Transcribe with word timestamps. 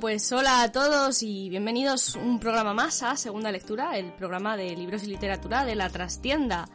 Pues 0.00 0.30
hola 0.30 0.62
a 0.62 0.70
todos 0.70 1.24
y 1.24 1.48
bienvenidos 1.48 2.14
un 2.14 2.38
programa 2.38 2.72
más 2.72 3.02
a 3.02 3.16
Segunda 3.16 3.50
Lectura, 3.50 3.98
el 3.98 4.12
programa 4.12 4.56
de 4.56 4.76
libros 4.76 5.02
y 5.02 5.06
literatura 5.06 5.64
de 5.64 5.74
la 5.74 5.90
trastienda. 5.90 6.68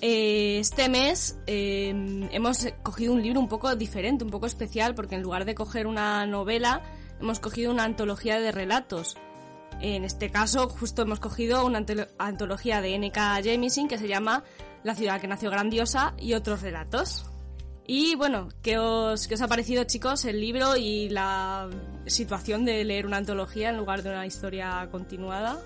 Eh, 0.00 0.58
este 0.58 0.88
mes 0.88 1.38
eh, 1.46 1.90
hemos 2.32 2.66
cogido 2.82 3.12
un 3.12 3.22
libro 3.22 3.40
un 3.40 3.48
poco 3.48 3.76
diferente, 3.76 4.24
un 4.24 4.30
poco 4.30 4.46
especial, 4.46 4.94
porque 4.94 5.16
en 5.16 5.22
lugar 5.22 5.44
de 5.44 5.54
coger 5.54 5.86
una 5.86 6.24
novela, 6.26 6.80
hemos 7.20 7.40
cogido 7.40 7.70
una 7.72 7.84
antología 7.84 8.40
de 8.40 8.52
relatos. 8.52 9.18
En 9.82 10.04
este 10.04 10.30
caso, 10.30 10.70
justo 10.70 11.02
hemos 11.02 11.20
cogido 11.20 11.66
una 11.66 11.84
antología 12.16 12.80
de 12.80 12.94
N.K. 12.94 13.42
Jemisin 13.42 13.86
que 13.86 13.98
se 13.98 14.08
llama 14.08 14.44
La 14.82 14.94
ciudad 14.94 15.20
que 15.20 15.28
nació 15.28 15.50
grandiosa 15.50 16.14
y 16.16 16.32
otros 16.32 16.62
relatos. 16.62 17.26
Y 17.88 18.16
bueno, 18.16 18.48
¿qué 18.62 18.78
os, 18.78 19.30
os 19.30 19.40
ha 19.40 19.46
parecido, 19.46 19.84
chicos, 19.84 20.24
el 20.24 20.40
libro 20.40 20.76
y 20.76 21.08
la 21.08 21.68
situación 22.06 22.64
de 22.64 22.84
leer 22.84 23.06
una 23.06 23.18
antología 23.18 23.70
en 23.70 23.76
lugar 23.76 24.02
de 24.02 24.10
una 24.10 24.26
historia 24.26 24.88
continuada? 24.90 25.60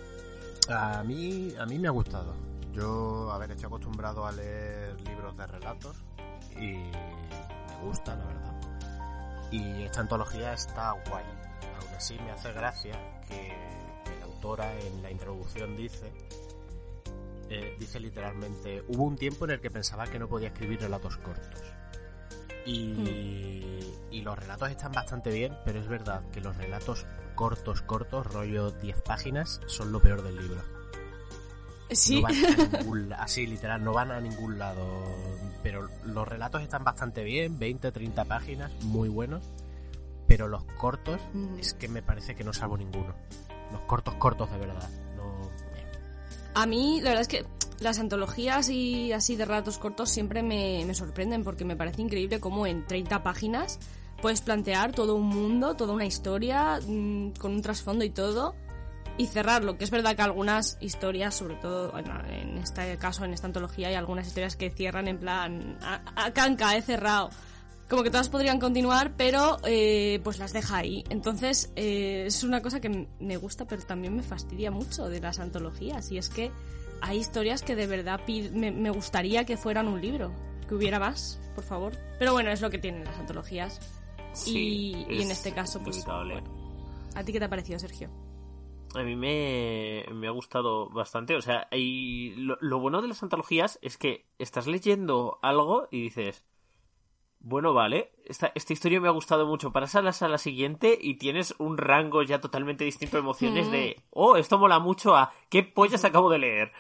A 0.69 1.03
mí, 1.03 1.55
a 1.59 1.65
mí 1.65 1.79
me 1.79 1.89
ha 1.89 1.93
gustado. 1.93 2.35
Yo, 2.75 3.31
a 3.33 3.39
ver, 3.39 3.53
estoy 3.53 3.67
acostumbrado 3.67 4.27
a 4.27 4.33
leer 4.33 5.01
libros 5.01 5.35
de 5.37 5.47
relatos 5.47 5.97
y 6.57 6.73
me 6.73 7.85
gusta, 7.85 8.15
la 8.15 8.25
verdad. 8.27 8.61
Y 9.51 9.83
esta 9.85 10.01
antología 10.01 10.53
está 10.53 10.93
guay. 11.09 11.25
Aún 11.81 11.95
así 11.97 12.19
me 12.19 12.33
hace 12.33 12.53
gracia 12.53 12.95
que, 13.27 13.71
la 14.19 14.27
autora 14.27 14.79
en 14.79 15.03
la 15.03 15.11
introducción 15.11 15.77
dice 15.77 16.13
eh, 17.49 17.77
dice 17.79 17.99
literalmente, 17.99 18.85
hubo 18.89 19.05
un 19.05 19.17
tiempo 19.17 19.45
en 19.45 19.53
el 19.53 19.61
que 19.61 19.71
pensaba 19.71 20.07
que 20.07 20.19
no 20.19 20.29
podía 20.29 20.49
escribir 20.49 20.81
relatos 20.81 21.17
cortos. 21.17 21.61
Y, 22.67 24.23
los 24.23 24.39
relatos 24.39 24.71
están 24.71 24.93
bastante 24.93 25.31
bien, 25.31 25.57
pero 25.65 25.81
es 25.81 25.89
verdad 25.89 26.23
que 26.31 26.43
los 26.43 26.55
relatos 26.57 27.07
cortos, 27.35 27.81
cortos, 27.81 28.27
rollo 28.27 28.71
10 28.71 29.01
páginas, 29.01 29.61
son 29.67 29.93
lo 29.93 30.01
peor 30.01 30.23
del 30.23 30.37
libro. 30.37 30.63
Sí. 31.91 32.23
así, 33.19 33.47
literal, 33.47 33.83
no 33.83 33.93
van 33.93 34.11
a 34.11 34.21
ningún 34.21 34.59
lado. 34.59 34.85
Pero 35.63 35.89
los 36.05 36.29
relatos 36.29 36.63
están 36.63 36.85
bastante 36.85 37.25
bien, 37.25 37.59
20, 37.59 37.91
30 37.91 38.25
páginas, 38.27 38.71
muy 38.83 39.09
buenos. 39.09 39.43
Pero 40.27 40.47
los 40.47 40.65
cortos, 40.79 41.21
mm. 41.33 41.59
es 41.59 41.75
que 41.75 41.89
me 41.89 42.03
parece 42.03 42.35
que 42.35 42.45
no 42.45 42.53
salvo 42.53 42.77
ninguno. 42.77 43.15
Los 43.73 43.81
cortos, 43.83 44.15
cortos 44.17 44.51
de 44.51 44.59
verdad. 44.59 44.89
No... 45.17 45.51
A 46.55 46.67
mí, 46.67 47.01
la 47.01 47.11
verdad 47.11 47.23
es 47.23 47.29
que 47.29 47.47
las 47.81 47.99
antologías 47.99 48.69
y 48.69 49.13
así 49.13 49.37
de 49.37 49.45
relatos 49.45 49.79
cortos 49.79 50.11
siempre 50.11 50.43
me, 50.43 50.93
sorprenden 50.95 51.43
porque 51.45 51.65
me 51.65 51.77
parece 51.77 52.03
increíble 52.03 52.41
cómo 52.41 52.67
en 52.67 52.87
30 52.87 53.23
páginas 53.23 53.79
puedes 54.21 54.43
plantear 54.43 54.93
todo 54.93 55.15
un 55.17 55.27
mundo, 55.27 55.75
toda 55.77 55.95
una 55.95 56.05
historia 56.05 56.79
mm, 56.87 57.33
con 57.39 57.53
un 57.53 57.63
trasfondo 57.63 58.05
y 58.05 58.11
todo 58.11 58.55
y 59.17 59.27
cerrarlo, 59.27 59.77
que 59.77 59.85
es 59.85 59.91
verdad 59.91 60.17
que 60.17 60.23
algunas 60.23 60.79
historias, 60.81 61.35
sobre 61.35 61.57
todo 61.57 61.93
en 61.99 62.57
este 62.57 62.97
caso, 62.97 63.25
en 63.25 63.35
esta 63.35 63.47
antología, 63.47 63.89
hay 63.89 63.95
algunas 63.95 64.27
historias 64.27 64.57
que 64.57 64.71
cierran 64.71 65.09
en 65.09 65.19
plan, 65.19 65.79
a, 65.83 66.31
canca, 66.33 66.75
he 66.75 66.81
cerrado. 66.81 67.29
Como 67.89 68.03
que 68.03 68.11
todas 68.11 68.29
podrían 68.29 68.59
continuar, 68.61 69.13
pero 69.17 69.59
eh, 69.65 70.21
pues 70.25 70.39
las 70.39 70.53
deja 70.53 70.77
ahí. 70.77 71.05
Entonces 71.11 71.73
eh, 71.77 72.25
es 72.27 72.45
una 72.45 72.63
cosa 72.63 72.81
que 72.81 73.09
me 73.19 73.37
gusta, 73.37 73.67
pero 73.67 73.83
también 73.83 74.17
me 74.17 74.23
fastidia 74.23 74.71
mucho 74.71 75.09
de 75.09 75.21
las 75.21 75.39
antologías. 75.39 76.11
Y 76.13 76.17
es 76.17 76.31
que 76.31 76.51
hay 77.03 77.19
historias 77.19 77.63
que 77.63 77.77
de 77.77 77.87
verdad 77.87 78.21
me, 78.53 78.91
gustaría 78.91 79.45
que 79.45 79.57
fueran 79.57 79.89
un 79.89 80.01
libro, 80.01 80.33
que 80.69 80.75
hubiera 80.75 80.99
más, 80.99 81.41
por 81.55 81.65
favor. 81.65 81.93
Pero 82.19 82.33
bueno, 82.33 82.51
es 82.51 82.61
lo 82.61 82.71
que 82.71 82.79
tienen 82.79 83.05
las 83.05 83.19
antologías. 83.19 83.81
y, 84.47 85.07
en 85.09 85.31
este 85.31 85.53
caso, 85.53 85.81
pues. 85.83 86.05
¿A 87.15 87.25
ti 87.25 87.33
qué 87.33 87.39
te 87.39 87.45
ha 87.45 87.51
parecido, 87.51 87.79
Sergio? 87.79 88.11
A 88.95 89.03
mí 89.03 89.15
me, 89.15 90.05
ha 90.27 90.31
gustado 90.31 90.89
bastante. 90.91 91.37
O 91.37 91.43
sea, 91.43 91.69
lo, 91.71 92.59
lo, 92.61 92.81
bueno 92.81 93.03
de 93.03 93.09
las 93.09 93.23
antologías 93.23 93.79
es 93.83 93.97
que 93.97 94.27
estás 94.39 94.67
leyendo 94.67 95.39
algo 95.43 95.89
y 95.91 96.03
dices, 96.03 96.45
bueno, 97.41 97.73
vale, 97.73 98.13
esta, 98.27 98.53
esta 98.55 98.73
historia 98.73 99.01
me 99.01 99.09
ha 99.09 99.13
gustado 99.13 99.47
mucho. 99.47 99.73
Pasas 99.73 100.23
a 100.23 100.29
la 100.29 100.39
siguiente 100.39 100.97
y 101.01 101.15
tienes 101.15 101.55
un 101.59 101.79
rango 101.79 102.23
ya 102.23 102.41
totalmente 102.41 102.85
distinto 102.85 103.17
de 103.17 103.23
emociones 103.23 103.71
de, 103.71 103.97
mm. 103.99 104.03
oh, 104.11 104.37
esto 104.37 104.59
mola 104.59 104.79
mucho 104.79 105.17
a, 105.17 105.33
¿qué 105.49 105.63
pollas 105.63 106.05
acabo 106.05 106.31
de 106.31 106.39
leer? 106.39 106.73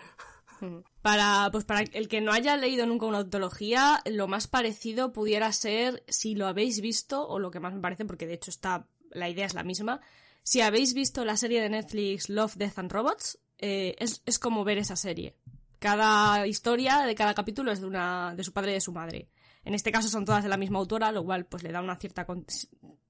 Mm. 0.61 0.81
Para, 1.01 1.49
pues 1.51 1.65
para 1.65 1.81
el 1.81 2.09
que 2.09 2.21
no 2.21 2.33
haya 2.33 2.57
leído 2.59 2.85
nunca 2.85 3.07
una 3.07 3.19
antología, 3.19 4.03
lo 4.05 4.29
más 4.29 4.47
parecido 4.49 5.13
pudiera 5.13 5.51
ser, 5.53 6.05
si 6.09 6.35
lo 6.35 6.47
habéis 6.47 6.83
visto, 6.83 7.27
o 7.27 7.39
lo 7.39 7.51
que 7.51 7.61
más 7.61 7.73
me 7.73 7.81
parece, 7.81 8.05
porque 8.05 8.27
de 8.27 8.35
hecho 8.35 8.51
está, 8.51 8.87
la 9.11 9.31
idea 9.31 9.47
es 9.47 9.55
la 9.55 9.65
misma, 9.65 10.03
si 10.43 10.61
habéis 10.61 10.93
visto 10.93 11.25
la 11.25 11.39
serie 11.39 11.63
de 11.63 11.71
Netflix 11.71 12.29
Love, 12.29 12.57
Death 12.57 12.79
and 12.79 12.93
Robots, 12.93 13.39
eh, 13.59 13.97
es, 13.99 14.23
es 14.27 14.39
como 14.39 14.65
ver 14.65 14.77
esa 14.77 14.97
serie. 14.97 15.37
Cada 15.79 16.47
historia 16.47 17.07
de 17.07 17.15
cada 17.15 17.33
capítulo 17.33 17.73
es 17.73 17.81
de, 17.81 17.87
una, 17.87 18.35
de 18.35 18.45
su 18.45 18.53
padre 18.53 18.73
y 18.73 18.75
de 18.75 18.81
su 18.83 18.93
madre. 18.93 19.29
En 19.65 19.75
este 19.75 19.93
caso 19.93 20.09
son 20.09 20.25
todas 20.25 20.43
de 20.43 20.49
la 20.49 20.57
misma 20.57 20.79
autora, 20.79 21.13
lo 21.13 21.25
cual 21.25 21.47
pues 21.47 21.63
le 21.63 21.73
da 21.73 21.81
una 21.81 21.97
cierta 21.97 22.27
un 22.29 22.47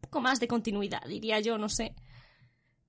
poco 0.01 0.21
más 0.21 0.41
de 0.41 0.49
continuidad, 0.49 1.03
diría 1.07 1.41
yo, 1.41 1.59
no 1.59 1.69
sé. 1.69 1.95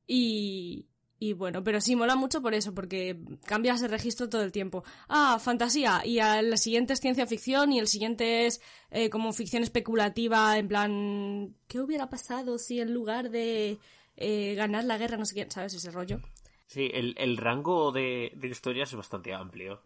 Y, 0.07 0.88
y 1.19 1.33
bueno, 1.33 1.63
pero 1.63 1.79
sí 1.79 1.95
mola 1.95 2.16
mucho 2.16 2.41
por 2.41 2.55
eso, 2.55 2.73
porque 2.73 3.19
cambias 3.45 3.79
de 3.79 3.88
registro 3.88 4.27
todo 4.27 4.41
el 4.41 4.51
tiempo. 4.51 4.83
Ah, 5.07 5.38
fantasía, 5.39 6.01
y 6.03 6.17
el 6.17 6.57
siguiente 6.57 6.94
es 6.94 6.99
ciencia 6.99 7.27
ficción, 7.27 7.72
y 7.72 7.77
el 7.77 7.88
siguiente 7.88 8.47
es 8.47 8.59
eh, 8.89 9.11
como 9.11 9.31
ficción 9.31 9.61
especulativa, 9.61 10.57
en 10.57 10.67
plan, 10.67 11.55
¿qué 11.67 11.79
hubiera 11.79 12.09
pasado 12.09 12.57
si 12.57 12.79
en 12.79 12.93
lugar 12.93 13.29
de 13.29 13.78
eh, 14.17 14.55
ganar 14.55 14.83
la 14.85 14.97
guerra, 14.97 15.17
no 15.17 15.25
sé 15.25 15.35
quién, 15.35 15.51
¿sabes? 15.51 15.75
Ese 15.75 15.91
rollo. 15.91 16.19
Sí, 16.66 16.89
el, 16.91 17.38
rango 17.38 17.91
de, 17.91 18.31
de 18.35 18.47
historias 18.47 18.89
es 18.89 18.95
bastante 18.95 19.33
amplio. 19.33 19.81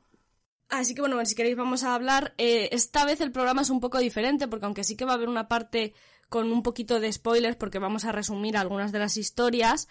Así 0.70 0.96
que 0.96 1.02
bueno, 1.02 1.24
si 1.26 1.36
queréis 1.36 1.56
vamos 1.56 1.84
a 1.84 1.94
hablar. 1.94 2.34
Eh, 2.38 2.70
esta 2.72 3.06
vez 3.06 3.22
el 3.22 3.32
programa 3.32 3.62
es 3.62 3.70
un 3.70 3.80
poco 3.80 4.00
diferente 4.00 4.48
porque 4.48 4.66
aunque 4.66 4.84
sí 4.84 4.96
que 4.96 5.06
va 5.06 5.12
a 5.12 5.16
haber 5.16 5.30
una 5.30 5.48
parte 5.48 5.94
con 6.30 6.52
un 6.52 6.64
poquito 6.64 7.00
de 7.00 7.12
spoilers 7.12 7.56
porque 7.56 7.80
vamos 7.80 8.06
a 8.06 8.12
resumir 8.12 8.58
algunas 8.58 8.92
de 8.92 9.00
las 9.00 9.18
historias, 9.18 9.88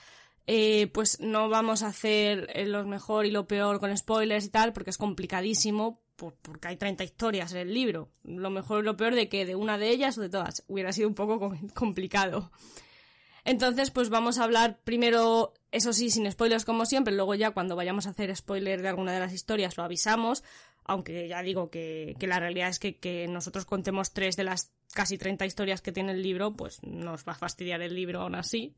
eh, 0.46 0.88
pues 0.92 1.20
no 1.20 1.48
vamos 1.48 1.82
a 1.82 1.88
hacer 1.88 2.48
eh, 2.54 2.66
lo 2.66 2.84
mejor 2.84 3.24
y 3.24 3.30
lo 3.30 3.46
peor 3.46 3.80
con 3.80 3.96
spoilers 3.96 4.44
y 4.44 4.50
tal 4.50 4.72
porque 4.72 4.90
es 4.90 4.98
complicadísimo 4.98 6.02
porque 6.16 6.68
hay 6.68 6.76
30 6.76 7.04
historias 7.04 7.52
en 7.52 7.58
el 7.58 7.74
libro. 7.74 8.10
Lo 8.22 8.50
mejor 8.50 8.82
y 8.82 8.86
lo 8.86 8.96
peor 8.96 9.14
de 9.14 9.28
que 9.28 9.46
de 9.46 9.56
una 9.56 9.78
de 9.78 9.90
ellas 9.90 10.16
o 10.18 10.20
de 10.20 10.28
todas 10.28 10.64
hubiera 10.68 10.92
sido 10.92 11.08
un 11.08 11.14
poco 11.14 11.54
complicado. 11.74 12.50
Entonces, 13.44 13.90
pues 13.90 14.08
vamos 14.08 14.38
a 14.38 14.44
hablar 14.44 14.80
primero, 14.84 15.52
eso 15.74 15.92
sí, 15.92 16.08
sin 16.08 16.30
spoilers 16.30 16.64
como 16.64 16.86
siempre, 16.86 17.12
luego 17.12 17.34
ya 17.34 17.50
cuando 17.50 17.74
vayamos 17.74 18.06
a 18.06 18.10
hacer 18.10 18.34
spoiler 18.36 18.80
de 18.80 18.88
alguna 18.88 19.12
de 19.12 19.18
las 19.18 19.32
historias 19.32 19.76
lo 19.76 19.82
avisamos, 19.82 20.44
aunque 20.84 21.26
ya 21.26 21.42
digo 21.42 21.68
que, 21.68 22.16
la 22.20 22.38
realidad 22.38 22.68
es 22.68 22.78
que, 22.78 23.26
nosotros 23.28 23.64
contemos 23.64 24.12
tres 24.12 24.36
de 24.36 24.44
las 24.44 24.72
casi 24.92 25.18
30 25.18 25.44
historias 25.46 25.82
que 25.82 25.90
tiene 25.90 26.12
el 26.12 26.22
libro, 26.22 26.54
pues 26.54 26.80
nos 26.84 27.24
va 27.26 27.32
a 27.32 27.34
fastidiar 27.34 27.82
el 27.82 27.92
libro 27.92 28.20
aún 28.20 28.36
así. 28.36 28.76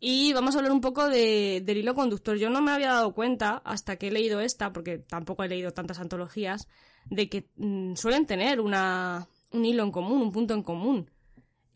Y 0.00 0.32
vamos 0.32 0.54
a 0.54 0.58
hablar 0.58 0.72
un 0.72 0.80
poco 0.80 1.06
de, 1.06 1.60
del 1.62 1.76
hilo 1.76 1.94
conductor. 1.94 2.38
Yo 2.38 2.48
no 2.48 2.62
me 2.62 2.70
había 2.70 2.92
dado 2.92 3.12
cuenta 3.12 3.60
hasta 3.62 3.96
que 3.96 4.08
he 4.08 4.10
leído 4.10 4.40
esta, 4.40 4.72
porque 4.72 4.96
tampoco 4.96 5.44
he 5.44 5.48
leído 5.48 5.72
tantas 5.72 5.98
antologías, 5.98 6.66
de 7.10 7.28
que 7.28 7.50
mm, 7.56 7.94
suelen 7.94 8.24
tener 8.24 8.62
una, 8.62 9.28
un 9.50 9.66
hilo 9.66 9.82
en 9.82 9.90
común, 9.90 10.22
un 10.22 10.32
punto 10.32 10.54
en 10.54 10.62
común. 10.62 11.10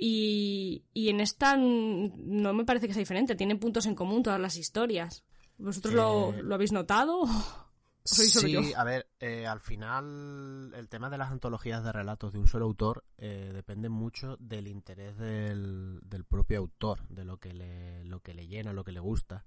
Y, 0.05 0.83
en 0.95 1.21
esta 1.21 1.57
no 1.57 2.53
me 2.53 2.65
parece 2.65 2.89
que 2.89 2.93
sea 2.93 3.03
diferente, 3.03 3.37
tienen 3.37 3.61
puntos 3.61 3.87
en 3.87 3.95
común 3.95 4.25
todas 4.25 4.41
las 4.41 4.57
historias. 4.57 5.23
¿Vosotros 5.59 5.95
lo, 5.95 6.35
eh, 6.35 6.55
habéis 6.55 6.73
notado? 6.73 7.23
sí, 8.05 8.73
a 8.75 8.83
ver, 8.83 9.07
eh, 9.21 9.47
al 9.47 9.61
final 9.61 10.73
el 10.75 10.89
tema 10.89 11.09
de 11.09 11.19
las 11.19 11.31
antologías 11.31 11.85
de 11.85 11.93
relatos 11.93 12.33
de 12.33 12.41
un 12.41 12.49
solo 12.49 12.65
autor 12.65 13.05
eh, 13.17 13.53
depende 13.55 13.89
mucho 13.91 14.37
del 14.41 14.67
interés 14.67 15.17
del, 15.19 16.01
del, 16.03 16.25
propio 16.25 16.59
autor, 16.59 17.07
de 17.09 17.25
lo 17.25 17.37
que, 17.37 17.53
le, 17.53 18.05
lo 18.05 18.19
que 18.19 18.35
le 18.35 18.49
llena, 18.49 18.73
lo 18.73 18.83
que 18.83 18.91
le 18.91 18.99
gusta. 18.99 19.45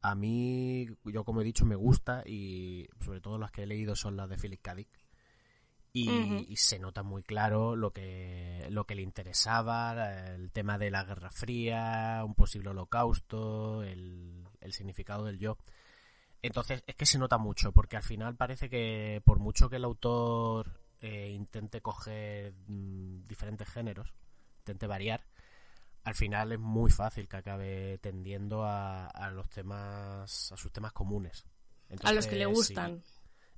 A 0.00 0.14
mí, 0.14 0.86
yo 1.06 1.24
como 1.24 1.40
he 1.40 1.44
dicho, 1.44 1.66
me 1.66 1.74
gusta 1.74 2.22
y 2.24 2.86
sobre 3.04 3.20
todo 3.20 3.36
las 3.36 3.50
que 3.50 3.64
he 3.64 3.66
leído 3.66 3.96
son 3.96 4.16
las 4.16 4.28
de 4.28 4.36
Philip 4.36 4.62
K. 4.62 4.76
Dick. 4.76 5.05
Y, 5.98 6.56
se 6.56 6.78
nota 6.78 7.02
muy 7.02 7.22
claro 7.22 7.74
lo 7.74 7.90
que, 7.90 8.66
lo 8.70 8.84
que 8.84 8.94
le 8.94 9.02
interesaba, 9.02 10.26
el 10.34 10.50
tema 10.52 10.76
de 10.76 10.90
la 10.90 11.04
Guerra 11.04 11.30
Fría, 11.30 12.22
un 12.24 12.34
posible 12.34 12.70
holocausto, 12.70 13.82
el, 13.82 14.44
el 14.60 14.72
significado 14.72 15.24
del 15.24 15.38
yo. 15.38 15.56
Entonces, 16.42 16.82
es 16.86 16.94
que 16.94 17.06
se 17.06 17.18
nota 17.18 17.38
mucho, 17.38 17.72
porque 17.72 17.96
al 17.96 18.02
final 18.02 18.36
parece 18.36 18.68
que 18.68 19.22
por 19.24 19.38
mucho 19.38 19.70
que 19.70 19.76
el 19.76 19.84
autor 19.84 20.78
eh, 21.00 21.30
intente 21.30 21.80
coger 21.80 22.52
mm, 22.66 23.26
diferentes 23.26 23.68
géneros, 23.68 24.12
intente 24.58 24.86
variar, 24.86 25.24
al 26.04 26.14
final 26.14 26.52
es 26.52 26.58
muy 26.58 26.90
fácil 26.90 27.26
que 27.26 27.36
acabe 27.38 27.98
tendiendo 27.98 28.64
a, 28.64 29.30
los 29.32 29.48
temas, 29.48 30.52
a 30.52 30.56
sus 30.56 30.72
temas 30.72 30.92
comunes. 30.92 31.44
a 32.02 32.12
los 32.12 32.26
que 32.26 32.36
le 32.36 32.46
gustan. 32.46 33.02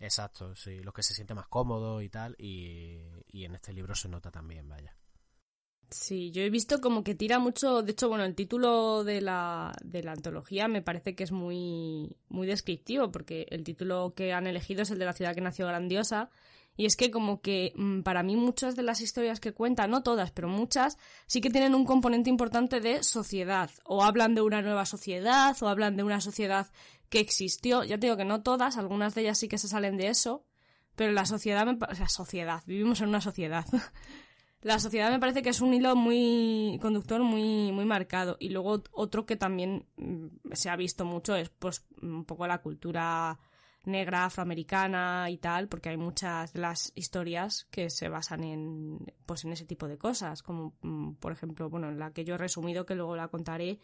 Exacto, 0.00 0.54
sí, 0.54 0.80
los 0.80 0.94
que 0.94 1.02
se 1.02 1.14
siente 1.14 1.34
más 1.34 1.48
cómodo 1.48 2.02
y 2.02 2.08
tal, 2.08 2.34
y, 2.38 2.98
y 3.28 3.44
en 3.44 3.54
este 3.54 3.72
libro 3.72 3.94
se 3.94 4.08
nota 4.08 4.30
también, 4.30 4.68
vaya. 4.68 4.96
Sí, 5.90 6.30
yo 6.32 6.42
he 6.42 6.50
visto 6.50 6.82
como 6.82 7.02
que 7.02 7.14
tira 7.14 7.38
mucho, 7.38 7.82
de 7.82 7.92
hecho, 7.92 8.10
bueno, 8.10 8.24
el 8.24 8.34
título 8.34 9.04
de 9.04 9.22
la, 9.22 9.72
de 9.82 10.02
la 10.02 10.12
antología 10.12 10.68
me 10.68 10.82
parece 10.82 11.14
que 11.14 11.24
es 11.24 11.32
muy, 11.32 12.14
muy 12.28 12.46
descriptivo, 12.46 13.10
porque 13.10 13.46
el 13.50 13.64
título 13.64 14.12
que 14.14 14.34
han 14.34 14.46
elegido 14.46 14.82
es 14.82 14.90
el 14.90 14.98
de 14.98 15.06
la 15.06 15.14
ciudad 15.14 15.34
que 15.34 15.40
nació 15.40 15.66
grandiosa, 15.66 16.28
y 16.76 16.84
es 16.84 16.94
que 16.94 17.10
como 17.10 17.40
que 17.40 17.72
mm, 17.74 18.02
para 18.02 18.22
mí 18.22 18.36
muchas 18.36 18.76
de 18.76 18.82
las 18.82 19.00
historias 19.00 19.40
que 19.40 19.54
cuenta, 19.54 19.86
no 19.86 20.02
todas, 20.02 20.30
pero 20.30 20.48
muchas, 20.48 20.98
sí 21.26 21.40
que 21.40 21.50
tienen 21.50 21.74
un 21.74 21.86
componente 21.86 22.28
importante 22.28 22.80
de 22.80 23.02
sociedad, 23.02 23.70
o 23.84 24.04
hablan 24.04 24.34
de 24.34 24.42
una 24.42 24.60
nueva 24.60 24.84
sociedad, 24.84 25.56
o 25.62 25.68
hablan 25.68 25.96
de 25.96 26.02
una 26.02 26.20
sociedad 26.20 26.68
que 27.08 27.20
existió, 27.20 27.84
ya 27.84 27.98
te 27.98 28.06
digo 28.06 28.16
que 28.16 28.24
no 28.24 28.42
todas, 28.42 28.76
algunas 28.76 29.14
de 29.14 29.22
ellas 29.22 29.38
sí 29.38 29.48
que 29.48 29.58
se 29.58 29.68
salen 29.68 29.96
de 29.96 30.08
eso, 30.08 30.44
pero 30.96 31.12
la 31.12 31.26
sociedad, 31.26 31.64
me, 31.66 31.78
sea, 31.94 32.08
sociedad, 32.08 32.62
vivimos 32.66 33.00
en 33.00 33.08
una 33.08 33.20
sociedad. 33.20 33.64
la 34.62 34.78
sociedad 34.80 35.10
me 35.10 35.20
parece 35.20 35.42
que 35.42 35.50
es 35.50 35.60
un 35.60 35.72
hilo 35.72 35.94
muy 35.94 36.78
conductor 36.82 37.22
muy 37.22 37.70
muy 37.70 37.84
marcado 37.84 38.36
y 38.40 38.48
luego 38.48 38.82
otro 38.90 39.24
que 39.24 39.36
también 39.36 39.86
mm, 39.96 40.52
se 40.52 40.68
ha 40.68 40.76
visto 40.76 41.04
mucho 41.04 41.36
es 41.36 41.48
pues 41.50 41.86
un 42.02 42.24
poco 42.24 42.46
la 42.46 42.58
cultura 42.58 43.38
negra 43.84 44.24
afroamericana 44.24 45.30
y 45.30 45.38
tal 45.38 45.68
porque 45.68 45.90
hay 45.90 45.96
muchas 45.96 46.52
de 46.52 46.60
las 46.60 46.92
historias 46.96 47.66
que 47.70 47.88
se 47.88 48.08
basan 48.08 48.42
en 48.42 49.14
pues 49.26 49.44
en 49.44 49.52
ese 49.52 49.64
tipo 49.64 49.86
de 49.86 49.96
cosas 49.96 50.42
como 50.42 50.74
mm, 50.82 51.14
por 51.14 51.32
ejemplo 51.32 51.70
bueno 51.70 51.92
la 51.92 52.12
que 52.12 52.24
yo 52.24 52.34
he 52.34 52.38
resumido 52.38 52.84
que 52.84 52.96
luego 52.96 53.14
la 53.14 53.28
contaré 53.28 53.78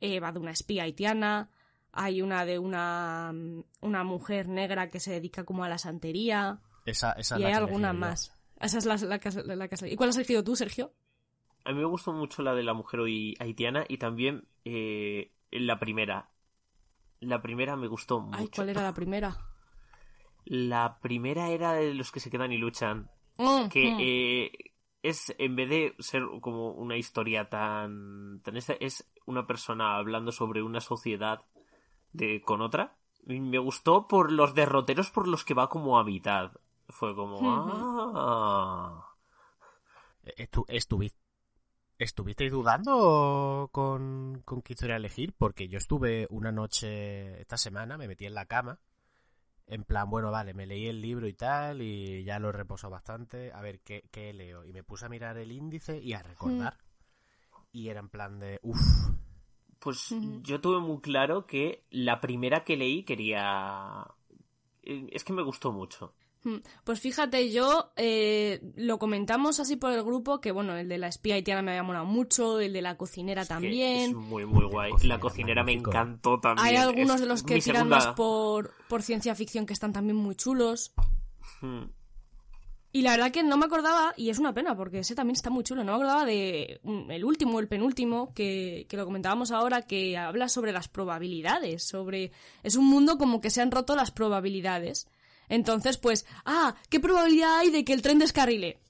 eh, 0.00 0.20
va 0.20 0.30
de 0.30 0.38
una 0.38 0.52
espía 0.52 0.84
haitiana 0.84 1.50
hay 1.96 2.22
una 2.22 2.44
de 2.44 2.58
una 2.58 3.34
una 3.80 4.04
mujer 4.04 4.48
negra 4.48 4.88
que 4.88 5.00
se 5.00 5.12
dedica 5.12 5.44
como 5.44 5.64
a 5.64 5.68
la 5.68 5.78
santería 5.78 6.60
esa, 6.84 7.12
esa 7.12 7.38
y 7.40 7.44
hay 7.44 7.52
alguna 7.52 7.92
más 7.92 8.36
esa 8.60 8.78
es 8.78 8.86
la, 8.86 8.96
la, 8.96 9.56
la, 9.56 9.68
¿Y 9.88 9.96
cuál 9.96 10.10
has 10.10 10.16
elegido 10.16 10.42
tú, 10.42 10.56
Sergio? 10.56 10.92
A 11.64 11.72
mí 11.72 11.78
me 11.78 11.84
gustó 11.84 12.12
mucho 12.12 12.42
la 12.42 12.54
de 12.54 12.62
la 12.62 12.74
mujer 12.74 13.00
haitiana 13.38 13.84
y 13.88 13.98
también 13.98 14.48
eh, 14.64 15.32
la 15.50 15.78
primera. 15.78 16.30
La 17.20 17.42
primera 17.42 17.76
me 17.76 17.88
gustó 17.88 18.20
mucho. 18.20 18.38
Ay, 18.38 18.48
¿cuál 18.54 18.70
era 18.70 18.82
la 18.82 18.94
primera? 18.94 19.36
La 20.44 20.98
primera 21.00 21.50
era 21.50 21.72
de 21.72 21.92
los 21.92 22.12
que 22.12 22.20
se 22.20 22.30
quedan 22.30 22.52
y 22.52 22.58
luchan. 22.58 23.10
Mm, 23.36 23.68
que 23.68 23.90
mm. 23.90 23.98
Eh, 24.00 24.52
es, 25.02 25.34
en 25.38 25.56
vez 25.56 25.68
de 25.68 25.94
ser 25.98 26.22
como 26.40 26.70
una 26.70 26.96
historia 26.96 27.48
tan, 27.50 28.40
tan 28.42 28.56
esta, 28.56 28.74
es 28.74 29.10
una 29.26 29.46
persona 29.46 29.96
hablando 29.96 30.32
sobre 30.32 30.62
una 30.62 30.80
sociedad 30.80 31.42
de, 32.16 32.42
con 32.42 32.60
otra. 32.60 32.96
Me 33.24 33.58
gustó 33.58 34.06
por 34.06 34.30
los 34.30 34.54
derroteros 34.54 35.10
por 35.10 35.26
los 35.26 35.44
que 35.44 35.54
va 35.54 35.68
como 35.68 35.98
a 35.98 36.04
mitad. 36.04 36.52
Fue 36.88 37.14
como... 37.14 37.40
ah. 38.14 39.14
¿Estuvisteis 41.98 42.52
dudando 42.52 43.68
con, 43.72 44.42
con 44.44 44.62
qué 44.62 44.74
historia 44.74 44.96
elegir? 44.96 45.34
Porque 45.36 45.68
yo 45.68 45.78
estuve 45.78 46.26
una 46.30 46.52
noche 46.52 47.40
esta 47.40 47.56
semana, 47.56 47.96
me 47.96 48.06
metí 48.06 48.26
en 48.26 48.34
la 48.34 48.46
cama, 48.46 48.78
en 49.66 49.82
plan, 49.84 50.08
bueno, 50.08 50.30
vale, 50.30 50.54
me 50.54 50.66
leí 50.66 50.86
el 50.86 51.00
libro 51.00 51.26
y 51.26 51.34
tal, 51.34 51.82
y 51.82 52.22
ya 52.22 52.38
lo 52.38 52.50
he 52.50 52.52
reposado 52.52 52.92
bastante, 52.92 53.52
a 53.52 53.60
ver 53.60 53.80
qué, 53.80 54.08
qué 54.12 54.32
leo. 54.32 54.64
Y 54.64 54.72
me 54.72 54.84
puse 54.84 55.06
a 55.06 55.08
mirar 55.08 55.38
el 55.38 55.50
índice 55.50 55.98
y 55.98 56.12
a 56.12 56.22
recordar. 56.22 56.76
Y 57.72 57.88
era 57.88 58.00
en 58.00 58.08
plan 58.08 58.38
de, 58.38 58.60
uff. 58.62 58.80
Pues 59.78 60.14
yo 60.42 60.60
tuve 60.60 60.80
muy 60.80 61.00
claro 61.00 61.46
que 61.46 61.84
la 61.90 62.20
primera 62.20 62.64
que 62.64 62.76
leí 62.76 63.04
quería... 63.04 64.06
Eh, 64.82 65.08
es 65.12 65.24
que 65.24 65.32
me 65.32 65.42
gustó 65.42 65.72
mucho. 65.72 66.14
Pues 66.84 67.00
fíjate, 67.00 67.50
yo 67.50 67.92
eh, 67.96 68.60
lo 68.76 68.98
comentamos 68.98 69.58
así 69.58 69.76
por 69.76 69.92
el 69.92 70.02
grupo, 70.02 70.40
que 70.40 70.52
bueno, 70.52 70.76
el 70.76 70.88
de 70.88 70.98
la 70.98 71.08
espía 71.08 71.34
haitiana 71.34 71.62
me 71.62 71.72
había 71.72 71.82
molado 71.82 72.04
mucho, 72.04 72.60
el 72.60 72.72
de 72.72 72.82
la 72.82 72.96
cocinera 72.96 73.44
también. 73.44 74.10
Es 74.10 74.14
muy, 74.14 74.46
muy 74.46 74.64
guay. 74.64 74.92
La 75.02 75.18
cocinera 75.18 75.64
me 75.64 75.72
encantó 75.72 76.38
también. 76.38 76.66
Hay 76.66 76.76
algunos 76.76 77.20
de 77.20 77.26
los 77.26 77.42
que 77.42 77.60
tiran 77.60 77.88
más 77.88 78.08
por, 78.08 78.72
por 78.88 79.02
ciencia 79.02 79.34
ficción 79.34 79.66
que 79.66 79.72
están 79.72 79.92
también 79.92 80.16
muy 80.16 80.36
chulos. 80.36 80.92
Hmm. 81.60 81.84
Y 82.96 83.02
la 83.02 83.10
verdad 83.10 83.30
que 83.30 83.42
no 83.42 83.58
me 83.58 83.66
acordaba, 83.66 84.14
y 84.16 84.30
es 84.30 84.38
una 84.38 84.54
pena, 84.54 84.74
porque 84.74 85.00
ese 85.00 85.14
también 85.14 85.36
está 85.36 85.50
muy 85.50 85.62
chulo, 85.64 85.84
no 85.84 85.92
me 85.92 85.96
acordaba 85.96 86.24
de 86.24 86.80
mm, 86.82 87.10
el 87.10 87.26
último, 87.26 87.60
el 87.60 87.68
penúltimo, 87.68 88.32
que, 88.32 88.86
que, 88.88 88.96
lo 88.96 89.04
comentábamos 89.04 89.50
ahora, 89.50 89.82
que 89.82 90.16
habla 90.16 90.48
sobre 90.48 90.72
las 90.72 90.88
probabilidades, 90.88 91.82
sobre... 91.82 92.32
Es 92.62 92.74
un 92.74 92.86
mundo 92.86 93.18
como 93.18 93.42
que 93.42 93.50
se 93.50 93.60
han 93.60 93.70
roto 93.70 93.94
las 93.96 94.12
probabilidades. 94.12 95.08
Entonces, 95.50 95.98
pues, 95.98 96.24
ah, 96.46 96.74
¿qué 96.88 96.98
probabilidad 96.98 97.58
hay 97.58 97.68
de 97.68 97.84
que 97.84 97.92
el 97.92 98.00
tren 98.00 98.18
descarrile? 98.18 98.80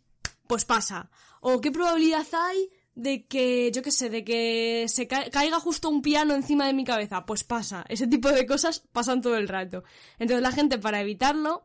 Pues 0.47 0.65
pasa. 0.65 1.11
O 1.41 1.61
¿qué 1.61 1.73
probabilidad 1.73 2.29
hay 2.33 2.71
de 2.95 3.27
que, 3.27 3.73
yo 3.73 3.83
qué 3.83 3.91
sé, 3.91 4.09
de 4.09 4.23
que 4.23 4.87
se 4.87 5.09
caiga 5.09 5.59
justo 5.59 5.89
un 5.89 6.01
piano 6.01 6.37
encima 6.37 6.69
de 6.69 6.75
mi 6.75 6.85
cabeza? 6.85 7.27
Pues 7.27 7.43
pasa. 7.43 7.85
Ese 7.89 8.07
tipo 8.07 8.29
de 8.29 8.47
cosas 8.47 8.85
pasan 8.93 9.21
todo 9.21 9.37
el 9.37 9.49
rato. 9.49 9.83
Entonces 10.21 10.43
la 10.43 10.53
gente, 10.53 10.79
para 10.79 11.01
evitarlo, 11.01 11.65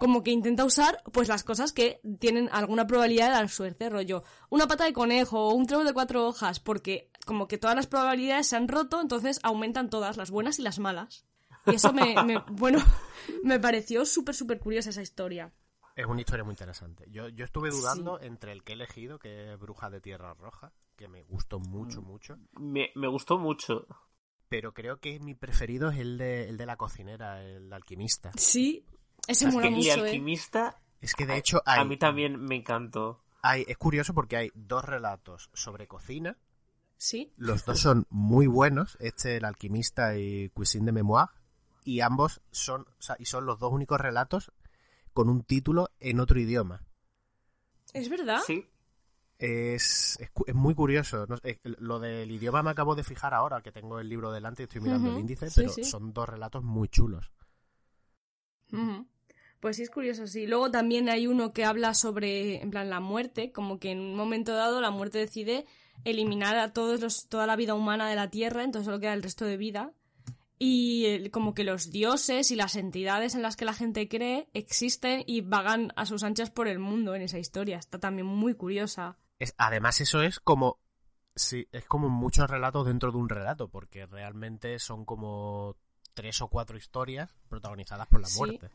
como 0.00 0.22
que 0.22 0.30
intenta 0.30 0.64
usar 0.64 1.02
pues 1.12 1.28
las 1.28 1.44
cosas 1.44 1.74
que 1.74 2.00
tienen 2.18 2.48
alguna 2.52 2.86
probabilidad 2.86 3.26
de 3.26 3.34
dar 3.34 3.50
suerte, 3.50 3.90
rollo 3.90 4.24
una 4.48 4.66
pata 4.66 4.84
de 4.84 4.94
conejo 4.94 5.38
o 5.38 5.54
un 5.54 5.66
trébol 5.66 5.84
de 5.84 5.92
cuatro 5.92 6.26
hojas, 6.26 6.58
porque 6.58 7.10
como 7.26 7.46
que 7.46 7.58
todas 7.58 7.76
las 7.76 7.86
probabilidades 7.86 8.46
se 8.46 8.56
han 8.56 8.66
roto, 8.66 8.98
entonces 9.02 9.40
aumentan 9.42 9.90
todas, 9.90 10.16
las 10.16 10.30
buenas 10.30 10.58
y 10.58 10.62
las 10.62 10.78
malas. 10.78 11.26
Y 11.66 11.74
eso 11.74 11.92
me, 11.92 12.14
bueno, 12.50 12.78
me 13.44 13.60
pareció 13.60 14.06
súper, 14.06 14.34
súper 14.34 14.58
curiosa 14.58 14.88
esa 14.88 15.02
historia. 15.02 15.52
Es 15.94 16.06
una 16.06 16.22
historia 16.22 16.44
muy 16.44 16.54
interesante. 16.54 17.04
Yo, 17.10 17.28
yo 17.28 17.44
estuve 17.44 17.68
dudando 17.68 18.18
entre 18.22 18.52
el 18.52 18.64
que 18.64 18.72
he 18.72 18.76
elegido, 18.76 19.18
que 19.18 19.52
es 19.52 19.58
Bruja 19.58 19.90
de 19.90 20.00
Tierra 20.00 20.32
Roja, 20.32 20.72
que 20.96 21.08
me 21.08 21.24
gustó 21.24 21.60
mucho, 21.60 22.00
mm. 22.00 22.04
mucho. 22.06 22.38
Me, 22.58 22.90
gustó 23.06 23.36
mucho. 23.38 23.86
Pero 24.48 24.72
creo 24.72 24.98
que 24.98 25.20
mi 25.20 25.34
preferido 25.34 25.90
es 25.90 25.98
el 25.98 26.16
de, 26.16 26.48
el 26.48 26.56
de 26.56 26.64
la 26.64 26.78
cocinera, 26.78 27.44
el 27.44 27.70
alquimista. 27.70 28.30
Sí, 28.36 28.86
ese 29.30 29.48
mola 29.48 29.68
que 29.68 29.74
mucho. 29.74 29.88
¿eh? 29.88 30.08
alquimista. 30.08 30.80
Es 31.00 31.14
que 31.14 31.26
de 31.26 31.36
hecho 31.36 31.62
A 31.64 31.84
mí 31.84 31.96
también 31.96 32.40
me 32.40 32.56
encantó. 32.56 33.22
Hay, 33.42 33.64
es 33.66 33.78
curioso 33.78 34.12
porque 34.12 34.36
hay 34.36 34.50
dos 34.54 34.84
relatos 34.84 35.50
sobre 35.54 35.86
cocina. 35.86 36.36
Sí. 36.98 37.32
Los 37.36 37.64
dos 37.64 37.80
son 37.80 38.06
muy 38.10 38.46
buenos. 38.46 38.98
Este, 39.00 39.38
el 39.38 39.46
alquimista 39.46 40.16
y 40.18 40.50
Cuisine 40.50 40.86
de 40.86 40.92
Memoire 40.92 41.30
y 41.84 42.00
ambos 42.00 42.42
son, 42.50 42.86
y 43.18 43.24
son 43.24 43.46
los 43.46 43.58
dos 43.58 43.72
únicos 43.72 44.00
relatos 44.00 44.52
con 45.12 45.28
un 45.28 45.42
título 45.42 45.90
en 45.98 46.20
otro 46.20 46.38
idioma. 46.38 46.82
¿Es 47.92 48.08
verdad? 48.08 48.40
Sí. 48.46 48.66
Es, 49.38 50.18
es, 50.20 50.54
muy 50.54 50.74
curioso. 50.74 51.26
lo 51.62 51.98
del 51.98 52.30
idioma 52.30 52.62
me 52.62 52.70
acabo 52.70 52.94
de 52.94 53.02
fijar 53.02 53.32
ahora, 53.32 53.62
que 53.62 53.72
tengo 53.72 53.98
el 53.98 54.08
libro 54.08 54.30
delante 54.30 54.62
y 54.62 54.64
estoy 54.64 54.82
mirando 54.82 55.10
el 55.10 55.18
índice, 55.18 55.48
pero 55.54 55.70
son 55.82 56.12
dos 56.12 56.28
relatos 56.28 56.62
muy 56.62 56.88
chulos. 56.88 57.32
Pues 59.60 59.76
sí, 59.76 59.82
es 59.82 59.90
curioso, 59.90 60.26
sí. 60.26 60.46
Luego 60.46 60.70
también 60.70 61.08
hay 61.08 61.26
uno 61.26 61.52
que 61.52 61.64
habla 61.64 61.94
sobre, 61.94 62.62
en 62.62 62.70
plan, 62.70 62.88
la 62.88 63.00
muerte, 63.00 63.52
como 63.52 63.78
que 63.78 63.90
en 63.90 64.00
un 64.00 64.16
momento 64.16 64.54
dado 64.54 64.80
la 64.80 64.90
muerte 64.90 65.18
decide 65.18 65.66
eliminar 66.04 66.56
a 66.56 66.72
todos 66.72 67.00
los, 67.00 67.28
toda 67.28 67.46
la 67.46 67.56
vida 67.56 67.74
humana 67.74 68.08
de 68.08 68.16
la 68.16 68.30
Tierra, 68.30 68.64
entonces 68.64 68.86
solo 68.86 69.00
queda 69.00 69.12
el 69.12 69.22
resto 69.22 69.44
de 69.44 69.58
vida, 69.58 69.92
y 70.58 71.28
como 71.30 71.54
que 71.54 71.64
los 71.64 71.90
dioses 71.90 72.50
y 72.50 72.56
las 72.56 72.76
entidades 72.76 73.34
en 73.34 73.42
las 73.42 73.56
que 73.56 73.64
la 73.64 73.72
gente 73.74 74.08
cree 74.08 74.48
existen 74.52 75.24
y 75.26 75.40
vagan 75.42 75.92
a 75.96 76.04
sus 76.06 76.22
anchas 76.22 76.50
por 76.50 76.68
el 76.68 76.78
mundo 76.78 77.14
en 77.14 77.22
esa 77.22 77.38
historia. 77.38 77.78
Está 77.78 77.98
también 77.98 78.26
muy 78.26 78.54
curiosa. 78.54 79.16
Es, 79.38 79.54
además 79.56 80.00
eso 80.02 80.22
es 80.22 80.38
como 80.38 80.78
sí, 81.34 81.66
es 81.72 81.86
como 81.86 82.10
muchos 82.10 82.50
relatos 82.50 82.86
dentro 82.86 83.10
de 83.10 83.18
un 83.18 83.28
relato, 83.28 83.68
porque 83.68 84.04
realmente 84.04 84.78
son 84.78 85.04
como 85.06 85.76
tres 86.12 86.42
o 86.42 86.48
cuatro 86.48 86.76
historias 86.76 87.30
protagonizadas 87.48 88.06
por 88.08 88.20
la 88.20 88.28
Sí. 88.28 88.38
muerte. 88.38 88.70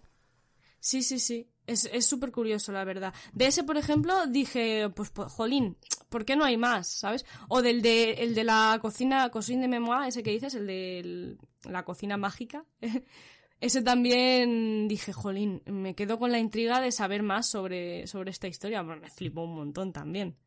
Sí, 0.79 1.01
sí, 1.01 1.19
sí. 1.19 1.49
Es 1.67 2.05
súper 2.05 2.31
curioso, 2.31 2.71
la 2.71 2.83
verdad. 2.83 3.13
De 3.33 3.47
ese, 3.47 3.63
por 3.63 3.77
ejemplo, 3.77 4.27
dije, 4.27 4.89
pues, 4.95 5.09
pues, 5.09 5.31
jolín, 5.31 5.77
¿por 6.09 6.23
qué 6.23 6.35
no 6.35 6.45
hay 6.45 6.57
más? 6.57 6.87
¿Sabes? 6.87 7.25
O 7.49 7.63
del 7.63 7.81
de, 7.81 8.11
el 8.13 8.35
de 8.35 8.43
la 8.43 8.77
cocina, 8.81 9.29
cocina 9.29 9.63
de 9.63 9.67
memoir, 9.67 10.07
ese 10.07 10.21
que 10.21 10.29
dices, 10.29 10.53
el 10.53 10.67
de 10.67 11.37
la 11.63 11.83
cocina 11.83 12.17
mágica. 12.17 12.65
ese 13.59 13.81
también 13.81 14.87
dije, 14.87 15.11
jolín, 15.11 15.63
me 15.65 15.95
quedo 15.95 16.19
con 16.19 16.31
la 16.31 16.37
intriga 16.37 16.81
de 16.81 16.91
saber 16.91 17.23
más 17.23 17.47
sobre, 17.47 18.05
sobre 18.05 18.29
esta 18.29 18.47
historia. 18.47 18.83
Me 18.83 19.09
flipó 19.09 19.43
un 19.43 19.55
montón 19.55 19.91
también. 19.91 20.37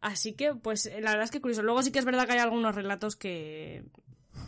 Así 0.00 0.34
que, 0.34 0.54
pues, 0.54 0.86
la 0.86 1.10
verdad 1.10 1.24
es 1.24 1.30
que 1.32 1.40
curioso. 1.40 1.62
Luego 1.62 1.82
sí 1.82 1.90
que 1.90 1.98
es 1.98 2.04
verdad 2.04 2.26
que 2.26 2.34
hay 2.34 2.38
algunos 2.38 2.74
relatos 2.76 3.16
que, 3.16 3.84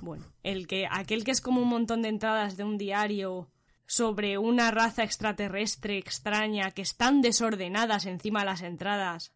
bueno, 0.01 0.25
el 0.45 0.69
que, 0.69 0.87
aquel 0.89 1.25
que 1.25 1.33
es 1.33 1.41
como 1.41 1.61
un 1.61 1.69
montón 1.69 2.03
de 2.03 2.09
entradas 2.09 2.57
de 2.57 2.65
un 2.65 2.79
diario 2.79 3.51
sobre 3.87 4.39
una 4.39 4.71
raza 4.71 5.03
extraterrestre 5.05 5.99
extraña 5.99 6.71
que 6.71 6.83
están 6.83 7.21
desordenadas 7.23 8.07
encima 8.07 8.41
de 8.41 8.47
las 8.47 8.63
entradas. 8.63 9.33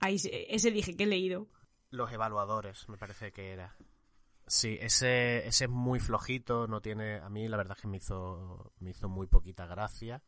Ahí, 0.00 0.18
se- 0.18 0.52
ese 0.54 0.70
dije 0.70 0.96
que 0.96 1.04
he 1.04 1.06
leído. 1.06 1.48
Los 1.90 2.10
evaluadores, 2.12 2.88
me 2.88 2.96
parece 2.96 3.32
que 3.32 3.52
era. 3.52 3.76
Sí, 4.46 4.76
ese, 4.80 5.46
ese 5.46 5.64
es 5.66 5.70
muy 5.70 6.00
flojito, 6.00 6.66
no 6.66 6.80
tiene... 6.80 7.16
A 7.18 7.28
mí 7.28 7.46
la 7.48 7.56
verdad 7.56 7.76
es 7.76 7.82
que 7.82 7.88
me 7.88 7.98
hizo, 7.98 8.72
me 8.80 8.90
hizo 8.90 9.08
muy 9.08 9.26
poquita 9.28 9.66
gracia. 9.66 10.22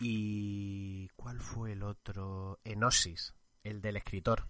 ¿Y 0.00 1.08
cuál 1.10 1.40
fue 1.40 1.72
el 1.72 1.82
otro? 1.84 2.58
Enosis, 2.64 3.34
el 3.62 3.80
del 3.80 3.96
escritor. 3.96 4.48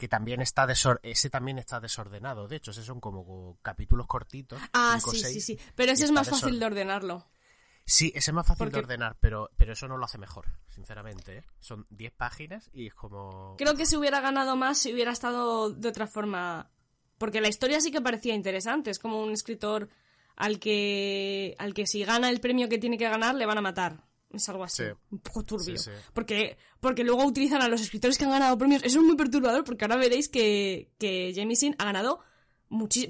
Que 0.00 0.08
también 0.08 0.40
está 0.40 0.66
desor 0.66 0.98
ese 1.02 1.28
también 1.28 1.58
está 1.58 1.78
desordenado. 1.78 2.48
De 2.48 2.56
hecho, 2.56 2.70
esos 2.70 2.86
son 2.86 3.00
como 3.00 3.58
capítulos 3.60 4.06
cortitos. 4.06 4.58
Ah, 4.72 4.94
cinco 4.96 5.10
sí, 5.10 5.18
seis, 5.20 5.34
sí, 5.34 5.40
sí. 5.58 5.58
Pero 5.74 5.92
ese 5.92 6.04
es 6.06 6.10
más 6.10 6.26
fácil 6.26 6.58
de 6.58 6.64
ordenarlo. 6.64 7.26
Sí, 7.84 8.10
ese 8.14 8.30
es 8.30 8.34
más 8.34 8.46
fácil 8.46 8.60
Porque- 8.64 8.78
de 8.78 8.84
ordenar, 8.84 9.18
pero, 9.20 9.50
pero 9.58 9.74
eso 9.74 9.88
no 9.88 9.98
lo 9.98 10.06
hace 10.06 10.16
mejor, 10.16 10.46
sinceramente. 10.68 11.36
¿eh? 11.36 11.42
Son 11.58 11.86
10 11.90 12.12
páginas 12.12 12.70
y 12.72 12.86
es 12.86 12.94
como... 12.94 13.56
Creo 13.58 13.74
que 13.74 13.84
si 13.84 13.94
hubiera 13.96 14.22
ganado 14.22 14.56
más, 14.56 14.78
si 14.78 14.90
hubiera 14.90 15.12
estado 15.12 15.70
de 15.70 15.88
otra 15.90 16.06
forma. 16.06 16.70
Porque 17.18 17.42
la 17.42 17.48
historia 17.48 17.78
sí 17.82 17.90
que 17.92 18.00
parecía 18.00 18.34
interesante. 18.34 18.90
Es 18.90 18.98
como 18.98 19.22
un 19.22 19.32
escritor 19.32 19.90
al 20.34 20.58
que, 20.58 21.56
al 21.58 21.74
que 21.74 21.86
si 21.86 22.04
gana 22.04 22.30
el 22.30 22.40
premio 22.40 22.70
que 22.70 22.78
tiene 22.78 22.96
que 22.96 23.06
ganar, 23.10 23.34
le 23.34 23.44
van 23.44 23.58
a 23.58 23.60
matar. 23.60 24.02
Es 24.32 24.48
algo 24.48 24.64
así. 24.64 24.84
Sí. 24.84 24.90
Un 25.10 25.18
poco 25.18 25.44
turbio. 25.44 25.76
Sí, 25.76 25.90
sí. 25.90 25.90
Porque, 26.12 26.56
porque 26.78 27.04
luego 27.04 27.24
utilizan 27.24 27.62
a 27.62 27.68
los 27.68 27.80
escritores 27.80 28.16
que 28.16 28.24
han 28.24 28.30
ganado 28.30 28.56
premios. 28.56 28.82
Eso 28.84 29.00
es 29.00 29.04
muy 29.04 29.16
perturbador 29.16 29.64
porque 29.64 29.84
ahora 29.84 29.96
veréis 29.96 30.28
que, 30.28 30.92
que 30.98 31.32
Jameson 31.34 31.74
ha 31.78 31.86
ganado 31.86 32.20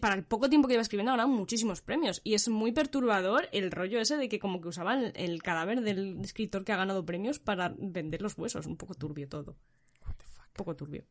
para 0.00 0.14
el 0.14 0.24
poco 0.24 0.48
tiempo 0.48 0.66
que 0.66 0.72
lleva 0.72 0.82
escribiendo 0.82 1.12
ha 1.12 1.16
ganado 1.16 1.28
muchísimos 1.28 1.82
premios. 1.82 2.22
Y 2.24 2.34
es 2.34 2.48
muy 2.48 2.72
perturbador 2.72 3.48
el 3.52 3.70
rollo 3.70 4.00
ese 4.00 4.16
de 4.16 4.28
que 4.28 4.38
como 4.38 4.60
que 4.60 4.68
usaban 4.68 5.12
el 5.14 5.42
cadáver 5.42 5.82
del 5.82 6.20
escritor 6.22 6.64
que 6.64 6.72
ha 6.72 6.76
ganado 6.76 7.04
premios 7.04 7.38
para 7.38 7.74
vender 7.76 8.22
los 8.22 8.38
huesos. 8.38 8.66
Un 8.66 8.76
poco 8.76 8.94
turbio 8.94 9.28
todo. 9.28 9.56
Fuck. 10.00 10.24
poco 10.54 10.74
turbio. 10.74 11.04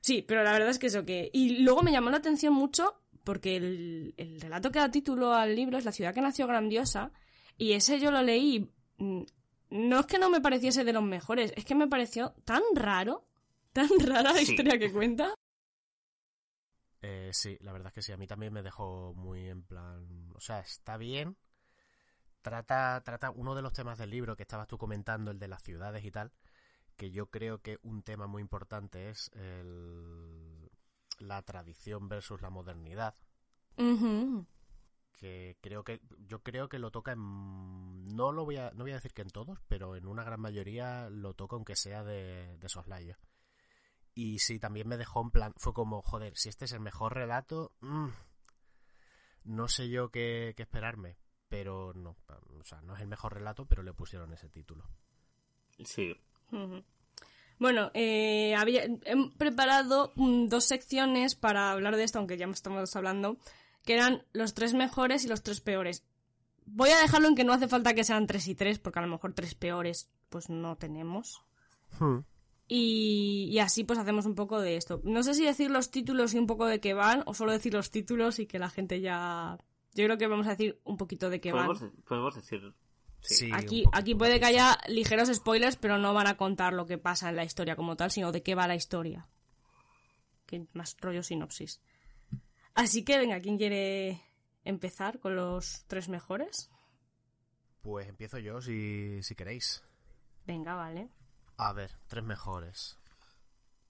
Sí, 0.00 0.22
pero 0.22 0.42
la 0.42 0.52
verdad 0.52 0.70
es 0.70 0.78
que 0.80 0.88
eso 0.88 1.04
que... 1.04 1.30
Y 1.32 1.58
luego 1.62 1.82
me 1.82 1.92
llamó 1.92 2.10
la 2.10 2.16
atención 2.16 2.52
mucho 2.52 3.00
porque 3.22 3.56
el, 3.56 4.14
el 4.16 4.40
relato 4.40 4.72
que 4.72 4.80
da 4.80 4.90
título 4.90 5.32
al 5.32 5.54
libro 5.54 5.78
es 5.78 5.84
La 5.84 5.92
ciudad 5.92 6.14
que 6.14 6.20
nació 6.20 6.46
grandiosa 6.48 7.12
y 7.56 7.72
ese 7.72 8.00
yo 8.00 8.10
lo 8.10 8.22
leí... 8.22 8.68
No 8.98 10.00
es 10.00 10.06
que 10.06 10.18
no 10.18 10.30
me 10.30 10.40
pareciese 10.40 10.84
de 10.84 10.92
los 10.92 11.02
mejores, 11.02 11.52
es 11.56 11.64
que 11.64 11.74
me 11.74 11.88
pareció 11.88 12.32
tan 12.44 12.62
raro, 12.74 13.24
tan 13.72 13.88
rara 14.22 14.32
la 14.32 14.38
Sí. 14.38 14.52
historia 14.52 14.78
que 14.78 14.92
cuenta. 14.92 15.34
Eh, 17.00 17.30
sí, 17.32 17.56
la 17.60 17.72
verdad 17.72 17.88
es 17.88 17.94
que 17.94 18.02
sí, 18.02 18.12
a 18.12 18.16
mí 18.16 18.26
también 18.26 18.52
me 18.52 18.62
dejó 18.62 19.14
muy 19.14 19.48
en 19.48 19.62
plan, 19.62 20.32
o 20.34 20.40
sea, 20.40 20.60
está 20.60 20.96
bien. 20.96 21.36
Trata, 22.42 23.02
trata 23.04 23.30
uno 23.30 23.54
de 23.54 23.62
los 23.62 23.72
temas 23.72 23.98
del 23.98 24.10
libro 24.10 24.36
que 24.36 24.42
estabas 24.42 24.68
tú 24.68 24.78
comentando, 24.78 25.30
el 25.30 25.38
de 25.38 25.48
las 25.48 25.62
ciudades 25.62 26.04
y 26.04 26.10
tal, 26.10 26.32
que 26.96 27.10
yo 27.10 27.26
creo 27.26 27.60
que 27.60 27.78
un 27.82 28.02
tema 28.02 28.26
muy 28.26 28.40
importante 28.42 29.10
es 29.10 29.30
el- 29.34 30.70
la 31.18 31.42
tradición 31.42 32.08
versus 32.08 32.40
la 32.40 32.50
modernidad, 32.50 33.14
Ujú. 33.76 34.46
Que 35.18 35.58
creo 35.60 35.84
que 35.84 36.00
yo 36.26 36.42
creo 36.42 36.68
que 36.68 36.78
lo 36.78 36.90
toca 36.90 37.12
en 37.12 38.06
no 38.06 38.32
lo 38.32 38.44
voy 38.44 38.56
a 38.56 38.70
no 38.70 38.84
voy 38.84 38.92
a 38.92 38.96
decir 38.96 39.12
que 39.12 39.22
en 39.22 39.30
todos, 39.30 39.58
pero 39.68 39.96
en 39.96 40.06
una 40.06 40.24
gran 40.24 40.40
mayoría 40.40 41.10
lo 41.10 41.34
toca 41.34 41.56
aunque 41.56 41.76
sea 41.76 42.04
de, 42.04 42.56
de 42.56 42.68
soslayo. 42.68 43.16
Y 44.14 44.38
sí, 44.38 44.58
también 44.58 44.88
me 44.88 44.96
dejó 44.96 45.20
en 45.22 45.30
plan, 45.30 45.52
fue 45.58 45.72
como, 45.72 46.02
joder, 46.02 46.36
si 46.36 46.48
este 46.48 46.64
es 46.64 46.72
el 46.72 46.80
mejor 46.80 47.14
relato, 47.14 47.72
mm, 47.80 48.08
no 49.44 49.68
sé 49.68 49.88
yo 49.88 50.10
qué, 50.10 50.54
qué 50.56 50.62
esperarme, 50.62 51.18
pero 51.48 51.92
no, 51.94 52.16
o 52.58 52.64
sea, 52.64 52.80
no 52.82 52.94
es 52.96 53.00
el 53.00 53.06
mejor 53.08 53.34
relato, 53.34 53.66
pero 53.66 53.82
le 53.82 53.92
pusieron 53.92 54.32
ese 54.32 54.48
título. 54.48 54.88
Sí. 55.84 56.16
Bueno, 57.58 57.90
eh, 57.94 58.54
había, 58.56 58.84
he 58.84 59.30
preparado 59.36 60.12
mm, 60.16 60.46
dos 60.46 60.64
secciones 60.64 61.34
para 61.34 61.70
hablar 61.70 61.96
de 61.96 62.04
esto, 62.04 62.18
aunque 62.18 62.36
ya 62.36 62.46
estamos 62.46 62.94
hablando, 62.96 63.38
que 63.88 63.94
eran 63.94 64.22
los 64.34 64.52
tres 64.52 64.74
mejores 64.74 65.24
y 65.24 65.28
los 65.28 65.42
tres 65.42 65.62
peores. 65.62 66.04
Voy 66.66 66.90
a 66.90 66.98
dejarlo 66.98 67.26
en 67.26 67.34
que 67.34 67.42
no 67.42 67.54
hace 67.54 67.68
falta 67.68 67.94
que 67.94 68.04
sean 68.04 68.26
tres 68.26 68.46
y 68.46 68.54
tres, 68.54 68.78
porque 68.78 68.98
a 68.98 69.02
lo 69.02 69.08
mejor 69.08 69.32
tres 69.32 69.54
peores 69.54 70.10
pues 70.28 70.50
no 70.50 70.76
tenemos. 70.76 71.42
Y, 72.66 73.48
y 73.50 73.58
así 73.60 73.84
pues 73.84 73.98
hacemos 73.98 74.26
un 74.26 74.34
poco 74.34 74.60
de 74.60 74.76
esto. 74.76 75.00
No 75.04 75.22
sé 75.22 75.32
si 75.32 75.46
decir 75.46 75.70
los 75.70 75.90
títulos 75.90 76.34
y 76.34 76.38
un 76.38 76.46
poco 76.46 76.66
de 76.66 76.80
qué 76.80 76.92
van, 76.92 77.22
o 77.24 77.32
solo 77.32 77.50
decir 77.50 77.72
los 77.72 77.90
títulos 77.90 78.38
y 78.40 78.46
que 78.46 78.58
la 78.58 78.68
gente 78.68 79.00
ya... 79.00 79.56
Yo 79.94 80.04
creo 80.04 80.18
que 80.18 80.26
vamos 80.26 80.46
a 80.48 80.50
decir 80.50 80.78
un 80.84 80.98
poquito 80.98 81.30
de 81.30 81.40
qué 81.40 81.50
van. 81.50 81.68
Podemos, 81.68 81.94
podemos 82.06 82.34
decir. 82.34 82.74
Sí. 83.22 83.36
Sí, 83.46 83.50
Aquí, 83.54 83.84
poquito, 83.84 83.90
aquí 83.94 84.14
puede 84.14 84.38
que 84.38 84.44
haya 84.44 84.76
ligeros 84.86 85.34
spoilers, 85.34 85.76
pero 85.76 85.96
no 85.96 86.12
van 86.12 86.26
a 86.26 86.36
contar 86.36 86.74
lo 86.74 86.84
que 86.84 86.98
pasa 86.98 87.30
en 87.30 87.36
la 87.36 87.44
historia 87.44 87.74
como 87.74 87.96
tal, 87.96 88.10
sino 88.10 88.32
de 88.32 88.42
qué 88.42 88.54
va 88.54 88.68
la 88.68 88.74
historia. 88.74 89.26
Que 90.44 90.66
más 90.74 90.94
rollo 91.00 91.22
sinopsis. 91.22 91.80
Así 92.78 93.04
que 93.04 93.18
venga, 93.18 93.40
¿quién 93.40 93.58
quiere 93.58 94.22
empezar 94.64 95.18
con 95.18 95.34
los 95.34 95.84
tres 95.88 96.08
mejores? 96.08 96.70
Pues 97.82 98.06
empiezo 98.06 98.38
yo 98.38 98.60
si, 98.62 99.20
si 99.24 99.34
queréis. 99.34 99.82
Venga, 100.46 100.76
vale. 100.76 101.08
A 101.56 101.72
ver, 101.72 101.90
tres 102.06 102.22
mejores. 102.22 102.96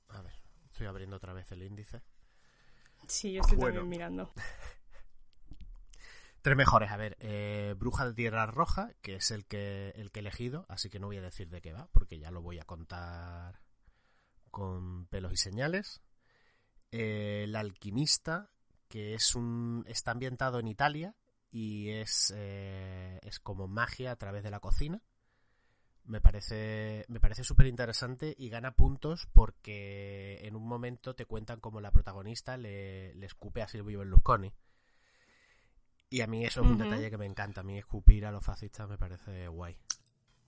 A 0.09 0.23
ver, 0.23 0.33
estoy 0.71 0.87
abriendo 0.87 1.17
otra 1.17 1.35
vez 1.35 1.53
el 1.53 1.65
índice. 1.65 2.01
Sí, 3.07 3.35
yo 3.35 3.43
estoy 3.43 3.59
Bueno. 3.59 3.81
también 3.81 3.91
mirando. 3.91 4.33
Tres 6.41 6.57
mejores, 6.57 6.91
a 6.91 6.97
ver, 6.97 7.17
eh, 7.21 7.75
Bruja 7.77 8.07
de 8.07 8.15
Tierra 8.15 8.47
Roja, 8.47 8.93
que 9.03 9.17
es 9.17 9.33
el 9.33 9.45
que, 9.45 9.91
el 9.97 10.11
que 10.13 10.21
he 10.21 10.23
elegido, 10.23 10.65
así 10.69 10.89
que 10.89 10.99
no 11.01 11.09
voy 11.09 11.19
a 11.19 11.21
decir 11.21 11.51
de 11.51 11.61
qué 11.61 11.73
va, 11.75 11.89
porque 11.93 12.19
ya 12.19 12.31
lo 12.31 12.41
voy 12.41 12.59
a 12.59 12.65
contar 12.65 13.61
con 14.51 15.07
pelos 15.09 15.33
y 15.33 15.37
señales. 15.37 16.01
Eh, 16.93 17.43
el 17.45 17.57
Alquimista, 17.57 18.51
que 18.89 19.15
es 19.15 19.35
un, 19.35 19.85
está 19.87 20.11
ambientado 20.11 20.59
en 20.59 20.69
Italia 20.69 21.15
y 21.51 21.91
es, 21.91 22.33
eh, 22.37 23.21
es 23.23 23.39
como 23.41 23.69
magia 23.69 24.13
a 24.13 24.17
través 24.17 24.43
de 24.43 24.51
la 24.51 24.61
cocina. 24.61 25.03
Me 26.05 26.21
parece, 26.21 27.05
me 27.09 27.21
parece 27.21 27.45
súper 27.45 27.67
interesante 27.67 28.35
y 28.37 28.49
gana 28.49 28.73
puntos 28.73 29.29
porque 29.33 30.41
en 30.43 30.57
un 30.57 30.67
momento 30.67 31.15
te 31.15 31.27
cuentan 31.27 31.61
como 31.61 31.81
la 31.81 31.91
protagonista 31.91 32.57
le, 32.57 33.15
le 33.15 33.27
escupe 33.27 33.61
a 33.61 33.69
Silvio 33.69 33.99
Berlusconi. 33.99 34.53
Y 36.11 36.23
a 36.23 36.27
mí 36.27 36.45
eso 36.45 36.63
es 36.63 36.67
un 36.67 36.79
detalle 36.79 37.11
que 37.11 37.19
me 37.19 37.27
encanta. 37.27 37.61
A 37.61 37.65
mí 37.65 37.77
escupir 37.77 38.25
a 38.25 38.33
los 38.33 38.43
fascistas 38.43 38.89
me 38.89 38.97
parece 38.97 39.49
guay. 39.49 39.77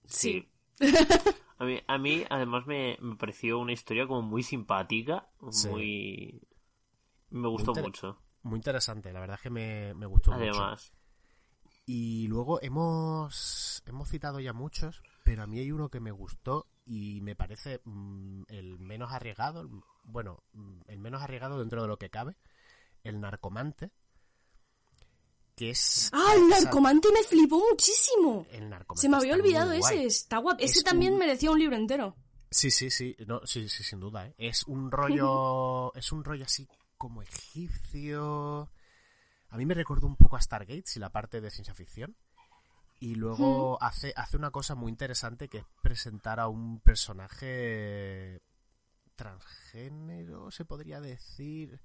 Sí. 0.05 0.51
A 1.61 1.63
mí, 1.63 1.79
a 1.85 1.99
mí 1.99 2.23
además, 2.27 2.65
me, 2.65 2.97
me 3.01 3.15
pareció 3.17 3.59
una 3.59 3.71
historia 3.71 4.07
como 4.07 4.23
muy 4.23 4.41
simpática. 4.41 5.29
Sí. 5.51 5.69
Muy. 5.69 6.41
Me 7.29 7.47
gustó 7.49 7.75
mucho. 7.75 8.17
Muy 8.43 8.57
interesante, 8.57 9.11
la 9.13 9.19
verdad 9.19 9.35
es 9.35 9.41
que 9.41 9.49
me, 9.49 9.93
me 9.93 10.05
gustó 10.05 10.31
mucho. 10.31 10.43
Además. 10.63 10.91
Y 11.85 12.27
luego 12.27 12.61
hemos, 12.61 13.83
hemos 13.85 14.09
citado 14.09 14.39
ya 14.39 14.53
muchos, 14.53 15.01
pero 15.23 15.43
a 15.43 15.47
mí 15.47 15.59
hay 15.59 15.71
uno 15.71 15.89
que 15.89 15.99
me 15.99 16.11
gustó 16.11 16.67
y 16.85 17.21
me 17.21 17.35
parece 17.35 17.81
mm, 17.83 18.43
el 18.47 18.79
menos 18.79 19.11
arriesgado, 19.11 19.67
bueno, 20.03 20.43
mm, 20.53 20.81
el 20.87 20.99
menos 20.99 21.21
arriesgado 21.21 21.59
dentro 21.59 21.81
de 21.81 21.87
lo 21.87 21.97
que 21.97 22.09
cabe, 22.09 22.37
el 23.03 23.19
narcomante, 23.19 23.91
que 25.55 25.71
es... 25.71 26.09
¡Ah, 26.13 26.33
el 26.35 26.47
narcomante 26.47 27.09
me 27.13 27.23
flipó 27.23 27.59
muchísimo! 27.69 28.45
el 28.51 28.69
narcomante 28.69 29.01
Se 29.01 29.09
me 29.09 29.17
había 29.17 29.35
olvidado 29.35 29.71
ese, 29.73 30.05
está 30.05 30.37
guapo. 30.37 30.63
Ese 30.63 30.79
Es 30.79 30.83
también 30.83 31.13
un- 31.13 31.19
merecía 31.19 31.51
un 31.51 31.59
libro 31.59 31.75
entero. 31.75 32.15
Sí, 32.49 32.69
sí, 32.69 32.89
sí, 32.89 33.15
no, 33.27 33.45
sí, 33.45 33.69
sí, 33.69 33.83
sin 33.83 33.99
duda, 33.99 34.27
¿eh? 34.27 34.35
Es 34.37 34.63
un 34.67 34.91
rollo, 34.91 35.93
es 35.95 36.11
un 36.11 36.23
rollo 36.23 36.45
así 36.45 36.67
como 37.01 37.23
egipcio. 37.23 38.69
A 39.49 39.57
mí 39.57 39.65
me 39.65 39.73
recordó 39.73 40.05
un 40.05 40.15
poco 40.15 40.35
a 40.35 40.41
Stargate, 40.41 40.83
si 40.85 40.99
la 40.99 41.09
parte 41.09 41.41
de 41.41 41.49
ciencia 41.49 41.73
ficción. 41.73 42.15
Y 42.99 43.15
luego 43.15 43.81
hace, 43.81 44.13
hace 44.15 44.37
una 44.37 44.51
cosa 44.51 44.75
muy 44.75 44.91
interesante 44.91 45.47
que 45.47 45.57
es 45.57 45.65
presentar 45.81 46.39
a 46.39 46.47
un 46.47 46.79
personaje 46.79 48.43
transgénero, 49.15 50.51
se 50.51 50.63
podría 50.63 51.01
decir, 51.01 51.81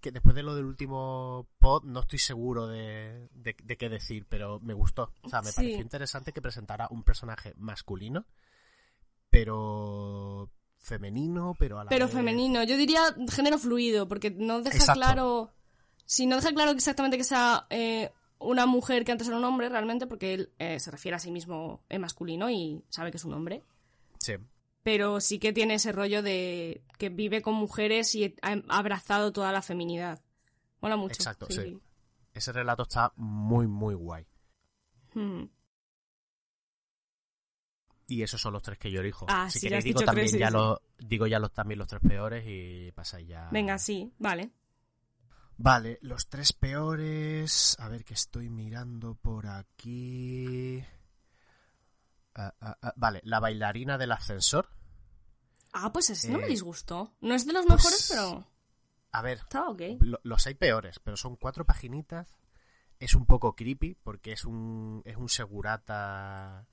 que 0.00 0.10
después 0.10 0.34
de 0.34 0.42
lo 0.42 0.56
del 0.56 0.64
último 0.64 1.46
pod 1.60 1.84
no 1.84 2.00
estoy 2.00 2.18
seguro 2.18 2.66
de, 2.66 3.28
de, 3.34 3.54
qué 3.54 3.88
decir, 3.88 4.26
pero 4.28 4.58
me 4.58 4.74
gustó. 4.74 5.12
O 5.22 5.28
sea, 5.28 5.40
me 5.40 5.52
pareció 5.52 5.80
interesante 5.80 6.32
que 6.32 6.42
presentara 6.42 6.88
un 6.90 7.04
personaje 7.04 7.54
masculino, 7.58 8.26
pero 9.30 10.50
femenino, 10.82 11.54
pero 11.58 11.78
a 11.80 11.84
la 11.84 11.88
Pero 11.88 12.08
femenino, 12.08 12.62
yo 12.64 12.76
diría 12.76 13.00
género 13.30 13.58
fluido, 13.58 14.06
porque 14.06 14.30
no 14.30 14.60
deja 14.60 14.92
claro... 14.92 15.50
Si 16.04 16.26
no 16.26 16.36
deja 16.36 16.52
claro 16.52 16.72
exactamente 16.72 17.16
que 17.16 17.24
sea 17.24 17.66
eh, 17.70 18.10
una 18.38 18.66
mujer 18.66 19.04
que 19.04 19.12
antes 19.12 19.28
era 19.28 19.38
un 19.38 19.44
hombre, 19.44 19.70
realmente, 19.70 20.06
porque 20.06 20.34
él 20.34 20.52
eh, 20.58 20.78
se 20.78 20.90
refiere 20.90 21.16
a 21.16 21.18
sí 21.18 21.30
mismo 21.30 21.82
en 21.88 22.02
masculino 22.02 22.50
y 22.50 22.82
sabe 22.90 23.10
que 23.10 23.16
es 23.16 23.24
un 23.24 23.32
hombre. 23.32 23.62
Sí 24.18 24.34
pero 24.82 25.20
sí 25.20 25.38
que 25.38 25.52
tiene 25.52 25.74
ese 25.74 25.92
rollo 25.92 26.22
de 26.22 26.82
que 26.98 27.08
vive 27.08 27.42
con 27.42 27.54
mujeres 27.54 28.14
y 28.14 28.34
ha 28.42 28.52
abrazado 28.68 29.32
toda 29.32 29.52
la 29.52 29.62
feminidad. 29.62 30.20
Mola 30.80 30.96
mucho. 30.96 31.14
Exacto, 31.14 31.46
sí. 31.48 31.78
Ese 32.34 32.52
relato 32.52 32.82
está 32.82 33.12
muy, 33.16 33.66
muy 33.66 33.94
guay. 33.94 34.26
Hmm. 35.14 35.44
Y 38.06 38.22
esos 38.22 38.40
son 38.40 38.52
los 38.52 38.62
tres 38.62 38.78
que 38.78 38.90
yo 38.90 39.00
elijo. 39.00 39.26
Ah, 39.28 39.48
si 39.48 39.60
queréis 39.60 39.84
digo 39.84 40.00
también 40.00 40.28
ya 40.28 40.50
los 40.50 40.78
digo 40.98 41.26
ya 41.26 41.38
los 41.38 41.52
también 41.52 41.78
los 41.78 41.88
tres 41.88 42.02
peores 42.06 42.44
y 42.46 42.92
pasáis 42.92 43.28
ya. 43.28 43.48
Venga, 43.50 43.78
sí, 43.78 44.12
vale. 44.18 44.50
Vale, 45.56 45.98
los 46.02 46.28
tres 46.28 46.52
peores. 46.52 47.76
A 47.78 47.88
ver 47.88 48.04
que 48.04 48.14
estoy 48.14 48.50
mirando 48.50 49.14
por 49.14 49.46
aquí. 49.46 50.82
Ah, 52.34 52.54
ah, 52.60 52.78
ah, 52.82 52.92
vale, 52.96 53.20
la 53.24 53.40
bailarina 53.40 53.98
del 53.98 54.12
ascensor. 54.12 54.68
Ah, 55.72 55.92
pues 55.92 56.10
ese 56.10 56.30
no 56.30 56.38
me 56.38 56.46
eh, 56.46 56.50
disgustó. 56.50 57.14
No 57.20 57.34
es 57.34 57.46
de 57.46 57.52
los 57.52 57.66
mejores, 57.66 58.06
pues, 58.08 58.10
pero. 58.10 58.46
A 59.12 59.22
ver. 59.22 59.38
Está 59.38 59.68
ok. 59.68 59.82
los 60.22 60.46
hay 60.46 60.54
peores, 60.54 60.98
pero 60.98 61.16
son 61.16 61.36
cuatro 61.36 61.64
paginitas. 61.64 62.34
Es 62.98 63.14
un 63.14 63.26
poco 63.26 63.54
creepy 63.54 63.94
porque 63.94 64.32
es 64.32 64.44
un, 64.44 65.02
es 65.04 65.16
un 65.16 65.28
segurata 65.28 66.66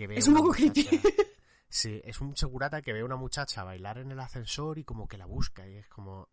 que 0.00 0.06
ve. 0.06 0.16
Es 0.16 0.28
un 0.28 0.34
poco 0.34 0.52
creepy. 0.52 0.88
Sí, 1.72 2.00
es 2.04 2.20
un 2.20 2.36
segurata 2.36 2.82
que 2.82 2.92
ve 2.92 3.02
a 3.02 3.04
una 3.04 3.14
muchacha 3.14 3.62
bailar 3.62 3.98
en 3.98 4.10
el 4.10 4.18
ascensor 4.18 4.78
y 4.78 4.84
como 4.84 5.06
que 5.06 5.16
la 5.16 5.26
busca 5.26 5.68
y 5.68 5.76
es 5.76 5.88
como. 5.88 6.28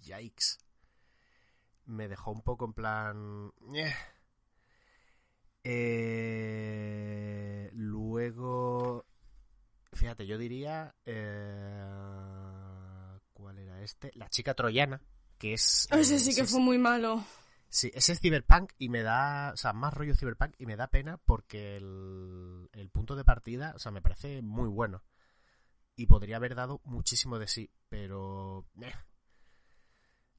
yikes. 0.00 0.58
Me 1.86 2.06
dejó 2.06 2.30
un 2.30 2.42
poco 2.42 2.66
en 2.66 2.72
plan. 2.72 3.52
Eh, 3.74 3.92
eh, 5.64 7.70
luego, 7.72 9.06
fíjate, 9.92 10.26
yo 10.26 10.38
diría... 10.38 10.94
Eh, 11.04 11.84
¿Cuál 13.32 13.58
era 13.58 13.82
este? 13.82 14.12
La 14.14 14.28
chica 14.28 14.54
troyana, 14.54 15.02
que 15.36 15.54
es... 15.54 15.88
Ese 15.90 16.20
sí 16.20 16.32
que 16.32 16.44
fue 16.44 16.60
muy 16.60 16.78
malo. 16.78 17.24
Sí, 17.72 17.90
ese 17.94 18.12
es 18.12 18.20
Cyberpunk 18.20 18.72
y 18.76 18.90
me 18.90 19.02
da, 19.02 19.52
o 19.54 19.56
sea, 19.56 19.72
más 19.72 19.94
rollo 19.94 20.14
Cyberpunk 20.14 20.54
y 20.58 20.66
me 20.66 20.76
da 20.76 20.88
pena 20.88 21.16
porque 21.16 21.78
el, 21.78 22.90
punto 22.92 23.16
de 23.16 23.24
partida, 23.24 23.72
o 23.74 23.78
sea, 23.78 23.90
me 23.90 24.02
parece 24.02 24.42
muy 24.42 24.68
bueno. 24.68 25.02
Y 25.96 26.06
podría 26.06 26.36
haber 26.36 26.54
dado 26.54 26.82
muchísimo 26.84 27.38
de 27.38 27.48
sí, 27.48 27.70
pero 27.88 28.66
eh, 28.82 28.92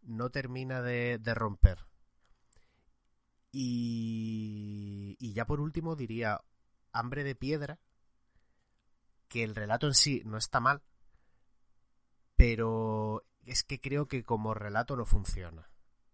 no 0.04 0.30
termina 0.30 0.84
de, 0.84 1.20
romper. 1.34 1.80
Y 3.52 5.34
ya 5.34 5.46
por 5.46 5.60
último 5.60 5.96
diría 5.96 6.40
Hambre 6.92 7.24
de 7.24 7.34
Piedra, 7.34 7.80
que 9.28 9.44
el 9.44 9.56
relato 9.56 9.88
en 9.88 9.96
sí 9.96 10.22
no 10.24 10.38
está 10.38 10.60
mal, 10.60 10.84
pero 12.36 13.26
es 13.44 13.64
que 13.64 13.82
creo 13.82 14.08
que 14.08 14.24
como 14.24 14.54
relato 14.54 14.96
no 14.96 15.08
funciona. 15.08 15.73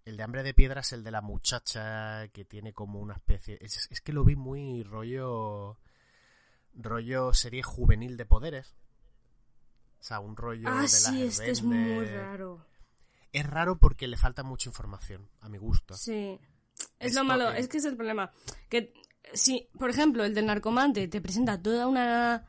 El 0.10 0.18
de 0.18 0.24
Hambre 0.24 0.42
de 0.42 0.56
Piedra 0.56 0.82
es 0.82 0.92
el 0.92 1.04
de 1.04 1.12
la 1.12 1.22
muchacha 1.22 2.28
que 2.30 2.44
tiene 2.44 2.74
como 2.74 3.00
una 3.00 3.14
especie... 3.14 3.60
Es, 3.62 4.02
que 4.02 4.12
lo 4.12 4.24
vi 4.24 4.36
muy 4.36 4.82
rollo... 4.82 5.78
rollo 6.74 7.32
serie 7.32 7.62
juvenil 7.62 8.18
de 8.18 8.26
poderes. 8.26 8.76
O 10.00 10.04
sea, 10.04 10.20
un 10.20 10.36
rollo 10.36 10.68
ah, 10.68 10.82
de 10.82 10.88
sí, 10.88 11.24
este 11.24 11.52
es 11.52 11.62
muy 11.62 12.06
raro. 12.06 12.66
Es 13.32 13.46
raro 13.46 13.78
porque 13.78 14.08
le 14.08 14.18
falta 14.18 14.42
mucha 14.42 14.68
información, 14.68 15.30
a 15.42 15.50
mi 15.50 15.60
gusto. 15.60 15.94
Sí. 15.94 16.40
Es 16.98 17.14
lo 17.14 17.24
malo, 17.24 17.52
es 17.52 17.68
que 17.68 17.78
es 17.78 17.86
el 17.86 17.96
problema. 17.96 18.32
Que 18.68 18.94
si, 19.34 19.70
por 19.78 19.92
ejemplo, 19.92 20.24
el 20.24 20.34
del 20.34 20.48
narcomante 20.48 21.08
te 21.08 21.22
presenta 21.22 21.62
toda 21.62 21.86
una, 21.86 22.48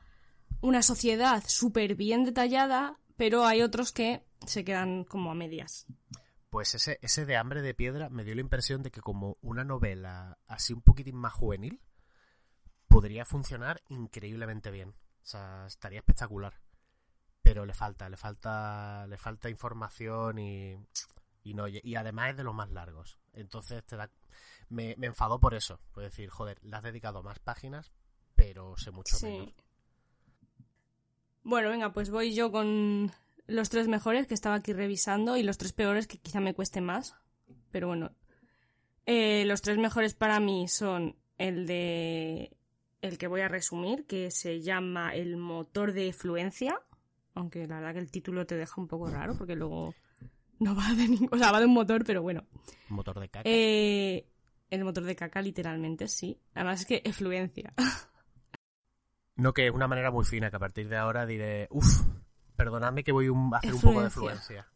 una 0.63 0.83
sociedad 0.83 1.45
súper 1.47 1.95
bien 1.95 2.25
detallada, 2.25 2.99
pero 3.19 3.45
hay 3.45 3.61
otros 3.61 3.93
que 3.93 4.25
se 4.47 4.65
quedan 4.65 5.05
como 5.05 5.31
a 5.31 5.35
medias. 5.35 5.87
Pues 6.51 6.75
ese, 6.75 6.99
ese 7.01 7.27
de 7.27 7.37
Hambre 7.37 7.63
de 7.63 7.75
Piedra 7.75 8.11
me 8.11 8.25
dio 8.25 8.35
la 8.35 8.41
impresión 8.41 8.83
de 8.83 8.91
que 8.91 9.01
como 9.01 9.39
una 9.41 9.65
novela 9.65 10.39
así 10.47 10.73
un 10.73 10.83
poquitín 10.83 11.17
más 11.17 11.33
juvenil, 11.33 11.81
podría 12.89 13.25
funcionar 13.25 13.81
increíblemente 13.89 14.71
bien. 14.71 14.91
O 14.91 15.27
sea, 15.27 15.67
estaría 15.67 16.01
espectacular. 16.01 16.55
Pero 17.43 17.65
le 17.65 17.73
falta, 17.73 18.09
le 18.09 18.17
falta, 18.17 19.07
le 19.07 19.17
falta 19.17 19.49
información 19.49 20.39
y, 20.39 20.77
y 21.45 21.55
no, 21.55 21.69
y 21.69 21.95
además 21.95 22.31
es 22.31 22.37
de 22.37 22.45
los 22.45 22.55
más 22.55 22.71
largos. 22.71 23.17
Entonces 23.33 23.85
te 23.85 23.97
da, 23.97 24.11
me, 24.69 24.95
me 24.99 25.07
enfadó 25.07 25.39
por 25.39 25.55
eso. 25.55 25.81
Puedo 25.93 26.09
decir, 26.09 26.31
joder, 26.31 26.59
le 26.63 26.77
has 26.77 26.83
dedicado 26.83 27.23
más 27.23 27.39
páginas, 27.39 27.93
pero 28.35 28.77
sé 28.77 28.91
mucho 28.91 29.17
menos. 29.23 29.55
Bueno, 31.43 31.71
venga, 31.71 31.93
pues 31.93 32.11
voy 32.11 32.35
yo 32.35 32.53
con 32.53 33.11
los 33.51 33.69
tres 33.69 33.89
mejores 33.89 34.27
que 34.27 34.35
estaba 34.35 34.57
aquí 34.57 34.73
revisando 34.73 35.37
y 35.37 35.43
los 35.43 35.59
tres 35.59 35.73
peores 35.73 36.07
que 36.07 36.19
quizá 36.19 36.41
me 36.41 36.55
cueste 36.55 36.81
más. 36.81 37.17
Pero 37.71 37.89
bueno. 37.89 38.13
Eh, 39.07 39.45
los 39.47 39.61
tres 39.63 39.79
mejores 39.79 40.15
para 40.15 40.41
mí 40.41 40.69
son 40.69 41.17
el 41.37 41.67
de. 41.67 42.57
el 43.03 43.19
que 43.19 43.27
voy 43.27 43.41
a 43.41 43.49
resumir, 43.49 44.07
que 44.07 44.31
se 44.31 44.61
llama 44.61 45.15
El 45.15 45.37
motor 45.37 45.93
de 45.93 46.13
fluencia. 46.13 46.81
Aunque 47.35 47.67
la 47.67 47.77
verdad 47.77 47.95
que 47.95 48.01
el 48.01 48.11
título 48.11 48.47
te 48.47 48.57
deja 48.57 48.81
un 48.81 48.89
poco 48.89 49.09
raro, 49.09 49.37
porque 49.37 49.57
luego 49.57 49.95
no 50.59 50.75
va 50.77 50.93
de 50.95 51.09
ningún... 51.09 51.29
O 51.33 51.39
sea, 51.39 51.53
va 51.53 51.61
de 51.61 51.67
un 51.67 51.75
motor, 51.75 52.05
pero 52.05 52.23
bueno. 52.23 52.45
Motor 52.89 53.21
de 53.21 53.29
caca. 53.29 53.49
Eh, 53.49 54.27
el 54.69 54.85
motor 54.85 55.05
de 55.05 55.17
caca, 55.17 55.43
literalmente, 55.43 56.07
sí. 56.07 56.39
Además 56.55 56.81
es 56.81 56.87
que 56.87 57.03
efluencia. 57.05 57.73
No, 59.37 59.55
que 59.55 59.69
es 59.69 59.73
una 59.73 59.89
manera 59.89 60.11
muy 60.11 60.27
fina, 60.27 60.51
que 60.51 60.57
a 60.57 60.59
partir 60.59 60.87
de 60.91 60.99
ahora 60.99 61.25
diré, 61.25 61.67
uff, 61.71 62.03
perdonadme 62.61 63.03
que 63.03 63.13
voy 63.13 63.27
a 63.27 63.57
hacer 63.57 63.75
un 63.75 63.81
poco 63.81 64.01
de 64.03 64.09
efluencia. 64.09 64.67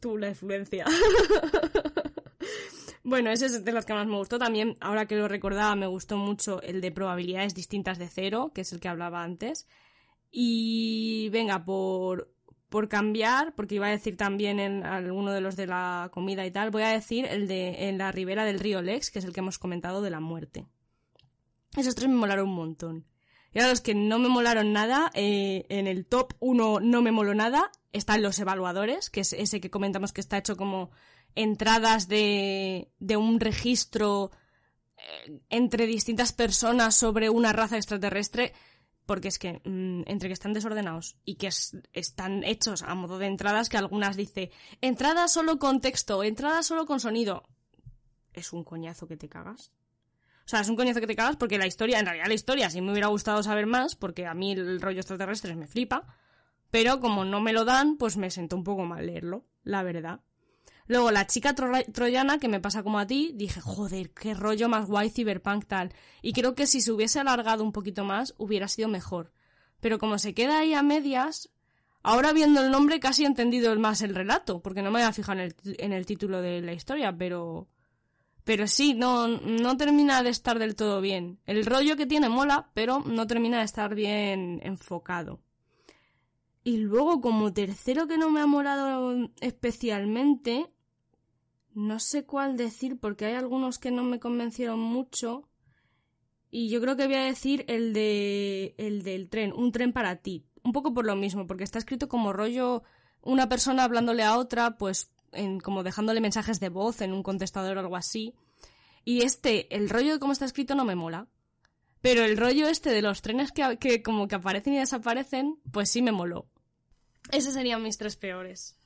Tú, 0.00 0.18
la 0.18 0.30
efluencia. 0.30 0.84
bueno, 3.04 3.30
ese 3.30 3.46
es 3.46 3.64
de 3.64 3.70
las 3.70 3.86
que 3.86 3.94
más 3.94 4.08
me 4.08 4.16
gustó. 4.16 4.36
También, 4.36 4.76
ahora 4.80 5.06
que 5.06 5.14
lo 5.14 5.28
recordaba, 5.28 5.76
me 5.76 5.86
gustó 5.86 6.16
mucho 6.16 6.60
el 6.62 6.80
de 6.80 6.90
probabilidades 6.90 7.54
distintas 7.54 8.00
de 8.00 8.08
cero, 8.08 8.50
que 8.52 8.62
es 8.62 8.72
el 8.72 8.80
que 8.80 8.88
hablaba 8.88 9.22
antes. 9.22 9.68
Y 10.32 11.28
venga, 11.30 11.64
por 11.64 12.32
por 12.68 12.88
cambiar, 12.88 13.54
porque 13.54 13.74
iba 13.74 13.86
a 13.86 13.90
decir 13.90 14.16
también 14.16 14.58
en 14.58 14.82
alguno 14.82 15.30
de 15.30 15.42
los 15.42 15.56
de 15.56 15.66
la 15.66 16.08
comida 16.10 16.46
y 16.46 16.50
tal, 16.50 16.70
voy 16.70 16.82
a 16.82 16.88
decir 16.88 17.26
el 17.26 17.46
de 17.46 17.90
en 17.90 17.98
la 17.98 18.10
ribera 18.10 18.46
del 18.46 18.58
río 18.58 18.80
Lex, 18.80 19.10
que 19.10 19.18
es 19.18 19.26
el 19.26 19.34
que 19.34 19.40
hemos 19.40 19.58
comentado 19.58 20.00
de 20.00 20.08
la 20.08 20.20
muerte. 20.20 20.66
Esos 21.76 21.94
tres 21.94 22.08
me 22.08 22.16
molaron 22.16 22.48
un 22.48 22.54
montón. 22.54 23.11
Y 23.52 23.58
ahora 23.58 23.70
los 23.70 23.80
que 23.80 23.94
no 23.94 24.18
me 24.18 24.28
molaron 24.28 24.72
nada, 24.72 25.10
eh, 25.14 25.66
en 25.68 25.86
el 25.86 26.06
top 26.06 26.34
1 26.40 26.80
no 26.80 27.02
me 27.02 27.12
moló 27.12 27.34
nada, 27.34 27.70
están 27.92 28.22
los 28.22 28.38
evaluadores, 28.38 29.10
que 29.10 29.20
es 29.20 29.32
ese 29.32 29.60
que 29.60 29.70
comentamos 29.70 30.12
que 30.12 30.20
está 30.20 30.38
hecho 30.38 30.56
como 30.56 30.90
entradas 31.34 32.08
de, 32.08 32.90
de 32.98 33.16
un 33.16 33.40
registro 33.40 34.30
eh, 34.96 35.40
entre 35.50 35.86
distintas 35.86 36.32
personas 36.32 36.94
sobre 36.94 37.30
una 37.30 37.52
raza 37.52 37.76
extraterrestre 37.76 38.52
porque 39.06 39.28
es 39.28 39.38
que 39.38 39.60
mm, 39.64 40.02
entre 40.06 40.28
que 40.28 40.32
están 40.32 40.52
desordenados 40.52 41.16
y 41.24 41.34
que 41.36 41.50
están 41.92 42.44
hechos 42.44 42.82
a 42.82 42.94
modo 42.94 43.18
de 43.18 43.26
entradas, 43.26 43.68
que 43.68 43.76
algunas 43.76 44.16
dice 44.16 44.50
entrada 44.80 45.28
solo 45.28 45.58
con 45.58 45.80
texto, 45.80 46.22
entrada 46.22 46.62
solo 46.62 46.86
con 46.86 47.00
sonido, 47.00 47.42
es 48.32 48.52
un 48.52 48.64
coñazo 48.64 49.06
que 49.06 49.16
te 49.16 49.28
cagas. 49.28 49.72
Sea, 50.52 50.60
es 50.60 50.68
un 50.68 50.76
coñazo 50.76 51.00
que 51.00 51.06
te 51.06 51.16
cagas 51.16 51.36
porque 51.36 51.56
la 51.56 51.66
historia, 51.66 51.98
en 51.98 52.04
realidad 52.04 52.26
la 52.26 52.34
historia 52.34 52.68
sí 52.68 52.82
me 52.82 52.90
hubiera 52.90 53.06
gustado 53.06 53.42
saber 53.42 53.64
más, 53.64 53.96
porque 53.96 54.26
a 54.26 54.34
mí 54.34 54.52
el 54.52 54.82
rollo 54.82 54.98
extraterrestre 54.98 55.56
me 55.56 55.66
flipa, 55.66 56.14
pero 56.70 57.00
como 57.00 57.24
no 57.24 57.40
me 57.40 57.54
lo 57.54 57.64
dan, 57.64 57.96
pues 57.96 58.18
me 58.18 58.30
siento 58.30 58.56
un 58.56 58.62
poco 58.62 58.84
mal 58.84 59.06
leerlo, 59.06 59.46
la 59.64 59.82
verdad. 59.82 60.20
Luego, 60.88 61.10
la 61.10 61.26
chica 61.26 61.54
troyana, 61.54 62.36
que 62.38 62.48
me 62.48 62.60
pasa 62.60 62.82
como 62.82 62.98
a 62.98 63.06
ti, 63.06 63.32
dije, 63.34 63.62
joder, 63.62 64.10
qué 64.10 64.34
rollo 64.34 64.68
más 64.68 64.88
guay 64.88 65.08
cyberpunk 65.08 65.64
tal. 65.64 65.94
Y 66.20 66.34
creo 66.34 66.54
que 66.54 66.66
si 66.66 66.82
se 66.82 66.92
hubiese 66.92 67.18
alargado 67.18 67.64
un 67.64 67.72
poquito 67.72 68.04
más, 68.04 68.34
hubiera 68.36 68.68
sido 68.68 68.88
mejor. 68.88 69.32
Pero 69.80 69.98
como 69.98 70.18
se 70.18 70.34
queda 70.34 70.58
ahí 70.58 70.74
a 70.74 70.82
medias, 70.82 71.48
ahora 72.02 72.34
viendo 72.34 72.60
el 72.60 72.70
nombre 72.70 73.00
casi 73.00 73.24
he 73.24 73.26
entendido 73.26 73.74
más 73.78 74.02
el 74.02 74.14
relato, 74.14 74.60
porque 74.60 74.82
no 74.82 74.90
me 74.90 75.00
había 75.00 75.14
fijado 75.14 75.40
en 75.40 75.46
el, 75.46 75.56
en 75.78 75.94
el 75.94 76.04
título 76.04 76.42
de 76.42 76.60
la 76.60 76.74
historia, 76.74 77.16
pero... 77.16 77.68
Pero 78.44 78.66
sí, 78.66 78.94
no, 78.94 79.28
no 79.28 79.76
termina 79.76 80.22
de 80.22 80.30
estar 80.30 80.58
del 80.58 80.74
todo 80.74 81.00
bien. 81.00 81.38
El 81.46 81.64
rollo 81.64 81.96
que 81.96 82.06
tiene 82.06 82.28
mola, 82.28 82.70
pero 82.74 83.00
no 83.00 83.26
termina 83.26 83.58
de 83.58 83.64
estar 83.64 83.94
bien 83.94 84.60
enfocado. 84.64 85.40
Y 86.64 86.78
luego, 86.78 87.20
como 87.20 87.52
tercero 87.52 88.06
que 88.06 88.18
no 88.18 88.30
me 88.30 88.40
ha 88.40 88.46
molado 88.46 89.30
especialmente, 89.40 90.72
no 91.74 91.98
sé 92.00 92.24
cuál 92.24 92.56
decir 92.56 92.98
porque 92.98 93.26
hay 93.26 93.34
algunos 93.34 93.78
que 93.78 93.90
no 93.90 94.02
me 94.02 94.20
convencieron 94.20 94.78
mucho. 94.78 95.48
Y 96.50 96.68
yo 96.68 96.80
creo 96.80 96.96
que 96.96 97.06
voy 97.06 97.16
a 97.16 97.24
decir 97.24 97.64
el 97.68 97.92
de 97.92 98.74
el 98.76 99.02
del 99.02 99.28
tren, 99.28 99.52
un 99.52 99.72
tren 99.72 99.92
para 99.92 100.16
ti. 100.16 100.46
Un 100.64 100.72
poco 100.72 100.92
por 100.94 101.06
lo 101.06 101.16
mismo, 101.16 101.46
porque 101.46 101.64
está 101.64 101.78
escrito 101.78 102.08
como 102.08 102.32
rollo 102.32 102.82
una 103.22 103.48
persona 103.48 103.84
hablándole 103.84 104.22
a 104.22 104.36
otra, 104.36 104.76
pues 104.76 105.11
en, 105.32 105.60
como 105.60 105.82
dejándole 105.82 106.20
mensajes 106.20 106.60
de 106.60 106.68
voz 106.68 107.00
en 107.00 107.12
un 107.12 107.22
contestador 107.22 107.76
o 107.76 107.80
algo 107.80 107.96
así. 107.96 108.34
Y 109.04 109.22
este, 109.22 109.74
el 109.74 109.90
rollo 109.90 110.12
de 110.12 110.18
cómo 110.18 110.32
está 110.32 110.44
escrito 110.44 110.74
no 110.74 110.84
me 110.84 110.94
mola. 110.94 111.26
Pero 112.00 112.24
el 112.24 112.36
rollo 112.36 112.68
este 112.68 112.90
de 112.90 113.02
los 113.02 113.22
trenes 113.22 113.52
que, 113.52 113.78
que 113.78 114.02
como 114.02 114.26
que 114.26 114.34
aparecen 114.34 114.74
y 114.74 114.78
desaparecen, 114.78 115.58
pues 115.72 115.90
sí 115.90 116.02
me 116.02 116.12
moló. 116.12 116.46
Esos 117.30 117.54
serían 117.54 117.82
mis 117.82 117.96
tres 117.96 118.16
peores. 118.16 118.78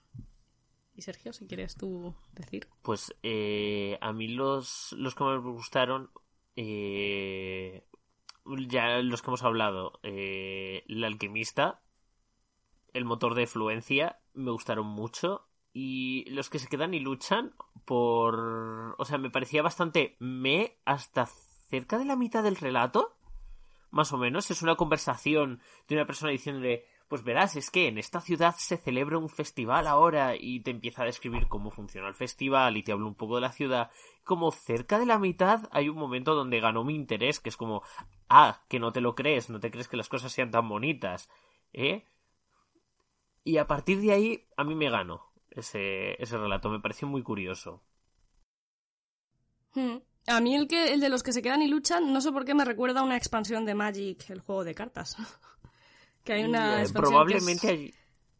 Y 0.94 1.02
Sergio, 1.02 1.32
si 1.32 1.46
quieres 1.46 1.76
tú 1.76 2.14
decir. 2.32 2.68
Pues 2.82 3.14
eh, 3.22 3.98
a 4.00 4.12
mí 4.12 4.28
los, 4.28 4.92
los 4.92 5.14
que 5.14 5.24
me 5.24 5.38
gustaron, 5.38 6.10
eh, 6.56 7.86
ya 8.68 8.98
los 9.02 9.20
que 9.20 9.28
hemos 9.28 9.42
hablado, 9.42 10.00
eh, 10.02 10.84
El 10.88 11.04
alquimista, 11.04 11.82
El 12.94 13.04
motor 13.04 13.34
de 13.34 13.46
fluencia, 13.46 14.20
me 14.32 14.50
gustaron 14.50 14.86
mucho. 14.86 15.46
Y 15.78 16.24
los 16.30 16.48
que 16.48 16.58
se 16.58 16.68
quedan 16.68 16.94
y 16.94 17.00
luchan 17.00 17.52
por... 17.84 18.94
O 18.96 19.04
sea, 19.04 19.18
me 19.18 19.28
parecía 19.28 19.60
bastante 19.60 20.16
me 20.20 20.78
hasta 20.86 21.26
cerca 21.68 21.98
de 21.98 22.06
la 22.06 22.16
mitad 22.16 22.42
del 22.42 22.56
relato. 22.56 23.14
Más 23.90 24.10
o 24.14 24.16
menos. 24.16 24.50
Es 24.50 24.62
una 24.62 24.76
conversación 24.76 25.60
de 25.86 25.96
una 25.96 26.06
persona 26.06 26.32
diciéndole 26.32 26.86
pues 27.08 27.22
verás, 27.22 27.56
es 27.56 27.70
que 27.70 27.88
en 27.88 27.98
esta 27.98 28.22
ciudad 28.22 28.54
se 28.56 28.78
celebra 28.78 29.18
un 29.18 29.28
festival 29.28 29.86
ahora 29.86 30.34
y 30.34 30.60
te 30.60 30.70
empieza 30.70 31.02
a 31.02 31.04
describir 31.06 31.46
cómo 31.46 31.70
funciona 31.70 32.08
el 32.08 32.14
festival 32.14 32.78
y 32.78 32.82
te 32.82 32.92
habla 32.92 33.06
un 33.06 33.14
poco 33.14 33.34
de 33.34 33.42
la 33.42 33.52
ciudad. 33.52 33.90
Como 34.24 34.52
cerca 34.52 34.98
de 34.98 35.04
la 35.04 35.18
mitad 35.18 35.68
hay 35.72 35.90
un 35.90 35.98
momento 35.98 36.34
donde 36.34 36.58
ganó 36.58 36.84
mi 36.84 36.94
interés, 36.94 37.38
que 37.38 37.50
es 37.50 37.56
como, 37.58 37.82
ah, 38.30 38.62
que 38.70 38.80
no 38.80 38.92
te 38.92 39.02
lo 39.02 39.14
crees, 39.14 39.50
no 39.50 39.60
te 39.60 39.70
crees 39.70 39.88
que 39.88 39.98
las 39.98 40.08
cosas 40.08 40.32
sean 40.32 40.50
tan 40.50 40.70
bonitas, 40.70 41.28
¿eh? 41.74 42.06
Y 43.44 43.58
a 43.58 43.66
partir 43.66 44.00
de 44.00 44.12
ahí 44.12 44.48
a 44.56 44.64
mí 44.64 44.74
me 44.74 44.88
ganó 44.88 45.25
ese, 45.56 46.20
ese 46.22 46.38
relato, 46.38 46.68
me 46.68 46.80
pareció 46.80 47.08
muy 47.08 47.22
curioso. 47.22 47.82
Hmm. 49.74 49.98
A 50.28 50.40
mí 50.40 50.56
el, 50.56 50.66
que, 50.66 50.92
el 50.92 51.00
de 51.00 51.08
los 51.08 51.22
que 51.22 51.32
se 51.32 51.42
quedan 51.42 51.62
y 51.62 51.68
luchan, 51.68 52.12
no 52.12 52.20
sé 52.20 52.32
por 52.32 52.44
qué 52.44 52.54
me 52.54 52.64
recuerda 52.64 53.00
a 53.00 53.04
una 53.04 53.16
expansión 53.16 53.64
de 53.64 53.74
Magic, 53.74 54.28
el 54.30 54.40
juego 54.40 54.64
de 54.64 54.74
cartas. 54.74 55.16
Que 56.24 56.32
hay 56.32 56.42
una. 56.42 56.82
probablemente 56.92 57.94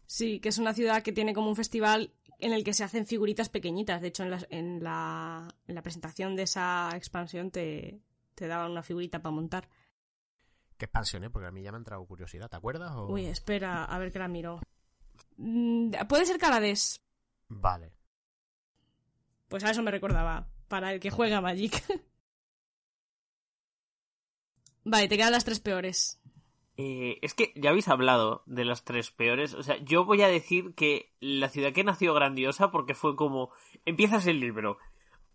Sí, 0.06 0.40
que 0.40 0.48
es 0.48 0.58
una 0.58 0.74
ciudad 0.74 1.04
que 1.04 1.12
tiene 1.12 1.32
como 1.32 1.48
un 1.48 1.54
festival 1.54 2.12
en 2.40 2.52
el 2.52 2.64
que 2.64 2.74
se 2.74 2.82
hacen 2.82 3.06
figuritas 3.06 3.48
pequeñitas. 3.48 4.00
De 4.00 4.08
hecho, 4.08 4.24
en 4.24 4.30
la, 4.30 4.46
en 4.50 4.82
la, 4.82 5.54
en 5.68 5.74
la 5.76 5.82
presentación 5.82 6.34
de 6.34 6.42
esa 6.42 6.90
expansión 6.96 7.52
te, 7.52 8.00
te 8.34 8.48
daban 8.48 8.72
una 8.72 8.82
figurita 8.82 9.22
para 9.22 9.36
montar. 9.36 9.68
¿Qué 10.76 10.86
expansión, 10.86 11.22
eh? 11.22 11.30
Porque 11.30 11.46
a 11.46 11.50
mí 11.50 11.62
ya 11.62 11.70
me 11.70 11.76
ha 11.76 11.78
entrado 11.78 12.04
curiosidad, 12.06 12.48
¿te 12.50 12.56
acuerdas? 12.56 12.92
Uy, 13.08 13.26
espera, 13.26 13.84
a 13.84 13.98
ver 13.98 14.10
que 14.10 14.18
la 14.18 14.28
miro. 14.28 14.60
Mm, 15.36 15.92
puede 16.08 16.26
ser 16.26 16.38
Calades. 16.38 17.05
Vale. 17.48 17.92
Pues 19.48 19.64
a 19.64 19.70
eso 19.70 19.82
me 19.82 19.90
recordaba, 19.90 20.48
para 20.68 20.92
el 20.92 21.00
que 21.00 21.10
juega 21.10 21.40
Magic. 21.40 21.82
vale, 24.84 25.08
te 25.08 25.16
quedan 25.16 25.32
las 25.32 25.44
tres 25.44 25.60
peores. 25.60 26.20
Eh, 26.78 27.18
es 27.22 27.32
que 27.32 27.52
ya 27.56 27.70
habéis 27.70 27.88
hablado 27.88 28.42
de 28.46 28.64
las 28.64 28.84
tres 28.84 29.10
peores. 29.10 29.54
O 29.54 29.62
sea, 29.62 29.76
yo 29.78 30.04
voy 30.04 30.22
a 30.22 30.28
decir 30.28 30.74
que 30.74 31.14
la 31.20 31.48
ciudad 31.48 31.72
que 31.72 31.84
nació 31.84 32.12
grandiosa 32.12 32.70
porque 32.70 32.94
fue 32.94 33.16
como 33.16 33.50
empiezas 33.86 34.26
el 34.26 34.40
libro, 34.40 34.78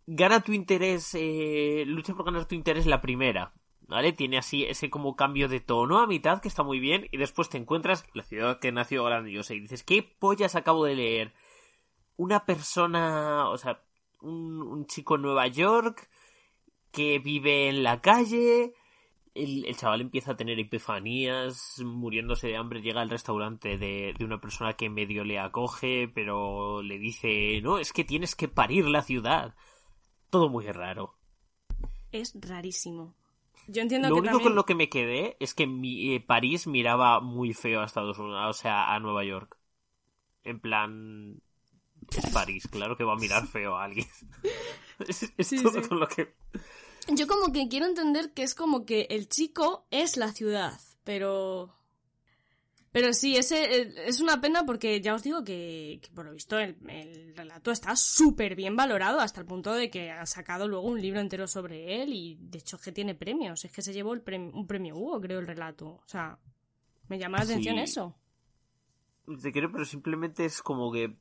gana 0.05 0.41
tu 0.41 0.53
interés, 0.53 1.15
eh, 1.15 1.83
lucha 1.87 2.13
por 2.13 2.25
ganar 2.25 2.45
tu 2.47 2.55
interés 2.55 2.85
la 2.85 3.01
primera, 3.01 3.53
¿vale? 3.87 4.13
Tiene 4.13 4.37
así 4.37 4.65
ese 4.65 4.89
como 4.89 5.15
cambio 5.15 5.47
de 5.47 5.61
tono 5.61 5.99
a 5.99 6.07
mitad 6.07 6.41
que 6.41 6.47
está 6.47 6.63
muy 6.63 6.79
bien 6.79 7.07
y 7.11 7.17
después 7.17 7.49
te 7.49 7.57
encuentras 7.57 8.05
la 8.13 8.23
ciudad 8.23 8.59
que 8.59 8.71
nació 8.71 9.03
grandiosa 9.03 9.53
y 9.53 9.61
dices, 9.61 9.83
¿qué 9.83 10.03
pollas 10.03 10.55
acabo 10.55 10.85
de 10.85 10.95
leer? 10.95 11.33
Una 12.21 12.45
persona, 12.45 13.49
o 13.49 13.57
sea, 13.57 13.81
un, 14.21 14.61
un 14.61 14.85
chico 14.85 15.15
en 15.15 15.23
Nueva 15.23 15.47
York 15.47 16.09
que 16.91 17.19
vive 17.19 17.69
en 17.69 17.83
la 17.83 18.01
calle 18.01 18.73
el, 19.33 19.75
chaval 19.75 20.01
empieza 20.01 20.33
a 20.33 20.37
tener 20.37 20.59
epifanías, 20.59 21.79
muriéndose 21.83 22.47
de 22.47 22.57
hambre, 22.57 22.81
llega 22.81 23.01
al 23.01 23.09
restaurante 23.09 23.77
de, 23.77 24.13
de, 24.17 24.25
una 24.25 24.41
persona 24.41 24.73
que 24.73 24.89
medio 24.89 25.23
le 25.23 25.39
acoge, 25.39 26.09
pero 26.13 26.81
le 26.81 26.99
dice, 26.99 27.61
no, 27.61 27.77
es 27.77 27.93
que 27.93 28.03
tienes 28.03 28.35
que 28.35 28.47
parir 28.47 28.85
la 28.87 29.01
ciudad. 29.01 29.55
Todo 30.29 30.49
muy 30.49 30.65
raro. 30.67 31.15
Es 32.11 32.33
rarísimo. 32.39 33.15
Yo 33.67 33.81
entiendo 33.81 34.09
lo 34.09 34.17
único 34.17 34.41
con 34.41 34.55
lo 34.55 34.65
que 34.65 34.75
me 34.75 34.89
quedé 34.89 35.37
es 35.39 35.53
que 35.53 35.67
mi, 35.67 36.15
eh, 36.15 36.19
París 36.19 36.67
miraba 36.67 37.21
muy 37.21 37.53
feo 37.53 37.81
a 37.81 37.85
Estados 37.85 38.17
Unidos, 38.17 38.43
o 38.49 38.53
sea, 38.53 38.93
a 38.93 38.99
Nueva 38.99 39.23
York. 39.23 39.57
En 40.43 40.59
plan, 40.59 41.41
es 42.19 42.29
París, 42.31 42.67
claro 42.69 42.97
que 42.97 43.03
va 43.03 43.13
a 43.13 43.17
mirar 43.17 43.47
feo 43.47 43.77
a 43.77 43.85
alguien. 43.85 44.07
es, 45.07 45.61
todo 45.61 45.87
con 45.87 45.99
lo 45.99 46.07
que 46.07 46.33
yo 47.07 47.27
como 47.27 47.51
que 47.51 47.67
quiero 47.67 47.85
entender 47.85 48.33
que 48.33 48.43
es 48.43 48.55
como 48.55 48.85
que 48.85 49.07
el 49.09 49.27
chico 49.27 49.85
es 49.91 50.17
la 50.17 50.31
ciudad, 50.31 50.79
pero... 51.03 51.75
Pero 52.93 53.13
sí, 53.13 53.37
ese 53.37 53.93
es 54.05 54.19
una 54.19 54.41
pena 54.41 54.65
porque 54.65 54.99
ya 54.99 55.15
os 55.15 55.23
digo 55.23 55.45
que, 55.45 56.01
por 56.13 56.25
lo 56.25 56.33
visto 56.33 56.59
el, 56.59 56.75
relato 57.37 57.71
está 57.71 57.95
súper 57.95 58.53
bien 58.53 58.75
valorado 58.75 59.21
hasta 59.21 59.39
el 59.39 59.45
punto 59.45 59.73
de 59.73 59.89
que 59.89 60.11
ha 60.11 60.25
sacado 60.25 60.67
luego 60.67 60.87
un 60.87 60.99
libro 60.99 61.21
entero 61.21 61.47
sobre 61.47 62.03
él 62.03 62.11
y 62.11 62.37
de 62.41 62.57
hecho 62.57 62.75
es 62.75 62.81
que 62.81 62.91
tiene 62.91 63.15
premios, 63.15 63.63
es 63.63 63.71
que 63.71 63.81
se 63.81 63.93
llevó 63.93 64.13
el 64.13 64.21
un 64.53 64.67
premio 64.67 64.97
Hugo, 64.97 65.21
creo, 65.21 65.39
el 65.39 65.47
relato. 65.47 65.85
O 65.87 66.03
sea, 66.05 66.37
me 67.07 67.17
llama 67.17 67.37
la 67.37 67.45
atención 67.45 67.79
eso. 67.79 68.13
Te 69.41 69.53
quiero, 69.53 69.71
pero 69.71 69.85
simplemente 69.85 70.43
es 70.43 70.61
como 70.61 70.91
que 70.91 71.15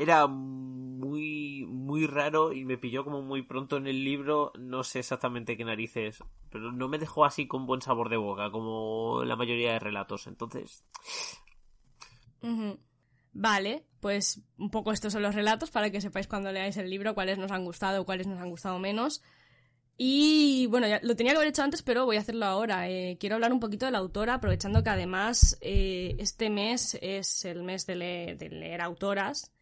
era 0.00 0.26
muy 0.26 1.66
muy 1.68 2.06
raro 2.06 2.52
y 2.52 2.64
me 2.64 2.78
pilló 2.78 3.04
como 3.04 3.22
muy 3.22 3.42
pronto 3.42 3.76
en 3.76 3.86
el 3.86 4.04
libro 4.04 4.52
no 4.58 4.84
sé 4.84 5.00
exactamente 5.00 5.56
qué 5.56 5.64
narices 5.64 6.22
pero 6.50 6.72
no 6.72 6.88
me 6.88 6.98
dejó 6.98 7.24
así 7.24 7.46
con 7.46 7.66
buen 7.66 7.82
sabor 7.82 8.08
de 8.08 8.16
boca 8.16 8.50
como 8.50 9.22
la 9.24 9.36
mayoría 9.36 9.72
de 9.72 9.78
relatos 9.78 10.26
entonces 10.26 10.84
vale 13.32 13.86
pues 14.00 14.42
un 14.58 14.70
poco 14.70 14.92
estos 14.92 15.12
son 15.12 15.22
los 15.22 15.34
relatos 15.34 15.70
para 15.70 15.90
que 15.90 16.00
sepáis 16.00 16.28
cuando 16.28 16.52
leáis 16.52 16.76
el 16.76 16.90
libro 16.90 17.14
cuáles 17.14 17.38
nos 17.38 17.50
han 17.50 17.64
gustado 17.64 18.04
cuáles 18.04 18.26
nos 18.26 18.40
han 18.40 18.50
gustado 18.50 18.78
menos 18.78 19.22
y 20.02 20.66
bueno, 20.68 20.88
ya 20.88 20.98
lo 21.02 21.14
tenía 21.14 21.32
que 21.32 21.36
haber 21.36 21.50
hecho 21.50 21.62
antes, 21.62 21.82
pero 21.82 22.06
voy 22.06 22.16
a 22.16 22.20
hacerlo 22.20 22.46
ahora. 22.46 22.88
Eh, 22.88 23.18
quiero 23.20 23.34
hablar 23.34 23.52
un 23.52 23.60
poquito 23.60 23.84
de 23.84 23.92
la 23.92 23.98
autora, 23.98 24.32
aprovechando 24.32 24.82
que 24.82 24.88
además 24.88 25.58
eh, 25.60 26.16
este 26.18 26.48
mes 26.48 26.98
es 27.02 27.44
el 27.44 27.62
mes 27.64 27.84
de, 27.84 28.34
de 28.38 28.48
leer 28.48 28.80
autoras. 28.80 29.52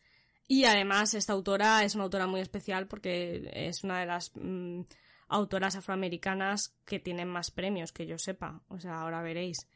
Y 0.48 0.64
además 0.64 1.12
esta 1.12 1.34
autora 1.34 1.84
es 1.84 1.94
una 1.94 2.04
autora 2.04 2.26
muy 2.26 2.40
especial 2.40 2.86
porque 2.86 3.50
es 3.52 3.84
una 3.84 4.00
de 4.00 4.06
las 4.06 4.32
mm, 4.34 4.80
autoras 5.28 5.76
afroamericanas 5.76 6.74
que 6.86 6.98
tienen 6.98 7.28
más 7.28 7.50
premios, 7.50 7.92
que 7.92 8.06
yo 8.06 8.18
sepa. 8.18 8.62
O 8.68 8.80
sea, 8.80 9.02
ahora 9.02 9.20
veréis. 9.20 9.68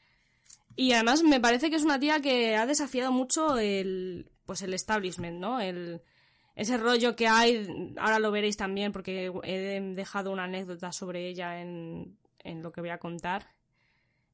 Y 0.74 0.92
además 0.92 1.22
me 1.22 1.40
parece 1.40 1.68
que 1.68 1.76
es 1.76 1.84
una 1.84 2.00
tía 2.00 2.20
que 2.20 2.56
ha 2.56 2.64
desafiado 2.64 3.12
mucho 3.12 3.58
el, 3.58 4.30
pues 4.46 4.62
el 4.62 4.72
establishment, 4.72 5.38
¿no? 5.38 5.60
El, 5.60 6.00
ese 6.56 6.78
rollo 6.78 7.14
que 7.16 7.28
hay, 7.28 7.94
ahora 7.98 8.18
lo 8.18 8.30
veréis 8.30 8.56
también 8.56 8.92
porque 8.92 9.30
he 9.44 9.80
dejado 9.80 10.32
una 10.32 10.44
anécdota 10.44 10.90
sobre 10.90 11.28
ella 11.28 11.60
en, 11.60 12.16
en 12.38 12.62
lo 12.62 12.72
que 12.72 12.80
voy 12.80 12.90
a 12.90 12.98
contar. 12.98 13.46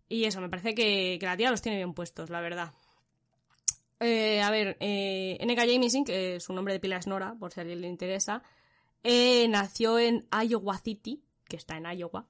Y 0.08 0.24
eso, 0.24 0.40
me 0.40 0.48
parece 0.48 0.74
que, 0.74 1.16
que 1.18 1.26
la 1.26 1.36
tía 1.36 1.50
los 1.50 1.62
tiene 1.62 1.78
bien 1.78 1.94
puestos, 1.94 2.30
la 2.30 2.40
verdad. 2.40 2.72
Eh, 4.00 4.40
a 4.42 4.50
ver, 4.50 4.76
eh, 4.80 5.36
N.K. 5.40 5.62
Jemisin, 5.62 6.04
que 6.04 6.38
su 6.40 6.52
nombre 6.52 6.74
de 6.74 6.80
pila 6.80 6.96
es 6.96 7.06
Nora, 7.06 7.34
por 7.38 7.52
si 7.52 7.60
a 7.60 7.62
alguien 7.62 7.80
le 7.80 7.88
interesa, 7.88 8.42
eh, 9.02 9.48
nació 9.48 9.98
en 9.98 10.28
Iowa 10.30 10.78
City, 10.78 11.24
que 11.48 11.56
está 11.56 11.76
en 11.76 11.86
Iowa, 11.86 12.26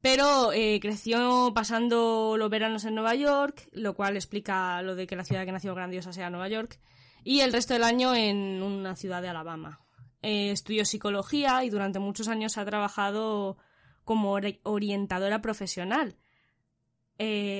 pero 0.00 0.52
eh, 0.52 0.78
creció 0.80 1.52
pasando 1.54 2.36
los 2.38 2.50
veranos 2.50 2.84
en 2.84 2.94
Nueva 2.94 3.14
York, 3.14 3.68
lo 3.72 3.94
cual 3.94 4.16
explica 4.16 4.80
lo 4.82 4.94
de 4.94 5.06
que 5.06 5.16
la 5.16 5.24
ciudad 5.24 5.44
que 5.44 5.52
nació 5.52 5.74
grandiosa 5.74 6.12
sea 6.12 6.30
Nueva 6.30 6.48
York, 6.48 6.80
y 7.22 7.40
el 7.40 7.52
resto 7.52 7.74
del 7.74 7.84
año 7.84 8.14
en 8.14 8.62
una 8.62 8.96
ciudad 8.96 9.20
de 9.20 9.28
Alabama. 9.28 9.84
estudió 10.22 10.84
psicología 10.84 11.64
y 11.64 11.70
durante 11.70 11.98
muchos 11.98 12.28
años 12.28 12.56
ha 12.58 12.64
trabajado 12.64 13.58
como 14.04 14.38
orientadora 14.62 15.42
profesional. 15.42 16.16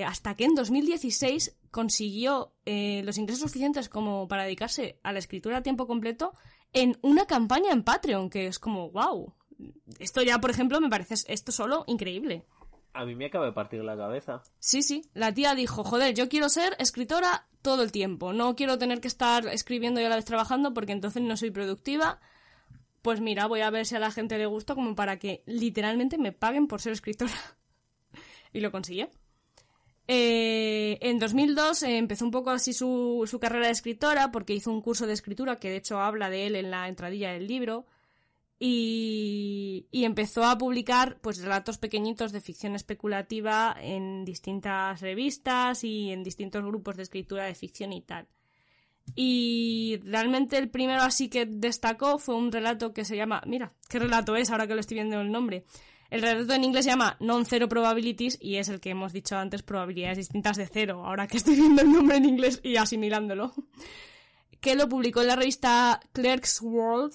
Hasta 0.07 0.35
que 0.35 0.45
en 0.45 0.55
2016 0.55 1.59
consiguió 1.71 2.53
eh, 2.65 3.03
los 3.05 3.19
ingresos 3.19 3.43
suficientes 3.43 3.89
como 3.89 4.29
para 4.29 4.45
dedicarse 4.45 4.99
a 5.03 5.13
la 5.13 5.19
escritura 5.19 5.59
a 5.59 5.63
tiempo 5.63 5.87
completo 5.87 6.33
en 6.73 6.99
una 7.03 7.27
campaña 7.27 7.73
en 7.73 7.83
Patreon, 7.83 8.31
que 8.31 8.47
es 8.47 8.59
como, 8.59 8.91
wow. 8.91 9.35
Esto 9.99 10.23
ya, 10.23 10.41
por 10.41 10.51
ejemplo, 10.51 10.81
me 10.81 10.89
parece 10.89 11.15
esto 11.27 11.51
solo 11.51 11.85
increíble. 11.89 12.45
A 12.93 13.05
mí 13.05 13.15
me 13.15 13.27
acaba 13.27 13.47
de 13.47 13.53
partir 13.53 13.83
la 13.83 13.97
cabeza. 13.97 14.43
Sí, 14.59 14.83
sí. 14.83 15.03
La 15.15 15.35
tía 15.35 15.55
dijo, 15.55 15.85
joder, 15.85 16.15
yo 16.15 16.29
quiero 16.29 16.49
ser 16.49 16.77
escritora 16.79 17.49
todo 17.63 17.83
el 17.83 17.93
tiempo. 17.93 18.33
No 18.33 18.55
quiero 18.55 18.79
tener 18.79 19.01
que 19.01 19.09
estar 19.09 19.47
escribiendo 19.49 20.01
y 20.01 20.05
a 20.05 20.09
la 20.09 20.17
vez 20.17 20.25
trabajando 20.25 20.75
porque 20.75 20.93
entonces 20.93 21.23
no 21.23 21.37
soy 21.37 21.51
productiva. 21.51 22.21
Pues 23.03 23.21
mira, 23.21 23.47
voy 23.47 23.61
a 23.61 23.71
ver 23.71 23.87
si 23.87 23.95
a 23.95 24.01
la 24.01 24.11
gente 24.11 24.39
le 24.39 24.47
gusta 24.47 24.75
como 24.75 24.95
para 24.95 25.19
que 25.19 25.43
literalmente 25.47 26.19
me 26.19 26.33
paguen 26.33 26.67
por 26.67 26.81
ser 26.81 26.93
escritora. 26.93 27.33
y 28.53 28.61
lo 28.61 28.73
consiguió. 28.73 29.09
Eh, 30.11 30.99
en 31.03 31.19
2002 31.19 31.83
eh, 31.83 31.99
empezó 31.99 32.25
un 32.25 32.31
poco 32.31 32.49
así 32.49 32.73
su, 32.73 33.29
su, 33.31 33.39
carrera 33.39 33.67
de 33.67 33.73
escritora 33.73 34.33
porque 34.33 34.55
hizo 34.55 34.73
un 34.73 34.81
curso 34.81 35.07
de 35.07 35.13
escritura 35.13 35.57
que 35.57 35.69
de 35.69 35.77
hecho 35.77 36.01
habla 36.01 36.31
de 36.31 36.47
él 36.47 36.57
en 36.57 36.71
la 36.71 36.89
entradilla 36.89 37.33
del 37.33 37.47
libro 37.47 37.85
y, 38.59 39.87
y, 39.91 40.05
empezó 40.05 40.45
a 40.45 40.57
publicar 40.57 41.19
pues 41.21 41.43
relatos 41.43 41.77
pequeñitos 41.77 42.33
de 42.33 42.41
ficción 42.41 42.75
especulativa 42.75 43.77
en 43.79 44.25
distintas 44.25 45.03
revistas 45.03 45.85
y 45.85 46.11
en 46.11 46.25
distintos 46.25 46.65
grupos 46.65 46.97
de 46.97 47.03
escritura 47.03 47.45
de 47.45 47.55
ficción 47.55 47.93
y 47.93 48.01
tal. 48.01 48.27
Y 49.15 50.01
realmente 50.05 50.57
el 50.57 50.71
primero 50.71 51.03
así 51.03 51.29
que 51.29 51.47
destacó 51.47 52.19
fue 52.19 52.35
un 52.35 52.51
relato 52.51 52.93
que 52.93 53.05
se 53.05 53.17
llama, 53.17 53.43
mira, 53.47 53.73
qué 53.89 53.99
relato 53.99 54.37
es 54.37 54.51
ahora 54.51 54.67
que 54.67 54.75
lo 54.75 54.81
estoy 54.81 54.97
viendo 54.97 55.21
el 55.21 55.31
nombre, 55.31 55.65
el 56.11 56.23
relato 56.23 56.55
en 56.55 56.65
inglés 56.65 56.85
se 56.85 56.91
llama 56.91 57.17
Non-Zero 57.21 57.69
Probabilities 57.69 58.39
y 58.41 58.57
es 58.57 58.69
el 58.69 58.81
que 58.81 58.91
hemos 58.91 59.13
dicho 59.13 59.37
antes, 59.37 59.63
probabilidades 59.63 60.19
distintas 60.19 60.57
de 60.57 60.67
cero, 60.67 61.03
ahora 61.05 61.27
que 61.27 61.37
estoy 61.37 61.57
viendo 61.57 61.83
el 61.83 61.93
nombre 61.93 62.17
en 62.17 62.25
inglés 62.25 62.61
y 62.63 62.77
asimilándolo. 62.77 63.53
Que 64.61 64.75
lo 64.75 64.89
publicó 64.89 65.21
en 65.21 65.29
la 65.29 65.37
revista 65.37 66.01
Clerk's 66.13 66.61
World 66.63 67.13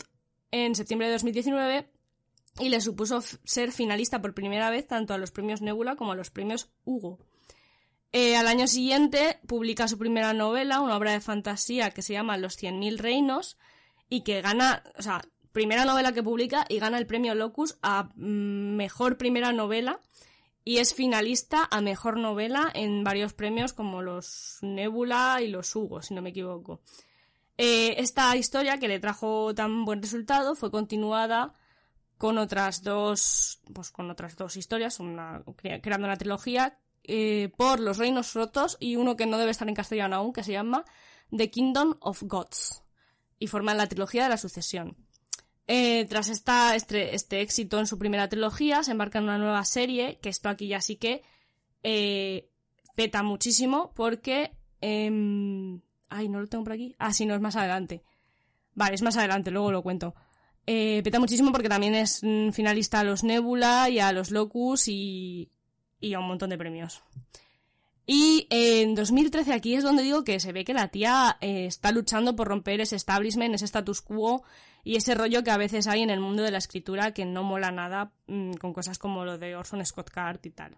en 0.51 0.75
septiembre 0.75 1.07
de 1.07 1.13
2019 1.13 1.89
y 2.59 2.69
le 2.69 2.81
supuso 2.81 3.21
ser 3.21 3.71
finalista 3.71 4.21
por 4.21 4.33
primera 4.33 4.69
vez 4.69 4.87
tanto 4.87 5.13
a 5.13 5.17
los 5.17 5.31
premios 5.31 5.61
Nebula 5.61 5.95
como 5.95 6.11
a 6.11 6.15
los 6.15 6.29
premios 6.29 6.71
Hugo. 6.85 7.19
Eh, 8.11 8.35
al 8.35 8.47
año 8.47 8.67
siguiente 8.67 9.39
publica 9.47 9.87
su 9.87 9.97
primera 9.97 10.33
novela, 10.33 10.81
una 10.81 10.95
obra 10.95 11.13
de 11.13 11.19
fantasía 11.19 11.89
que 11.89 12.03
se 12.03 12.13
llama 12.13 12.37
Los 12.37 12.61
100.000 12.61 12.97
reinos 12.97 13.57
y 14.07 14.21
que 14.21 14.41
gana, 14.41 14.83
o 14.95 15.01
sea, 15.01 15.23
primera 15.53 15.85
novela 15.85 16.11
que 16.11 16.23
publica 16.23 16.65
y 16.67 16.79
gana 16.79 16.97
el 16.97 17.07
premio 17.07 17.35
Locus 17.35 17.77
a 17.81 18.09
mm, 18.15 18.75
mejor 18.75 19.17
primera 19.17 19.53
novela 19.53 20.01
y 20.65 20.79
es 20.79 20.93
finalista 20.93 21.67
a 21.69 21.79
mejor 21.79 22.17
novela 22.17 22.69
en 22.73 23.03
varios 23.03 23.33
premios 23.33 23.71
como 23.73 24.01
los 24.01 24.57
Nebula 24.61 25.39
y 25.41 25.47
los 25.47 25.73
Hugo, 25.75 26.01
si 26.01 26.13
no 26.13 26.21
me 26.21 26.31
equivoco. 26.31 26.81
Eh, 27.57 27.95
esta 27.97 28.35
historia 28.35 28.79
que 28.79 28.87
le 28.87 28.99
trajo 28.99 29.53
tan 29.53 29.85
buen 29.85 30.01
resultado 30.01 30.55
fue 30.55 30.71
continuada 30.71 31.53
con 32.17 32.37
otras 32.37 32.81
dos, 32.83 33.59
pues 33.73 33.91
con 33.91 34.09
otras 34.09 34.35
dos 34.35 34.55
historias, 34.57 34.97
creando 35.81 36.07
una 36.07 36.17
trilogía 36.17 36.79
eh, 37.03 37.51
por 37.57 37.79
Los 37.79 37.97
Reinos 37.97 38.33
Rotos 38.33 38.77
y 38.79 38.95
uno 38.95 39.15
que 39.15 39.25
no 39.25 39.37
debe 39.37 39.51
estar 39.51 39.67
en 39.67 39.75
castellano 39.75 40.15
aún, 40.15 40.33
que 40.33 40.43
se 40.43 40.53
llama 40.53 40.85
The 41.35 41.49
Kingdom 41.49 41.97
of 41.99 42.23
Gods 42.23 42.83
y 43.39 43.47
forma 43.47 43.73
la 43.73 43.87
trilogía 43.87 44.23
de 44.23 44.29
la 44.29 44.37
sucesión. 44.37 44.95
Eh, 45.67 46.05
tras 46.09 46.29
esta, 46.29 46.75
este, 46.75 47.41
éxito 47.41 47.79
en 47.79 47.87
su 47.87 47.97
primera 47.97 48.27
trilogía, 48.27 48.83
se 48.83 48.91
embarca 48.91 49.19
en 49.19 49.25
una 49.25 49.37
nueva 49.37 49.63
serie, 49.63 50.19
que 50.21 50.29
esto 50.29 50.49
aquí 50.49 50.67
ya 50.67 50.81
sí 50.81 50.97
que 50.97 51.23
eh, 51.83 52.49
peta 52.95 53.23
muchísimo, 53.23 53.93
porque... 53.95 54.51
Eh, 54.81 55.79
ay, 56.09 56.29
no 56.29 56.41
lo 56.41 56.47
tengo 56.47 56.65
por 56.65 56.73
aquí. 56.73 56.95
Ah, 56.99 57.13
sí, 57.13 57.25
no, 57.25 57.33
es 57.33 57.41
más 57.41 57.55
adelante. 57.55 58.03
Vale, 58.75 58.95
es 58.95 59.01
más 59.01 59.15
adelante, 59.15 59.51
luego 59.51 59.71
lo 59.71 59.83
cuento. 59.83 60.13
Eh, 60.65 61.01
peta 61.03 61.19
muchísimo 61.19 61.51
porque 61.51 61.69
también 61.69 61.95
es 61.95 62.19
mm, 62.23 62.49
finalista 62.51 62.99
a 62.99 63.03
los 63.03 63.23
Nebula 63.23 63.89
y 63.89 63.99
a 63.99 64.11
los 64.11 64.31
Locus 64.31 64.87
y, 64.87 65.51
y 65.99 66.13
a 66.13 66.19
un 66.19 66.27
montón 66.27 66.49
de 66.49 66.57
premios. 66.57 67.03
Y 68.05 68.47
en 68.49 68.95
2013 68.95 69.53
aquí 69.53 69.75
es 69.75 69.83
donde 69.83 70.03
digo 70.03 70.25
que 70.25 70.41
se 70.41 70.51
ve 70.51 70.65
que 70.65 70.73
la 70.73 70.89
tía 70.89 71.37
está 71.39 71.93
luchando 71.93 72.35
por 72.35 72.49
romper 72.49 72.81
ese 72.81 72.97
establishment, 72.97 73.55
ese 73.55 73.63
status 73.63 74.01
quo 74.01 74.43
y 74.83 74.95
ese 74.95 75.15
rollo 75.15 75.43
que 75.43 75.51
a 75.51 75.57
veces 75.57 75.87
hay 75.87 76.01
en 76.01 76.09
el 76.09 76.19
mundo 76.19 76.43
de 76.43 76.51
la 76.51 76.57
escritura 76.57 77.13
que 77.13 77.25
no 77.25 77.43
mola 77.43 77.71
nada 77.71 78.11
mm, 78.27 78.53
con 78.53 78.73
cosas 78.73 78.97
como 78.97 79.25
lo 79.25 79.37
de 79.37 79.55
Orson 79.55 79.85
Scott 79.85 80.09
Card 80.09 80.39
y 80.43 80.51
tal. 80.51 80.77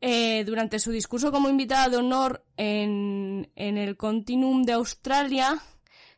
Eh, 0.00 0.44
durante 0.44 0.78
su 0.78 0.90
discurso 0.90 1.32
como 1.32 1.48
invitada 1.48 1.88
de 1.88 1.96
honor 1.96 2.44
en, 2.56 3.50
en 3.56 3.78
el 3.78 3.96
Continuum 3.96 4.64
de 4.64 4.74
Australia, 4.74 5.62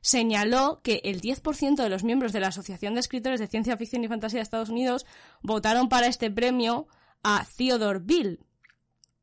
señaló 0.01 0.81
que 0.83 1.01
el 1.05 1.21
10% 1.21 1.77
de 1.77 1.89
los 1.89 2.03
miembros 2.03 2.33
de 2.33 2.41
la 2.41 2.49
Asociación 2.49 2.95
de 2.95 3.01
Escritores 3.01 3.41
de 3.41 3.47
Ciencia 3.47 3.77
Ficción 3.77 4.05
y 4.05 4.09
Fantasía 4.09 4.39
de 4.39 4.43
Estados 4.43 4.69
Unidos 4.69 5.07
votaron 5.43 5.89
para 5.89 6.07
este 6.07 6.31
premio 6.31 6.89
a 7.23 7.47
Theodore 7.57 8.01
Bill, 8.01 8.45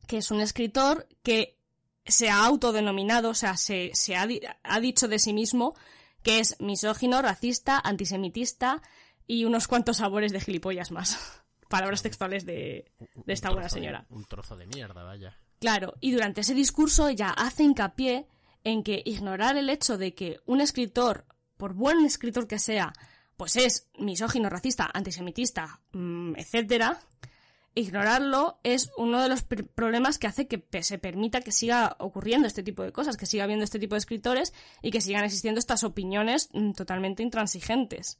que 0.07 0.17
es 0.17 0.31
un 0.31 0.41
escritor 0.41 1.07
que 1.23 1.57
se 2.05 2.29
ha 2.29 2.45
autodenominado, 2.45 3.29
o 3.29 3.33
sea, 3.33 3.55
se, 3.55 3.91
se 3.93 4.15
ha, 4.15 4.27
ha, 4.63 4.79
dicho 4.81 5.07
de 5.07 5.19
sí 5.19 5.31
mismo 5.31 5.73
que 6.23 6.39
es 6.39 6.59
misógino, 6.59 7.21
racista, 7.21 7.79
antisemitista 7.83 8.81
y 9.27 9.45
unos 9.45 9.67
cuantos 9.67 9.97
sabores 9.97 10.31
de 10.31 10.39
gilipollas 10.39 10.91
más. 10.91 11.43
Palabras 11.69 12.01
textuales 12.01 12.45
de, 12.45 12.91
de 13.15 13.33
esta 13.33 13.49
buena 13.49 13.69
señora. 13.69 14.05
De, 14.09 14.15
un 14.15 14.25
trozo 14.25 14.55
de 14.55 14.67
mierda, 14.67 15.03
vaya. 15.03 15.37
Claro, 15.59 15.95
y 16.01 16.11
durante 16.11 16.41
ese 16.41 16.53
discurso 16.53 17.07
ella 17.07 17.29
hace 17.29 17.63
hincapié 17.63 18.27
en 18.63 18.83
que 18.83 19.01
ignorar 19.05 19.57
el 19.57 19.69
hecho 19.69 19.97
de 19.97 20.13
que 20.13 20.39
un 20.45 20.61
escritor, 20.61 21.25
por 21.57 21.73
buen 21.73 22.05
escritor 22.05 22.47
que 22.47 22.59
sea, 22.59 22.93
pues 23.37 23.55
es 23.55 23.89
misógino, 23.97 24.49
racista, 24.49 24.89
antisemitista, 24.93 25.81
mmm, 25.93 26.35
etcétera, 26.35 26.99
ignorarlo 27.75 28.59
es 28.63 28.91
uno 28.97 29.21
de 29.21 29.29
los 29.29 29.43
problemas 29.43 30.19
que 30.19 30.27
hace 30.27 30.47
que 30.47 30.83
se 30.83 30.99
permita 30.99 31.41
que 31.41 31.51
siga 31.51 31.95
ocurriendo 31.99 32.47
este 32.47 32.63
tipo 32.63 32.83
de 32.83 32.91
cosas, 32.91 33.17
que 33.17 33.25
siga 33.25 33.43
habiendo 33.43 33.65
este 33.65 33.79
tipo 33.79 33.95
de 33.95 33.99
escritores 33.99 34.53
y 34.81 34.91
que 34.91 35.01
sigan 35.01 35.23
existiendo 35.23 35.59
estas 35.59 35.83
opiniones 35.83 36.49
mm, 36.53 36.73
totalmente 36.73 37.23
intransigentes. 37.23 38.19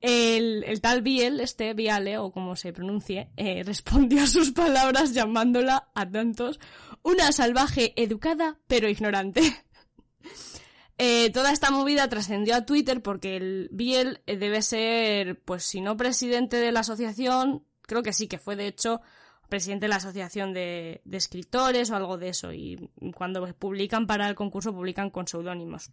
El, 0.00 0.80
tal 0.80 1.02
Biel, 1.02 1.40
este 1.40 1.74
Viale, 1.74 2.18
o 2.18 2.30
como 2.30 2.54
se 2.54 2.72
pronuncie, 2.72 3.30
eh, 3.36 3.62
respondió 3.66 4.22
a 4.22 4.26
sus 4.26 4.52
palabras 4.52 5.12
llamándola 5.12 5.90
a 5.94 6.08
tantos 6.08 6.60
una 7.02 7.32
salvaje 7.32 7.94
educada 8.00 8.58
pero 8.68 8.88
ignorante. 8.88 9.42
eh, 10.98 11.30
toda 11.30 11.52
esta 11.52 11.70
movida 11.70 12.08
trascendió 12.08 12.54
a 12.54 12.64
Twitter 12.64 13.02
porque 13.02 13.36
el 13.36 13.68
Biel 13.72 14.22
eh, 14.26 14.36
debe 14.36 14.62
ser, 14.62 15.40
pues 15.40 15.64
si 15.64 15.80
no 15.80 15.96
presidente 15.96 16.58
de 16.58 16.70
la 16.70 16.80
asociación, 16.80 17.64
creo 17.88 18.02
que 18.02 18.12
sí, 18.12 18.28
que 18.28 18.38
fue 18.38 18.54
de 18.54 18.68
hecho 18.68 19.00
presidente 19.48 19.86
de 19.86 19.88
la 19.88 19.96
asociación 19.96 20.52
de, 20.52 21.00
escritores 21.10 21.90
o 21.90 21.96
algo 21.96 22.18
de 22.18 22.28
eso. 22.28 22.52
Y 22.52 22.90
cuando 23.16 23.46
publican 23.54 24.06
para 24.06 24.28
el 24.28 24.34
concurso, 24.34 24.72
publican 24.72 25.10
con 25.10 25.26
seudónimos. 25.26 25.90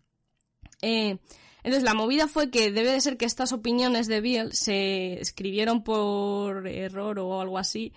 Eh, 0.82 1.18
entonces, 1.64 1.84
la 1.84 1.94
movida 1.94 2.28
fue 2.28 2.52
que 2.52 2.72
debe 2.72 2.92
de 2.92 3.02
ser 3.02 3.18
que 3.18 3.26
estas 3.26 3.54
opiniones 3.54 4.08
de 4.08 4.22
Biel 4.22 4.54
se 4.54 5.20
escribieron 5.20 5.84
por 5.84 6.68
error 6.68 7.18
o 7.18 7.42
algo 7.42 7.58
así 7.58 7.94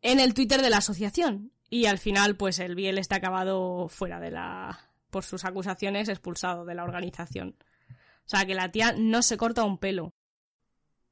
en 0.00 0.20
el 0.20 0.34
Twitter 0.34 0.62
de 0.62 0.70
la 0.70 0.78
asociación. 0.78 1.52
Y 1.68 1.86
al 1.86 1.98
final, 1.98 2.36
pues 2.36 2.58
el 2.58 2.74
Biel 2.74 2.98
está 2.98 3.16
acabado 3.16 3.88
fuera 3.88 4.20
de 4.20 4.30
la. 4.30 4.90
por 5.10 5.24
sus 5.24 5.44
acusaciones, 5.44 6.08
expulsado 6.08 6.64
de 6.64 6.74
la 6.74 6.84
organización. 6.84 7.56
O 8.24 8.28
sea, 8.28 8.46
que 8.46 8.54
la 8.54 8.70
tía 8.70 8.94
no 8.96 9.22
se 9.22 9.36
corta 9.36 9.64
un 9.64 9.78
pelo. 9.78 10.14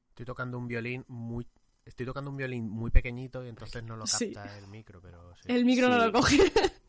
Estoy 0.09 0.25
tocando 0.25 0.57
un 0.57 0.67
violín 0.67 1.03
muy 1.07 1.45
Estoy 1.91 2.05
tocando 2.05 2.31
un 2.31 2.37
violín 2.37 2.69
muy 2.69 2.89
pequeñito 2.89 3.43
y 3.45 3.49
entonces 3.49 3.83
no 3.83 3.97
lo 3.97 4.05
capta 4.05 4.17
Sí. 4.17 4.33
el 4.57 4.67
micro, 4.67 5.01
pero 5.01 5.35
sí. 5.35 5.41
El 5.47 5.65
micro 5.65 5.89
no 5.89 5.97
lo 5.97 6.11
coge. 6.13 6.37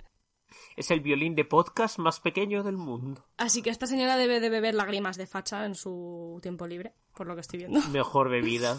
Es 0.77 0.91
el 0.91 1.01
violín 1.01 1.35
de 1.35 1.45
podcast 1.45 1.99
más 1.99 2.21
pequeño 2.21 2.63
del 2.63 2.77
mundo. 2.77 3.27
Así 3.37 3.63
que 3.63 3.71
esta 3.71 3.87
señora 3.87 4.17
debe 4.17 4.39
de 4.41 4.49
beber 4.49 4.75
lágrimas 4.75 5.17
de 5.17 5.27
facha 5.27 5.67
en 5.67 5.75
su 5.75 6.39
tiempo 6.41 6.67
libre, 6.67 6.95
por 7.15 7.27
lo 7.27 7.35
que 7.35 7.41
estoy 7.43 7.59
viendo. 7.59 7.81
Mejor 7.89 8.31
bebida. 8.31 8.79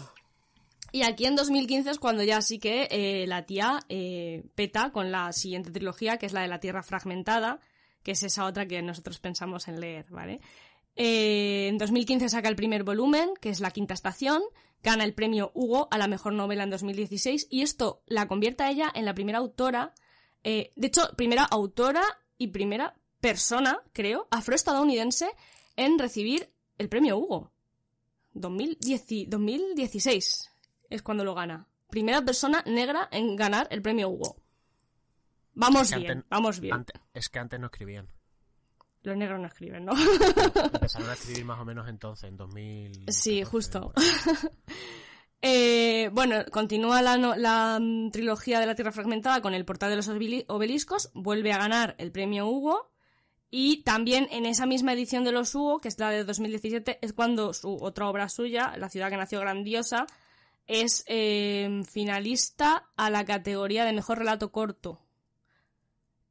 Y 0.92 1.02
aquí 1.02 1.26
en 1.26 1.36
2015 1.36 1.90
es 1.90 1.98
cuando 1.98 2.22
ya 2.24 2.40
sí 2.42 2.58
que 2.58 2.88
eh, 2.90 3.26
la 3.28 3.44
tía 3.46 3.80
eh, 3.88 4.44
peta 4.54 4.92
con 4.92 5.12
la 5.12 5.32
siguiente 5.32 5.70
trilogía, 5.70 6.16
que 6.16 6.26
es 6.26 6.32
la 6.32 6.40
de 6.42 6.48
la 6.48 6.58
Tierra 6.58 6.82
Fragmentada, 6.82 7.60
que 8.02 8.12
es 8.12 8.22
esa 8.22 8.44
otra 8.46 8.66
que 8.66 8.80
nosotros 8.82 9.18
pensamos 9.20 9.68
en 9.68 9.78
leer, 9.80 10.06
¿vale? 10.10 10.40
Eh, 10.96 11.66
en 11.68 11.78
2015 11.78 12.28
saca 12.28 12.48
el 12.48 12.56
primer 12.56 12.84
volumen, 12.84 13.30
que 13.40 13.50
es 13.50 13.60
La 13.60 13.70
Quinta 13.70 13.94
Estación, 13.94 14.42
gana 14.82 15.04
el 15.04 15.14
premio 15.14 15.50
Hugo 15.54 15.88
a 15.90 15.98
la 15.98 16.06
mejor 16.08 16.32
novela 16.34 16.62
en 16.64 16.70
2016 16.70 17.48
y 17.50 17.62
esto 17.62 18.02
la 18.06 18.28
convierte 18.28 18.62
a 18.64 18.70
ella 18.70 18.92
en 18.94 19.04
la 19.04 19.14
primera 19.14 19.38
autora, 19.38 19.94
eh, 20.44 20.70
de 20.76 20.86
hecho, 20.86 21.08
primera 21.16 21.44
autora 21.44 22.02
y 22.38 22.48
primera 22.48 22.94
persona, 23.20 23.80
creo, 23.92 24.28
afroestadounidense 24.30 25.30
en 25.76 25.98
recibir 25.98 26.52
el 26.78 26.88
premio 26.88 27.16
Hugo. 27.16 27.50
2010 28.34 29.28
2016 29.30 30.50
es 30.90 31.02
cuando 31.02 31.24
lo 31.24 31.34
gana. 31.34 31.66
Primera 31.88 32.22
persona 32.24 32.62
negra 32.66 33.08
en 33.10 33.36
ganar 33.36 33.68
el 33.70 33.80
premio 33.82 34.08
Hugo. 34.10 34.36
Vamos 35.54 35.90
que 35.90 35.98
bien, 35.98 36.10
antes- 36.10 36.28
vamos 36.28 36.60
bien. 36.60 36.84
Es 37.14 37.28
que 37.28 37.38
antes 37.38 37.58
no 37.60 37.66
escribían. 37.66 38.08
Los 39.04 39.16
negros 39.16 39.38
no 39.40 39.46
escriben, 39.46 39.84
¿no? 39.84 39.92
Empezaron 40.72 41.08
a 41.08 41.12
escribir 41.12 41.44
más 41.44 41.60
o 41.60 41.64
menos 41.64 41.88
entonces, 41.88 42.28
en 42.28 42.36
2000. 42.36 43.04
Sí, 43.12 43.44
justo. 43.44 43.92
Eh, 45.46 46.08
bueno, 46.14 46.36
continúa 46.50 47.02
la, 47.02 47.18
no- 47.18 47.36
la, 47.36 47.78
mm, 47.78 48.10
trilogía 48.12 48.60
de 48.60 48.66
la 48.66 48.74
Tierra 48.74 48.92
Fragmentada 48.92 49.42
con 49.42 49.52
el 49.52 49.66
Portal 49.66 49.90
de 49.90 49.96
los 49.96 50.08
Obeli- 50.08 50.46
Obeliscos, 50.48 51.10
vuelve 51.12 51.52
a 51.52 51.58
ganar 51.58 51.94
el 51.98 52.12
premio 52.12 52.46
Hugo 52.48 52.90
Y 53.50 53.82
también 53.82 54.26
en 54.30 54.46
esa 54.46 54.64
misma 54.64 54.94
edición 54.94 55.22
de 55.22 55.32
Los 55.32 55.54
Hugo, 55.54 55.82
que 55.82 55.88
es 55.88 55.98
la 55.98 56.08
de 56.08 56.24
2017, 56.24 56.98
es 57.02 57.12
cuando 57.12 57.52
su 57.52 57.76
otra 57.76 58.08
obra 58.08 58.30
suya, 58.30 58.72
La 58.78 58.88
ciudad 58.88 59.10
que 59.10 59.18
nació 59.18 59.38
grandiosa, 59.40 60.06
es 60.66 61.04
eh, 61.08 61.82
finalista 61.90 62.88
a 62.96 63.10
la 63.10 63.26
categoría 63.26 63.84
de 63.84 63.92
mejor 63.92 64.20
relato 64.20 64.50
corto. 64.50 64.98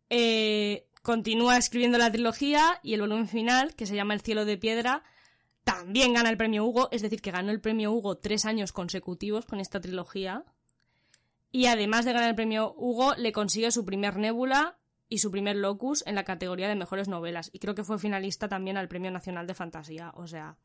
Eh, 0.09 0.87
continúa 1.03 1.57
escribiendo 1.57 1.97
la 1.99 2.11
trilogía 2.11 2.79
y 2.81 2.95
el 2.95 3.01
volumen 3.01 3.27
final, 3.27 3.75
que 3.75 3.85
se 3.85 3.95
llama 3.95 4.15
El 4.15 4.21
cielo 4.21 4.45
de 4.45 4.57
piedra, 4.57 5.03
también 5.63 6.13
gana 6.13 6.29
el 6.29 6.37
premio 6.37 6.65
Hugo, 6.65 6.89
es 6.91 7.01
decir, 7.01 7.21
que 7.21 7.31
ganó 7.31 7.51
el 7.51 7.61
premio 7.61 7.91
Hugo 7.91 8.17
tres 8.17 8.45
años 8.45 8.71
consecutivos 8.71 9.45
con 9.45 9.59
esta 9.59 9.79
trilogía. 9.79 10.43
Y 11.51 11.67
además 11.67 12.05
de 12.05 12.13
ganar 12.13 12.29
el 12.29 12.35
premio 12.35 12.73
Hugo, 12.75 13.13
le 13.15 13.31
consigue 13.31 13.69
su 13.69 13.85
primer 13.85 14.17
Nébula 14.17 14.79
y 15.09 15.19
su 15.19 15.29
primer 15.29 15.57
Locus 15.57 16.03
en 16.07 16.15
la 16.15 16.23
categoría 16.23 16.67
de 16.67 16.75
mejores 16.75 17.07
novelas. 17.07 17.49
Y 17.53 17.59
creo 17.59 17.75
que 17.75 17.83
fue 17.83 17.99
finalista 17.99 18.47
también 18.47 18.77
al 18.77 18.87
Premio 18.87 19.11
Nacional 19.11 19.45
de 19.45 19.53
Fantasía. 19.53 20.11
O 20.15 20.25
sea, 20.25 20.57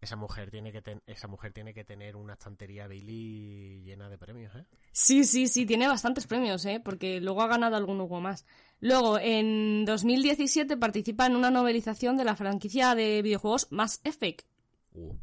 esa 0.00 0.16
mujer 0.16 0.50
tiene 0.50 0.72
que 0.72 0.82
esa 1.06 1.28
mujer 1.28 1.52
tiene 1.52 1.74
que 1.74 1.84
tener 1.84 2.16
una 2.16 2.32
estantería 2.32 2.86
Billy 2.86 3.82
llena 3.82 4.08
de 4.08 4.16
premios, 4.16 4.54
¿eh? 4.54 4.64
Sí, 4.92 5.24
sí, 5.24 5.46
sí, 5.46 5.66
tiene 5.66 5.88
bastantes 5.88 6.26
premios, 6.26 6.64
¿eh? 6.64 6.80
Porque 6.82 7.20
luego 7.20 7.42
ha 7.42 7.48
ganado 7.48 7.76
algún 7.76 8.00
Hugo 8.00 8.20
más. 8.20 8.46
Luego, 8.80 9.18
en 9.18 9.84
2017 9.84 10.76
participa 10.78 11.26
en 11.26 11.36
una 11.36 11.50
novelización 11.50 12.16
de 12.16 12.24
la 12.24 12.34
franquicia 12.34 12.94
de 12.94 13.20
videojuegos 13.20 13.68
Mass 13.70 14.00
Effect. 14.04 14.46
Uh. 14.94 15.16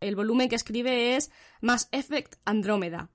El 0.00 0.14
volumen 0.14 0.48
que 0.48 0.56
escribe 0.56 1.16
es 1.16 1.30
Mass 1.60 1.88
Effect 1.90 2.36
Andrómeda. 2.44 3.10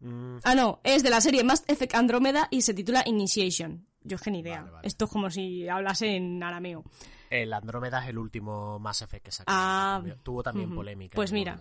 Mm. 0.00 0.38
Ah, 0.44 0.54
no, 0.54 0.80
es 0.84 1.02
de 1.02 1.10
la 1.10 1.20
serie 1.20 1.44
Mass 1.44 1.64
Effect 1.68 1.94
Andrómeda 1.94 2.48
y 2.50 2.62
se 2.62 2.74
titula 2.74 3.02
Initiation. 3.06 3.86
Yo 4.02 4.16
es 4.16 4.22
que 4.22 4.30
ni 4.30 4.40
idea. 4.40 4.66
Esto 4.82 5.04
es 5.04 5.10
como 5.10 5.30
si 5.30 5.68
hablase 5.68 6.16
en 6.16 6.42
arameo. 6.42 6.84
El 7.28 7.52
Andrómeda 7.52 8.02
es 8.02 8.08
el 8.08 8.18
último 8.18 8.78
Mass 8.78 9.02
Effect 9.02 9.24
que 9.24 9.32
sacó. 9.32 9.50
Ah, 9.52 10.02
Tuvo 10.22 10.42
también 10.42 10.74
polémica. 10.74 11.14
Pues 11.14 11.32
mira. 11.32 11.58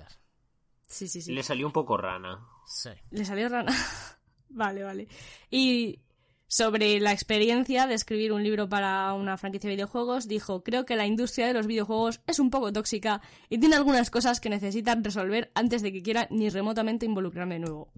Sí, 0.88 1.08
sí, 1.08 1.22
sí. 1.22 1.34
Le 1.34 1.44
salió 1.44 1.68
un 1.68 1.74
poco 1.74 1.98
rana. 1.98 2.40
Sí. 2.66 2.90
Le 3.12 3.24
salió 3.26 3.50
rana. 3.50 3.72
vale, 4.50 4.84
vale. 4.84 5.08
Y 5.52 6.00
sobre 6.48 7.00
la 7.00 7.12
experiencia 7.12 7.86
de 7.86 7.94
escribir 7.94 8.34
un 8.34 8.44
libro 8.44 8.68
para 8.68 9.14
una 9.14 9.38
franquicia 9.38 9.70
de 9.70 9.76
videojuegos, 9.76 10.28
dijo, 10.28 10.64
creo 10.64 10.86
que 10.86 10.96
la 10.96 11.06
industria 11.06 11.46
de 11.46 11.54
los 11.54 11.68
videojuegos 11.68 12.22
es 12.26 12.40
un 12.40 12.50
poco 12.50 12.74
tóxica 12.74 13.22
y 13.50 13.60
tiene 13.60 13.76
algunas 13.76 14.10
cosas 14.10 14.40
que 14.40 14.50
necesitan 14.50 15.04
resolver 15.04 15.52
antes 15.54 15.84
de 15.84 15.94
que 15.94 16.02
quiera 16.02 16.28
ni 16.32 16.50
remotamente 16.50 17.06
involucrarme 17.06 17.56
de 17.56 17.60
nuevo. 17.60 17.92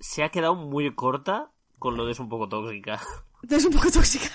Se 0.00 0.24
ha 0.24 0.30
quedado 0.30 0.54
muy 0.54 0.94
corta 0.94 1.50
con 1.78 1.96
lo 1.96 2.06
de 2.06 2.12
es 2.12 2.20
un 2.20 2.30
poco 2.30 2.48
tóxica. 2.48 3.00
Es 3.50 3.64
un 3.64 3.72
poco 3.72 3.90
tóxica. 3.90 4.30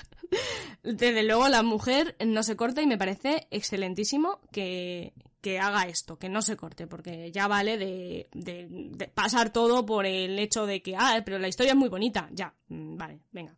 Desde 0.84 1.24
luego 1.24 1.48
la 1.50 1.64
mujer 1.64 2.16
no 2.26 2.44
se 2.44 2.56
corta 2.56 2.82
y 2.82 2.88
me 2.88 2.98
parece 2.98 3.48
excelentísimo 3.52 4.40
que, 4.52 5.14
haga 5.62 5.84
esto, 5.84 6.20
que 6.20 6.28
no 6.28 6.42
se 6.42 6.58
corte, 6.58 6.88
porque 6.88 7.32
ya 7.32 7.48
vale 7.48 7.78
de, 7.78 9.12
pasar 9.14 9.52
todo 9.52 9.86
por 9.86 10.06
el 10.06 10.38
hecho 10.40 10.66
de 10.66 10.82
que, 10.82 10.96
ah, 10.98 11.22
pero 11.26 11.40
la 11.40 11.48
historia 11.48 11.72
es 11.72 11.78
muy 11.78 11.88
bonita, 11.88 12.30
ya, 12.34 12.54
mm, 12.68 12.98
vale, 12.98 13.22
venga. 13.32 13.56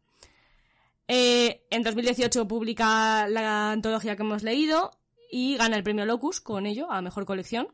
Eh, 1.07 1.65
en 1.71 1.81
2018 1.81 2.47
publica 2.47 3.27
la 3.27 3.71
antología 3.71 4.15
que 4.15 4.21
hemos 4.21 4.43
leído 4.43 4.91
y 5.31 5.57
gana 5.57 5.75
el 5.75 5.83
premio 5.83 6.05
Locus 6.05 6.41
con 6.41 6.67
ello, 6.67 6.91
a 6.91 7.01
Mejor 7.01 7.25
Colección. 7.25 7.69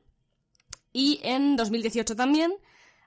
Y 0.94 1.20
en 1.24 1.58
2018 1.58 2.16
también 2.16 2.54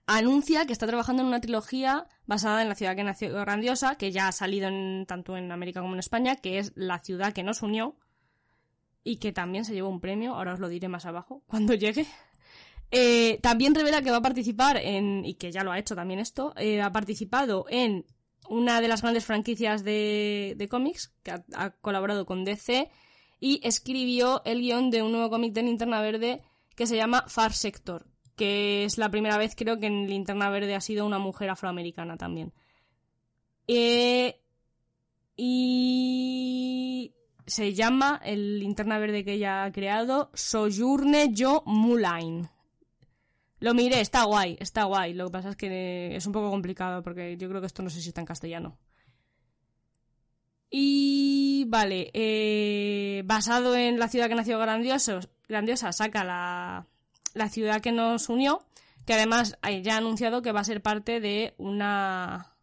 anuncia 0.09 0.65
que 0.65 0.73
está 0.73 0.87
trabajando 0.87 1.23
en 1.23 1.29
una 1.29 1.41
trilogía 1.41 2.07
basada 2.27 2.63
en 2.63 2.69
la 2.69 2.75
ciudad 2.75 2.97
que 2.97 3.05
nació 3.05 3.33
grandiosa, 3.33 3.97
que 3.97 4.11
ya 4.11 4.27
ha 4.27 4.33
salido 4.33 4.71
tanto 5.07 5.37
en 5.37 5.53
América 5.53 5.81
como 5.81 5.93
en 5.93 6.01
España, 6.01 6.37
que 6.37 6.59
es 6.59 6.73
La 6.75 6.99
ciudad 6.99 7.35
que 7.35 7.45
nos 7.45 7.63
unió 7.63 7.95
y 9.05 9.19
que 9.19 9.33
también 9.33 9.67
se 9.67 9.75
llevó 9.75 9.91
un 9.91 10.01
premio, 10.01 10.35
ahora 10.35 10.55
os 10.55 10.61
lo 10.61 10.69
diré 10.69 10.89
más 10.89 11.05
abajo, 11.05 11.43
cuando 11.47 11.75
llegue. 11.75 12.07
Eh, 12.91 13.39
también 13.43 13.75
revela 13.75 14.01
que 14.01 14.11
va 14.11 14.17
a 14.17 14.23
participar 14.23 14.79
en, 14.79 15.27
y 15.27 15.35
que 15.35 15.53
ya 15.53 15.63
lo 15.63 15.73
ha 15.73 15.79
hecho 15.79 15.95
también 15.95 16.21
esto, 16.21 16.55
eh, 16.57 16.81
ha 16.81 16.91
participado 16.91 17.67
en 17.69 18.07
una 18.49 18.81
de 18.81 18.89
las 18.89 19.03
grandes 19.03 19.27
franquicias 19.27 19.85
de, 19.85 20.67
cómics, 20.71 21.13
que 21.23 21.33
ha, 21.33 21.45
ha, 21.55 21.71
colaborado 21.71 22.25
con 22.25 22.45
DC, 22.45 22.91
y 23.41 23.61
escribió 23.63 24.41
el 24.47 24.63
guion 24.63 24.91
de 24.91 25.03
un 25.03 25.13
nuevo 25.13 25.29
cómic 25.29 25.53
de 25.53 25.63
Linterna 25.63 26.01
Verde 26.01 26.43
que 26.75 26.87
se 26.87 26.97
llama 26.97 27.25
Far 27.29 27.53
Sector, 27.53 28.07
que 28.39 28.85
es 28.85 28.97
la 28.97 29.11
primera 29.11 29.37
vez 29.37 29.55
creo 29.55 29.79
que 29.79 29.87
en 29.87 30.07
Linterna 30.07 30.49
Verde 30.49 30.75
ha 30.75 30.81
sido 30.81 31.05
una 31.05 31.19
mujer 31.19 31.51
afroamericana 31.51 32.17
también. 32.17 32.55
Eh, 33.67 34.41
y 35.37 37.13
se 37.47 37.75
llama 37.75 38.21
el 38.25 38.61
Linterna 38.61 38.99
Verde 38.99 39.25
que 39.25 39.35
ella 39.35 39.65
ha 39.65 39.73
creado 39.73 40.31
Sojourne 40.33 41.35
Jo 41.37 41.63
Muline. 41.67 42.49
Lo 43.61 43.75
miré, 43.75 44.01
está 44.01 44.23
guay, 44.25 44.57
está 44.61 44.85
guay. 44.85 45.15
Lo 45.15 45.27
que 45.27 45.33
pasa 45.33 45.51
es 45.51 45.57
que 45.57 46.15
es 46.15 46.25
un 46.27 46.33
poco 46.33 46.51
complicado 46.51 47.03
porque 47.03 47.37
yo 47.37 47.49
creo 47.49 47.61
que 47.61 47.67
esto 47.67 47.83
no 47.83 47.91
sé 47.91 48.01
si 48.01 48.09
está 48.09 48.21
en 48.21 48.27
castellano. 48.27 48.79
Y 50.71 51.65
vale, 51.69 52.11
eh, 52.15 53.23
basado 53.25 53.75
en 53.75 53.99
la 53.99 54.09
ciudad 54.09 54.29
que 54.29 54.35
nació 54.35 54.59
grandioso, 54.59 55.21
grandiosa, 55.49 55.93
saca 55.93 56.25
la, 56.25 56.87
la 57.39 57.49
ciudad 57.49 57.81
que 57.81 57.93
nos 57.93 58.29
unió, 58.29 58.65
que 59.07 59.15
además 59.15 59.57
ya 59.83 59.95
ha 59.95 59.99
anunciado 59.99 60.43
que 60.43 60.53
va 60.53 60.61
a 60.61 60.65
ser 60.65 60.83
parte 60.83 61.21
de 61.21 61.55
una, 61.57 62.55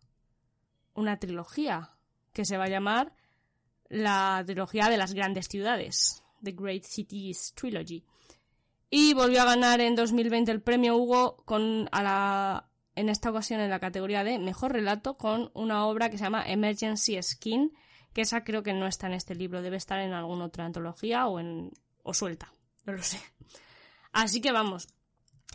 una 0.94 1.18
trilogía 1.18 1.90
que 2.34 2.46
se 2.46 2.58
va 2.58 2.66
a 2.66 2.70
llamar 2.70 3.14
la 3.90 4.44
trilogía 4.46 4.90
de 4.90 4.98
las 4.98 5.14
grandes 5.14 5.48
ciudades, 5.48 6.24
The 6.44 6.52
Great 6.52 6.84
Cities 6.84 7.54
Trilogy. 7.56 8.04
Y 8.90 9.14
volvió 9.14 9.42
a 9.42 9.46
ganar 9.46 9.82
en 9.82 9.96
2020 9.96 10.52
el 10.52 10.62
premio 10.62 10.96
Hugo 10.96 11.38
con 11.46 11.90
a 11.92 12.04
la, 12.04 12.70
en 12.96 13.10
esta 13.10 13.30
ocasión 13.30 13.60
en 13.60 13.70
la 13.70 13.80
categoría 13.80 14.24
de 14.24 14.40
mejor 14.40 14.74
relato 14.74 15.18
con 15.18 15.52
una 15.54 15.86
obra 15.86 16.10
que 16.10 16.18
se 16.18 16.24
llama 16.24 16.44
Emergency 16.46 17.22
Skin, 17.22 17.74
que 18.14 18.22
esa 18.22 18.44
creo 18.44 18.64
que 18.64 18.74
no 18.74 18.88
está 18.88 19.08
en 19.08 19.14
este 19.14 19.36
libro, 19.36 19.62
debe 19.62 19.78
estar 19.78 20.00
en 20.00 20.14
alguna 20.14 20.46
otra 20.46 20.66
antología 20.66 21.28
o 21.28 21.40
en 21.40 21.72
o 22.04 22.14
suelta, 22.14 22.54
no 22.86 22.94
lo 22.94 23.04
sé. 23.04 23.20
Así 24.15 24.39
que 24.39 24.54
vamos, 24.54 24.88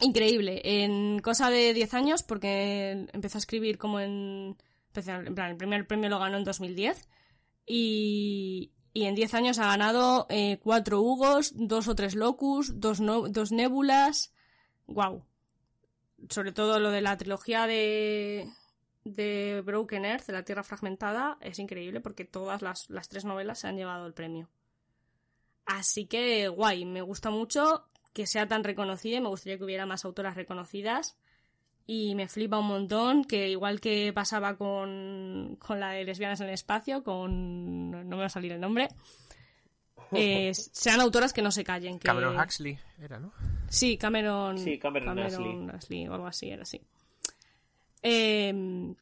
increíble. 0.03 0.61
En 0.63 1.21
cosa 1.21 1.49
de 1.49 1.73
10 1.73 1.95
años, 1.95 2.23
porque 2.23 3.09
empezó 3.11 3.39
a 3.39 3.41
escribir 3.41 3.79
como 3.79 4.01
en... 4.01 4.59
En 4.95 5.35
plan, 5.35 5.51
el 5.53 5.57
primer 5.57 5.87
premio 5.87 6.11
lo 6.11 6.19
ganó 6.19 6.37
en 6.37 6.45
2010 6.45 7.09
y, 7.65 8.73
y 8.93 9.05
en 9.05 9.15
10 9.15 9.33
años 9.35 9.59
ha 9.59 9.67
ganado 9.67 10.27
eh, 10.29 10.59
cuatro 10.63 11.01
Hugos, 11.01 11.53
dos 11.55 11.89
o 11.89 11.95
tres 11.95 12.15
Locus, 12.15 12.79
dos, 12.79 13.01
Nébulas. 13.51 14.35
¡Wow! 14.87 15.25
Sobre 16.29 16.53
todo 16.53 16.81
lo 16.81 16.91
de 16.91 17.01
la 17.01 17.17
trilogía 17.17 17.67
de, 17.67 18.47
de 19.05 19.63
Broken 19.65 20.05
Earth, 20.05 20.27
de 20.27 20.35
la 20.35 20.45
Tierra 20.45 20.65
Fragmentada, 20.65 21.39
es 21.41 21.59
increíble 21.59 22.03
porque 22.03 22.27
todas 22.27 22.61
las, 22.61 22.91
las 22.91 23.09
tres 23.09 23.25
novelas 23.25 23.61
se 23.61 23.69
han 23.69 23.77
llevado 23.77 24.07
el 24.07 24.13
premio. 24.13 24.51
Así 25.65 26.07
que 26.07 26.49
guay, 26.49 26.85
me 26.85 27.01
gusta 27.01 27.31
mucho 27.31 27.90
que 28.13 28.27
sea 28.27 28.49
tan 28.49 28.65
reconocida 28.65 29.17
y 29.17 29.21
me 29.21 29.29
gustaría 29.29 29.59
que 29.59 29.65
hubiera 29.65 29.87
más 29.87 30.05
autoras 30.05 30.35
reconocidas. 30.35 31.17
Y 31.87 32.15
me 32.15 32.29
flipa 32.29 32.59
un 32.59 32.69
montón 32.69 33.25
que 33.25 33.49
igual 33.49 33.81
que 33.81 34.13
pasaba 34.13 34.57
con, 34.57 35.57
con 35.59 35.81
la 35.81 35.91
de 35.91 36.05
lesbianas 36.05 36.41
en 36.41 36.49
el 36.49 36.55
espacio, 36.55 37.03
con... 37.03 37.91
no 37.91 38.17
me 38.17 38.23
va 38.23 38.27
a 38.27 38.31
salir 38.31 38.53
el 38.53 38.61
nombre. 38.61 38.89
Eh, 40.13 40.53
sean 40.55 41.01
autoras 41.01 41.33
que 41.33 41.43
no 41.43 41.51
se 41.51 41.65
callen. 41.65 41.99
Que... 41.99 42.07
Cameron 42.07 42.39
Huxley 42.39 42.79
era, 43.01 43.19
¿no? 43.19 43.33
Sí, 43.69 43.97
Cameron, 43.97 44.59
sí, 44.59 44.79
Cameron, 44.79 45.19
Huxley. 45.75 46.09
o 46.09 46.15
algo 46.15 46.27
así, 46.27 46.51
era 46.51 46.63
así. 46.63 46.81
Em, 48.03 48.95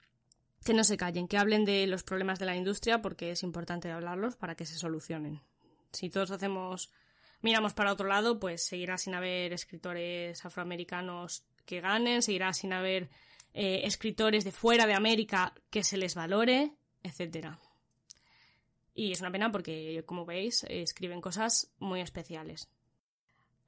que 0.65 0.75
no 0.75 0.85
se 0.85 0.97
callen, 0.97 1.29
que 1.29 1.39
hablen 1.39 1.65
de 1.65 1.87
los 1.87 2.03
problemas 2.03 2.39
de 2.39 2.47
la 2.47 2.57
industria 2.57 3.01
porque 3.01 3.31
es 3.31 3.43
importante 3.43 3.91
hablarlos 3.91 4.37
para 4.37 4.55
que 4.55 4.67
se 4.67 4.77
solucionen. 4.77 5.41
Si 5.93 6.11
todos 6.11 6.31
hacemos 6.31 6.91
miramos 7.43 7.75
para 7.75 7.93
otro 7.93 8.07
lado, 8.07 8.39
pues 8.39 8.65
seguirá 8.65 8.99
sin 8.99 9.15
haber 9.15 9.53
escritores 9.53 10.45
afroamericanos 10.45 11.45
que 11.65 11.81
ganen, 11.81 12.23
seguirá 12.23 12.53
sin 12.53 12.73
haber 12.73 13.11
eh, 13.55 13.83
escritores 13.85 14.45
de 14.45 14.53
fuera 14.53 14.87
de 14.87 14.95
América 14.95 15.55
que 15.71 15.85
se 15.85 15.97
les 15.97 16.15
valore, 16.15 16.73
etcétera. 17.03 17.59
Y 18.95 19.13
es 19.13 19.21
una 19.21 19.31
pena 19.31 19.53
porque, 19.53 20.03
como 20.07 20.27
veis, 20.27 20.65
escriben 20.69 21.21
cosas 21.21 21.73
muy 21.79 22.01
especiales. 22.01 22.69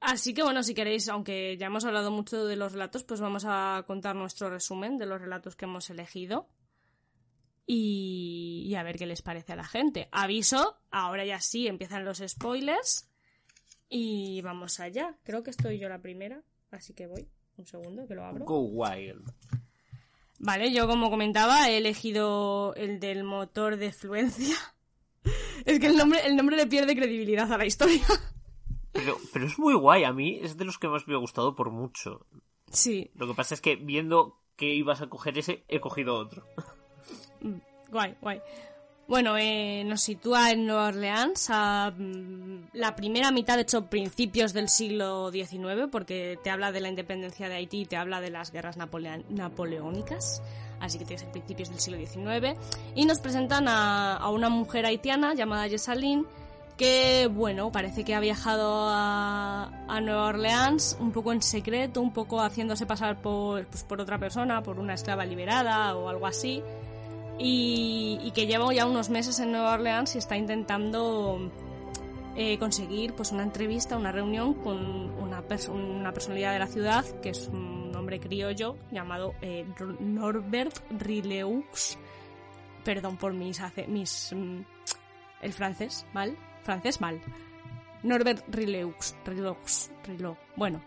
Así 0.01 0.33
que 0.33 0.41
bueno, 0.43 0.63
si 0.63 0.73
queréis, 0.73 1.07
aunque 1.09 1.57
ya 1.57 1.67
hemos 1.67 1.85
hablado 1.85 2.09
mucho 2.09 2.45
de 2.45 2.55
los 2.55 2.73
relatos, 2.73 3.03
pues 3.03 3.21
vamos 3.21 3.45
a 3.47 3.83
contar 3.85 4.15
nuestro 4.15 4.49
resumen 4.49 4.97
de 4.97 5.05
los 5.05 5.21
relatos 5.21 5.55
que 5.55 5.65
hemos 5.65 5.89
elegido. 5.91 6.49
Y, 7.67 8.65
y, 8.67 8.75
a 8.75 8.83
ver 8.83 8.97
qué 8.97 9.05
les 9.05 9.21
parece 9.21 9.53
a 9.53 9.55
la 9.55 9.63
gente. 9.63 10.09
Aviso, 10.11 10.81
ahora 10.89 11.23
ya 11.23 11.39
sí 11.39 11.67
empiezan 11.67 12.03
los 12.03 12.21
spoilers. 12.27 13.10
Y 13.93 14.41
vamos 14.41 14.79
allá. 14.79 15.17
Creo 15.23 15.43
que 15.43 15.49
estoy 15.49 15.77
yo 15.77 15.89
la 15.89 16.01
primera, 16.01 16.41
así 16.71 16.93
que 16.93 17.07
voy. 17.07 17.27
Un 17.57 17.65
segundo, 17.67 18.07
que 18.07 18.15
lo 18.15 18.23
abro. 18.23 18.45
Go 18.45 18.61
wild. 18.61 19.29
Vale, 20.39 20.71
yo 20.71 20.87
como 20.87 21.09
comentaba 21.09 21.69
he 21.69 21.77
elegido 21.77 22.73
el 22.75 23.01
del 23.01 23.25
motor 23.25 23.75
de 23.75 23.91
fluencia. 23.91 24.55
es 25.65 25.79
que 25.79 25.87
el 25.87 25.97
nombre, 25.97 26.25
el 26.25 26.37
nombre 26.37 26.55
le 26.55 26.67
pierde 26.67 26.95
credibilidad 26.95 27.51
a 27.51 27.57
la 27.57 27.65
historia. 27.65 28.05
Pero, 28.93 29.17
pero 29.31 29.45
es 29.45 29.57
muy 29.57 29.73
guay, 29.73 30.03
a 30.03 30.11
mí 30.11 30.37
es 30.43 30.57
de 30.57 30.65
los 30.65 30.77
que 30.77 30.89
más 30.89 31.07
me 31.07 31.13
ha 31.13 31.17
gustado 31.17 31.55
por 31.55 31.71
mucho. 31.71 32.27
Sí. 32.71 33.09
Lo 33.15 33.25
que 33.25 33.33
pasa 33.33 33.55
es 33.55 33.61
que 33.61 33.77
viendo 33.77 34.37
que 34.57 34.75
ibas 34.75 34.99
a 35.01 35.07
coger 35.07 35.37
ese, 35.37 35.63
he 35.69 35.79
cogido 35.79 36.15
otro. 36.15 36.45
Mm, 37.39 37.59
guay, 37.89 38.17
guay. 38.19 38.41
Bueno, 39.11 39.35
eh, 39.37 39.83
nos 39.83 40.03
sitúa 40.03 40.51
en 40.51 40.65
Nueva 40.65 40.87
Orleans 40.87 41.49
a 41.49 41.91
mm, 41.91 42.69
la 42.71 42.95
primera 42.95 43.29
mitad, 43.29 43.57
de 43.57 43.63
hecho, 43.63 43.87
principios 43.87 44.53
del 44.53 44.69
siglo 44.69 45.29
XIX, 45.33 45.89
porque 45.91 46.39
te 46.41 46.49
habla 46.49 46.71
de 46.71 46.79
la 46.79 46.87
independencia 46.87 47.49
de 47.49 47.55
Haití, 47.55 47.85
te 47.85 47.97
habla 47.97 48.21
de 48.21 48.29
las 48.29 48.53
guerras 48.53 48.77
napoleónicas, 48.77 50.41
así 50.79 50.97
que 50.97 51.03
tienes 51.03 51.25
principios 51.25 51.67
del 51.67 51.79
siglo 51.81 51.99
XIX, 51.99 52.57
y 52.95 53.03
nos 53.03 53.19
presentan 53.19 53.65
a, 53.67 54.29
una 54.29 54.47
mujer 54.47 54.85
haitiana 54.85 55.33
llamada 55.33 55.67
Jessalyn, 55.67 56.25
que, 56.77 57.27
bueno, 57.29 57.69
parece 57.69 58.05
que 58.05 58.15
ha 58.15 58.21
viajado 58.21 58.87
a, 58.87 59.71
a, 59.89 59.99
Nueva 59.99 60.27
Orleans 60.27 60.95
un 61.01 61.11
poco 61.11 61.33
en 61.33 61.41
secreto, 61.41 61.99
un 61.99 62.13
poco 62.13 62.39
haciéndose 62.39 62.85
pasar 62.85 63.21
por, 63.21 63.65
pues, 63.65 63.83
por 63.83 63.99
otra 63.99 64.17
persona, 64.19 64.63
por 64.63 64.79
una 64.79 64.93
esclava 64.93 65.25
liberada 65.25 65.97
o 65.97 66.07
algo 66.07 66.27
así, 66.27 66.63
y, 67.43 68.31
que 68.33 68.47
lleva 68.47 68.73
ya 68.73 68.85
unos 68.85 69.09
meses 69.09 69.39
en 69.39 69.51
Nueva 69.51 69.73
Orleans 69.73 70.15
y 70.15 70.17
está 70.17 70.37
intentando 70.37 71.51
eh, 72.35 72.57
conseguir 72.57 73.13
pues 73.13 73.31
una 73.31 73.43
entrevista, 73.43 73.97
una 73.97 74.11
reunión 74.11 74.53
con 74.53 74.77
una, 75.19 75.41
perso 75.41 75.73
una 75.73 76.13
personalidad 76.13 76.53
de 76.53 76.59
la 76.59 76.67
ciudad, 76.67 77.05
que 77.21 77.29
es 77.29 77.47
un 77.47 77.93
hombre 77.95 78.19
criollo 78.19 78.77
llamado 78.91 79.33
eh, 79.41 79.65
Norbert 79.99 80.77
Rileux, 80.99 81.97
perdón 82.83 83.17
por 83.17 83.33
mis... 83.33 83.61
mis 83.87 84.33
mm, 84.33 84.61
el 85.41 85.53
francés, 85.53 86.05
¿vale? 86.13 86.35
francés 86.63 87.01
mal. 87.01 87.19
Norbert 88.03 88.43
Rileux, 88.53 89.15
Rileux, 89.25 89.91
Rileux. 90.05 90.37
Bueno. 90.55 90.81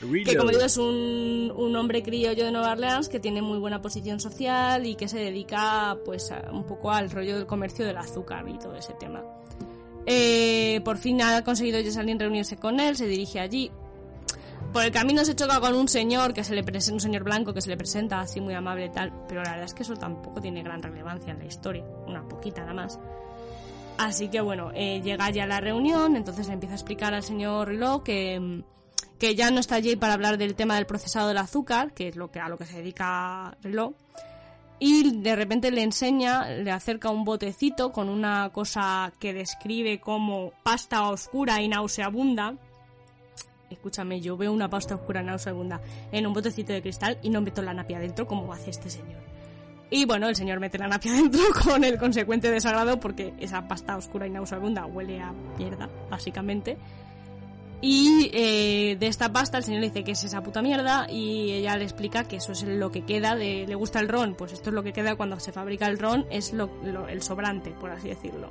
que 0.00 0.36
como 0.36 0.50
digo 0.50 0.62
es 0.62 0.76
un, 0.76 1.52
un, 1.54 1.76
hombre 1.76 2.02
criollo 2.02 2.44
de 2.44 2.50
Nueva 2.50 2.72
Orleans 2.72 3.08
que 3.08 3.20
tiene 3.20 3.42
muy 3.42 3.58
buena 3.58 3.80
posición 3.82 4.20
social 4.20 4.86
y 4.86 4.94
que 4.94 5.08
se 5.08 5.18
dedica 5.18 5.96
pues 6.04 6.32
a, 6.32 6.50
un 6.50 6.64
poco 6.64 6.90
al 6.90 7.10
rollo 7.10 7.36
del 7.36 7.46
comercio 7.46 7.84
del 7.86 7.98
azúcar 7.98 8.48
y 8.48 8.58
todo 8.58 8.74
ese 8.74 8.94
tema. 8.94 9.22
Eh, 10.06 10.80
por 10.84 10.96
fin 10.96 11.20
ha 11.22 11.44
conseguido 11.44 11.78
Jessalyn 11.78 12.18
reunirse 12.18 12.56
con 12.56 12.80
él, 12.80 12.96
se 12.96 13.06
dirige 13.06 13.40
allí. 13.40 13.70
Por 14.72 14.84
el 14.84 14.92
camino 14.92 15.24
se 15.24 15.34
choca 15.34 15.60
con 15.60 15.74
un 15.74 15.88
señor 15.88 16.32
que 16.32 16.44
se 16.44 16.54
le 16.54 16.62
presenta, 16.62 16.94
un 16.94 17.00
señor 17.00 17.24
blanco 17.24 17.52
que 17.52 17.60
se 17.60 17.68
le 17.68 17.76
presenta 17.76 18.20
así 18.20 18.40
muy 18.40 18.54
amable 18.54 18.86
y 18.86 18.90
tal, 18.90 19.12
pero 19.26 19.42
la 19.42 19.50
verdad 19.50 19.66
es 19.66 19.74
que 19.74 19.82
eso 19.82 19.94
tampoco 19.94 20.40
tiene 20.40 20.62
gran 20.62 20.80
relevancia 20.80 21.32
en 21.32 21.40
la 21.40 21.44
historia, 21.44 21.84
una 22.06 22.26
poquita 22.26 22.60
nada 22.60 22.74
más. 22.74 23.00
Así 24.00 24.28
que 24.28 24.40
bueno, 24.40 24.70
eh, 24.74 25.02
llega 25.02 25.28
ya 25.28 25.44
la 25.44 25.60
reunión, 25.60 26.16
entonces 26.16 26.46
le 26.46 26.54
empieza 26.54 26.72
a 26.72 26.76
explicar 26.76 27.12
al 27.12 27.22
señor 27.22 27.68
Riló 27.68 28.02
que, 28.02 28.64
que 29.18 29.34
ya 29.34 29.50
no 29.50 29.60
está 29.60 29.74
allí 29.74 29.94
para 29.94 30.14
hablar 30.14 30.38
del 30.38 30.54
tema 30.54 30.76
del 30.76 30.86
procesado 30.86 31.28
del 31.28 31.36
azúcar, 31.36 31.92
que 31.92 32.08
es 32.08 32.16
lo 32.16 32.30
que, 32.30 32.40
a 32.40 32.48
lo 32.48 32.56
que 32.56 32.64
se 32.64 32.78
dedica 32.78 33.58
Riló. 33.62 33.92
Y 34.78 35.20
de 35.20 35.36
repente 35.36 35.70
le 35.70 35.82
enseña, 35.82 36.48
le 36.48 36.70
acerca 36.70 37.10
un 37.10 37.24
botecito 37.24 37.92
con 37.92 38.08
una 38.08 38.48
cosa 38.54 39.12
que 39.20 39.34
describe 39.34 40.00
como 40.00 40.54
pasta 40.62 41.06
oscura 41.10 41.60
y 41.60 41.68
nauseabunda. 41.68 42.54
Escúchame, 43.68 44.22
yo 44.22 44.38
veo 44.38 44.50
una 44.50 44.70
pasta 44.70 44.94
oscura 44.94 45.20
y 45.20 45.26
nauseabunda 45.26 45.82
en 46.10 46.26
un 46.26 46.32
botecito 46.32 46.72
de 46.72 46.80
cristal 46.80 47.18
y 47.22 47.28
no 47.28 47.42
meto 47.42 47.60
la 47.60 47.74
napia 47.74 47.98
dentro 47.98 48.26
como 48.26 48.50
hace 48.50 48.70
este 48.70 48.88
señor. 48.88 49.20
Y 49.90 50.04
bueno, 50.04 50.28
el 50.28 50.36
señor 50.36 50.60
mete 50.60 50.78
la 50.78 50.86
napia 50.86 51.12
dentro 51.16 51.42
con 51.64 51.82
el 51.84 51.98
consecuente 51.98 52.50
desagrado 52.50 53.00
porque 53.00 53.34
esa 53.38 53.66
pasta 53.66 53.96
oscura 53.96 54.26
y 54.26 54.30
nauseabunda 54.30 54.86
huele 54.86 55.20
a 55.20 55.32
mierda, 55.58 55.88
básicamente. 56.08 56.78
Y 57.82 58.30
eh, 58.34 58.96
de 59.00 59.06
esta 59.06 59.32
pasta 59.32 59.56
el 59.56 59.64
señor 59.64 59.80
le 59.80 59.88
dice 59.88 60.04
que 60.04 60.12
es 60.12 60.22
esa 60.22 60.42
puta 60.42 60.60
mierda 60.60 61.10
y 61.10 61.52
ella 61.52 61.76
le 61.76 61.84
explica 61.84 62.24
que 62.24 62.36
eso 62.36 62.52
es 62.52 62.62
lo 62.62 62.92
que 62.92 63.04
queda 63.04 63.34
de... 63.34 63.64
¿Le 63.66 63.74
gusta 63.74 64.00
el 64.00 64.08
ron? 64.08 64.34
Pues 64.34 64.52
esto 64.52 64.68
es 64.68 64.74
lo 64.74 64.82
que 64.82 64.92
queda 64.92 65.16
cuando 65.16 65.40
se 65.40 65.50
fabrica 65.50 65.86
el 65.86 65.98
ron, 65.98 66.26
es 66.30 66.52
lo, 66.52 66.68
el 67.08 67.22
sobrante, 67.22 67.70
por 67.70 67.90
así 67.90 68.08
decirlo. 68.08 68.50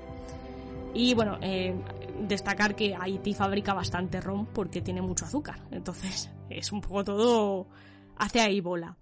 Y 0.96 1.14
bueno, 1.14 1.38
eh, 1.42 1.76
destacar 2.22 2.76
que 2.76 2.96
Haití 3.00 3.36
fabrica 3.36 3.76
bastante 3.76 4.20
ron 4.20 4.48
porque 4.48 4.82
tiene 4.82 5.04
mucho 5.04 5.26
azúcar. 5.26 5.60
Entonces 5.70 6.32
es 6.50 6.72
un 6.72 6.82
poco 6.82 7.04
todo... 7.04 7.68
hace 8.18 8.42
ahí 8.42 8.62
bola. 8.62 8.98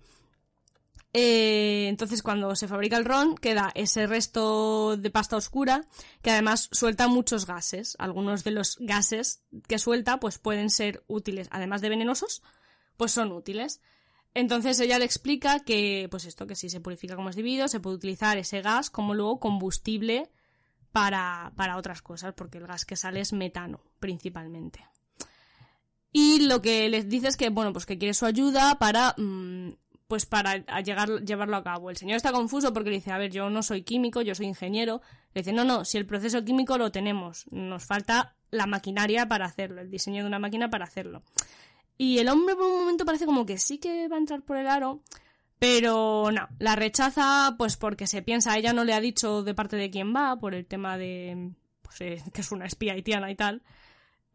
Eh, 1.20 1.88
entonces 1.88 2.22
cuando 2.22 2.56
se 2.56 2.68
fabrica 2.68 2.96
el 2.96 3.04
ron 3.04 3.34
queda 3.34 3.72
ese 3.74 4.06
resto 4.06 4.98
de 4.98 5.10
pasta 5.10 5.36
oscura 5.36 5.84
que 6.22 6.30
además 6.30 6.70
suelta 6.72 7.08
muchos 7.08 7.48
gases. 7.48 7.96
Algunos 7.98 8.44
de 8.44 8.52
los 8.52 8.78
gases 8.80 9.42
que 9.68 9.80
suelta 9.80 10.20
pues 10.20 10.38
pueden 10.38 10.70
ser 10.70 11.04
útiles, 11.08 11.48
además 11.50 11.82
de 11.82 11.90
venenosos, 11.90 12.44
pues 12.98 13.14
son 13.14 13.32
útiles. 13.32 13.82
Entonces 14.36 14.80
ella 14.80 15.00
le 15.00 15.06
explica 15.06 15.62
que 15.62 16.08
pues 16.12 16.26
esto, 16.26 16.46
que 16.46 16.54
si 16.54 16.70
se 16.70 16.82
purifica 16.82 17.16
como 17.16 17.32
es 17.32 17.36
debido, 17.36 17.68
se 17.68 17.80
puede 17.80 17.96
utilizar 17.96 18.38
ese 18.38 18.62
gas 18.62 18.92
como 18.92 19.16
luego 19.16 19.40
combustible 19.40 20.30
para, 20.92 21.52
para 21.56 21.78
otras 21.78 22.04
cosas, 22.04 22.36
porque 22.36 22.60
el 22.60 22.68
gas 22.68 22.86
que 22.86 22.96
sale 22.96 23.22
es 23.22 23.34
metano 23.34 23.82
principalmente. 24.00 24.86
Y 26.12 26.46
lo 26.46 26.62
que 26.62 26.88
les 26.90 27.10
dice 27.10 27.28
es 27.28 27.38
que, 27.38 27.50
bueno, 27.50 27.74
pues 27.74 27.88
que 27.88 27.98
quiere 27.98 28.14
su 28.14 28.28
ayuda 28.28 28.78
para 28.78 29.16
mmm, 29.18 29.70
pues 30.08 30.26
para 30.26 30.58
llevarlo 30.82 31.58
a 31.58 31.64
cabo. 31.64 31.90
El 31.90 31.98
señor 31.98 32.16
está 32.16 32.32
confuso 32.32 32.74
porque 32.74 32.90
le 32.90 32.98
dice, 32.98 33.12
a 33.12 33.18
ver, 33.18 33.32
yo 33.32 33.50
no 33.50 33.62
soy 33.62 33.84
químico, 33.84 34.22
yo 34.22 34.36
soy 34.36 34.48
ingeniero. 34.48 35.02
Le 35.34 35.42
dice, 35.42 35.54
no, 35.54 35.64
no, 35.64 35.84
si 35.84 35.98
el 35.98 36.06
proceso 36.06 36.44
químico 36.44 36.78
lo 36.78 36.92
tenemos, 36.92 37.46
nos 37.52 37.86
falta 37.86 38.36
la 38.50 38.66
maquinaria 38.66 39.28
para 39.28 39.46
hacerlo, 39.46 39.82
el 39.82 39.92
diseño 39.92 40.24
de 40.24 40.28
una 40.28 40.40
máquina 40.40 40.70
para 40.70 40.86
hacerlo. 40.86 41.24
Y 41.98 42.20
el 42.20 42.30
hombre 42.30 42.56
por 42.56 42.66
un 42.66 42.80
momento 42.80 43.06
parece 43.06 43.26
como 43.26 43.46
que 43.46 43.58
sí 43.58 43.80
que 43.80 44.08
va 44.08 44.16
a 44.16 44.20
entrar 44.20 44.44
por 44.44 44.58
el 44.58 44.68
aro, 44.68 45.02
pero 45.60 46.32
no, 46.32 46.48
la 46.60 46.76
rechaza 46.76 47.56
pues 47.58 47.76
porque 47.76 48.08
se 48.08 48.22
piensa, 48.22 48.58
ella 48.58 48.72
no 48.72 48.86
le 48.86 48.94
ha 48.94 49.02
dicho 49.02 49.44
de 49.44 49.56
parte 49.56 49.76
de 49.76 49.90
quién 49.90 50.16
va, 50.16 50.38
por 50.38 50.54
el 50.54 50.66
tema 50.66 50.98
de 50.98 51.52
pues, 51.82 52.00
eh, 52.02 52.24
que 52.34 52.42
es 52.42 52.52
una 52.52 52.66
espía 52.66 52.94
haitiana 52.94 53.30
y 53.32 53.36
tal. 53.36 53.64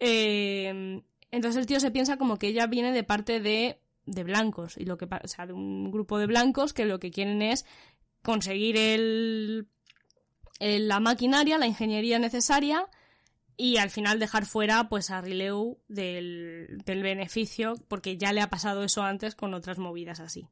Eh, 0.00 1.02
entonces 1.30 1.60
el 1.60 1.66
tío 1.66 1.80
se 1.80 1.90
piensa 1.90 2.18
como 2.18 2.38
que 2.38 2.48
ella 2.48 2.66
viene 2.66 2.92
de 2.92 3.04
parte 3.04 3.40
de 3.40 3.81
de 4.06 4.24
blancos 4.24 4.76
y 4.76 4.84
lo 4.84 4.98
que 4.98 5.06
o 5.06 5.28
sea, 5.28 5.46
de 5.46 5.52
un 5.52 5.90
grupo 5.90 6.18
de 6.18 6.26
blancos 6.26 6.72
que 6.72 6.84
lo 6.84 6.98
que 6.98 7.10
quieren 7.10 7.42
es 7.42 7.64
conseguir 8.22 8.76
el, 8.76 9.68
el, 10.58 10.88
la 10.88 11.00
maquinaria, 11.00 11.58
la 11.58 11.66
ingeniería 11.66 12.18
necesaria 12.18 12.88
y 13.56 13.76
al 13.76 13.90
final 13.90 14.18
dejar 14.18 14.46
fuera 14.46 14.88
pues 14.88 15.10
a 15.10 15.20
Rileu 15.20 15.78
del, 15.88 16.82
del 16.84 17.02
beneficio 17.02 17.74
porque 17.88 18.16
ya 18.16 18.32
le 18.32 18.40
ha 18.40 18.50
pasado 18.50 18.82
eso 18.82 19.02
antes 19.02 19.34
con 19.34 19.54
otras 19.54 19.78
movidas 19.78 20.20
así. 20.20 20.48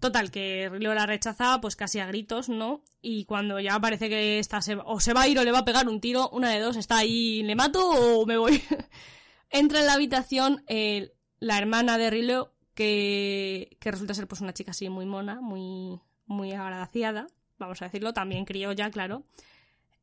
Total, 0.00 0.30
que 0.30 0.68
Rileu 0.70 0.92
la 0.92 1.06
rechaza 1.06 1.58
pues 1.60 1.74
casi 1.74 2.00
a 2.00 2.06
gritos, 2.06 2.48
¿no? 2.48 2.82
Y 3.00 3.24
cuando 3.24 3.58
ya 3.60 3.80
parece 3.80 4.10
que 4.10 4.38
está 4.38 4.60
se, 4.60 4.76
o 4.76 5.00
se 5.00 5.14
va 5.14 5.22
a 5.22 5.28
ir 5.28 5.38
o 5.38 5.44
le 5.44 5.52
va 5.52 5.60
a 5.60 5.64
pegar 5.64 5.88
un 5.88 6.00
tiro, 6.00 6.28
una 6.30 6.50
de 6.50 6.60
dos, 6.60 6.76
está 6.76 6.98
ahí, 6.98 7.42
¿le 7.42 7.54
mato 7.54 7.88
o 7.88 8.26
me 8.26 8.36
voy? 8.36 8.62
Entra 9.50 9.80
en 9.80 9.86
la 9.86 9.94
habitación 9.94 10.64
eh, 10.66 11.14
la 11.40 11.56
hermana 11.56 11.96
de 11.96 12.10
Rileu 12.10 12.50
que, 12.76 13.76
resulta 13.80 14.14
ser 14.14 14.28
pues 14.28 14.40
una 14.40 14.52
chica 14.52 14.70
así 14.70 14.88
muy 14.88 15.06
mona, 15.06 15.40
muy, 15.40 15.98
muy 16.26 16.52
agraciada, 16.52 17.26
vamos 17.58 17.82
a 17.82 17.86
decirlo, 17.86 18.12
también 18.12 18.44
criolla, 18.44 18.90
claro. 18.90 19.24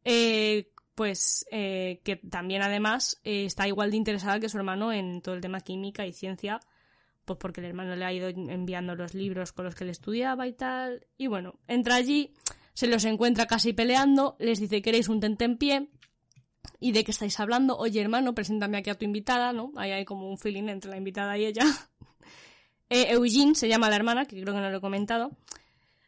Eh, 0.04 0.72
pues 0.96 1.46
eh, 1.52 2.02
que 2.04 2.18
también 2.18 2.62
además 2.62 3.22
eh, 3.24 3.46
está 3.46 3.68
igual 3.68 3.92
de 3.92 3.98
interesada 3.98 4.40
que 4.40 4.50
su 4.50 4.58
hermano 4.58 4.92
en 4.92 5.22
todo 5.22 5.36
el 5.36 5.42
tema 5.42 5.62
química 5.62 6.06
y 6.06 6.14
ciencia, 6.14 6.60
pues 7.26 7.40
porque 7.40 7.62
el 7.62 7.68
hermano 7.68 7.96
le 7.96 8.06
ha 8.06 8.12
ido 8.12 8.28
enviando 8.28 8.96
los 8.96 9.14
libros 9.14 9.54
con 9.54 9.66
los 9.66 9.76
que 9.76 9.86
le 9.86 9.92
estudiaba 9.92 10.46
y 10.48 10.54
tal. 10.54 11.08
Y 11.18 11.28
bueno, 11.28 11.60
entra 11.68 11.96
allí, 11.96 12.34
se 12.74 12.88
los 12.88 13.06
encuentra 13.06 13.46
casi 13.46 13.72
peleando, 13.74 14.36
les 14.40 14.60
dice 14.60 14.82
queréis 14.82 15.10
un 15.10 15.20
tentempié 15.20 15.90
y 16.80 16.92
de 16.92 17.04
qué 17.04 17.12
estáis 17.12 17.40
hablando. 17.40 17.78
Oye 17.78 18.02
hermano, 18.02 18.34
preséntame 18.34 18.78
aquí 18.78 18.90
a 18.90 18.96
tu 18.96 19.06
invitada, 19.06 19.54
¿no? 19.54 19.72
Ahí 19.76 19.92
hay 19.92 20.06
como 20.06 20.30
un 20.30 20.38
feeling 20.38 20.70
entre 20.70 20.92
la 20.92 20.98
invitada 20.98 21.38
y 21.38 21.46
ella. 21.46 21.64
Eh, 22.94 23.08
Eugene 23.10 23.56
se 23.56 23.68
llama 23.68 23.90
la 23.90 23.96
hermana, 23.96 24.26
que 24.26 24.40
creo 24.40 24.54
que 24.54 24.62
no 24.62 24.70
lo 24.70 24.78
he 24.78 24.82
comentado. 24.82 25.32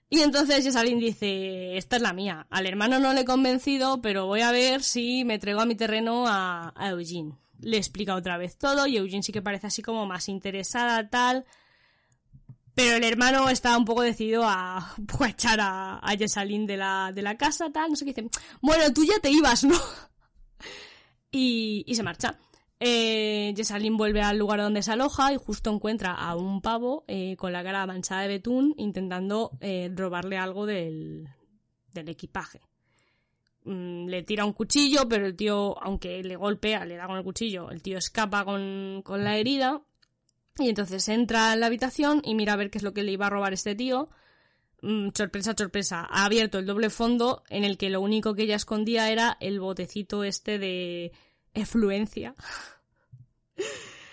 Y 0.08 0.20
entonces 0.20 0.64
Jessalyn 0.64 1.00
dice, 1.00 1.78
esta 1.78 1.96
es 1.96 2.02
la 2.04 2.14
mía. 2.14 2.46
Al 2.52 2.68
hermano 2.68 3.00
no 3.00 3.12
le 3.12 3.22
he 3.22 3.26
convencido, 3.26 4.04
pero 4.04 4.28
voy 4.28 4.42
a 4.42 4.52
ver 4.52 4.84
si 4.84 5.26
me 5.26 5.40
traigo 5.40 5.62
a 5.62 5.66
mi 5.66 5.74
terreno 5.74 6.26
a, 6.28 6.72
Eugene. 6.92 7.34
Le 7.60 7.78
explica 7.78 8.14
otra 8.14 8.38
vez 8.38 8.60
todo 8.60 8.86
y 8.86 8.98
Eugene 8.98 9.24
sí 9.24 9.32
que 9.32 9.42
parece 9.42 9.66
así 9.66 9.82
como 9.82 10.06
más 10.06 10.30
interesada, 10.30 11.10
tal. 11.10 11.46
Pero 12.76 12.98
el 12.98 13.04
hermano 13.04 13.50
está 13.50 13.76
un 13.76 13.86
poco 13.86 14.04
decidido 14.04 14.44
a, 14.44 14.78
a 15.20 15.28
echar 15.28 15.60
a, 15.62 15.98
a 15.98 16.16
Jessalyn 16.16 16.68
de 16.68 16.78
la, 16.78 17.12
de 17.16 17.24
la 17.24 17.36
casa, 17.36 17.72
tal. 17.72 17.90
No 17.90 17.96
sé 17.96 18.06
qué 18.06 18.14
dice. 18.14 18.30
Bueno, 18.62 18.94
tú 18.94 19.04
ya 19.04 19.18
te 19.20 19.32
ibas, 19.32 19.64
¿no? 19.64 19.76
y 21.32 21.84
se 21.96 22.04
marcha. 22.04 22.38
Eh, 22.80 23.54
Jessalyn 23.56 23.96
vuelve 23.96 24.22
al 24.22 24.38
lugar 24.38 24.60
donde 24.60 24.84
se 24.84 24.92
aloja 24.92 25.32
y 25.32 25.38
justo 25.38 25.72
encuentra 25.72 26.12
a 26.12 26.36
un 26.36 26.62
pavo 26.62 27.06
eh, 27.08 27.36
con 27.38 27.54
la 27.54 27.64
cara 27.64 27.86
manchada 27.86 28.24
de 28.24 28.28
betún 28.28 28.74
intentando 28.78 29.52
eh, 29.62 29.90
robarle 29.96 30.38
algo 30.38 30.66
del, 30.66 31.30
equipaje. 31.94 32.62
Mm, 33.64 34.08
le 34.08 34.24
tira 34.24 34.46
un 34.46 34.54
cuchillo, 34.54 35.08
pero 35.08 35.26
el 35.26 35.36
tío, 35.36 35.82
aunque 35.82 36.22
le 36.22 36.36
golpea, 36.36 36.86
le 36.86 36.98
da 36.98 37.08
con 37.08 37.18
el 37.18 37.24
cuchillo, 37.24 37.72
el 37.72 37.82
tío 37.82 37.98
escapa 37.98 38.44
con, 38.44 39.02
con 39.04 39.24
la 39.24 39.38
herida 39.38 39.82
y 40.58 40.70
entonces 40.70 41.08
entra 41.10 41.54
en 41.54 41.62
la 41.62 41.66
habitación 41.68 42.22
y 42.24 42.36
mira 42.36 42.54
a 42.54 42.58
ver 42.58 42.70
qué 42.70 42.78
es 42.78 42.84
lo 42.84 42.94
que 42.94 43.04
le 43.04 43.12
iba 43.12 43.28
a 43.28 43.30
robar 43.30 43.54
este 43.54 43.76
tío. 43.76 44.10
Mm, 44.82 45.10
sorpresa, 45.14 45.54
sorpresa. 45.58 46.08
Ha 46.10 46.26
abierto 46.26 46.60
el 46.60 46.66
doble 46.66 46.90
fondo 46.90 47.44
en 47.50 47.64
el 47.64 47.78
que 47.78 47.90
lo 47.90 48.02
único 48.02 48.36
que 48.36 48.44
ella 48.44 48.56
escondía 48.56 49.10
era 49.12 49.38
el 49.40 49.60
botecito 49.60 50.24
este 50.24 50.60
de 50.60 51.12
efluencia. 51.56 52.36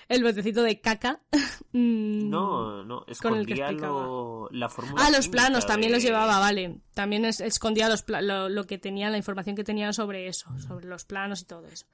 el 0.09 0.22
botecito 0.22 0.62
de 0.62 0.80
caca. 0.80 1.20
Mm, 1.74 2.28
No, 2.28 2.84
no, 2.84 3.07
con 3.22 3.34
el 3.34 3.47
que 3.47 3.55
escondía 3.55 3.72
lo- 3.72 4.47
la 4.51 4.68
fórmula 4.68 5.07
Ah, 5.07 5.11
los 5.11 5.28
planos 5.28 5.64
también 5.66 5.90
los 5.90 6.03
llevaba, 6.03 6.38
vale. 6.38 6.82
También 6.93 7.24
es- 7.24 7.40
escondía 7.40 7.88
los 7.88 8.05
lo, 8.07 8.51
lo 8.51 8.66
que 8.66 8.76
tenía, 8.76 9.09
la 9.09 9.16
información 9.16 9.57
que 9.57 9.64
tenía 9.64 9.90
sobre 9.95 10.26
eso, 10.28 10.51
sobre 10.59 10.86
los 10.86 11.07
planos 11.07 11.40
y 11.40 11.47
todo 11.47 11.66
eso. 11.68 11.86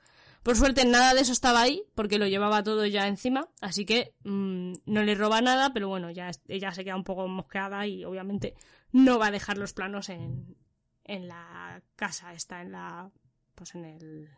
Por 0.43 0.57
suerte 0.57 0.85
nada 0.85 1.15
de 1.15 1.21
eso 1.21 1.31
estaba 1.31 1.61
ahí, 1.63 1.85
porque 1.95 2.19
lo 2.19 2.27
llevaba 2.27 2.65
todo 2.65 2.87
ya 2.87 3.07
encima, 3.07 3.47
así 3.61 3.85
que 3.87 4.15
mm, 4.25 4.73
no 4.87 5.05
le 5.05 5.15
roba 5.15 5.41
nada, 5.43 5.73
pero 5.73 5.87
bueno, 5.87 6.11
ya 6.11 6.29
ella 6.49 6.73
se 6.73 6.83
queda 6.85 6.97
un 6.97 7.05
poco 7.05 7.29
mosqueada 7.29 7.87
y 7.87 8.05
obviamente 8.05 8.55
no 8.91 9.21
va 9.21 9.29
a 9.29 9.31
dejar 9.31 9.59
los 9.59 9.73
planos 9.75 10.09
en, 10.09 10.57
en 11.05 11.29
la 11.29 11.81
casa, 11.95 12.33
está 12.35 12.63
en 12.63 12.73
la... 12.73 13.13
pues 13.55 13.77
en 13.77 13.85
el... 13.85 14.29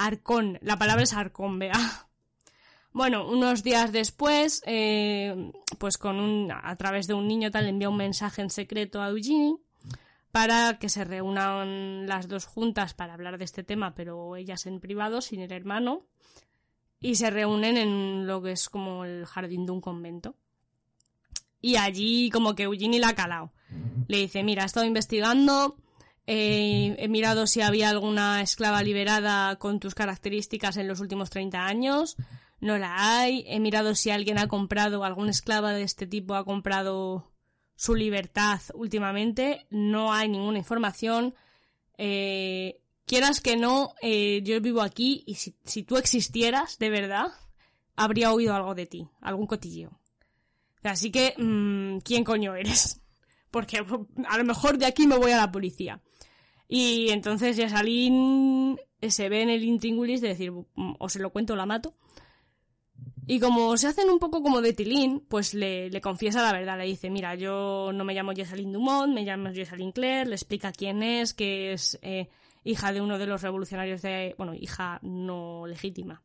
Arcón, 0.00 0.58
la 0.62 0.78
palabra 0.78 1.02
es 1.02 1.12
arcón, 1.12 1.58
vea. 1.58 1.74
Bueno, 2.92 3.28
unos 3.28 3.62
días 3.62 3.92
después, 3.92 4.62
eh, 4.64 5.52
pues 5.78 5.98
con 5.98 6.18
un, 6.18 6.50
a 6.50 6.74
través 6.76 7.06
de 7.06 7.12
un 7.12 7.28
niño 7.28 7.50
tal, 7.50 7.68
envía 7.68 7.90
un 7.90 7.98
mensaje 7.98 8.40
en 8.40 8.48
secreto 8.48 9.02
a 9.02 9.10
Eugenie 9.10 9.56
para 10.32 10.78
que 10.78 10.88
se 10.88 11.04
reúnan 11.04 12.06
las 12.06 12.28
dos 12.28 12.46
juntas 12.46 12.94
para 12.94 13.12
hablar 13.12 13.36
de 13.36 13.44
este 13.44 13.62
tema, 13.62 13.94
pero 13.94 14.36
ellas 14.36 14.64
en 14.64 14.80
privado, 14.80 15.20
sin 15.20 15.40
el 15.40 15.52
hermano, 15.52 16.06
y 16.98 17.16
se 17.16 17.30
reúnen 17.30 17.76
en 17.76 18.26
lo 18.26 18.42
que 18.42 18.52
es 18.52 18.70
como 18.70 19.04
el 19.04 19.26
jardín 19.26 19.66
de 19.66 19.72
un 19.72 19.82
convento. 19.82 20.34
Y 21.60 21.76
allí 21.76 22.30
como 22.30 22.54
que 22.54 22.62
Eugenie 22.62 23.00
la 23.00 23.10
ha 23.10 23.14
calado. 23.14 23.52
Le 24.08 24.16
dice, 24.16 24.42
mira, 24.42 24.62
he 24.62 24.66
estado 24.66 24.86
investigando, 24.86 25.76
he 26.32 27.08
mirado 27.08 27.46
si 27.46 27.60
había 27.60 27.88
alguna 27.88 28.42
esclava 28.42 28.82
liberada 28.82 29.56
con 29.56 29.80
tus 29.80 29.94
características 29.94 30.76
en 30.76 30.86
los 30.86 31.00
últimos 31.00 31.30
30 31.30 31.66
años, 31.66 32.16
no 32.60 32.76
la 32.76 33.18
hay, 33.18 33.44
he 33.46 33.58
mirado 33.58 33.94
si 33.94 34.10
alguien 34.10 34.38
ha 34.38 34.46
comprado, 34.46 35.02
algún 35.02 35.28
esclava 35.28 35.72
de 35.72 35.82
este 35.82 36.06
tipo 36.06 36.34
ha 36.34 36.44
comprado 36.44 37.32
su 37.74 37.94
libertad 37.94 38.60
últimamente, 38.74 39.66
no 39.70 40.12
hay 40.12 40.28
ninguna 40.28 40.58
información. 40.58 41.34
Eh, 41.96 42.82
quieras 43.06 43.40
que 43.40 43.56
no, 43.56 43.94
eh, 44.02 44.42
yo 44.44 44.60
vivo 44.60 44.82
aquí 44.82 45.24
y 45.26 45.36
si, 45.36 45.82
tú 45.84 45.96
existieras 45.96 46.78
de 46.78 46.90
verdad, 46.90 47.28
habría 47.96 48.32
oído 48.32 48.54
algo 48.54 48.74
de 48.74 48.84
ti, 48.84 49.08
algún 49.22 49.46
cotilleo. 49.46 49.98
Así 50.82 51.10
que, 51.10 51.34
mm, 51.38 52.00
¿quién 52.00 52.24
coño 52.24 52.54
eres? 52.54 53.00
Porque 53.50 53.78
a 53.78 54.38
lo 54.38 54.44
mejor 54.44 54.76
de 54.76 54.84
aquí 54.86 55.06
me 55.06 55.16
voy 55.16 55.32
a 55.32 55.38
la 55.38 55.50
policía. 55.50 56.02
Y 56.72 57.10
entonces 57.10 57.56
Yasalín 57.56 58.78
se 59.02 59.28
ve 59.28 59.42
en 59.42 59.50
el 59.50 59.64
intríngulis 59.64 60.20
de 60.20 60.28
decir, 60.28 60.52
"Mm, 60.52 60.94
o 61.00 61.08
se 61.08 61.18
lo 61.18 61.30
cuento 61.30 61.54
o 61.54 61.56
la 61.56 61.66
mato. 61.66 61.94
Y 63.26 63.40
como 63.40 63.76
se 63.76 63.88
hacen 63.88 64.08
un 64.08 64.20
poco 64.20 64.40
como 64.40 64.60
de 64.60 64.72
tilín, 64.72 65.20
pues 65.28 65.52
le, 65.52 65.90
le 65.90 66.00
confiesa 66.00 66.42
la 66.42 66.52
verdad. 66.52 66.78
Le 66.78 66.84
dice, 66.84 67.10
mira, 67.10 67.34
yo 67.34 67.90
no 67.92 68.04
me 68.04 68.14
llamo 68.14 68.32
Jessalyn 68.32 68.72
Dumont, 68.72 69.12
me 69.12 69.24
llamo 69.24 69.52
Jessalyn 69.52 69.90
Claire. 69.90 70.28
Le 70.28 70.36
explica 70.36 70.70
quién 70.70 71.02
es, 71.02 71.34
que 71.34 71.72
es 71.72 71.98
eh, 72.02 72.28
hija 72.62 72.92
de 72.92 73.00
uno 73.00 73.18
de 73.18 73.26
los 73.26 73.42
revolucionarios 73.42 74.02
de... 74.02 74.36
Bueno, 74.38 74.54
hija 74.54 75.00
no 75.02 75.66
legítima. 75.66 76.22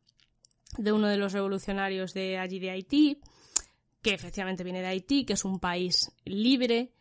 De 0.78 0.92
uno 0.92 1.08
de 1.08 1.16
los 1.16 1.32
revolucionarios 1.32 2.14
de 2.14 2.38
allí 2.38 2.60
de 2.60 2.70
Haití, 2.70 3.20
que 4.00 4.14
efectivamente 4.14 4.62
viene 4.62 4.80
de 4.80 4.88
Haití, 4.88 5.24
que 5.24 5.32
es 5.32 5.44
un 5.44 5.58
país 5.58 6.12
libre, 6.24 6.92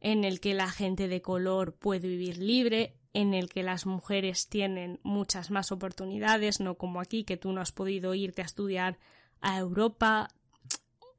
en 0.00 0.24
el 0.24 0.40
que 0.40 0.54
la 0.54 0.70
gente 0.70 1.08
de 1.08 1.20
color 1.22 1.74
puede 1.74 2.08
vivir 2.08 2.38
libre, 2.38 2.94
en 3.14 3.34
el 3.34 3.48
que 3.48 3.62
las 3.62 3.86
mujeres 3.86 4.48
tienen 4.48 5.00
muchas 5.02 5.50
más 5.50 5.72
oportunidades, 5.72 6.60
no 6.60 6.76
como 6.76 7.00
aquí, 7.00 7.24
que 7.24 7.36
tú 7.36 7.52
no 7.52 7.60
has 7.60 7.72
podido 7.72 8.14
irte 8.14 8.42
a 8.42 8.44
estudiar 8.44 8.98
a 9.40 9.58
Europa. 9.58 10.28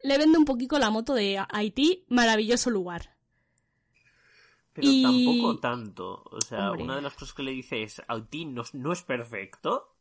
Le 0.04 0.18
vende 0.18 0.38
un 0.38 0.46
poquito 0.46 0.80
la 0.80 0.92
moto 0.92 1.14
de 1.14 1.44
Haití, 1.50 2.06
maravilloso 2.08 2.70
lugar. 2.70 3.16
Pero 4.74 4.88
Y- 4.90 5.04
tampoco 5.04 5.60
tanto. 5.60 6.24
O 6.32 6.40
sea, 6.42 6.70
Hombre. 6.72 6.84
una 6.86 6.96
de 6.96 7.02
las 7.02 7.14
cosas 7.14 7.34
que 7.34 7.44
le 7.44 7.52
dice 7.52 7.84
es, 7.84 8.02
Haití 8.08 8.46
no, 8.46 8.64
no 8.74 8.94
es 8.94 9.02
perfecto, 9.02 9.96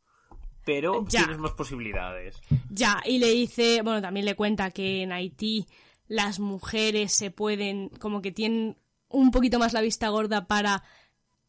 pero 0.64 1.04
Ya. 1.08 1.20
tienes 1.20 1.38
más 1.38 1.52
posibilidades. 1.52 2.40
Ya, 2.70 3.02
y 3.04 3.18
le 3.18 3.28
dice, 3.30 3.80
bueno, 3.82 4.00
también 4.02 4.26
le 4.26 4.36
cuenta 4.36 4.70
que 4.70 5.02
en 5.02 5.12
Haití 5.12 5.66
las 6.08 6.40
mujeres 6.40 7.12
se 7.12 7.30
pueden, 7.30 7.88
como 8.00 8.20
que 8.22 8.32
tienen 8.32 8.76
un 9.08 9.30
poquito 9.30 9.58
más 9.58 9.72
la 9.72 9.80
vista 9.80 10.08
gorda 10.08 10.46
para, 10.46 10.82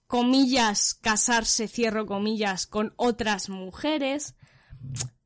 comillas, 0.07 0.93
casarse, 0.93 1.68
cierro 1.68 2.05
comillas, 2.05 2.68
con 2.68 2.93
otras 2.95 3.49
mujeres. 3.49 4.36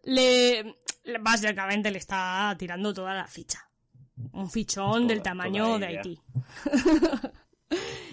Le, 0.03 0.75
básicamente 1.21 1.91
le 1.91 1.97
está 1.97 2.55
tirando 2.57 2.93
toda 2.93 3.13
la 3.13 3.27
ficha. 3.27 3.69
Un 4.31 4.49
fichón 4.49 4.93
Toda- 4.93 5.07
del 5.07 5.21
tamaño 5.21 5.79
de. 5.79 5.85
Haití. 5.87 6.19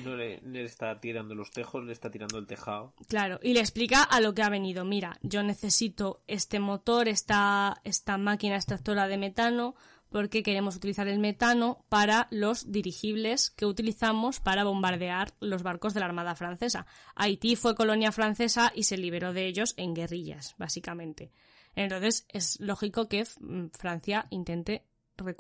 No 0.04 0.16
le, 0.16 0.40
le 0.40 0.64
está 0.64 0.98
tirando 0.98 1.34
los 1.34 1.50
tejos, 1.50 1.84
le 1.84 1.92
está 1.92 2.10
tirando 2.10 2.38
el 2.38 2.46
tejado. 2.46 2.94
Claro, 3.08 3.38
y 3.42 3.52
le 3.52 3.60
explica 3.60 4.02
a 4.02 4.20
lo 4.20 4.32
que 4.32 4.42
ha 4.42 4.48
venido. 4.48 4.86
Mira, 4.86 5.18
yo 5.20 5.42
necesito 5.42 6.22
este 6.26 6.58
motor, 6.60 7.08
esta, 7.08 7.78
esta 7.84 8.16
máquina 8.16 8.56
extractora 8.56 9.06
de 9.08 9.18
metano, 9.18 9.74
porque 10.10 10.42
queremos 10.42 10.76
utilizar 10.76 11.08
el 11.08 11.18
metano 11.18 11.84
para 11.88 12.26
los 12.30 12.70
dirigibles 12.70 13.50
que 13.50 13.66
utilizamos 13.66 14.40
para 14.40 14.64
bombardear 14.64 15.34
los 15.40 15.62
barcos 15.62 15.94
de 15.94 16.00
la 16.00 16.06
Armada 16.06 16.34
Francesa. 16.34 16.86
Haití 17.14 17.56
fue 17.56 17.74
colonia 17.74 18.12
francesa 18.12 18.72
y 18.74 18.82
se 18.82 18.98
liberó 18.98 19.32
de 19.32 19.46
ellos 19.46 19.74
en 19.76 19.94
guerrillas, 19.94 20.54
básicamente. 20.58 21.32
Entonces 21.74 22.26
es 22.28 22.58
lógico 22.60 23.08
que 23.08 23.24
mm, 23.40 23.68
Francia 23.72 24.26
intente 24.30 24.84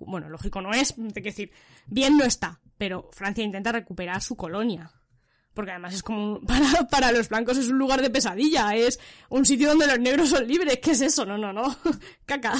bueno, 0.06 0.28
lógico 0.28 0.60
no 0.60 0.72
es, 0.72 0.94
hay 0.98 1.12
que 1.12 1.20
decir, 1.22 1.52
bien 1.86 2.16
no 2.16 2.24
está, 2.24 2.60
pero 2.76 3.10
Francia 3.12 3.44
intenta 3.44 3.72
recuperar 3.72 4.22
su 4.22 4.36
colonia. 4.36 4.92
Porque 5.54 5.72
además 5.72 5.94
es 5.94 6.02
como, 6.02 6.40
para, 6.46 6.86
para 6.88 7.12
los 7.12 7.28
blancos 7.28 7.58
es 7.58 7.68
un 7.68 7.78
lugar 7.78 8.02
de 8.02 8.10
pesadilla, 8.10 8.74
es 8.74 9.00
un 9.30 9.44
sitio 9.44 9.68
donde 9.68 9.86
los 9.86 9.98
negros 9.98 10.28
son 10.28 10.46
libres, 10.46 10.78
¿qué 10.80 10.92
es 10.92 11.00
eso? 11.00 11.24
No, 11.24 11.36
no, 11.36 11.52
no, 11.52 11.76
caca. 12.24 12.54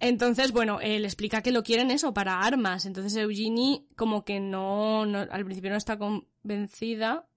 Entonces, 0.00 0.52
bueno, 0.52 0.80
él 0.80 1.04
explica 1.04 1.42
que 1.42 1.52
lo 1.52 1.62
quieren 1.62 1.90
eso, 1.90 2.12
para 2.12 2.40
armas. 2.40 2.86
Entonces 2.86 3.16
Eugenie 3.16 3.86
como 3.96 4.24
que 4.24 4.40
no, 4.40 5.06
no 5.06 5.20
al 5.30 5.44
principio 5.44 5.70
no 5.70 5.76
está 5.76 5.98
convencida, 5.98 7.28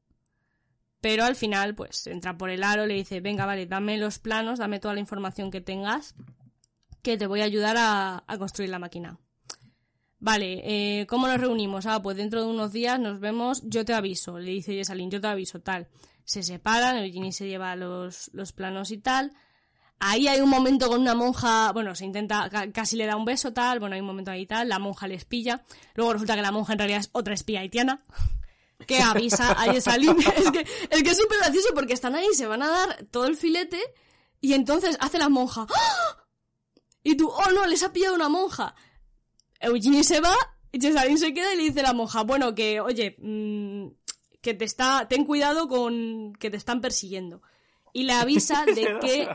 pero 1.02 1.24
al 1.24 1.36
final 1.36 1.76
pues 1.76 2.08
entra 2.08 2.38
por 2.38 2.50
el 2.50 2.64
aro, 2.64 2.86
le 2.86 2.96
dice, 2.96 3.22
venga, 3.22 3.46
vale, 3.46 3.68
dame 3.68 3.98
los 3.98 4.20
planos, 4.20 4.60
dame 4.60 4.80
toda 4.80 4.96
la 4.96 5.00
información 5.00 5.52
que 5.52 5.62
tengas, 5.62 6.16
que 7.02 7.18
te 7.18 7.28
voy 7.28 7.42
a 7.42 7.46
ayudar 7.46 7.78
a, 7.78 8.24
a 8.28 8.38
construir 8.38 8.70
la 8.70 8.80
máquina. 8.80 9.20
Vale, 10.20 10.62
eh, 10.64 11.06
¿cómo 11.06 11.28
nos 11.28 11.40
reunimos? 11.40 11.86
Ah, 11.86 12.02
pues 12.02 12.18
dentro 12.18 12.42
de 12.42 12.50
unos 12.50 12.72
días 12.72 13.00
nos 13.00 13.20
vemos, 13.20 13.62
yo 13.66 13.86
te 13.86 13.94
aviso, 13.94 14.40
le 14.40 14.50
dice 14.50 14.74
Jessalyn, 14.74 15.12
yo 15.12 15.22
te 15.22 15.28
aviso, 15.28 15.62
tal. 15.62 15.88
Se 16.24 16.42
separan, 16.42 16.98
Eugenie 16.98 17.32
se 17.32 17.48
lleva 17.48 17.76
los, 17.76 18.32
los 18.34 18.52
planos 18.52 18.90
y 18.92 18.98
tal. 18.98 19.32
Ahí 20.00 20.28
hay 20.28 20.42
un 20.42 20.50
momento 20.50 20.90
con 20.90 21.02
una 21.02 21.16
monja, 21.16 21.72
bueno, 21.72 21.96
se 21.96 22.06
intenta, 22.06 22.50
ca- 22.50 22.72
casi 22.72 22.96
le 22.98 23.08
da 23.08 23.16
un 23.16 23.26
beso, 23.26 23.52
tal, 23.52 23.80
bueno, 23.80 23.96
hay 23.96 24.02
un 24.02 24.08
momento 24.08 24.30
ahí 24.30 24.46
tal, 24.46 24.70
la 24.70 24.78
monja 24.78 25.08
les 25.08 25.26
pilla. 25.26 25.64
Luego 25.96 26.14
resulta 26.14 26.36
que 26.36 26.42
la 26.44 26.52
monja 26.52 26.74
en 26.74 26.80
realidad 26.80 27.00
es 27.00 27.10
otra 27.14 27.34
espía 27.34 27.62
haitiana, 27.62 28.04
que 28.86 29.02
avisa 29.02 29.52
a 29.54 29.72
Jessalyn. 29.74 30.16
es 30.38 30.52
que 30.52 30.68
es 30.92 31.04
que 31.04 31.16
súper 31.16 31.40
gracioso 31.40 31.70
porque 31.74 31.94
están 31.94 32.14
ahí, 32.16 32.28
se 32.34 32.46
van 32.46 32.62
a 32.62 32.70
dar 32.70 33.06
todo 33.10 33.26
el 33.26 33.36
filete, 33.36 33.82
y 34.40 34.54
entonces 34.54 34.98
hace 35.00 35.18
la 35.18 35.30
monja. 35.30 35.66
¡Ah! 35.70 36.24
Y 37.02 37.16
tú, 37.16 37.28
oh 37.30 37.52
no, 37.54 37.66
les 37.66 37.82
ha 37.82 37.92
pillado 37.92 38.14
una 38.14 38.30
monja. 38.30 38.76
Eugenie 39.60 40.04
se 40.04 40.22
va, 40.22 40.36
y 40.72 40.80
Jessalyn 40.80 41.18
se 41.18 41.34
queda 41.34 41.54
y 41.54 41.58
le 41.58 41.64
dice 41.64 41.80
a 41.80 41.84
la 41.84 41.94
monja, 41.94 42.22
bueno, 42.22 42.54
que, 42.54 42.82
oye, 42.82 43.16
mm, 43.20 43.88
que 44.42 44.54
te 44.54 44.66
está, 44.66 45.08
ten 45.08 45.26
cuidado 45.26 45.68
con 45.68 46.34
que 46.34 46.52
te 46.52 46.58
están 46.58 46.82
persiguiendo. 46.82 47.42
Y 47.94 48.04
le 48.04 48.14
avisa 48.14 48.64
de 48.66 49.00
que 49.02 49.28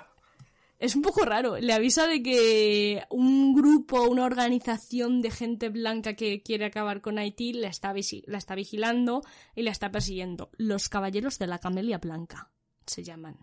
es 0.82 0.96
un 0.96 1.02
poco 1.02 1.24
raro. 1.24 1.58
Le 1.58 1.72
avisa 1.72 2.08
de 2.08 2.24
que 2.24 3.04
un 3.08 3.54
grupo, 3.54 4.02
una 4.08 4.24
organización 4.24 5.22
de 5.22 5.30
gente 5.30 5.68
blanca 5.68 6.14
que 6.14 6.42
quiere 6.42 6.64
acabar 6.64 7.00
con 7.00 7.18
Haití 7.18 7.52
la 7.52 7.68
está, 7.68 7.94
la 8.26 8.38
está 8.38 8.56
vigilando 8.56 9.22
y 9.54 9.62
la 9.62 9.70
está 9.70 9.92
persiguiendo. 9.92 10.50
Los 10.58 10.88
Caballeros 10.88 11.38
de 11.38 11.46
la 11.46 11.60
Camelia 11.60 11.98
Blanca 11.98 12.50
se 12.84 13.04
llaman. 13.04 13.38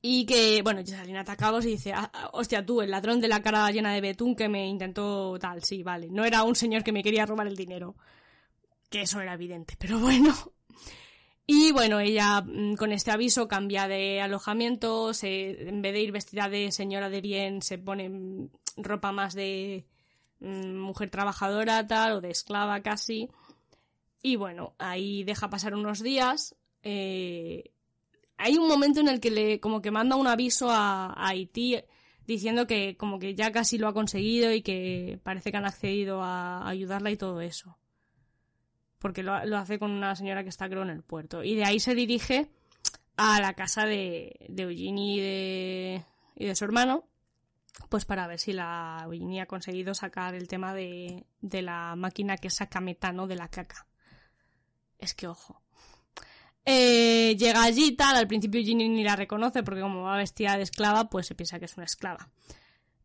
Y 0.00 0.24
que, 0.24 0.62
bueno, 0.62 0.80
Jessalyn 0.80 1.18
atacados 1.18 1.66
y 1.66 1.72
dice, 1.72 1.92
"Ah, 1.92 2.10
ah, 2.14 2.30
hostia, 2.32 2.64
tú, 2.64 2.80
el 2.80 2.90
ladrón 2.90 3.20
de 3.20 3.28
la 3.28 3.42
cara 3.42 3.70
llena 3.70 3.92
de 3.92 4.00
betún 4.00 4.34
que 4.34 4.48
me 4.48 4.66
intentó 4.66 5.38
tal, 5.38 5.62
sí, 5.62 5.82
vale. 5.82 6.08
No 6.10 6.24
era 6.24 6.42
un 6.42 6.56
señor 6.56 6.82
que 6.82 6.92
me 6.92 7.02
quería 7.02 7.26
robar 7.26 7.46
el 7.48 7.54
dinero. 7.54 7.96
Que 8.88 9.02
eso 9.02 9.20
era 9.20 9.34
evidente, 9.34 9.76
pero 9.78 9.98
bueno. 9.98 10.34
Y 11.54 11.70
bueno, 11.70 12.00
ella 12.00 12.40
mm, 12.40 12.76
con 12.76 12.92
este 12.92 13.10
aviso 13.10 13.46
cambia 13.46 13.86
de 13.86 14.22
alojamiento, 14.22 15.12
se, 15.12 15.68
en 15.68 15.82
vez 15.82 15.92
de 15.92 16.00
ir 16.00 16.10
vestida 16.10 16.48
de 16.48 16.72
señora 16.72 17.10
de 17.10 17.20
bien, 17.20 17.60
se 17.60 17.76
pone 17.76 18.08
mm, 18.08 18.48
ropa 18.78 19.12
más 19.12 19.34
de 19.34 19.84
mm, 20.40 20.74
mujer 20.78 21.10
trabajadora, 21.10 21.86
tal, 21.86 22.12
o 22.12 22.20
de 22.22 22.30
esclava 22.30 22.80
casi. 22.80 23.28
Y 24.22 24.36
bueno, 24.36 24.74
ahí 24.78 25.24
deja 25.24 25.50
pasar 25.50 25.74
unos 25.74 26.02
días. 26.02 26.56
eh, 26.82 27.70
hay 28.38 28.56
un 28.56 28.66
momento 28.66 29.00
en 29.00 29.08
el 29.08 29.20
que 29.20 29.30
le 29.30 29.60
como 29.60 29.82
que 29.82 29.90
manda 29.90 30.16
un 30.16 30.28
aviso 30.28 30.70
a, 30.70 31.12
a 31.12 31.28
Haití 31.28 31.76
diciendo 32.26 32.66
que 32.66 32.96
como 32.96 33.18
que 33.18 33.34
ya 33.34 33.52
casi 33.52 33.76
lo 33.78 33.88
ha 33.88 33.94
conseguido 33.94 34.52
y 34.52 34.62
que 34.62 35.20
parece 35.22 35.50
que 35.50 35.58
han 35.58 35.66
accedido 35.66 36.22
a 36.22 36.66
ayudarla 36.66 37.10
y 37.10 37.16
todo 37.18 37.42
eso. 37.42 37.76
Porque 39.02 39.22
lo, 39.22 39.34
hace 39.34 39.78
con 39.78 39.90
una 39.90 40.14
señora 40.14 40.44
que 40.44 40.48
está 40.48 40.68
creo 40.68 40.82
en 40.82 40.90
el 40.90 41.02
puerto. 41.02 41.42
Y 41.42 41.56
de 41.56 41.64
ahí 41.64 41.80
se 41.80 41.94
dirige 41.94 42.48
a 43.16 43.40
la 43.40 43.52
casa 43.54 43.84
de, 43.84 44.36
de 44.48 44.62
Eugenie 44.62 45.16
y 45.16 45.20
de, 45.20 46.04
y 46.36 46.46
de 46.46 46.54
su 46.54 46.64
hermano, 46.64 47.04
pues 47.88 48.04
para 48.04 48.26
ver 48.28 48.38
si 48.38 48.52
la 48.52 49.00
Eugenie 49.04 49.40
ha 49.40 49.46
conseguido 49.46 49.92
sacar 49.92 50.34
el 50.34 50.46
tema 50.46 50.72
de, 50.72 51.26
de 51.40 51.62
la 51.62 51.96
máquina 51.96 52.36
que 52.36 52.48
saca 52.48 52.80
metano 52.80 53.26
de 53.26 53.36
la 53.36 53.48
caca. 53.48 53.86
Es 54.98 55.14
que 55.14 55.26
ojo. 55.26 55.60
Eh, 56.64 57.36
llega 57.36 57.64
allí 57.64 57.96
tal, 57.96 58.14
al 58.14 58.28
principio 58.28 58.62
Ginny 58.62 58.88
ni 58.88 59.02
la 59.02 59.16
reconoce 59.16 59.64
porque 59.64 59.80
como 59.80 60.02
va 60.02 60.16
vestida 60.16 60.56
de 60.56 60.62
esclava, 60.62 61.10
pues 61.10 61.26
se 61.26 61.34
piensa 61.34 61.58
que 61.58 61.64
es 61.64 61.76
una 61.76 61.86
esclava. 61.86 62.30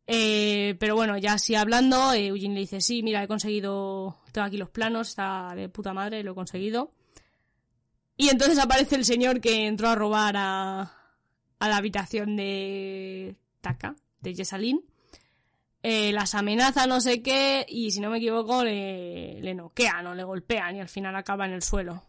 Eh, 0.09 0.75
pero 0.79 0.95
bueno, 0.95 1.17
ya 1.17 1.33
así 1.33 1.53
hablando, 1.55 2.13
eh, 2.13 2.27
Eugene 2.27 2.53
le 2.55 2.61
dice, 2.61 2.79
sí, 2.79 3.03
mira, 3.03 3.21
he 3.23 3.27
conseguido, 3.27 4.17
tengo 4.31 4.47
aquí 4.47 4.55
los 4.57 4.69
planos, 4.69 5.09
está 5.09 5.53
de 5.55 5.67
puta 5.67 5.93
madre, 5.93 6.23
lo 6.23 6.31
he 6.31 6.35
conseguido. 6.35 6.93
Y 8.15 8.29
entonces 8.29 8.57
aparece 8.57 8.95
el 8.95 9.03
señor 9.05 9.41
que 9.41 9.67
entró 9.67 9.89
a 9.89 9.95
robar 9.95 10.35
a, 10.37 10.81
a 11.59 11.67
la 11.69 11.77
habitación 11.77 12.35
de 12.37 13.35
Taka, 13.61 13.95
de 14.21 14.33
Jessalyn. 14.33 14.81
Eh, 15.83 16.11
las 16.13 16.33
amenaza, 16.35 16.87
no 16.87 16.99
sé 17.01 17.21
qué, 17.21 17.65
y 17.67 17.91
si 17.91 17.99
no 17.99 18.09
me 18.09 18.17
equivoco, 18.17 18.63
le, 18.63 19.39
le 19.41 19.53
noquean 19.55 20.07
o 20.07 20.15
le 20.15 20.23
golpean 20.23 20.75
y 20.77 20.79
al 20.81 20.89
final 20.89 21.15
acaba 21.15 21.45
en 21.45 21.51
el 21.53 21.61
suelo. 21.61 22.03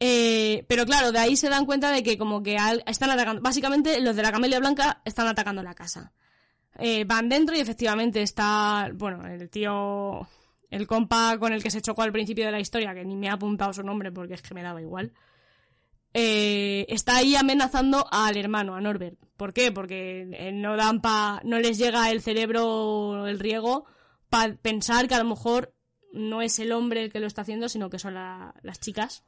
Eh, 0.00 0.64
pero 0.68 0.86
claro, 0.86 1.10
de 1.12 1.18
ahí 1.18 1.36
se 1.36 1.48
dan 1.48 1.66
cuenta 1.66 1.90
de 1.90 2.02
que 2.02 2.16
como 2.16 2.42
que 2.42 2.56
al- 2.56 2.84
están 2.86 3.10
atacando. 3.10 3.42
Básicamente 3.42 4.00
los 4.00 4.14
de 4.14 4.22
la 4.22 4.30
camelia 4.32 4.60
blanca 4.60 5.02
están 5.04 5.26
atacando 5.26 5.62
la 5.62 5.74
casa. 5.74 6.12
Eh, 6.78 7.04
van 7.04 7.28
dentro 7.28 7.56
y 7.56 7.60
efectivamente 7.60 8.22
está, 8.22 8.88
bueno, 8.94 9.26
el 9.26 9.50
tío, 9.50 10.28
el 10.70 10.86
compa 10.86 11.36
con 11.38 11.52
el 11.52 11.62
que 11.62 11.70
se 11.72 11.82
chocó 11.82 12.02
al 12.02 12.12
principio 12.12 12.46
de 12.46 12.52
la 12.52 12.60
historia, 12.60 12.94
que 12.94 13.04
ni 13.04 13.16
me 13.16 13.28
ha 13.28 13.32
apuntado 13.34 13.72
su 13.72 13.82
nombre 13.82 14.12
porque 14.12 14.34
es 14.34 14.42
que 14.42 14.54
me 14.54 14.62
daba 14.62 14.80
igual. 14.80 15.12
eh, 16.14 16.86
está 16.88 17.16
ahí 17.18 17.36
amenazando 17.36 18.06
al 18.10 18.36
hermano, 18.36 18.74
a 18.74 18.80
Norbert. 18.80 19.18
¿Por 19.36 19.52
qué? 19.52 19.70
Porque 19.72 20.28
eh, 20.32 20.52
no 20.52 20.76
dan 20.76 21.00
pa, 21.00 21.40
no 21.44 21.58
les 21.58 21.78
llega 21.78 22.10
el 22.10 22.22
cerebro, 22.22 23.26
el 23.26 23.38
riego, 23.38 23.84
para 24.30 24.54
pensar 24.56 25.06
que 25.08 25.14
a 25.14 25.22
lo 25.22 25.28
mejor 25.28 25.74
no 26.12 26.42
es 26.42 26.58
el 26.58 26.72
hombre 26.72 27.04
el 27.04 27.12
que 27.12 27.20
lo 27.20 27.26
está 27.26 27.42
haciendo, 27.42 27.68
sino 27.68 27.90
que 27.90 27.98
son 27.98 28.14
la- 28.14 28.54
las 28.62 28.80
chicas. 28.80 29.22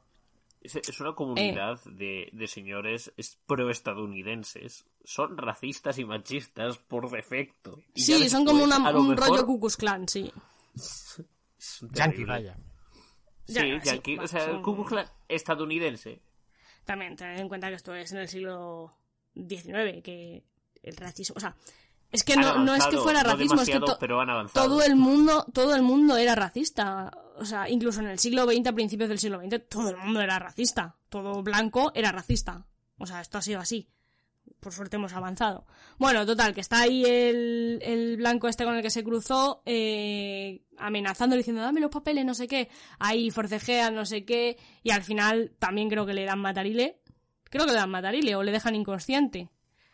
Es, 0.61 0.75
es 0.75 0.99
una 0.99 1.13
comunidad 1.15 1.83
de, 1.85 2.29
de 2.33 2.47
señores 2.47 3.11
es- 3.17 3.37
pro-estadounidenses. 3.47 4.85
Son 5.03 5.37
racistas 5.37 5.97
y 5.97 6.05
machistas 6.05 6.77
por 6.77 7.09
defecto. 7.09 7.79
Y 7.95 8.01
Sí, 8.01 8.29
son 8.29 8.45
como 8.45 8.63
una- 8.63 8.77
un 8.77 9.09
mejor, 9.09 9.29
rollo 9.29 9.45
Ku 9.45 9.59
Klux 9.59 9.75
Klan, 9.77 10.07
sí. 10.07 10.31
Yankee, 11.93 12.25
vaya. 12.25 12.57
Sí, 13.47 13.53
Ya, 13.53 13.61
sí, 13.61 13.79
yankee, 13.83 14.17
o 14.19 14.27
sea, 14.27 14.43
el 14.45 14.51
son- 14.51 14.61
Ku 14.61 14.75
Klux 14.75 14.89
Klan 14.89 15.05
estadounidense. 15.27 16.21
También 16.85 17.15
tened 17.15 17.39
en 17.39 17.47
cuenta 17.47 17.69
que 17.69 17.75
esto 17.75 17.93
es 17.95 18.11
en 18.11 18.19
el 18.19 18.27
siglo 18.27 18.93
XIX, 19.35 20.01
que 20.03 20.43
el 20.83 20.95
racismo, 20.97 21.35
o 21.37 21.39
sea, 21.39 21.55
es 22.11 22.23
que 22.23 22.33
Han 22.33 22.41
no, 22.41 22.63
no 22.65 22.75
es 22.75 22.85
que 22.87 22.97
fuera 22.97 23.23
no 23.23 23.29
racismo, 23.31 23.61
es 23.61 23.67
que 23.67 23.73
demasiado, 23.73 23.85
to- 23.93 23.99
pero 23.99 24.19
han 24.21 24.29
avanzado. 24.29 24.65
todo 24.67 24.81
el 24.83 24.95
mundo, 24.95 25.45
todo 25.53 25.75
el 25.75 25.81
mundo 25.81 26.17
era 26.17 26.35
racista. 26.35 27.11
O 27.37 27.45
sea, 27.45 27.69
incluso 27.69 28.01
en 28.01 28.07
el 28.07 28.19
siglo 28.19 28.45
XX, 28.45 28.67
a 28.67 28.73
principios 28.73 29.09
del 29.09 29.17
siglo 29.19 29.39
XX, 29.39 29.67
todo 29.69 29.89
el 29.89 29.97
mundo 29.97 30.21
era 30.21 30.37
racista. 30.39 30.97
Todo 31.09 31.41
blanco 31.41 31.91
era 31.95 32.11
racista. 32.11 32.65
O 32.97 33.05
sea, 33.07 33.21
esto 33.21 33.37
ha 33.37 33.41
sido 33.41 33.59
así. 33.59 33.89
Por 34.59 34.73
suerte 34.73 34.97
hemos 34.97 35.13
avanzado. 35.13 35.65
Bueno, 35.97 36.23
total, 36.25 36.53
que 36.53 36.61
está 36.61 36.81
ahí 36.81 37.03
el, 37.03 37.79
el 37.81 38.17
blanco 38.17 38.47
este 38.47 38.63
con 38.63 38.75
el 38.75 38.83
que 38.83 38.91
se 38.91 39.03
cruzó, 39.03 39.63
eh, 39.65 40.61
amenazando, 40.77 41.35
diciendo, 41.35 41.61
dame 41.63 41.79
los 41.79 41.89
papeles, 41.89 42.25
no 42.25 42.33
sé 42.35 42.47
qué. 42.47 42.69
Ahí 42.99 43.31
forcejean, 43.31 43.95
no 43.95 44.05
sé 44.05 44.23
qué. 44.23 44.57
Y 44.83 44.91
al 44.91 45.01
final 45.01 45.53
también 45.57 45.89
creo 45.89 46.05
que 46.05 46.13
le 46.13 46.25
dan 46.25 46.39
matarile. 46.39 46.99
Creo 47.45 47.65
que 47.65 47.71
le 47.71 47.77
dan 47.77 47.89
matarile 47.89 48.35
o 48.35 48.43
le 48.43 48.51
dejan 48.51 48.75
inconsciente. 48.75 49.49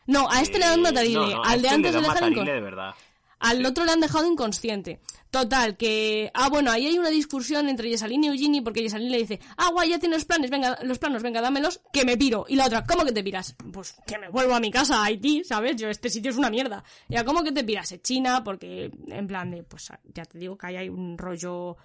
No, 0.08 0.30
a 0.32 0.42
este 0.42 0.58
le 0.60 0.66
dan 0.66 0.80
Eh, 0.80 0.84
matarile. 0.84 1.14
no, 1.20 1.30
no, 1.30 1.44
a 1.44 1.50
al 1.50 1.56
este 1.58 1.68
de 1.68 1.70
antes 1.76 1.92
le 1.94 2.02
le 2.02 2.02
dan 2.02 2.02
dejan 2.02 2.08
matarile 2.08 2.32
inconsciente. 2.32 2.54
de 2.54 2.62
verdad. 2.62 2.96
Al 3.40 3.58
Sí. 3.58 3.66
otro 3.66 3.86
le 3.86 3.92
han 3.92 4.00
dejado 4.00 4.26
inconsciente. 4.26 5.00
Total, 5.30 5.78
que... 5.78 6.32
Ah, 6.34 6.50
bueno, 6.50 6.72
ahí 6.72 6.88
hay 6.88 6.98
una 6.98 7.10
discusión 7.10 7.70
entre 7.70 7.88
Jessalyn 7.90 8.24
y 8.24 8.28
Eugenie 8.30 8.64
porque 8.64 8.82
Jessalyn 8.82 9.12
le 9.12 9.20
dice, 9.20 9.40
ah, 9.58 9.70
guay, 9.72 9.90
ya 9.92 10.00
tienes 10.00 10.26
planes, 10.26 10.50
venga, 10.50 10.80
los 10.82 10.98
planos, 10.98 11.22
venga, 11.22 11.40
dámelos, 11.42 11.82
que 11.94 12.04
me 12.04 12.18
piro. 12.18 12.46
Y 12.48 12.56
la 12.56 12.66
otra, 12.66 12.84
¿cómo 12.86 13.04
que 13.06 13.12
te 13.12 13.24
piras? 13.24 13.56
Pues 13.72 13.94
que 14.08 14.18
me 14.18 14.30
vuelvo 14.30 14.56
a 14.56 14.60
mi 14.60 14.72
casa, 14.72 15.02
a 15.02 15.04
Haití, 15.04 15.44
¿sabes? 15.44 15.76
Yo, 15.76 15.88
este 15.90 16.10
sitio 16.10 16.32
es 16.32 16.38
una 16.38 16.50
mierda. 16.50 16.84
Ya, 17.10 17.24
¿cómo 17.26 17.44
que 17.44 17.52
te 17.52 17.64
piras? 17.64 17.92
Es 17.92 18.02
China, 18.02 18.44
porque 18.44 18.90
en 19.08 19.28
plan 19.28 19.52
de, 19.52 19.62
pues 19.64 19.92
ya 20.16 20.26
te 20.26 20.40
digo 20.40 20.58
que 20.58 20.66
ahí 20.68 20.78
hay 20.78 20.90
un 20.90 21.16
rollo, 21.18 21.78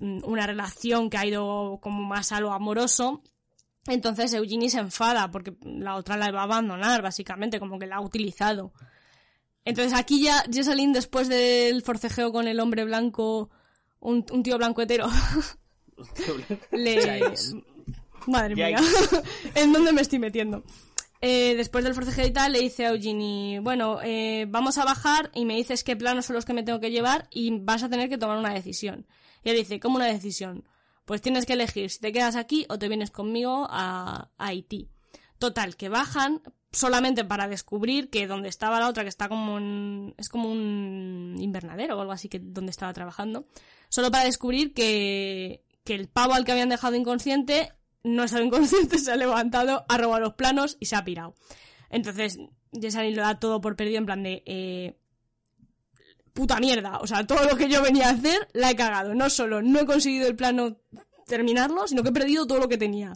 mm, 0.00 0.18
una 0.24 0.46
relación 0.46 1.08
que 1.08 1.16
ha 1.16 1.24
ido 1.24 1.78
como 1.80 2.02
más 2.04 2.32
a 2.32 2.40
lo 2.40 2.52
amoroso. 2.52 3.22
Entonces 3.86 4.32
Eugenie 4.34 4.70
se 4.70 4.78
enfada 4.78 5.30
porque 5.30 5.54
la 5.62 5.96
otra 5.96 6.16
la 6.16 6.30
va 6.30 6.40
a 6.40 6.44
abandonar, 6.44 7.02
básicamente, 7.02 7.58
como 7.58 7.78
que 7.78 7.86
la 7.86 7.96
ha 7.96 8.00
utilizado. 8.00 8.72
Entonces 9.64 9.98
aquí 9.98 10.22
ya 10.22 10.44
Jessalyn, 10.50 10.92
después 10.92 11.28
del 11.28 11.82
forcejeo 11.82 12.32
con 12.32 12.48
el 12.48 12.60
hombre 12.60 12.84
blanco, 12.84 13.50
un, 14.00 14.24
un 14.30 14.42
tío 14.42 14.58
blanco 14.58 14.82
hetero, 14.82 15.08
le... 16.72 17.20
Madre 18.26 18.54
mía. 18.54 18.78
¿en 19.54 19.72
dónde 19.72 19.92
me 19.92 20.02
estoy 20.02 20.18
metiendo? 20.18 20.62
Eh, 21.22 21.54
después 21.56 21.84
del 21.84 21.94
forcejeo 21.94 22.26
y 22.26 22.30
tal, 22.30 22.52
le 22.52 22.60
dice 22.60 22.86
a 22.86 22.90
Eugenie, 22.90 23.60
bueno, 23.60 24.00
eh, 24.02 24.46
vamos 24.48 24.78
a 24.78 24.84
bajar 24.84 25.30
y 25.34 25.44
me 25.44 25.56
dices 25.56 25.84
qué 25.84 25.94
planos 25.96 26.26
son 26.26 26.36
los 26.36 26.46
que 26.46 26.54
me 26.54 26.62
tengo 26.62 26.80
que 26.80 26.90
llevar 26.90 27.28
y 27.30 27.58
vas 27.60 27.82
a 27.82 27.90
tener 27.90 28.08
que 28.08 28.16
tomar 28.16 28.38
una 28.38 28.54
decisión. 28.54 29.06
Y 29.44 29.50
él 29.50 29.56
dice, 29.56 29.80
¿cómo 29.80 29.96
una 29.96 30.06
decisión? 30.06 30.64
Pues 31.10 31.22
tienes 31.22 31.44
que 31.44 31.54
elegir 31.54 31.90
si 31.90 31.98
te 31.98 32.12
quedas 32.12 32.36
aquí 32.36 32.66
o 32.68 32.78
te 32.78 32.86
vienes 32.86 33.10
conmigo 33.10 33.66
a, 33.68 34.30
Haití. 34.38 34.90
Total, 35.40 35.74
que 35.74 35.88
bajan 35.88 36.40
solamente 36.70 37.24
para 37.24 37.48
descubrir 37.48 38.10
que 38.10 38.28
donde 38.28 38.48
estaba 38.48 38.78
la 38.78 38.88
otra, 38.88 39.02
que 39.02 39.08
está 39.08 39.28
como 39.28 39.58
en, 39.58 40.14
es 40.18 40.28
como 40.28 40.48
un 40.48 41.34
invernadero 41.40 41.98
o 41.98 42.00
algo 42.00 42.12
así 42.12 42.28
que 42.28 42.38
donde 42.38 42.70
estaba 42.70 42.92
trabajando, 42.92 43.48
solo 43.88 44.12
para 44.12 44.22
descubrir 44.22 44.72
que, 44.72 45.64
que 45.82 45.96
el 45.96 46.06
pavo 46.06 46.34
al 46.34 46.44
que 46.44 46.52
habían 46.52 46.68
dejado 46.68 46.94
inconsciente 46.94 47.72
no 48.04 48.22
estaba 48.22 48.44
inconsciente, 48.44 48.96
se 49.00 49.10
ha 49.10 49.16
levantado, 49.16 49.84
ha 49.88 49.98
robado 49.98 50.20
los 50.20 50.34
planos 50.34 50.76
y 50.78 50.86
se 50.86 50.94
ha 50.94 51.02
pirado. 51.02 51.34
Entonces, 51.88 52.38
Jessalyn 52.72 53.16
lo 53.16 53.22
da 53.22 53.40
todo 53.40 53.60
por 53.60 53.74
perdido 53.74 53.98
en 53.98 54.06
plan 54.06 54.22
de... 54.22 54.44
eh, 54.46 54.99
puta 56.32 56.58
mierda, 56.60 56.98
o 56.98 57.06
sea, 57.06 57.26
todo 57.26 57.44
lo 57.48 57.56
que 57.56 57.68
yo 57.68 57.82
venía 57.82 58.08
a 58.08 58.12
hacer 58.12 58.48
la 58.52 58.70
he 58.70 58.76
cagado. 58.76 59.14
No 59.14 59.30
solo 59.30 59.62
no 59.62 59.80
he 59.80 59.86
conseguido 59.86 60.28
el 60.28 60.36
plano 60.36 60.76
terminarlo, 61.26 61.86
sino 61.86 62.02
que 62.02 62.10
he 62.10 62.12
perdido 62.12 62.46
todo 62.46 62.58
lo 62.58 62.68
que 62.68 62.78
tenía. 62.78 63.12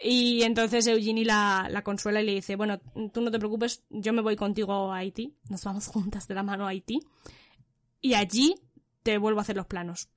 Y 0.00 0.42
entonces 0.42 0.86
Eugenie 0.86 1.24
la, 1.24 1.68
la 1.70 1.82
consuela 1.82 2.20
y 2.20 2.26
le 2.26 2.34
dice, 2.34 2.56
bueno, 2.56 2.80
tú 3.12 3.20
no 3.20 3.30
te 3.30 3.38
preocupes, 3.38 3.84
yo 3.88 4.12
me 4.12 4.22
voy 4.22 4.36
contigo 4.36 4.92
a 4.92 4.98
Haití, 4.98 5.36
nos 5.48 5.62
vamos 5.64 5.86
juntas 5.86 6.26
de 6.26 6.34
la 6.34 6.42
mano 6.42 6.66
a 6.66 6.70
Haití, 6.70 7.00
y 8.00 8.14
allí 8.14 8.56
te 9.02 9.18
vuelvo 9.18 9.38
a 9.38 9.42
hacer 9.42 9.56
los 9.56 9.66
planos. 9.66 10.08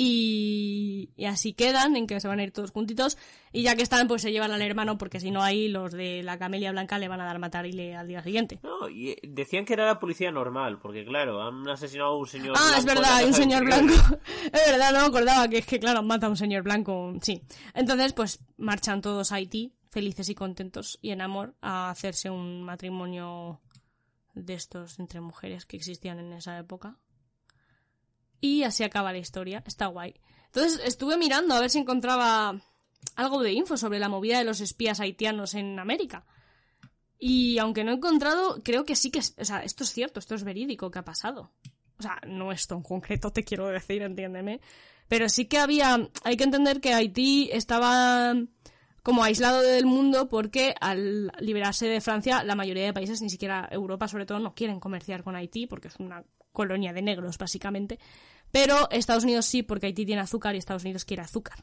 Y, 0.00 1.10
y 1.16 1.24
así 1.24 1.54
quedan, 1.54 1.96
en 1.96 2.06
que 2.06 2.20
se 2.20 2.28
van 2.28 2.38
a 2.38 2.44
ir 2.44 2.52
todos 2.52 2.70
juntitos, 2.70 3.18
y 3.52 3.62
ya 3.62 3.74
que 3.74 3.82
están, 3.82 4.06
pues 4.06 4.22
se 4.22 4.30
llevan 4.30 4.52
al 4.52 4.62
hermano, 4.62 4.96
porque 4.96 5.18
si 5.18 5.32
no 5.32 5.42
ahí 5.42 5.66
los 5.66 5.90
de 5.90 6.22
la 6.22 6.38
camelia 6.38 6.70
blanca 6.70 7.00
le 7.00 7.08
van 7.08 7.20
a 7.20 7.24
dar 7.24 7.40
matarile 7.40 7.96
al 7.96 8.06
día 8.06 8.22
siguiente. 8.22 8.60
No, 8.62 8.88
y 8.88 9.10
eh, 9.10 9.18
decían 9.24 9.64
que 9.64 9.72
era 9.72 9.86
la 9.86 9.98
policía 9.98 10.30
normal, 10.30 10.78
porque 10.80 11.04
claro, 11.04 11.42
han 11.42 11.68
asesinado 11.68 12.10
a 12.10 12.16
un 12.16 12.28
señor 12.28 12.54
Ah, 12.56 12.76
es 12.78 12.84
blanco 12.84 13.00
en 13.00 13.08
verdad, 13.08 13.26
un 13.26 13.34
señor 13.34 13.64
blanco. 13.64 13.94
es 14.44 14.70
verdad, 14.70 14.92
no 14.92 15.00
me 15.00 15.06
acordaba 15.06 15.48
que 15.48 15.58
es 15.58 15.66
que, 15.66 15.80
claro, 15.80 16.04
mata 16.04 16.26
a 16.26 16.30
un 16.30 16.36
señor 16.36 16.62
blanco. 16.62 17.14
Sí. 17.20 17.42
Entonces, 17.74 18.12
pues 18.12 18.38
marchan 18.56 19.00
todos 19.00 19.32
a 19.32 19.34
Haití, 19.34 19.72
felices 19.90 20.28
y 20.28 20.36
contentos 20.36 20.98
y 21.02 21.10
en 21.10 21.22
amor, 21.22 21.56
a 21.60 21.90
hacerse 21.90 22.30
un 22.30 22.62
matrimonio 22.62 23.60
de 24.34 24.54
estos 24.54 25.00
entre 25.00 25.20
mujeres 25.20 25.66
que 25.66 25.76
existían 25.76 26.20
en 26.20 26.32
esa 26.32 26.56
época. 26.56 26.98
Y 28.40 28.62
así 28.62 28.84
acaba 28.84 29.12
la 29.12 29.18
historia. 29.18 29.62
Está 29.66 29.86
guay. 29.86 30.14
Entonces 30.46 30.80
estuve 30.84 31.16
mirando 31.16 31.54
a 31.54 31.60
ver 31.60 31.70
si 31.70 31.78
encontraba 31.78 32.60
algo 33.16 33.42
de 33.42 33.52
info 33.52 33.76
sobre 33.76 33.98
la 33.98 34.08
movida 34.08 34.38
de 34.38 34.44
los 34.44 34.60
espías 34.60 35.00
haitianos 35.00 35.54
en 35.54 35.78
América. 35.78 36.24
Y 37.18 37.58
aunque 37.58 37.84
no 37.84 37.90
he 37.90 37.94
encontrado, 37.94 38.62
creo 38.62 38.84
que 38.84 38.96
sí 38.96 39.10
que 39.10 39.18
es, 39.18 39.34
o 39.38 39.44
sea, 39.44 39.62
esto 39.62 39.82
es 39.84 39.90
cierto, 39.90 40.20
esto 40.20 40.34
es 40.34 40.44
verídico 40.44 40.90
que 40.90 41.00
ha 41.00 41.04
pasado. 41.04 41.52
O 41.98 42.02
sea, 42.02 42.20
no 42.26 42.52
esto 42.52 42.76
en 42.76 42.82
concreto 42.82 43.32
te 43.32 43.44
quiero 43.44 43.66
decir, 43.66 44.02
entiéndeme. 44.02 44.60
Pero 45.08 45.28
sí 45.28 45.46
que 45.46 45.58
había, 45.58 46.08
hay 46.22 46.36
que 46.36 46.44
entender 46.44 46.80
que 46.80 46.94
Haití 46.94 47.50
estaba 47.52 48.34
como 49.02 49.24
aislado 49.24 49.62
del 49.62 49.86
mundo 49.86 50.28
porque 50.28 50.74
al 50.80 51.32
liberarse 51.40 51.86
de 51.86 52.00
Francia 52.00 52.44
la 52.44 52.54
mayoría 52.54 52.84
de 52.84 52.92
países, 52.92 53.22
ni 53.22 53.30
siquiera 53.30 53.68
Europa 53.70 54.06
sobre 54.06 54.26
todo, 54.26 54.38
no 54.38 54.54
quieren 54.54 54.80
comerciar 54.80 55.24
con 55.24 55.34
Haití 55.34 55.66
porque 55.66 55.88
es 55.88 55.96
una 55.96 56.24
colonia 56.58 56.92
de 56.92 57.02
negros 57.02 57.38
básicamente. 57.38 58.00
Pero 58.50 58.90
Estados 58.90 59.22
Unidos 59.22 59.46
sí 59.46 59.62
porque 59.62 59.86
Haití 59.86 60.04
tiene 60.04 60.22
azúcar 60.22 60.56
y 60.56 60.58
Estados 60.58 60.82
Unidos 60.82 61.04
quiere 61.04 61.22
azúcar. 61.22 61.62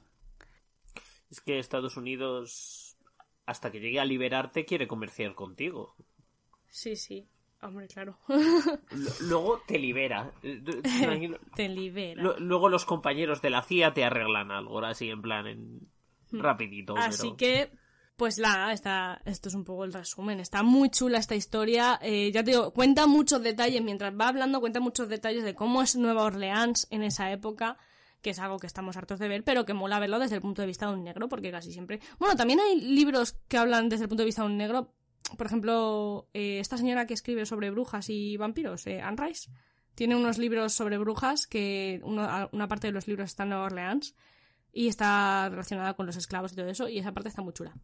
Es 1.30 1.42
que 1.42 1.60
Estados 1.60 1.98
Unidos, 1.98 2.96
hasta 3.46 3.72
que 3.74 3.82
llegue 3.82 4.00
a 4.00 4.06
liberarte, 4.06 4.64
quiere 4.64 4.88
comerciar 4.88 5.36
contigo. 5.36 5.98
Sí, 6.70 6.96
sí. 6.96 7.28
Hombre, 7.62 7.88
claro. 7.88 8.20
Luego 9.22 9.62
te 9.68 9.78
libera. 9.80 10.32
te 11.56 11.68
libera. 11.68 12.22
Luego 12.40 12.70
los 12.70 12.86
compañeros 12.86 13.42
de 13.42 13.50
la 13.50 13.64
CIA 13.64 13.94
te 13.94 14.06
arreglan 14.06 14.52
algo, 14.52 14.80
así 14.80 15.10
en 15.10 15.22
plan, 15.22 15.48
en... 15.48 15.90
Hmm. 16.32 16.40
rapidito. 16.40 16.96
Así 16.96 17.36
que, 17.36 17.72
pues 18.16 18.40
nada, 18.40 18.72
está, 18.72 19.22
esto 19.26 19.50
es 19.50 19.56
un 19.56 19.64
poco 19.64 19.84
el 19.84 19.94
resumen. 19.94 20.40
Está 20.40 20.64
muy 20.64 20.90
chula 20.90 21.18
esta 21.18 21.36
historia. 21.36 22.00
Eh, 22.02 22.32
ya 22.32 22.44
te 22.44 22.52
digo, 22.52 22.72
cuenta 22.72 23.08
muchos 23.08 23.44
detalles, 23.44 23.82
mientras 23.82 24.14
va 24.14 24.30
hablando, 24.30 24.60
cuenta 24.60 24.80
muchos 24.80 25.10
detalles 25.10 25.44
de 25.44 25.56
cómo 25.56 25.82
es 25.82 25.96
Nueva 25.96 26.24
Orleans 26.24 26.88
en 26.92 27.04
esa 27.04 27.32
época 27.32 27.78
que 28.22 28.32
es 28.32 28.40
algo 28.40 28.58
que 28.58 28.66
estamos 28.66 28.98
hartos 28.98 29.20
de 29.20 29.28
ver, 29.28 29.44
pero 29.44 29.66
que 29.66 29.76
mola 29.76 30.00
verlo 30.00 30.18
desde 30.18 30.38
el 30.38 30.42
punto 30.42 30.64
de 30.64 30.68
vista 30.68 30.88
de 30.88 30.94
un 30.94 31.04
negro, 31.04 31.30
porque 31.30 31.52
casi 31.52 31.72
siempre... 31.72 32.00
Bueno, 32.18 32.36
también 32.36 32.60
hay 32.60 32.82
libros 32.82 33.34
que 33.48 33.60
hablan 33.60 33.88
desde 33.88 34.06
el 34.06 34.10
punto 34.10 34.24
de 34.24 34.26
vista 34.26 34.42
de 34.42 34.48
un 34.48 34.58
negro, 34.58 34.96
por 35.38 35.46
ejemplo, 35.46 36.28
eh, 36.34 36.58
esta 36.60 36.76
señora 36.76 37.06
que 37.06 37.14
escribe 37.14 37.46
sobre 37.46 37.70
brujas 37.70 38.10
y 38.10 38.36
vampiros, 38.38 38.88
eh, 38.88 39.00
Anne 39.00 39.28
Rice, 39.28 39.52
tiene 39.94 40.16
unos 40.16 40.40
libros 40.40 40.74
sobre 40.74 40.98
brujas 40.98 41.46
que 41.46 42.02
una 42.04 42.68
parte 42.68 42.88
de 42.88 42.94
los 42.94 43.08
libros 43.08 43.30
está 43.30 43.44
en 43.44 43.50
Nueva 43.50 43.66
Orleans 43.66 44.16
y 44.74 44.88
está 44.88 45.48
relacionada 45.50 45.94
con 45.94 46.08
los 46.08 46.16
esclavos 46.16 46.52
y 46.54 46.56
todo 46.56 46.68
eso, 46.68 46.90
y 46.90 46.98
esa 46.98 47.12
parte 47.12 47.30
está 47.30 47.44
muy 47.44 47.54
chula. 47.54 47.76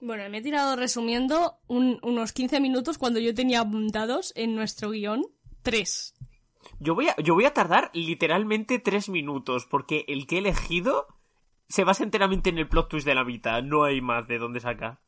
Bueno, 0.00 0.28
me 0.30 0.38
he 0.38 0.42
tirado 0.42 0.76
resumiendo 0.76 1.58
unos 1.68 2.32
15 2.32 2.60
minutos 2.60 2.96
cuando 2.96 3.20
yo 3.20 3.34
tenía 3.34 3.60
apuntados 3.60 4.32
en 4.34 4.54
nuestro 4.54 4.90
guion 4.90 5.26
tres. 5.62 6.14
Yo 6.78 6.94
voy, 6.94 7.08
a, 7.08 7.16
yo 7.16 7.34
voy 7.34 7.44
a 7.44 7.52
tardar 7.52 7.90
literalmente 7.92 8.78
tres 8.78 9.08
minutos, 9.08 9.66
porque 9.66 10.04
el 10.08 10.26
que 10.26 10.36
he 10.36 10.38
elegido 10.38 11.06
se 11.68 11.84
basa 11.84 12.02
enteramente 12.02 12.50
en 12.50 12.58
el 12.58 12.68
plot 12.68 12.88
twist 12.88 13.06
de 13.06 13.14
la 13.14 13.24
mitad, 13.24 13.62
no 13.62 13.84
hay 13.84 14.00
más 14.00 14.26
de 14.26 14.38
dónde 14.38 14.60
saca. 14.60 15.00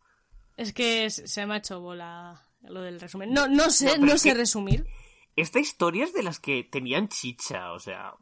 Es 0.57 0.73
que 0.73 1.11
se 1.11 1.47
me 1.47 1.55
ha 1.55 1.57
hecho 1.59 1.81
bola 1.81 2.43
lo 2.63 2.83
del 2.83 3.01
resumen. 3.01 3.33
No, 3.33 3.49
no 3.49 3.71
sé, 3.71 3.99
no, 3.99 4.17
sé 4.19 4.35
resumir. 4.35 4.87
Esta 5.35 5.59
historia 5.59 6.05
es 6.05 6.13
de 6.13 6.23
las 6.23 6.39
que 6.39 6.63
tenían 6.63 7.09
chicha, 7.09 7.73
o 7.73 7.79
sea, 7.79 8.15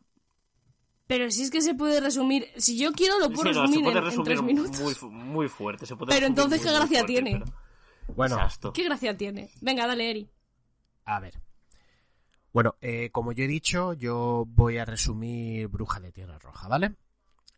pero 1.11 1.29
si 1.29 1.43
es 1.43 1.51
que 1.51 1.61
se 1.61 1.75
puede 1.75 2.01
resumir, 2.01 2.47
si 2.57 2.79
yo 2.79 2.93
quiero 2.93 3.19
lo 3.19 3.31
puedo 3.31 3.49
resumir, 3.49 3.85
en, 3.85 4.23
tres 4.23 4.41
minutos. 4.45 5.03
Muy, 5.03 5.49
fuerte, 5.49 5.85
se 5.85 5.97
puede 5.97 6.15
Pero 6.15 6.29
entonces, 6.29 6.63
¿qué 6.63 6.73
gracia 6.73 7.05
tiene? 7.05 7.43
Bueno, 8.15 8.39
¿qué 8.73 8.85
gracia 8.85 9.17
tiene? 9.17 9.51
Venga, 9.61 9.89
dale, 9.89 10.09
Eri. 10.09 10.31
A 11.07 11.19
ver. 11.19 11.43
Bueno, 12.53 12.77
eh, 12.81 13.11
como 13.11 13.33
yo 13.33 13.43
he 13.43 13.49
dicho, 13.49 13.93
yo 13.95 14.45
voy 14.47 14.79
a 14.79 14.85
resumir 14.85 15.67
Bruja 15.67 15.99
de 15.99 16.13
Tierra 16.13 16.39
Roja, 16.39 16.69
¿vale? 16.69 16.95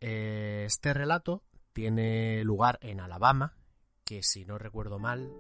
Eh, 0.01 0.65
este 0.67 0.95
relato 0.95 1.43
tiene 1.75 2.45
lugar 2.45 2.79
en 2.81 3.01
Alabama, 3.01 3.55
que 4.03 4.23
si 4.23 4.47
no 4.47 4.57
recuerdo 4.57 4.99
mal, 4.99 5.31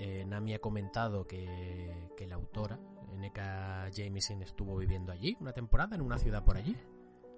eh, 0.00 0.24
Nami 0.26 0.54
ha 0.54 0.58
comentado 0.58 1.28
que, 1.28 2.08
que 2.16 2.26
la 2.26 2.34
autora, 2.34 2.80
N.K. 3.14 3.90
Jameson, 3.92 4.42
estuvo 4.42 4.76
viviendo 4.76 5.12
allí 5.12 5.36
una 5.38 5.52
temporada, 5.52 5.94
en 5.94 6.00
una 6.00 6.18
ciudad 6.18 6.44
por 6.44 6.56
allí. 6.56 6.76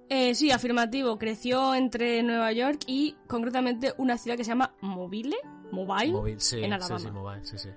Eh, 0.09 0.34
sí, 0.34 0.50
afirmativo. 0.50 1.18
Creció 1.18 1.74
entre 1.74 2.22
Nueva 2.22 2.52
York 2.52 2.80
y 2.86 3.16
concretamente 3.26 3.94
una 3.98 4.18
ciudad 4.18 4.36
que 4.36 4.44
se 4.44 4.50
llama 4.50 4.74
Mobile, 4.80 5.36
Mobile, 5.72 6.36
en 6.52 6.72
Alabama. 6.72 6.98
Sí, 6.98 7.05
sí, 7.07 7.11
Mobile, 7.11 7.44
sí, 7.44 7.59
sí. 7.59 7.68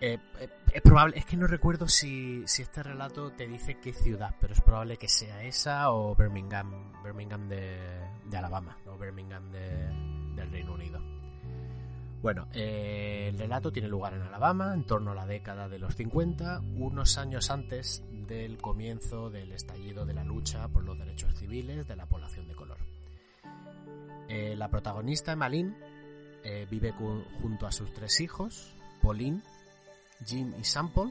Eh, 0.00 0.18
eh, 0.40 0.48
es 0.72 0.82
probable, 0.82 1.16
es 1.16 1.24
que 1.24 1.36
no 1.36 1.46
recuerdo 1.46 1.86
si, 1.86 2.42
si, 2.46 2.62
este 2.62 2.82
relato 2.82 3.30
te 3.30 3.46
dice 3.46 3.78
qué 3.78 3.92
ciudad, 3.92 4.34
pero 4.40 4.52
es 4.52 4.60
probable 4.60 4.96
que 4.96 5.08
sea 5.08 5.44
esa 5.44 5.92
o 5.92 6.16
Birmingham, 6.16 6.92
Birmingham 7.04 7.48
de, 7.48 7.78
de 8.24 8.36
Alabama, 8.36 8.76
o 8.86 8.98
Birmingham 8.98 9.52
de, 9.52 9.68
del 10.34 10.50
Reino 10.50 10.74
Unido. 10.74 11.21
Bueno, 12.22 12.46
eh, 12.54 13.30
el 13.30 13.38
relato 13.38 13.72
tiene 13.72 13.88
lugar 13.88 14.14
en 14.14 14.22
Alabama, 14.22 14.74
en 14.74 14.84
torno 14.84 15.10
a 15.10 15.14
la 15.16 15.26
década 15.26 15.68
de 15.68 15.80
los 15.80 15.96
50, 15.96 16.60
unos 16.76 17.18
años 17.18 17.50
antes 17.50 18.04
del 18.28 18.58
comienzo 18.58 19.28
del 19.28 19.50
estallido 19.50 20.06
de 20.06 20.14
la 20.14 20.22
lucha 20.22 20.68
por 20.68 20.84
los 20.84 20.96
derechos 20.96 21.34
civiles 21.34 21.88
de 21.88 21.96
la 21.96 22.06
población 22.06 22.46
de 22.46 22.54
color. 22.54 22.78
Eh, 24.28 24.54
la 24.56 24.68
protagonista, 24.68 25.34
Malin, 25.34 25.76
eh, 26.44 26.68
vive 26.70 26.92
junto 26.92 27.66
a 27.66 27.72
sus 27.72 27.92
tres 27.92 28.20
hijos, 28.20 28.72
Pauline, 29.02 29.42
Jim 30.24 30.54
y 30.60 30.62
Sample. 30.62 31.10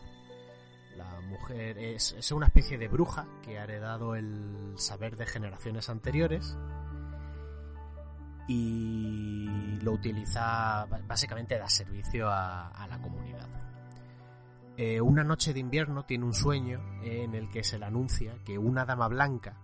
La 0.96 1.20
mujer 1.20 1.78
es, 1.78 2.14
es 2.14 2.32
una 2.32 2.46
especie 2.46 2.78
de 2.78 2.88
bruja 2.88 3.28
que 3.44 3.60
ha 3.60 3.66
heredado 3.66 4.16
el 4.16 4.76
saber 4.78 5.18
de 5.18 5.26
generaciones 5.26 5.90
anteriores 5.90 6.58
y 8.48 9.71
lo 9.82 9.94
utiliza 9.94 10.86
básicamente 11.08 11.58
da 11.58 11.70
servicio 11.70 12.30
a, 12.30 12.86
la 12.90 13.00
comunidad. 13.00 13.48
Eh, 14.78 15.02
una 15.02 15.24
noche 15.24 15.54
de 15.54 15.60
invierno 15.60 16.06
tiene 16.06 16.26
un 16.26 16.34
sueño 16.34 17.02
en 17.04 17.36
el 17.36 17.50
que 17.50 17.64
se 17.64 17.78
le 17.78 17.86
anuncia 17.86 18.36
que 18.44 18.58
una 18.58 18.86
dama 18.86 19.08
blanca 19.08 19.58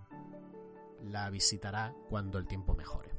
la 1.03 1.29
visitará 1.29 1.93
cuando 2.09 2.37
el 2.37 2.47
tiempo 2.47 2.75
mejore. 2.75 3.11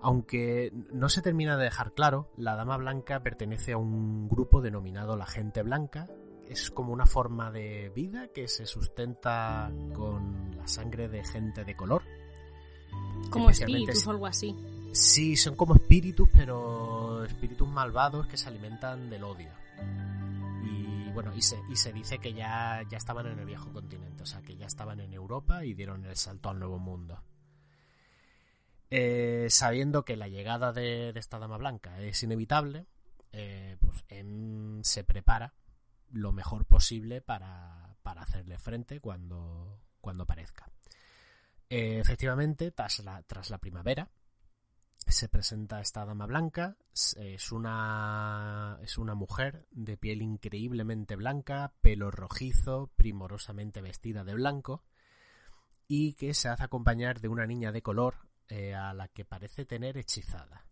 Aunque 0.00 0.70
no 0.92 1.08
se 1.08 1.22
termina 1.22 1.56
de 1.56 1.64
dejar 1.64 1.94
claro, 1.94 2.28
la 2.36 2.56
dama 2.56 2.76
blanca 2.76 3.22
pertenece 3.22 3.72
a 3.72 3.78
un 3.78 4.28
grupo 4.28 4.60
denominado 4.60 5.16
la 5.16 5.26
gente 5.26 5.62
blanca. 5.62 6.08
Es 6.46 6.70
como 6.70 6.92
una 6.92 7.06
forma 7.06 7.50
de 7.50 7.90
vida 7.94 8.28
que 8.28 8.48
se 8.48 8.66
sustenta 8.66 9.72
con 9.94 10.54
la 10.56 10.68
sangre 10.68 11.08
de 11.08 11.24
gente 11.24 11.64
de 11.64 11.74
color, 11.74 12.02
como 13.30 13.48
espíritus 13.48 14.06
o 14.06 14.10
algo 14.10 14.26
así. 14.26 14.54
Sí, 14.94 15.34
son 15.36 15.56
como 15.56 15.74
espíritus, 15.74 16.28
pero 16.32 17.24
espíritus 17.24 17.66
malvados 17.66 18.28
que 18.28 18.36
se 18.36 18.48
alimentan 18.48 19.10
del 19.10 19.24
odio. 19.24 19.50
Y 20.62 21.10
bueno, 21.10 21.34
y 21.34 21.42
se, 21.42 21.60
dice 21.92 22.20
que 22.20 22.32
ya, 22.32 22.80
ya 22.88 22.96
estaban 22.96 23.26
en 23.26 23.40
el 23.40 23.44
viejo 23.44 23.72
continente, 23.72 24.22
o 24.22 24.26
sea, 24.26 24.40
que 24.42 24.56
ya 24.56 24.66
estaban 24.66 25.00
en 25.00 25.12
Europa 25.12 25.64
y 25.64 25.74
dieron 25.74 26.04
el 26.04 26.14
salto 26.14 26.48
al 26.48 26.60
nuevo 26.60 26.78
mundo. 26.78 27.20
Eh, 28.88 29.48
sabiendo 29.50 30.04
que 30.04 30.16
la 30.16 30.28
llegada 30.28 30.72
de, 30.72 31.08
esta 31.16 31.40
dama 31.40 31.56
blanca 31.56 32.00
es 32.00 32.22
inevitable, 32.22 32.86
eh, 33.32 33.76
pues 33.80 34.04
se 34.86 35.02
prepara 35.02 35.54
lo 36.12 36.30
mejor 36.30 36.66
posible 36.66 37.20
para, 37.20 37.96
para 38.04 38.22
hacerle 38.22 38.58
frente 38.58 39.00
cuando, 39.00 39.80
cuando 40.00 40.22
aparezca. 40.22 40.70
Eh, 41.68 41.98
efectivamente, 41.98 42.70
tras 42.70 43.00
la, 43.00 43.24
tras 43.24 43.50
la 43.50 43.58
primavera, 43.58 44.08
se 45.12 45.28
presenta 45.28 45.80
esta 45.80 46.04
dama 46.04 46.26
blanca. 46.26 46.76
Es 46.92 47.52
una, 47.52 48.78
es 48.82 48.98
una 48.98 49.14
mujer 49.14 49.66
de 49.70 49.96
piel 49.96 50.22
increíblemente 50.22 51.16
blanca, 51.16 51.72
pelo 51.80 52.10
rojizo, 52.10 52.90
primorosamente 52.96 53.80
vestida 53.80 54.24
de 54.24 54.34
blanco, 54.34 54.84
y 55.86 56.14
que 56.14 56.34
se 56.34 56.48
hace 56.48 56.64
acompañar 56.64 57.20
de 57.20 57.28
una 57.28 57.46
niña 57.46 57.72
de 57.72 57.82
color 57.82 58.14
eh, 58.48 58.74
a 58.74 58.94
la 58.94 59.08
que 59.08 59.24
parece 59.24 59.64
tener 59.64 59.96
hechizada. 59.98 60.66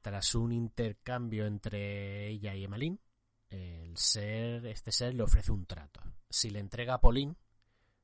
Tras 0.00 0.34
un 0.34 0.52
intercambio 0.52 1.46
entre 1.46 2.28
ella 2.28 2.54
y 2.54 2.64
Emalín, 2.64 3.00
el 3.48 3.96
ser, 3.96 4.66
este 4.66 4.92
ser 4.92 5.14
le 5.14 5.22
ofrece 5.22 5.52
un 5.52 5.66
trato. 5.66 6.00
Si 6.28 6.50
le 6.50 6.60
entrega 6.60 6.94
a 6.94 7.00
Pauline, 7.00 7.36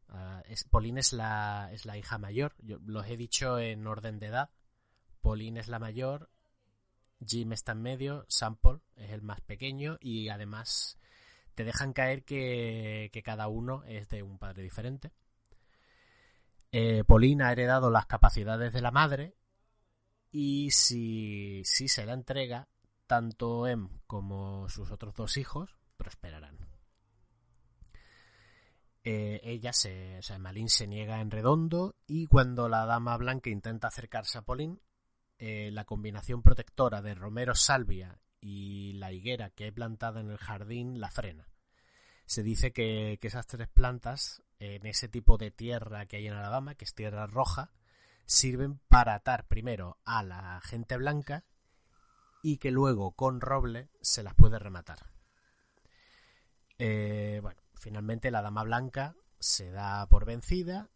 Uh, 0.08 0.42
es, 0.44 0.64
Pauline 0.64 1.00
es 1.00 1.14
la, 1.14 1.70
es 1.72 1.86
la 1.86 1.96
hija 1.96 2.18
mayor. 2.18 2.54
Yo 2.58 2.76
los 2.84 3.06
he 3.06 3.16
dicho 3.16 3.58
en 3.58 3.86
orden 3.86 4.18
de 4.18 4.26
edad. 4.26 4.50
Pauline 5.22 5.60
es 5.60 5.68
la 5.68 5.78
mayor. 5.78 6.28
Jim 7.24 7.52
está 7.52 7.72
en 7.72 7.82
medio. 7.82 8.26
Sample 8.28 8.80
es 8.96 9.10
el 9.10 9.22
más 9.22 9.40
pequeño. 9.40 9.96
Y 10.00 10.28
además 10.28 10.98
te 11.54 11.64
dejan 11.64 11.92
caer 11.92 12.24
que, 12.24 13.10
cada 13.24 13.48
uno 13.48 13.84
es 13.84 14.08
de 14.08 14.22
un 14.22 14.38
padre 14.38 14.62
diferente. 14.62 15.12
Eh, 16.72 17.04
Pauline 17.04 17.44
ha 17.44 17.52
heredado 17.52 17.90
las 17.90 18.06
capacidades 18.06 18.72
de 18.72 18.82
la 18.82 18.90
madre. 18.90 19.34
Y 20.30 20.70
si, 20.70 21.62
si 21.64 21.88
se 21.88 22.04
la 22.04 22.14
entrega, 22.14 22.68
tanto 23.06 23.66
Em 23.66 23.88
como 24.06 24.68
sus 24.68 24.90
otros 24.90 25.14
dos 25.14 25.36
hijos 25.36 25.76
prosperarán. 25.96 26.58
Eh, 29.04 29.40
ella 29.42 29.72
se, 29.72 30.18
o 30.18 30.22
sea, 30.22 30.38
Malin 30.38 30.68
se 30.68 30.86
niega 30.86 31.20
en 31.20 31.30
redondo 31.30 31.96
y 32.06 32.26
cuando 32.26 32.68
la 32.68 32.86
dama 32.86 33.16
blanca 33.16 33.50
intenta 33.50 33.88
acercarse 33.88 34.38
a 34.38 34.42
Pauline, 34.42 34.78
eh, 35.44 35.72
la 35.72 35.84
combinación 35.84 36.40
protectora 36.40 37.02
de 37.02 37.16
romero 37.16 37.56
salvia 37.56 38.20
y 38.40 38.92
la 38.92 39.10
higuera 39.10 39.50
que 39.50 39.66
he 39.66 39.72
plantada 39.72 40.20
en 40.20 40.30
el 40.30 40.38
jardín 40.38 41.00
la 41.00 41.10
frena. 41.10 41.48
Se 42.26 42.44
dice 42.44 42.72
que, 42.72 43.18
que 43.20 43.26
esas 43.26 43.48
tres 43.48 43.66
plantas, 43.68 44.44
en 44.60 44.86
ese 44.86 45.08
tipo 45.08 45.38
de 45.38 45.50
tierra 45.50 46.06
que 46.06 46.18
hay 46.18 46.28
en 46.28 46.34
Alabama, 46.34 46.76
que 46.76 46.84
es 46.84 46.94
tierra 46.94 47.26
roja, 47.26 47.72
sirven 48.24 48.78
para 48.86 49.16
atar 49.16 49.48
primero 49.48 49.98
a 50.04 50.22
la 50.22 50.60
gente 50.60 50.96
blanca 50.96 51.44
y 52.40 52.58
que 52.58 52.70
luego 52.70 53.10
con 53.10 53.40
roble 53.40 53.90
se 54.00 54.22
las 54.22 54.36
puede 54.36 54.60
rematar. 54.60 55.10
Eh, 56.78 57.40
bueno, 57.42 57.60
finalmente 57.74 58.30
la 58.30 58.42
dama 58.42 58.62
blanca 58.62 59.16
se 59.40 59.72
da 59.72 60.06
por 60.06 60.24
vencida, 60.24 60.88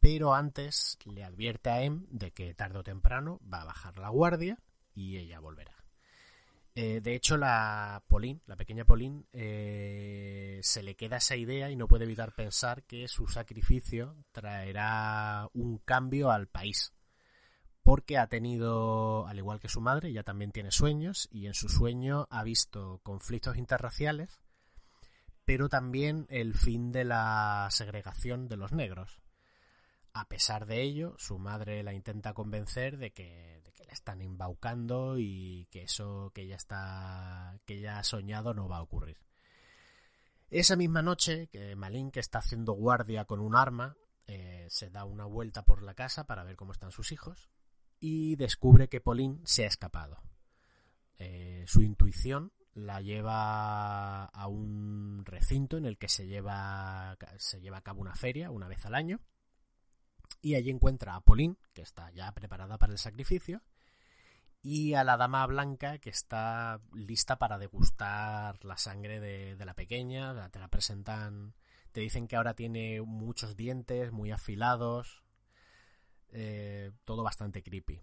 pero 0.00 0.34
antes 0.34 0.98
le 1.04 1.22
advierte 1.24 1.70
a 1.70 1.82
Em 1.82 2.06
de 2.10 2.32
que 2.32 2.54
tarde 2.54 2.78
o 2.78 2.82
temprano 2.82 3.40
va 3.52 3.60
a 3.62 3.66
bajar 3.66 3.98
la 3.98 4.08
guardia 4.08 4.58
y 4.94 5.18
ella 5.18 5.38
volverá. 5.40 5.80
Eh, 6.74 7.00
de 7.02 7.14
hecho, 7.14 7.36
la 7.36 8.02
Pauline, 8.08 8.40
la 8.46 8.56
pequeña 8.56 8.84
Pauline, 8.84 9.24
eh, 9.32 10.60
se 10.62 10.82
le 10.82 10.94
queda 10.94 11.16
esa 11.16 11.36
idea 11.36 11.70
y 11.70 11.76
no 11.76 11.88
puede 11.88 12.04
evitar 12.04 12.32
pensar 12.32 12.84
que 12.84 13.08
su 13.08 13.26
sacrificio 13.26 14.16
traerá 14.32 15.48
un 15.52 15.78
cambio 15.78 16.30
al 16.30 16.46
país. 16.46 16.94
Porque 17.82 18.18
ha 18.18 18.28
tenido, 18.28 19.26
al 19.26 19.38
igual 19.38 19.58
que 19.58 19.68
su 19.68 19.80
madre, 19.80 20.10
ella 20.10 20.22
también 20.22 20.52
tiene 20.52 20.70
sueños 20.70 21.28
y 21.30 21.46
en 21.46 21.54
su 21.54 21.68
sueño 21.68 22.26
ha 22.30 22.44
visto 22.44 23.00
conflictos 23.02 23.56
interraciales, 23.56 24.40
pero 25.44 25.68
también 25.68 26.26
el 26.30 26.54
fin 26.54 26.92
de 26.92 27.04
la 27.04 27.68
segregación 27.70 28.48
de 28.48 28.56
los 28.56 28.72
negros. 28.72 29.20
A 30.20 30.28
pesar 30.28 30.66
de 30.66 30.82
ello, 30.82 31.14
su 31.16 31.38
madre 31.38 31.82
la 31.82 31.94
intenta 31.94 32.34
convencer 32.34 32.98
de 32.98 33.10
que, 33.10 33.62
la 33.86 33.94
están 33.94 34.20
embaucando 34.20 35.18
y 35.18 35.66
que 35.70 35.84
eso 35.84 36.30
que 36.34 36.42
ella 36.42 36.56
está 36.56 37.58
que 37.64 37.78
ella 37.78 37.98
ha 37.98 38.04
soñado 38.04 38.52
no 38.52 38.68
va 38.68 38.76
a 38.76 38.82
ocurrir. 38.82 39.16
Esa 40.50 40.76
misma 40.76 41.00
noche, 41.00 41.48
que 41.48 41.74
Malin, 41.74 42.10
que 42.10 42.20
está 42.20 42.40
haciendo 42.40 42.74
guardia 42.74 43.24
con 43.24 43.40
un 43.40 43.56
arma, 43.56 43.96
eh, 44.26 44.66
se 44.68 44.90
da 44.90 45.06
una 45.06 45.24
vuelta 45.24 45.64
por 45.64 45.82
la 45.82 45.94
casa 45.94 46.26
para 46.26 46.44
ver 46.44 46.54
cómo 46.54 46.72
están 46.72 46.92
sus 46.92 47.12
hijos 47.12 47.48
y 47.98 48.36
descubre 48.36 48.90
que 48.90 49.00
Pauline 49.00 49.40
se 49.44 49.64
ha 49.64 49.68
escapado. 49.68 50.22
Eh, 51.18 51.64
su 51.66 51.80
intuición 51.80 52.52
la 52.74 53.00
lleva 53.00 54.26
a 54.26 54.46
un 54.48 55.22
recinto 55.24 55.78
en 55.78 55.86
el 55.86 55.96
que 55.96 56.10
se 56.10 56.26
lleva, 56.26 57.16
se 57.38 57.62
lleva 57.62 57.78
a 57.78 57.82
cabo 57.82 58.02
una 58.02 58.14
feria 58.14 58.50
una 58.50 58.68
vez 58.68 58.84
al 58.84 58.94
año 58.94 59.22
y 60.42 60.54
allí 60.54 60.70
encuentra 60.70 61.14
a 61.14 61.20
Pauline, 61.20 61.56
que 61.72 61.82
está 61.82 62.10
ya 62.12 62.32
preparada 62.32 62.78
para 62.78 62.92
el 62.92 62.98
sacrificio, 62.98 63.62
y 64.62 64.94
a 64.94 65.04
la 65.04 65.16
dama 65.16 65.46
blanca, 65.46 65.98
que 65.98 66.10
está 66.10 66.80
lista 66.92 67.38
para 67.38 67.58
degustar 67.58 68.62
la 68.64 68.76
sangre 68.76 69.20
de, 69.20 69.64
la 69.64 69.74
pequeña. 69.74 70.50
Te 70.50 70.58
la 70.58 70.68
presentan, 70.68 71.54
te 71.92 72.00
dicen 72.00 72.28
que 72.28 72.36
ahora 72.36 72.54
tiene 72.54 73.00
muchos 73.00 73.56
dientes, 73.56 74.12
muy 74.12 74.30
afilados, 74.30 75.24
eh, 76.28 76.92
todo 77.04 77.22
bastante 77.22 77.62
creepy. 77.62 78.00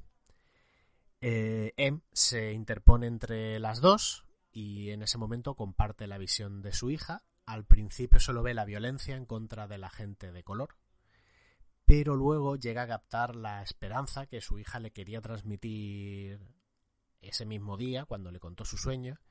Eh, 1.21 1.73
M 1.77 2.01
se 2.11 2.53
interpone 2.53 3.07
entre 3.07 3.59
las 3.59 3.81
dos 3.81 4.25
y 4.51 4.91
en 4.91 5.01
ese 5.01 5.17
momento 5.17 5.55
comparte 5.55 6.07
la 6.07 6.17
visión 6.17 6.61
de 6.61 6.73
su 6.73 6.89
hija. 6.89 7.23
Al 7.45 7.65
principio 7.65 8.19
solo 8.19 8.43
ve 8.43 8.53
la 8.53 8.65
violencia 8.65 9.15
en 9.15 9.25
contra 9.25 9.67
de 9.67 9.77
la 9.77 9.89
gente 9.89 10.31
de 10.31 10.43
color, 10.43 10.75
pero 11.88 12.17
luego 12.17 12.57
llega 12.57 12.81
a 12.81 12.88
captar 12.88 13.38
la 13.38 13.63
esperanza 13.63 14.25
que 14.25 14.41
su 14.41 14.59
hija 14.59 14.77
le 14.81 14.91
quería 14.91 15.21
transmitir 15.21 16.45
ese 17.21 17.45
mismo 17.45 17.77
día, 17.77 18.03
cuando 18.03 18.29
le 18.29 18.41
contó 18.41 18.65
su 18.65 18.77
sueño, 18.77 19.21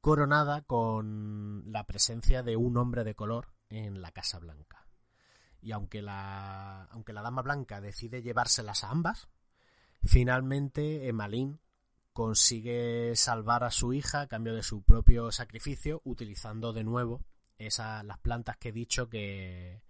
coronada 0.00 0.62
con 0.62 1.70
la 1.70 1.84
presencia 1.84 2.42
de 2.42 2.56
un 2.56 2.78
hombre 2.78 3.04
de 3.04 3.14
color 3.14 3.52
en 3.68 4.00
la 4.00 4.10
Casa 4.10 4.38
Blanca. 4.38 4.88
Y 5.60 5.72
aunque 5.72 6.00
la, 6.00 6.84
aunque 6.84 7.12
la 7.12 7.20
Dama 7.20 7.42
Blanca 7.42 7.82
decide 7.82 8.22
llevárselas 8.22 8.82
a 8.82 8.88
ambas, 8.88 9.28
finalmente 10.02 11.08
Emalín 11.08 11.60
consigue 12.14 13.14
salvar 13.16 13.64
a 13.64 13.70
su 13.70 13.92
hija 13.92 14.22
a 14.22 14.28
cambio 14.28 14.54
de 14.54 14.62
su 14.62 14.82
propio 14.82 15.30
sacrificio, 15.30 16.00
utilizando 16.04 16.72
de 16.72 16.84
nuevo 16.84 17.26
esa, 17.58 18.02
las 18.02 18.16
plantas 18.16 18.56
que 18.56 18.70
he 18.70 18.72
dicho 18.72 19.10
que, 19.10 19.82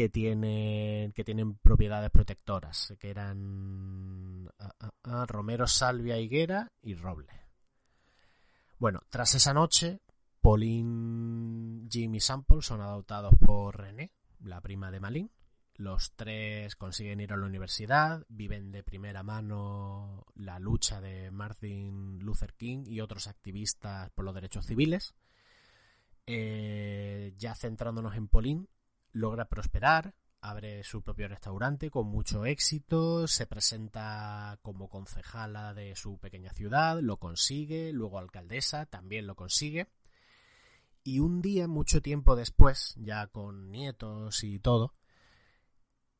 que 0.00 0.08
tienen, 0.08 1.12
que 1.12 1.24
tienen 1.24 1.56
propiedades 1.56 2.10
protectoras, 2.10 2.94
que 2.98 3.10
eran 3.10 4.48
ah, 4.58 4.74
ah, 4.80 4.94
ah, 5.02 5.26
romero, 5.26 5.66
salvia, 5.66 6.18
higuera 6.18 6.72
y 6.80 6.94
roble. 6.94 7.28
Bueno, 8.78 9.02
tras 9.10 9.34
esa 9.34 9.52
noche, 9.52 10.00
Pauline, 10.40 11.86
Jim 11.90 12.14
y 12.14 12.20
Sample 12.20 12.62
son 12.62 12.80
adoptados 12.80 13.34
por 13.38 13.76
René, 13.76 14.10
la 14.42 14.62
prima 14.62 14.90
de 14.90 15.00
Malin. 15.00 15.30
Los 15.74 16.12
tres 16.16 16.76
consiguen 16.76 17.20
ir 17.20 17.34
a 17.34 17.36
la 17.36 17.44
universidad, 17.44 18.24
viven 18.30 18.72
de 18.72 18.82
primera 18.82 19.22
mano 19.22 20.24
la 20.34 20.58
lucha 20.58 21.02
de 21.02 21.30
Martin 21.30 22.20
Luther 22.20 22.54
King 22.54 22.84
y 22.86 23.02
otros 23.02 23.26
activistas 23.26 24.08
por 24.12 24.24
los 24.24 24.34
derechos 24.34 24.64
civiles. 24.64 25.14
Eh, 26.26 27.34
ya 27.36 27.54
centrándonos 27.54 28.16
en 28.16 28.28
Pauline, 28.28 28.66
logra 29.12 29.46
prosperar, 29.46 30.14
abre 30.40 30.82
su 30.84 31.02
propio 31.02 31.28
restaurante 31.28 31.90
con 31.90 32.06
mucho 32.06 32.46
éxito, 32.46 33.26
se 33.26 33.46
presenta 33.46 34.58
como 34.62 34.88
concejala 34.88 35.74
de 35.74 35.94
su 35.96 36.18
pequeña 36.18 36.52
ciudad, 36.52 37.00
lo 37.00 37.18
consigue, 37.18 37.92
luego 37.92 38.18
alcaldesa, 38.18 38.86
también 38.86 39.26
lo 39.26 39.34
consigue. 39.34 39.88
Y 41.02 41.20
un 41.20 41.40
día, 41.40 41.66
mucho 41.66 42.02
tiempo 42.02 42.36
después, 42.36 42.94
ya 42.98 43.26
con 43.26 43.70
nietos 43.70 44.44
y 44.44 44.58
todo, 44.58 44.94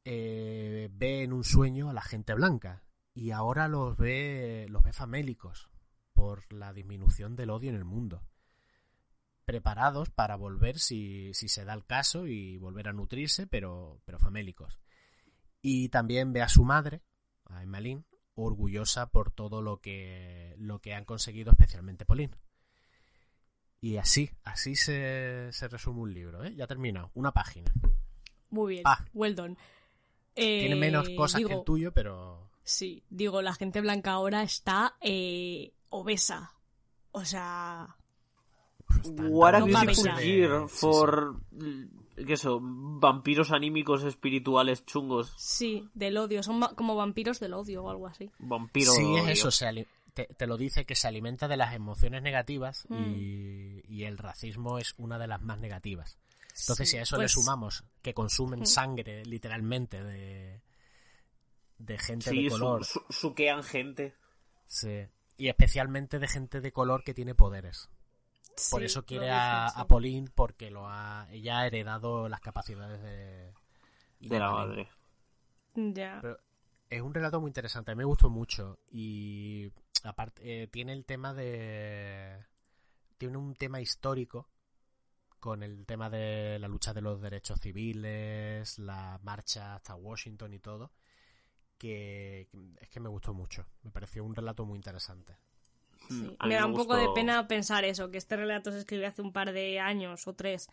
eh, 0.05 0.89
ve 0.93 1.23
en 1.23 1.33
un 1.33 1.45
sueño 1.45 1.91
a 1.91 1.93
la 1.93 2.03
gente 2.03 2.35
blanca 2.35 2.83
y 3.13 3.33
ahora 3.33 3.69
los 3.69 3.97
ve, 3.97 4.67
los 4.71 4.83
ve 4.83 4.93
famélicos 4.93 5.71
por 6.15 6.51
la 6.53 6.73
disminución 6.73 7.37
del 7.37 7.51
odio 7.51 7.71
en 7.71 7.77
el 7.77 7.85
mundo 7.85 8.30
preparados 9.51 10.11
para 10.11 10.37
volver 10.37 10.79
si, 10.79 11.35
si 11.35 11.49
se 11.49 11.65
da 11.65 11.75
el 11.75 11.85
caso 11.85 12.29
y 12.29 12.57
volver 12.59 12.87
a 12.87 12.93
nutrirse, 12.93 13.49
pero, 13.49 14.01
pero 14.05 14.21
famélicos. 14.21 14.79
Y 15.61 15.89
también 15.89 16.33
ve 16.33 16.41
a 16.41 16.49
su 16.49 16.65
madre, 16.65 17.03
a 17.47 17.65
Emmeline, 17.65 18.05
orgullosa 18.35 19.11
por 19.11 19.33
todo 19.33 19.61
lo 19.61 19.81
que, 19.81 20.55
lo 20.57 20.79
que 20.79 20.95
han 20.95 21.05
conseguido, 21.05 21.51
especialmente 21.51 22.05
Pauline. 22.05 22.33
Y 23.81 23.97
así, 23.97 24.31
así 24.45 24.77
se, 24.77 25.49
se 25.51 25.67
resume 25.67 26.01
un 26.03 26.15
libro, 26.15 26.45
¿eh? 26.45 26.55
Ya 26.55 26.69
terminado, 26.69 27.11
una 27.15 27.33
página. 27.33 27.73
Muy 28.51 28.75
bien, 28.75 28.83
Ah. 28.87 29.05
well 29.15 29.35
done. 29.35 29.57
Tiene 30.35 30.75
Eh, 30.75 30.77
menos 30.77 31.09
cosas 31.17 31.41
que 31.41 31.47
digo, 31.49 31.59
el 31.59 31.65
tuyo, 31.65 31.93
pero... 31.93 32.53
Sí, 32.63 33.03
digo, 33.11 33.43
la 33.43 33.55
gente 33.55 33.81
blanca 33.81 34.13
ahora 34.13 34.45
está 34.45 34.95
eh, 35.01 35.73
obesa. 35.89 36.53
O 37.11 37.25
sea, 37.25 37.97
What 39.09 39.55
a 39.55 39.65
beautiful 39.65 40.05
de- 40.17 40.27
year 40.27 40.69
sí, 40.69 40.77
for... 40.77 41.37
¿Qué 42.17 42.35
eso? 42.35 42.59
Vampiros 42.63 43.51
anímicos 43.51 44.05
espirituales 44.05 44.85
chungos. 44.85 45.33
sí, 45.39 45.89
del 45.95 46.19
odio. 46.19 46.43
Son 46.43 46.61
va- 46.63 46.75
como 46.75 46.95
vampiros 46.95 47.41
del 47.41 47.55
odio 47.55 47.85
o 47.85 47.91
algo 47.91 48.07
así. 48.09 48.27
sí. 48.27 48.33
Vampiro 48.41 48.93
Sí, 48.93 49.03
es 49.17 49.23
odio. 49.23 49.33
eso, 49.33 49.51
se 49.51 49.87
te, 50.13 50.27
te 50.27 50.47
lo 50.47 50.57
dice 50.59 50.85
que 50.85 50.95
se 50.97 51.09
alimenta 51.09 51.49
de 51.49 51.57
las 51.57 51.73
emociones 51.75 52.23
negativas 52.23 52.85
Mm. 52.91 53.15
y, 53.15 53.83
y 53.89 54.05
el 54.05 54.19
racismo 54.19 54.79
es 54.79 54.95
una 54.99 55.19
de 55.19 55.29
las 55.29 55.41
más 55.41 55.59
negativas. 55.61 56.19
Entonces, 56.61 56.89
Sí, 56.89 56.93
si 56.93 56.99
a 56.99 57.03
eso 57.03 57.17
pues, 57.17 57.25
le 57.25 57.29
sumamos 57.43 57.85
que 58.03 58.13
consumen 58.13 58.61
Mm. 58.61 58.67
sangre, 58.67 59.25
literalmente, 59.25 60.03
de, 60.03 60.61
de 61.79 61.99
gente 61.99 62.31
Sí, 62.31 62.43
de 62.45 62.51
su- 62.51 62.59
color, 62.59 62.85
su- 62.85 63.05
suquean 63.09 63.63
gente. 63.63 64.15
sí, 64.67 65.07
y 65.39 65.49
especialmente 65.49 66.19
de 66.19 66.29
gente 66.29 66.61
de 66.61 66.71
color 66.73 67.03
que 67.03 67.15
tiene 67.15 67.35
poderes. 67.35 67.89
Por 68.71 68.81
sí, 68.81 68.87
eso 68.87 69.05
quiere 69.05 69.31
a, 69.31 69.67
a 69.67 69.87
Pauline 69.87 70.29
porque 70.35 70.71
lo 70.71 70.89
ha, 70.89 71.27
ella 71.31 71.61
ha 71.61 71.67
heredado 71.67 72.29
las 72.29 72.41
capacidades 72.41 73.01
de, 73.03 73.53
De 74.21 74.39
la 74.39 74.51
madre. 74.51 74.89
Ya. 75.75 76.19
Pero 76.21 76.39
es 76.89 77.01
un 77.01 77.15
relato 77.15 77.41
muy 77.41 77.49
interesante, 77.49 77.93
a 77.93 77.95
mí 77.95 77.99
me 77.99 78.05
gustó 78.05 78.29
mucho 78.29 78.79
y 78.91 79.71
aparte 80.05 80.63
eh, 80.63 80.67
tiene 80.67 80.93
el 80.93 81.05
tema 81.05 81.33
de 81.35 82.45
tiene 83.17 83.37
un 83.37 83.55
tema 83.55 83.81
histórico 83.81 84.49
con 85.39 85.63
el 85.63 85.87
tema 85.87 86.11
de 86.11 86.59
la 86.59 86.69
lucha 86.69 86.93
de 86.93 87.01
los 87.01 87.21
derechos 87.21 87.61
civiles, 87.61 88.79
la 88.79 89.19
marcha 89.23 89.75
hasta 89.75 89.95
Washington 89.95 90.53
y 90.53 90.59
todo, 90.59 90.93
que 91.79 92.49
es 92.81 92.89
que 92.91 93.01
me 93.01 93.09
gustó 93.09 93.33
mucho, 93.33 93.67
me 93.83 93.91
pareció 93.91 94.23
un 94.25 94.35
relato 94.35 94.67
muy 94.67 94.77
interesante. 94.77 95.37
Sí. 96.09 96.15
Mm, 96.15 96.49
Me 96.49 96.55
da 96.55 96.67
un 96.67 96.75
poco 96.75 96.97
de 96.97 97.09
pena 97.15 97.47
pensar 97.47 97.85
eso, 97.85 98.11
que 98.11 98.19
este 98.19 98.37
relato 98.37 98.73
se 98.73 98.79
escribió 98.79 99.09
hace 99.09 99.23
un 99.23 99.33
par 99.33 99.53
de 99.53 99.81
años 99.81 100.27
o 100.27 100.35
tres 100.35 100.69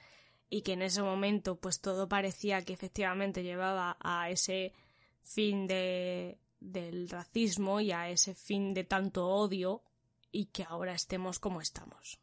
y 0.49 0.61
que 0.61 0.73
en 0.73 0.81
ese 0.81 1.01
momento 1.01 1.57
pues 1.57 1.81
todo 1.81 2.07
parecía 2.07 2.63
que 2.63 2.73
efectivamente 2.73 3.43
llevaba 3.43 3.97
a 3.99 4.29
ese 4.29 4.73
fin 5.21 5.67
de, 5.67 6.39
del 6.59 7.09
racismo 7.09 7.81
y 7.81 7.91
a 7.91 8.09
ese 8.09 8.33
fin 8.33 8.73
de 8.73 8.83
tanto 8.83 9.27
odio 9.27 9.83
y 10.31 10.45
que 10.45 10.63
ahora 10.63 10.93
estemos 10.93 11.39
como 11.39 11.61
estamos. 11.61 12.19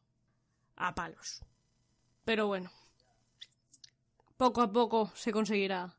A 0.76 0.94
palos. 0.94 1.42
Pero 2.24 2.46
bueno, 2.46 2.70
poco 4.36 4.62
a 4.62 4.72
poco 4.72 5.10
se 5.14 5.30
conseguirá. 5.32 5.94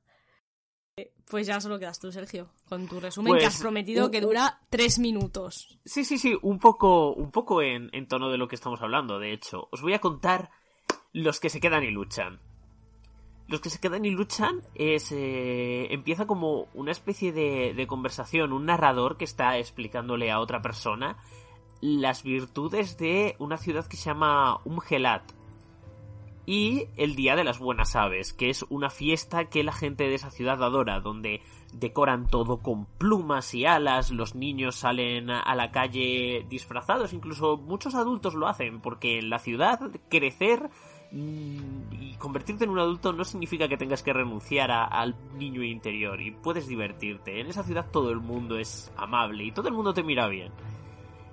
Pues 1.29 1.45
ya 1.45 1.59
solo 1.59 1.77
quedas 1.77 1.99
tú, 1.99 2.09
Sergio, 2.09 2.47
con 2.69 2.87
tu 2.87 3.01
resumen 3.01 3.33
que 3.33 3.39
Pues, 3.41 3.55
has 3.55 3.59
prometido 3.61 4.05
un- 4.05 4.11
que 4.11 4.21
dura 4.21 4.61
tres 4.69 4.97
minutos. 4.97 5.77
Sí, 5.83 6.05
sí, 6.05 6.17
sí, 6.17 6.37
un 6.41 6.57
poco, 6.57 7.11
un 7.13 7.31
poco 7.31 7.61
en, 7.61 7.89
en 7.91 8.07
tono 8.07 8.29
de 8.29 8.37
lo 8.37 8.47
que 8.47 8.55
estamos 8.55 8.81
hablando, 8.81 9.19
de 9.19 9.33
hecho. 9.33 9.67
Os 9.71 9.81
voy 9.81 9.93
a 9.93 9.99
contar 9.99 10.51
los 11.11 11.41
que 11.41 11.49
se 11.49 11.59
quedan 11.59 11.83
y 11.83 11.91
luchan. 11.91 12.39
Los 13.49 13.59
que 13.59 13.69
se 13.69 13.79
quedan 13.81 14.05
y 14.05 14.11
luchan 14.11 14.61
es... 14.73 15.11
eh, 15.11 15.87
empieza 15.93 16.25
como 16.25 16.69
una 16.73 16.91
especie 16.91 17.33
de, 17.33 17.73
de 17.75 17.87
conversación, 17.87 18.53
un 18.53 18.65
narrador 18.65 19.17
que 19.17 19.25
está 19.25 19.57
explicándole 19.57 20.31
a 20.31 20.39
otra 20.39 20.61
persona 20.61 21.17
las 21.81 22.23
virtudes 22.23 22.97
de 22.97 23.35
una 23.39 23.57
ciudad 23.57 23.85
que 23.85 23.97
se 23.97 24.05
llama 24.05 24.61
Umgelat. 24.63 25.23
Y 26.47 26.85
el 26.97 27.15
Día 27.15 27.35
de 27.35 27.43
las 27.43 27.57
Buenas 27.57 27.95
Aves, 27.95 28.31
que 28.33 28.51
es 28.51 28.63
una 28.69 28.91
fiesta 28.91 29.45
que 29.45 29.63
la 29.63 29.71
gente 29.73 30.03
de 30.07 30.13
esa 30.13 30.29
ciudad 30.29 30.61
adora, 30.63 30.99
donde 30.99 31.41
decoran 31.73 32.27
todo 32.27 32.59
con 32.61 32.85
plumas 32.85 33.51
y 33.55 33.65
alas, 33.65 34.11
los 34.11 34.35
niños 34.35 34.75
salen 34.75 35.31
a 35.31 35.55
la 35.55 35.71
calle 35.71 36.45
disfrazados, 36.47 37.13
incluso 37.13 37.57
muchos 37.57 37.95
adultos 37.95 38.35
lo 38.35 38.47
hacen, 38.47 38.79
porque 38.79 39.17
en 39.17 39.31
la 39.31 39.39
ciudad 39.39 39.79
crecer 40.07 40.69
mm, 41.11 41.93
y 41.99 42.15
convertirte 42.19 42.65
en 42.65 42.69
un 42.69 42.79
adulto 42.79 43.11
no 43.11 43.25
significa 43.25 43.67
que 43.67 43.77
tengas 43.77 44.03
que 44.03 44.13
renunciar 44.13 44.69
a- 44.69 44.85
al 44.85 45.15
niño 45.37 45.63
interior 45.63 46.21
y 46.21 46.29
puedes 46.29 46.67
divertirte. 46.67 47.39
En 47.39 47.47
esa 47.47 47.63
ciudad 47.63 47.87
todo 47.91 48.11
el 48.11 48.19
mundo 48.19 48.57
es 48.59 48.91
amable 48.97 49.45
y 49.45 49.51
todo 49.51 49.67
el 49.67 49.73
mundo 49.73 49.95
te 49.95 50.03
mira 50.03 50.27
bien. 50.27 50.51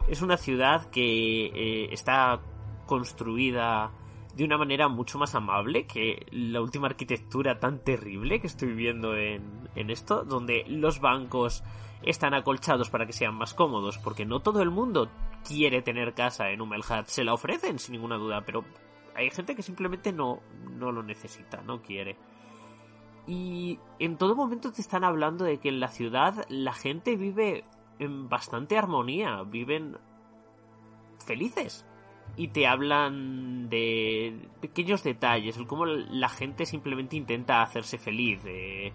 Es 0.08 0.22
una 0.22 0.38
ciudad 0.38 0.88
que 0.90 1.46
eh, 1.46 1.88
está 1.92 2.40
construida 2.86 3.92
de 4.37 4.45
una 4.45 4.57
manera 4.57 4.89
mucho 4.89 5.18
más 5.18 5.35
amable 5.35 5.87
que 5.87 6.26
la 6.30 6.61
última 6.61 6.87
arquitectura 6.87 7.61
tan 7.61 7.78
terrible 7.80 8.41
que 8.41 8.47
estoy 8.47 8.72
viendo 8.72 9.14
en, 9.16 9.68
en 9.74 9.91
esto, 9.91 10.24
donde 10.24 10.64
los 10.68 11.01
bancos 11.01 11.62
están 12.03 12.35
acolchados 12.35 12.91
para 12.91 13.07
que 13.07 13.12
sean 13.12 13.35
más 13.35 13.55
cómodos, 13.55 13.99
porque 13.99 14.24
no 14.24 14.41
todo 14.41 14.62
el 14.62 14.70
mundo 14.70 15.11
quiere 15.47 15.83
tener 15.83 16.14
casa 16.14 16.51
en 16.51 16.61
Humelhat, 16.61 17.07
se 17.07 17.24
la 17.24 17.35
ofrecen 17.35 17.78
sin 17.78 17.93
ninguna 17.93 18.16
duda, 18.16 18.43
pero 18.45 18.64
hay 19.14 19.30
gente 19.30 19.55
que 19.55 19.62
simplemente 19.62 20.12
no, 20.12 20.41
no 20.70 20.91
lo 20.93 21.03
necesita, 21.03 21.62
no 21.62 21.83
quiere. 21.83 22.16
Y 23.26 23.78
en 23.99 24.16
todo 24.16 24.35
momento 24.35 24.72
te 24.72 24.80
están 24.80 25.05
hablando 25.05 25.45
de 25.45 25.59
que 25.59 25.68
en 25.68 25.78
la 25.78 25.89
ciudad 25.89 26.45
la 26.49 26.72
gente 26.72 27.16
vive 27.16 27.64
en 27.99 28.28
bastante 28.28 28.76
armonía, 28.76 29.43
viven 29.43 29.99
felices 31.24 31.87
y 32.37 32.49
te 32.49 32.66
hablan 32.66 33.68
de 33.68 34.49
pequeños 34.61 35.03
detalles, 35.03 35.57
el 35.57 35.66
cómo 35.66 35.87
la 35.87 36.28
gente 36.28 36.66
simplemente 36.66 37.16
intenta 37.16 37.62
hacerse 37.62 37.99
feliz, 37.99 38.43
de 38.43 38.93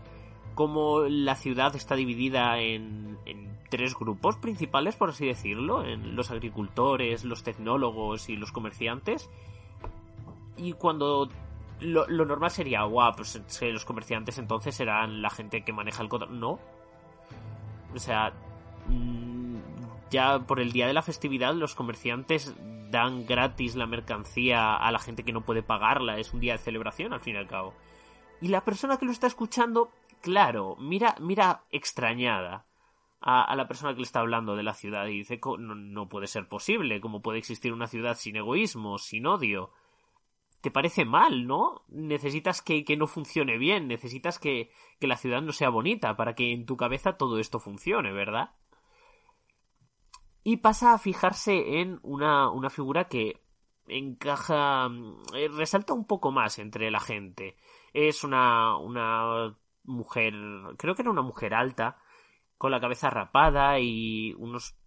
cómo 0.55 1.01
la 1.01 1.35
ciudad 1.35 1.75
está 1.75 1.95
dividida 1.95 2.59
en, 2.59 3.17
en 3.25 3.57
tres 3.69 3.95
grupos 3.95 4.37
principales, 4.37 4.95
por 4.95 5.09
así 5.09 5.27
decirlo, 5.27 5.85
en 5.85 6.15
los 6.15 6.31
agricultores, 6.31 7.23
los 7.23 7.43
tecnólogos 7.43 8.29
y 8.29 8.35
los 8.35 8.51
comerciantes. 8.51 9.29
Y 10.57 10.73
cuando 10.73 11.29
lo, 11.79 12.07
normal 12.07 12.51
sería, 12.51 12.83
guau, 12.83 13.15
pues 13.15 13.41
los 13.61 13.85
comerciantes 13.85 14.37
entonces 14.37 14.75
serán 14.75 15.21
la 15.21 15.29
gente 15.29 15.63
que 15.63 15.73
maneja 15.73 16.01
el 16.01 16.09
control. 16.09 16.39
No. 16.39 16.59
O 17.93 17.99
sea, 17.99 18.33
mm, 18.87 19.57
ya 20.09 20.39
por 20.39 20.59
el 20.59 20.71
día 20.71 20.87
de 20.87 20.93
la 20.93 21.01
festividad 21.01 21.53
los 21.53 21.75
comerciantes 21.75 22.55
dan 22.89 23.25
gratis 23.25 23.75
la 23.75 23.85
mercancía 23.85 24.75
a 24.75 24.91
la 24.91 24.99
gente 24.99 25.23
que 25.23 25.33
no 25.33 25.41
puede 25.45 25.63
pagarla. 25.63 26.17
Es 26.17 26.33
un 26.33 26.39
día 26.39 26.53
de 26.53 26.59
celebración, 26.59 27.13
al 27.13 27.21
fin 27.21 27.35
y 27.35 27.37
al 27.37 27.47
cabo. 27.47 27.73
Y 28.41 28.49
la 28.49 28.63
persona 28.63 28.97
que 28.97 29.05
lo 29.05 29.11
está 29.11 29.27
escuchando, 29.27 29.91
claro, 30.21 30.75
mira, 30.79 31.15
mira 31.19 31.63
extrañada 31.71 32.65
a, 33.19 33.55
la 33.55 33.67
persona 33.67 33.93
que 33.93 33.97
le 33.99 34.03
está 34.03 34.19
hablando 34.19 34.55
de 34.55 34.63
la 34.63 34.73
ciudad 34.75 35.07
y 35.07 35.17
dice, 35.17 35.39
"Co- 35.39 35.57
no, 35.57 35.73
no 35.75 36.07
puede 36.07 36.27
ser 36.27 36.47
posible, 36.47 37.01
¿cómo 37.01 37.21
puede 37.21 37.39
existir 37.39 37.73
una 37.73 37.87
ciudad 37.87 38.15
sin 38.15 38.35
egoísmo, 38.35 38.99
sin 38.99 39.25
odio? 39.25 39.71
Te 40.61 40.71
parece 40.71 41.03
mal, 41.05 41.47
¿no? 41.47 41.83
Necesitas 41.87 42.61
que, 42.61 42.83
que 42.85 42.95
no 42.97 43.07
funcione 43.07 43.57
bien, 43.57 43.87
necesitas 43.87 44.39
que, 44.39 44.69
que 44.99 45.07
la 45.07 45.17
ciudad 45.17 45.41
no 45.41 45.51
sea 45.51 45.69
bonita 45.69 46.15
para 46.15 46.35
que 46.35 46.51
en 46.53 46.65
tu 46.65 46.77
cabeza 46.77 47.17
todo 47.17 47.39
esto 47.39 47.59
funcione, 47.59 48.11
¿verdad? 48.11 48.51
Y 50.49 50.55
pasa 50.55 50.93
a 50.93 50.97
fijarse 50.97 51.81
en 51.81 51.99
una, 52.03 52.49
una 52.49 52.69
figura 52.69 53.09
que 53.09 53.41
encaja, 53.85 54.87
mm, 54.87 55.23
eh, 55.35 55.49
resalta 55.49 55.91
un 55.91 56.07
poco 56.07 56.31
más 56.31 56.57
entre 56.57 56.89
la 56.89 57.01
gente. 57.01 57.57
Es 57.91 58.23
una, 58.23 58.77
una 58.77 59.57
mujer, 59.83 60.33
creo 60.77 60.95
que 60.95 61.01
era 61.01 61.11
una 61.11 61.21
mujer 61.21 61.53
alta, 61.53 61.97
con 62.57 62.71
la 62.71 62.79
cabeza 62.79 63.09
rapada 63.09 63.77
y 63.81 64.35
unos 64.37 64.77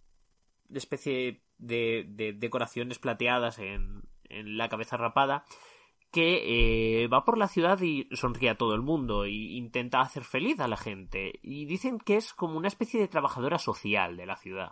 especie 0.73 1.43
de, 1.59 2.07
de 2.09 2.33
decoraciones 2.33 2.97
plateadas 2.97 3.59
en, 3.59 4.01
en 4.29 4.57
la 4.57 4.67
cabeza 4.67 4.97
rapada 4.97 5.45
que 6.11 7.03
eh, 7.03 7.07
va 7.07 7.23
por 7.23 7.37
la 7.37 7.47
ciudad 7.47 7.79
y 7.81 8.09
sonríe 8.13 8.49
a 8.49 8.57
todo 8.57 8.73
el 8.73 8.81
mundo 8.81 9.25
e 9.25 9.29
intenta 9.29 10.01
hacer 10.01 10.23
feliz 10.23 10.59
a 10.59 10.67
la 10.67 10.77
gente 10.77 11.33
y 11.43 11.65
dicen 11.65 11.99
que 11.99 12.15
es 12.15 12.33
como 12.33 12.57
una 12.57 12.67
especie 12.67 12.99
de 12.99 13.07
trabajadora 13.07 13.59
social 13.59 14.17
de 14.17 14.25
la 14.25 14.37
ciudad. 14.37 14.71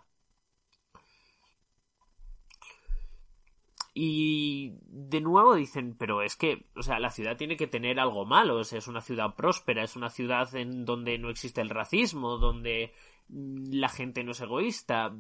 Y 4.02 4.78
de 4.86 5.20
nuevo 5.20 5.56
dicen, 5.56 5.94
pero 6.00 6.22
es 6.22 6.38
que, 6.38 6.70
o 6.74 6.82
sea, 6.82 7.00
la 7.00 7.10
ciudad 7.10 7.36
tiene 7.36 7.58
que 7.58 7.68
tener 7.68 8.00
algo 8.00 8.26
malo, 8.26 8.62
es 8.62 8.88
una 8.88 9.02
ciudad 9.02 9.36
próspera, 9.36 9.84
es 9.84 9.98
una 9.98 10.10
ciudad 10.10 10.56
en 10.56 10.86
donde 10.86 11.18
no 11.18 11.30
existe 11.30 11.60
el 11.60 11.70
racismo, 11.70 12.38
donde 12.38 12.94
la 13.28 13.90
gente 13.90 14.24
no 14.24 14.32
es 14.32 14.40
egoísta. 14.40 15.14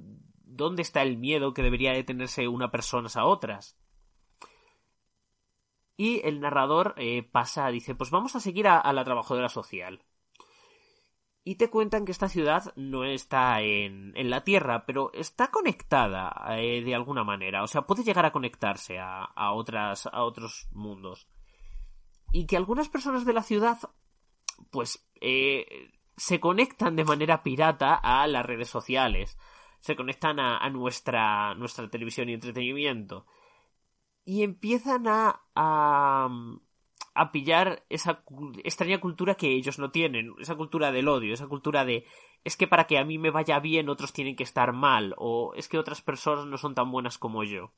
¿Dónde 0.45 0.81
está 0.81 1.01
el 1.01 1.17
miedo 1.17 1.53
que 1.53 1.61
debería 1.61 1.91
de 1.91 2.05
tenerse 2.05 2.47
una 2.47 2.71
personas 2.71 3.17
a 3.17 3.25
otras? 3.25 3.77
Y 5.97 6.21
el 6.25 6.39
narrador 6.39 6.95
eh, 6.95 7.23
pasa, 7.23 7.67
dice, 7.71 7.95
pues 7.95 8.11
vamos 8.11 8.37
a 8.37 8.39
seguir 8.39 8.69
a 8.69 8.93
la 8.93 9.03
trabajadora 9.03 9.49
social. 9.49 10.05
Y 11.43 11.55
te 11.55 11.69
cuentan 11.69 12.05
que 12.05 12.11
esta 12.11 12.29
ciudad 12.29 12.73
no 12.75 13.05
está 13.05 13.61
en, 13.61 14.11
en 14.15 14.29
la 14.29 14.43
Tierra, 14.43 14.85
pero 14.85 15.11
está 15.13 15.47
conectada 15.47 16.31
eh, 16.57 16.83
de 16.83 16.93
alguna 16.93 17.23
manera. 17.23 17.63
O 17.63 17.67
sea, 17.67 17.83
puede 17.83 18.03
llegar 18.03 18.25
a 18.25 18.31
conectarse 18.31 18.99
a, 18.99 19.23
a, 19.23 19.53
otras, 19.53 20.07
a 20.07 20.23
otros 20.23 20.67
mundos. 20.71 21.27
Y 22.31 22.45
que 22.45 22.57
algunas 22.57 22.89
personas 22.89 23.25
de 23.25 23.33
la 23.33 23.41
ciudad, 23.41 23.77
pues, 24.69 25.09
eh, 25.21 25.91
se 26.17 26.39
conectan 26.39 26.95
de 26.95 27.05
manera 27.05 27.41
pirata 27.41 27.95
a 27.95 28.27
las 28.27 28.45
redes 28.45 28.69
sociales. 28.69 29.37
Se 29.79 29.95
conectan 29.95 30.39
a, 30.39 30.57
a 30.57 30.69
nuestra, 30.69 31.55
nuestra 31.55 31.89
televisión 31.89 32.29
y 32.29 32.33
entretenimiento. 32.33 33.25
Y 34.25 34.43
empiezan 34.43 35.07
a, 35.07 35.41
a, 35.55 36.29
a 37.13 37.31
pillar 37.31 37.85
esa 37.89 38.23
extraña 38.63 38.99
cultura 38.99 39.35
que 39.35 39.51
ellos 39.51 39.79
no 39.79 39.91
tienen, 39.91 40.33
esa 40.39 40.55
cultura 40.55 40.91
del 40.91 41.07
odio, 41.07 41.33
esa 41.33 41.47
cultura 41.47 41.85
de 41.85 42.05
es 42.43 42.55
que 42.55 42.67
para 42.67 42.87
que 42.87 42.97
a 42.97 43.05
mí 43.05 43.17
me 43.17 43.31
vaya 43.31 43.59
bien 43.59 43.89
otros 43.89 44.13
tienen 44.13 44.35
que 44.35 44.43
estar 44.43 44.71
mal, 44.73 45.13
o 45.17 45.53
es 45.55 45.67
que 45.67 45.77
otras 45.77 46.01
personas 46.01 46.45
no 46.45 46.57
son 46.57 46.75
tan 46.75 46.91
buenas 46.91 47.17
como 47.17 47.43
yo. 47.43 47.73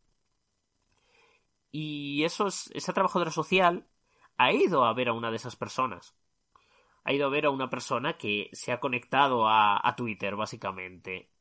Y 1.71 2.23
esos, 2.23 2.69
esa 2.73 2.93
trabajadora 2.93 3.31
social 3.31 3.87
ha 4.37 4.51
ido 4.51 4.85
a 4.85 4.93
ver 4.93 5.09
a 5.09 5.13
una 5.13 5.31
de 5.31 5.37
esas 5.37 5.55
personas. 5.55 6.15
Ha 7.03 7.13
ido 7.13 7.25
a 7.25 7.29
ver 7.29 7.45
a 7.45 7.49
una 7.49 7.69
persona 7.69 8.17
que 8.17 8.49
se 8.53 8.71
ha 8.71 8.79
conectado 8.79 9.47
a, 9.47 9.79
a 9.81 9.95
Twitter, 9.95 10.35
básicamente. 10.35 11.31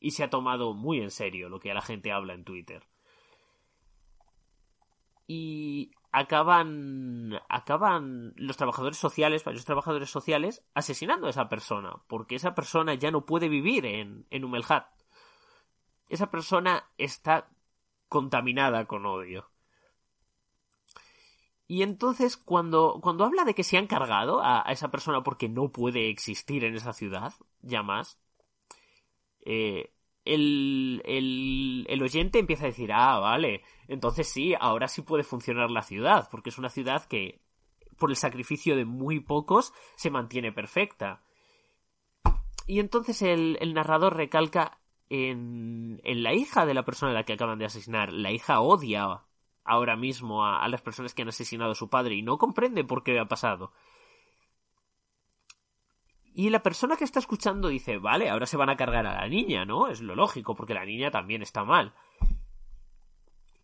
Y 0.00 0.12
se 0.12 0.24
ha 0.24 0.30
tomado 0.30 0.74
muy 0.74 1.00
en 1.00 1.10
serio 1.10 1.48
lo 1.48 1.60
que 1.60 1.74
la 1.74 1.82
gente 1.82 2.12
habla 2.12 2.34
en 2.34 2.44
Twitter 2.44 2.86
y 5.26 5.90
acaban 6.14 7.40
acaban 7.48 8.32
los 8.36 8.56
trabajadores 8.56 8.96
sociales, 8.98 9.42
varios 9.42 9.64
trabajadores 9.64 10.10
sociales, 10.10 10.64
asesinando 10.72 11.26
a 11.26 11.30
esa 11.30 11.48
persona, 11.48 11.96
porque 12.06 12.36
esa 12.36 12.54
persona 12.54 12.94
ya 12.94 13.10
no 13.10 13.26
puede 13.26 13.48
vivir 13.48 13.84
en, 13.84 14.26
en 14.30 14.44
Humelhat. 14.44 14.86
Esa 16.08 16.30
persona 16.30 16.84
está 16.98 17.50
contaminada 18.08 18.86
con 18.86 19.06
odio. 19.06 19.50
Y 21.66 21.82
entonces, 21.82 22.36
cuando, 22.36 23.00
cuando 23.02 23.24
habla 23.24 23.44
de 23.44 23.54
que 23.54 23.64
se 23.64 23.76
han 23.76 23.88
cargado 23.88 24.40
a, 24.40 24.68
a 24.68 24.72
esa 24.72 24.90
persona 24.90 25.22
porque 25.24 25.48
no 25.48 25.72
puede 25.72 26.10
existir 26.10 26.62
en 26.62 26.76
esa 26.76 26.92
ciudad, 26.92 27.32
ya 27.62 27.82
más, 27.82 28.20
eh, 29.44 29.93
el, 30.24 31.02
el, 31.04 31.86
el 31.88 32.02
oyente 32.02 32.38
empieza 32.38 32.64
a 32.64 32.68
decir, 32.68 32.92
ah, 32.92 33.18
vale, 33.18 33.62
entonces 33.88 34.28
sí, 34.28 34.54
ahora 34.58 34.88
sí 34.88 35.02
puede 35.02 35.22
funcionar 35.22 35.70
la 35.70 35.82
ciudad, 35.82 36.28
porque 36.30 36.50
es 36.50 36.58
una 36.58 36.70
ciudad 36.70 37.04
que, 37.06 37.40
por 37.98 38.10
el 38.10 38.16
sacrificio 38.16 38.76
de 38.76 38.84
muy 38.84 39.20
pocos, 39.20 39.72
se 39.96 40.10
mantiene 40.10 40.52
perfecta. 40.52 41.22
y 42.66 42.80
entonces 42.80 43.22
el, 43.22 43.58
el 43.60 43.74
narrador 43.74 44.16
recalca 44.16 44.80
en, 45.10 46.00
en, 46.04 46.22
la 46.22 46.32
hija 46.32 46.66
de 46.66 46.74
la 46.74 46.84
persona 46.84 47.12
a 47.12 47.14
la 47.14 47.24
que 47.24 47.34
acaban 47.34 47.58
de 47.58 47.66
asesinar. 47.66 48.12
La 48.12 48.32
hija 48.32 48.60
odia 48.60 49.22
ahora 49.64 49.96
mismo 49.96 50.44
a, 50.44 50.64
a, 50.64 50.68
las 50.68 50.82
personas 50.82 51.14
que 51.14 51.22
han 51.22 51.28
asesinado 51.28 51.72
a 51.72 51.74
su 51.74 51.88
padre 51.90 52.14
y 52.14 52.22
no 52.22 52.38
comprende 52.38 52.84
por 52.84 53.02
qué 53.02 53.18
ha 53.18 53.26
pasado. 53.26 53.72
Y 56.36 56.50
la 56.50 56.64
persona 56.64 56.96
que 56.96 57.04
está 57.04 57.20
escuchando 57.20 57.68
dice, 57.68 57.98
vale, 57.98 58.28
ahora 58.28 58.46
se 58.46 58.56
van 58.56 58.68
a 58.68 58.76
cargar 58.76 59.06
a 59.06 59.20
la 59.20 59.28
niña, 59.28 59.64
¿no? 59.64 59.86
Es 59.86 60.00
lo 60.00 60.16
lógico, 60.16 60.56
porque 60.56 60.74
la 60.74 60.84
niña 60.84 61.12
también 61.12 61.42
está 61.42 61.64
mal. 61.64 61.94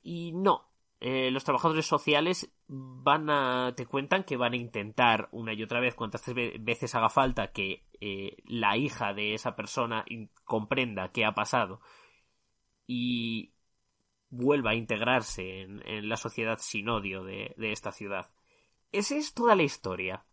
Y 0.02 0.30
no. 0.32 0.70
Eh, 1.00 1.32
los 1.32 1.42
trabajadores 1.42 1.86
sociales 1.86 2.52
van 2.68 3.28
a. 3.28 3.74
te 3.74 3.86
cuentan 3.86 4.22
que 4.22 4.36
van 4.36 4.52
a 4.52 4.56
intentar 4.56 5.28
una 5.32 5.52
y 5.52 5.62
otra 5.64 5.80
vez, 5.80 5.96
cuantas 5.96 6.24
veces 6.32 6.94
haga 6.94 7.08
falta, 7.08 7.50
que 7.50 7.86
eh, 8.00 8.36
la 8.44 8.76
hija 8.76 9.14
de 9.14 9.34
esa 9.34 9.56
persona 9.56 10.04
comprenda 10.44 11.10
qué 11.10 11.24
ha 11.24 11.32
pasado 11.32 11.80
y 12.86 13.52
vuelva 14.28 14.70
a 14.70 14.74
integrarse 14.74 15.62
en, 15.62 16.08
la 16.08 16.16
sociedad 16.16 16.58
sin 16.60 16.88
odio 16.88 17.24
de, 17.24 17.52
de 17.56 17.72
esta 17.72 17.90
ciudad. 17.90 18.30
Esa 18.92 19.16
es 19.16 19.34
toda 19.34 19.56
la 19.56 19.64
historia. 19.64 20.24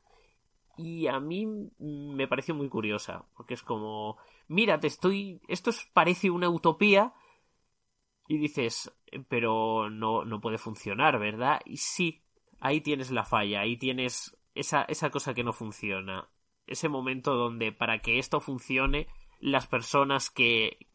Y 0.78 1.08
a 1.08 1.20
mí 1.20 1.48
me 1.80 2.28
pareció 2.28 2.54
muy 2.54 2.70
curiosa, 2.70 3.26
porque 3.36 3.56
es 3.56 3.64
como, 3.64 4.18
mira, 4.48 4.80
te 4.80 4.88
estoy, 4.88 5.42
esto 5.48 5.72
parece 5.94 6.30
una 6.30 6.50
utopía, 6.50 7.14
y 8.28 8.38
dices, 8.38 8.92
pero 9.30 9.90
no, 9.90 10.26
no 10.26 10.42
puede 10.42 10.58
funcionar, 10.58 11.18
¿verdad? 11.18 11.62
Y 11.66 11.78
sí, 11.78 12.22
ahí 12.60 12.82
tienes 12.82 13.10
la 13.12 13.24
falla, 13.24 13.62
ahí 13.62 13.78
tienes 13.78 14.38
esa, 14.54 14.84
esa 14.84 15.10
cosa 15.10 15.34
que 15.34 15.44
no 15.44 15.54
funciona. 15.54 16.30
Ese 16.66 16.90
momento 16.90 17.36
donde 17.36 17.72
para 17.72 18.00
que 18.00 18.20
esto 18.20 18.42
funcione, 18.42 19.08
las 19.40 19.68
personas 19.68 20.30
que, 20.30 20.88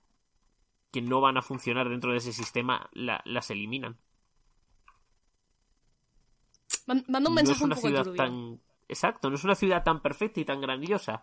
que 0.90 1.00
no 1.00 1.20
van 1.20 1.38
a 1.38 1.42
funcionar 1.42 1.88
dentro 1.88 2.12
de 2.12 2.18
ese 2.18 2.32
sistema 2.32 2.90
la, 2.92 3.22
las 3.24 3.50
eliminan. 3.50 3.96
Manda 6.86 7.28
un 7.28 7.34
mensaje 7.34 7.66
no 7.66 7.74
es 7.74 7.82
una 7.82 7.90
un 7.90 7.94
poco 7.94 8.12
ciudad 8.12 8.14
tan 8.14 8.60
exacto 8.92 9.28
no 9.28 9.34
es 9.36 9.44
una 9.44 9.54
ciudad 9.54 9.82
tan 9.82 10.00
perfecta 10.00 10.40
y 10.40 10.44
tan 10.44 10.60
grandiosa. 10.60 11.22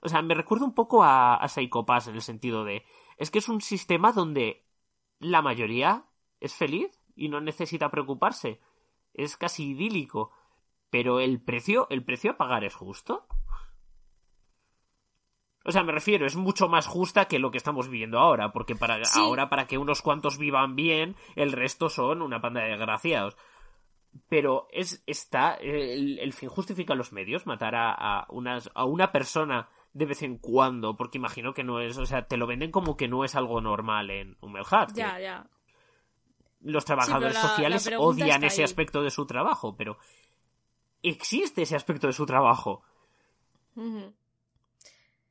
O 0.00 0.08
sea 0.08 0.22
me 0.22 0.34
recuerda 0.34 0.64
un 0.64 0.74
poco 0.74 1.02
a, 1.02 1.34
a 1.34 1.48
Psycho 1.48 1.84
Pass 1.84 2.08
en 2.08 2.14
el 2.14 2.22
sentido 2.22 2.64
de 2.64 2.84
es 3.16 3.30
que 3.30 3.38
es 3.38 3.48
un 3.48 3.60
sistema 3.60 4.12
donde 4.12 4.66
la 5.18 5.42
mayoría 5.42 6.04
es 6.40 6.54
feliz 6.54 7.00
y 7.14 7.28
no 7.28 7.40
necesita 7.40 7.90
preocuparse. 7.90 8.60
Es 9.14 9.36
casi 9.36 9.70
idílico. 9.70 10.32
Pero 10.90 11.18
el 11.20 11.42
precio 11.42 11.86
el 11.90 12.04
precio 12.04 12.32
a 12.32 12.36
pagar 12.36 12.62
es 12.64 12.74
justo. 12.74 13.26
O 15.64 15.72
sea, 15.72 15.82
me 15.82 15.90
refiero, 15.90 16.26
es 16.26 16.36
mucho 16.36 16.68
más 16.68 16.86
justa 16.86 17.24
que 17.24 17.40
lo 17.40 17.50
que 17.50 17.58
estamos 17.58 17.88
viviendo 17.88 18.20
ahora, 18.20 18.52
porque 18.52 18.76
para 18.76 19.04
Sí. 19.04 19.18
ahora 19.18 19.48
para 19.48 19.66
que 19.66 19.78
unos 19.78 20.00
cuantos 20.00 20.38
vivan 20.38 20.76
bien, 20.76 21.16
el 21.34 21.50
resto 21.50 21.88
son 21.88 22.22
una 22.22 22.40
panda 22.40 22.60
de 22.60 22.68
desgraciados 22.70 23.36
pero 24.28 24.68
es 24.72 25.02
está 25.06 25.54
el, 25.54 26.18
el 26.18 26.32
fin 26.32 26.48
justifica 26.48 26.94
los 26.94 27.12
medios 27.12 27.46
matar 27.46 27.74
a, 27.74 27.92
a, 27.92 28.26
unas, 28.30 28.70
a 28.74 28.84
una 28.84 29.12
persona 29.12 29.68
de 29.92 30.06
vez 30.06 30.22
en 30.22 30.38
cuando 30.38 30.96
porque 30.96 31.18
imagino 31.18 31.54
que 31.54 31.64
no 31.64 31.80
es 31.80 31.96
o 31.98 32.06
sea 32.06 32.26
te 32.26 32.36
lo 32.36 32.46
venden 32.46 32.70
como 32.70 32.96
que 32.96 33.08
no 33.08 33.24
es 33.24 33.34
algo 33.34 33.60
normal 33.60 34.10
en 34.10 34.36
Humelhart 34.40 34.92
que 34.92 35.00
Ya, 35.00 35.18
ya. 35.18 35.46
los 36.60 36.84
trabajadores 36.84 37.34
la 37.34 37.40
sociales 37.40 37.84
odian 37.98 38.44
ese 38.44 38.62
ahí. 38.62 38.64
aspecto 38.64 39.02
de 39.02 39.10
su 39.10 39.26
trabajo 39.26 39.74
pero 39.76 39.98
existe 41.02 41.62
ese 41.62 41.76
aspecto 41.76 42.06
de 42.06 42.12
su 42.12 42.26
trabajo. 42.26 42.82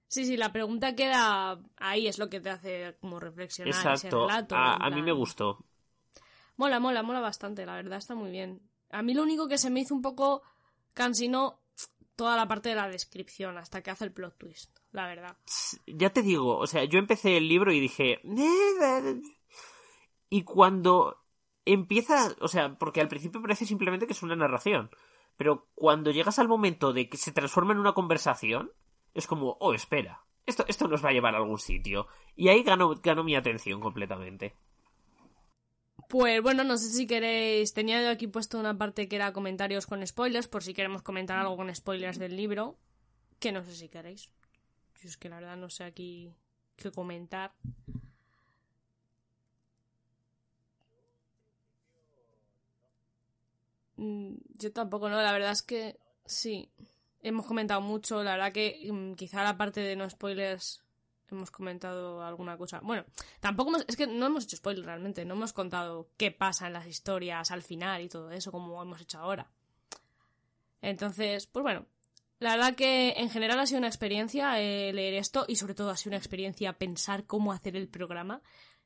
Sí, 0.08 0.24
sí, 0.26 0.38
la 0.38 0.52
pregunta 0.54 0.96
queda 0.96 1.60
ahí, 1.78 2.08
es 2.08 2.20
lo 2.20 2.30
que 2.30 2.40
te 2.40 2.50
hace 2.50 2.96
como 3.02 3.20
reflexionar 3.20 3.74
ese 3.74 3.90
exacto 3.90 4.28
relato. 4.28 4.56
a, 4.56 4.76
a 4.76 4.90
mí 4.90 5.02
me 5.02 5.12
gustó 5.12 5.66
Mola, 6.58 6.80
mola, 6.80 7.04
mola 7.04 7.20
bastante, 7.20 7.66
la 7.66 7.76
verdad, 7.76 7.98
está 7.98 8.16
muy 8.16 8.32
bien. 8.32 8.62
A 8.90 9.02
mí 9.02 9.14
lo 9.14 9.24
único 9.24 9.48
que 9.48 9.58
se 9.58 9.70
me 9.70 9.82
hizo 9.82 9.94
un 9.94 10.02
poco 10.02 10.44
cansino 10.94 11.60
toda 12.16 12.38
la 12.38 12.48
parte 12.48 12.70
de 12.70 12.76
la 12.76 12.88
descripción, 12.88 13.58
hasta 13.58 13.82
que 13.82 13.92
hace 13.92 14.06
el 14.06 14.14
plot 14.14 14.38
twist, 14.38 14.78
la 14.92 15.08
verdad. 15.08 15.38
ya 15.86 16.12
te 16.12 16.22
digo, 16.22 16.58
o 16.58 16.68
sea, 16.68 16.86
yo 16.86 16.98
empecé 16.98 17.38
el 17.38 17.48
libro 17.48 17.74
y 17.74 17.80
dije... 17.80 18.22
Y 20.30 20.44
cuando 20.44 21.24
empieza, 21.66 22.36
o 22.42 22.48
sea, 22.48 22.78
porque 22.78 23.02
al 23.02 23.08
principio 23.08 23.42
parece 23.42 23.66
simplemente 23.66 24.08
que 24.08 24.14
es 24.14 24.24
una 24.24 24.36
narración, 24.36 24.90
pero 25.38 25.68
cuando 25.76 26.12
llegas 26.12 26.40
al 26.40 26.48
momento 26.48 26.94
de 26.94 27.10
que 27.10 27.18
se 27.18 27.32
transforma 27.32 27.74
en 27.74 27.80
una 27.80 27.94
conversación, 27.94 28.72
es 29.14 29.28
como, 29.28 29.58
oh, 29.60 29.74
espera, 29.74 30.26
esto, 30.46 30.66
esto 30.68 30.88
nos 30.88 31.04
va 31.04 31.10
a 31.10 31.14
llevar 31.14 31.36
a 31.36 31.38
algún 31.38 31.60
sitio. 31.60 32.08
Y 32.36 32.50
ahí 32.50 32.64
ganó, 32.64 32.96
ganó 33.02 33.24
mi 33.24 33.36
atención 33.36 33.80
completamente. 33.82 34.56
Pues 36.08 36.41
bueno, 36.41 36.64
no 36.64 36.78
sé 36.78 36.89
si 36.89 37.08
queréis. 37.08 37.74
Tenía 37.74 38.01
yo 38.01 38.10
aquí 38.10 38.28
puesto 38.28 38.60
una 38.60 38.78
parte 38.78 39.08
que 39.08 39.16
era 39.16 39.34
comentarios 39.34 39.86
con 39.88 40.06
spoilers, 40.06 40.47
por 40.47 40.64
si 40.64 40.74
queremos 40.74 41.01
comentar 41.01 41.38
algo 41.38 41.58
con 41.58 41.74
spoilers 41.74 42.20
del 42.20 42.36
libro. 42.36 42.78
Que 43.39 43.51
no 43.51 43.64
sé 43.64 43.76
si 43.76 43.89
queréis. 43.89 44.30
Yo 45.01 45.10
es 45.10 45.18
que 45.18 45.30
la 45.30 45.38
verdad 45.39 45.58
no 45.58 45.70
sé 45.70 45.84
aquí 45.84 46.34
qué 46.78 46.91
comentar. 46.91 47.53
Mm, 53.97 54.36
Yo 54.60 54.72
tampoco, 54.74 55.10
¿no? 55.10 55.22
La 55.22 55.32
verdad 55.32 55.51
es 55.51 55.62
que 55.62 55.97
sí. 56.26 56.70
Hemos 57.22 57.45
comentado 57.45 57.82
mucho. 57.82 58.24
La 58.24 58.34
verdad 58.34 58.53
que 58.53 58.89
mm, 58.91 59.14
quizá 59.16 59.43
la 59.43 59.58
parte 59.58 59.82
de 59.82 59.95
no 59.95 60.10
spoilers 60.10 60.84
hemos 61.32 61.52
comentado 61.52 62.24
alguna 62.24 62.58
cosa. 62.58 62.80
Bueno, 62.82 63.06
tampoco 63.40 63.70
hemos, 63.70 63.86
es 63.88 63.96
que 63.96 64.08
no 64.08 64.26
hemos 64.26 64.44
hecho 64.44 64.58
spoiler 64.58 64.86
realmente, 64.86 65.26
no 65.26 65.36
hemos 65.36 65.54
contado 65.54 66.10
qué 66.18 66.32
pasa 66.32 66.68
en 66.68 66.74
las 66.74 66.88
historias 66.88 67.52
al 67.52 67.64
final 67.64 68.02
y 68.02 68.10
todo 68.10 68.32
eso 68.32 68.52
como 68.52 68.82
hemos 68.82 69.02
hecho 69.02 69.20
ahora. 69.20 69.50
Entonces, 70.82 71.48
pues 71.48 71.64
bueno, 71.64 71.88
la 72.40 72.56
verdad 72.56 72.76
que 72.76 73.14
en 73.18 73.30
general 73.30 73.60
ha 73.60 73.66
sido 73.66 73.80
una 73.80 73.88
experiencia 73.88 74.60
eh, 74.62 74.92
leer 74.94 75.16
esto 75.16 75.46
y 75.48 75.56
sobre 75.56 75.74
todo 75.74 75.90
ha 75.90 75.98
sido 75.98 76.12
una 76.12 76.18
experiencia 76.18 76.74
pensar 76.74 77.26
cómo 77.26 77.52
hacer 77.52 77.76
el 77.76 77.88
programa. 77.88 78.42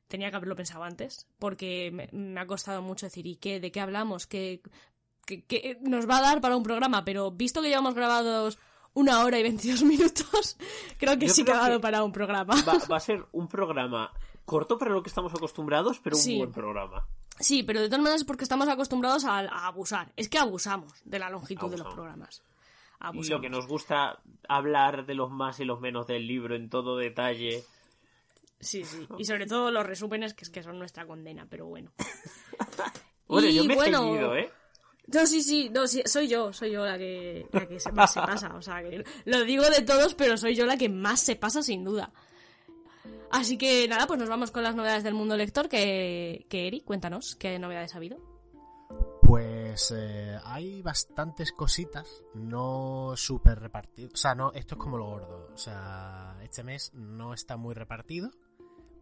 Tenía 0.08 0.30
que 0.30 0.36
haberlo 0.36 0.56
pensado 0.56 0.82
antes 0.84 1.26
porque 1.38 2.08
me, 2.12 2.40
ha 2.40 2.46
costado 2.46 2.82
mucho 2.82 3.06
decir 3.06 3.26
¿y 3.26 3.36
qué? 3.36 3.60
¿De 3.60 3.70
qué 3.70 3.80
hablamos? 3.80 4.26
¿Qué, 4.26 4.62
qué, 5.26 5.44
qué 5.44 5.78
nos 5.82 6.08
va 6.08 6.18
a 6.18 6.22
dar 6.22 6.40
para 6.40 6.56
un 6.56 6.62
programa? 6.62 7.04
Pero 7.04 7.30
visto 7.32 7.60
que 7.60 7.68
llevamos 7.68 7.94
grabados 7.94 8.58
una 8.94 9.24
hora 9.24 9.38
y 9.38 9.42
22 9.42 9.82
minutos, 9.84 10.56
creo 10.98 11.18
que 11.18 11.26
Yo 11.28 11.32
sí 11.32 11.44
que 11.44 11.52
ha 11.52 11.54
creo 11.54 11.66
dado 11.68 11.80
para 11.80 12.02
un 12.04 12.12
programa. 12.12 12.54
Va, 12.66 12.78
va 12.90 12.96
a 12.96 13.00
ser 13.00 13.24
un 13.32 13.48
programa 13.48 14.12
corto 14.44 14.76
para 14.78 14.90
lo 14.90 15.02
que 15.02 15.08
estamos 15.08 15.32
acostumbrados, 15.32 16.00
pero 16.00 16.16
un 16.16 16.22
Sí. 16.22 16.38
buen 16.38 16.52
programa. 16.52 17.06
Sí, 17.38 17.62
pero 17.62 17.80
de 17.80 17.86
todas 17.88 18.00
maneras 18.02 18.20
es 18.22 18.26
porque 18.26 18.44
estamos 18.44 18.68
acostumbrados 18.68 19.24
a, 19.24 19.38
a 19.38 19.66
abusar. 19.66 20.12
Es 20.16 20.28
que 20.28 20.38
abusamos 20.38 20.92
de 21.04 21.18
la 21.18 21.30
longitud 21.30 21.70
de 21.70 21.78
los 21.78 21.86
Abusamos. 21.86 21.94
programas. 21.94 22.42
Y 23.14 23.28
lo 23.30 23.40
que 23.40 23.48
nos 23.48 23.66
gusta 23.66 24.20
hablar 24.46 25.06
de 25.06 25.14
los 25.14 25.30
más 25.30 25.58
y 25.60 25.64
los 25.64 25.80
menos 25.80 26.06
del 26.06 26.26
libro 26.26 26.54
en 26.54 26.68
todo 26.68 26.98
detalle. 26.98 27.64
Sí, 28.58 28.84
sí. 28.84 29.06
Y 29.16 29.24
sobre 29.24 29.46
todo 29.46 29.70
los 29.70 29.86
resúmenes, 29.86 30.34
que 30.34 30.44
es 30.44 30.50
que 30.50 30.62
son 30.62 30.78
nuestra 30.78 31.06
condena, 31.06 31.46
pero 31.48 31.64
bueno. 31.66 31.92
Bueno, 33.26 33.46
Y 33.48 33.54
yo 33.54 33.64
me 33.64 33.74
he 33.74 33.76
bueno, 33.76 34.02
ceñido, 34.02 34.34
¿eh? 34.36 34.50
No, 35.12 35.26
sí, 35.26 35.42
sí, 35.42 35.68
no, 35.70 35.86
sí, 35.86 36.02
soy 36.06 36.28
yo, 36.28 36.52
soy 36.52 36.72
yo 36.72 36.84
la 36.84 36.96
que, 36.96 37.46
la 37.52 37.66
que 37.66 37.80
se, 37.80 37.90
más 37.92 38.12
se 38.12 38.20
pasa. 38.20 38.54
O 38.54 38.62
sea, 38.62 38.82
que 38.82 39.04
lo 39.24 39.44
digo 39.44 39.64
de 39.68 39.82
todos, 39.82 40.14
pero 40.14 40.36
soy 40.36 40.54
yo 40.54 40.66
la 40.66 40.76
que 40.76 40.88
más 40.88 41.20
se 41.20 41.36
pasa, 41.36 41.62
sin 41.62 41.84
duda. 41.84 42.12
Así 43.30 43.56
que 43.56 43.86
nada, 43.88 44.06
pues 44.06 44.18
nos 44.18 44.28
vamos 44.28 44.50
con 44.50 44.62
las 44.62 44.74
novedades 44.74 45.02
del 45.02 45.14
mundo 45.14 45.36
lector. 45.36 45.68
Que, 45.68 46.46
que 46.48 46.66
Eri, 46.66 46.82
cuéntanos, 46.82 47.36
¿qué 47.36 47.58
novedades 47.58 47.94
ha 47.94 47.98
habido? 47.98 48.18
Pues 49.22 49.94
eh, 49.96 50.38
hay 50.44 50.82
bastantes 50.82 51.52
cositas, 51.52 52.24
no 52.34 53.12
súper 53.16 53.60
repartidas. 53.60 54.12
O 54.14 54.16
sea, 54.16 54.34
no, 54.34 54.52
esto 54.52 54.74
es 54.74 54.80
como 54.80 54.98
lo 54.98 55.06
gordo. 55.06 55.50
O 55.54 55.56
sea, 55.56 56.36
este 56.42 56.64
mes 56.64 56.92
no 56.94 57.32
está 57.32 57.56
muy 57.56 57.74
repartido, 57.74 58.30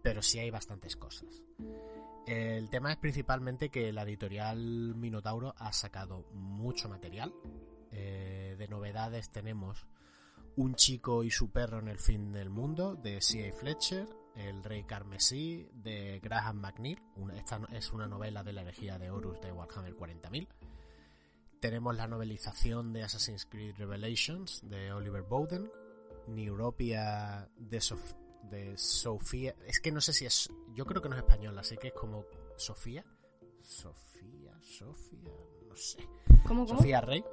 pero 0.02 0.20
sí 0.20 0.38
hay 0.38 0.50
bastantes 0.50 0.96
cosas. 0.96 1.42
El 2.28 2.68
tema 2.68 2.92
es 2.92 2.98
principalmente 2.98 3.70
que 3.70 3.90
la 3.90 4.02
editorial 4.02 4.94
Minotauro 4.94 5.54
ha 5.56 5.72
sacado 5.72 6.26
mucho 6.34 6.86
material. 6.90 7.32
Eh, 7.90 8.54
de 8.58 8.68
novedades 8.68 9.30
tenemos 9.30 9.86
Un 10.56 10.74
chico 10.74 11.24
y 11.24 11.30
su 11.30 11.50
perro 11.50 11.78
en 11.78 11.88
el 11.88 11.98
fin 11.98 12.30
del 12.30 12.50
mundo 12.50 12.96
de 12.96 13.22
C.A. 13.22 13.50
Fletcher, 13.54 14.06
El 14.36 14.62
rey 14.62 14.84
carmesí 14.84 15.70
de 15.72 16.20
Graham 16.20 16.60
McNeil. 16.60 17.00
Esta 17.34 17.62
es 17.72 17.94
una 17.94 18.06
novela 18.06 18.44
de 18.44 18.52
la 18.52 18.60
herejía 18.60 18.98
de 18.98 19.10
Horus 19.10 19.40
de 19.40 19.50
Warhammer 19.50 19.96
40.000. 19.96 20.48
Tenemos 21.60 21.96
la 21.96 22.08
novelización 22.08 22.92
de 22.92 23.04
Assassin's 23.04 23.46
Creed 23.46 23.76
Revelations 23.78 24.68
de 24.68 24.92
Oliver 24.92 25.22
Bowden. 25.22 25.70
Neuropia 26.26 27.48
de, 27.56 27.80
de 28.50 28.76
Sofía. 28.76 29.54
Es 29.66 29.80
que 29.80 29.92
no 29.92 30.00
sé 30.00 30.12
si 30.12 30.26
es. 30.26 30.50
Yo 30.74 30.84
creo 30.86 31.00
que 31.02 31.08
no 31.08 31.14
es 31.16 31.20
español, 31.22 31.58
así 31.58 31.76
que 31.76 31.88
es 31.88 31.94
como 31.94 32.24
Sofía. 32.56 33.04
Sofía, 33.62 34.58
Sofía, 34.62 35.32
no 35.68 35.76
sé. 35.76 35.98
¿Cómo, 36.46 36.66
cómo? 36.66 36.78
Sofía 36.78 37.00
Rey. 37.00 37.24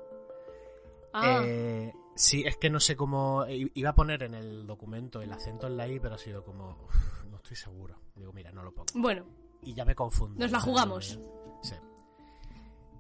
Ah, 1.13 1.41
Eh, 1.43 1.93
Sí, 2.17 2.43
es 2.45 2.55
que 2.55 2.69
no 2.69 2.79
sé 2.79 2.95
cómo. 2.95 3.45
Iba 3.47 3.89
a 3.89 3.95
poner 3.95 4.23
en 4.23 4.35
el 4.35 4.65
documento 4.65 5.21
el 5.21 5.31
acento 5.33 5.67
en 5.67 5.75
la 5.75 5.85
I, 5.87 5.99
pero 5.99 6.15
ha 6.15 6.17
sido 6.17 6.43
como. 6.45 6.77
uf, 6.85 7.25
no 7.29 7.37
estoy 7.37 7.57
seguro. 7.57 7.99
Digo, 8.15 8.31
mira, 8.31 8.51
no 8.53 8.63
lo 8.63 8.73
pongo. 8.73 8.87
Bueno, 8.95 9.25
Y 9.61 9.73
ya 9.73 9.83
me 9.83 9.95
confundo. 9.95 10.39
Nos 10.39 10.51
la 10.51 10.59
jugamos. 10.61 11.19
Sí. 11.61 11.75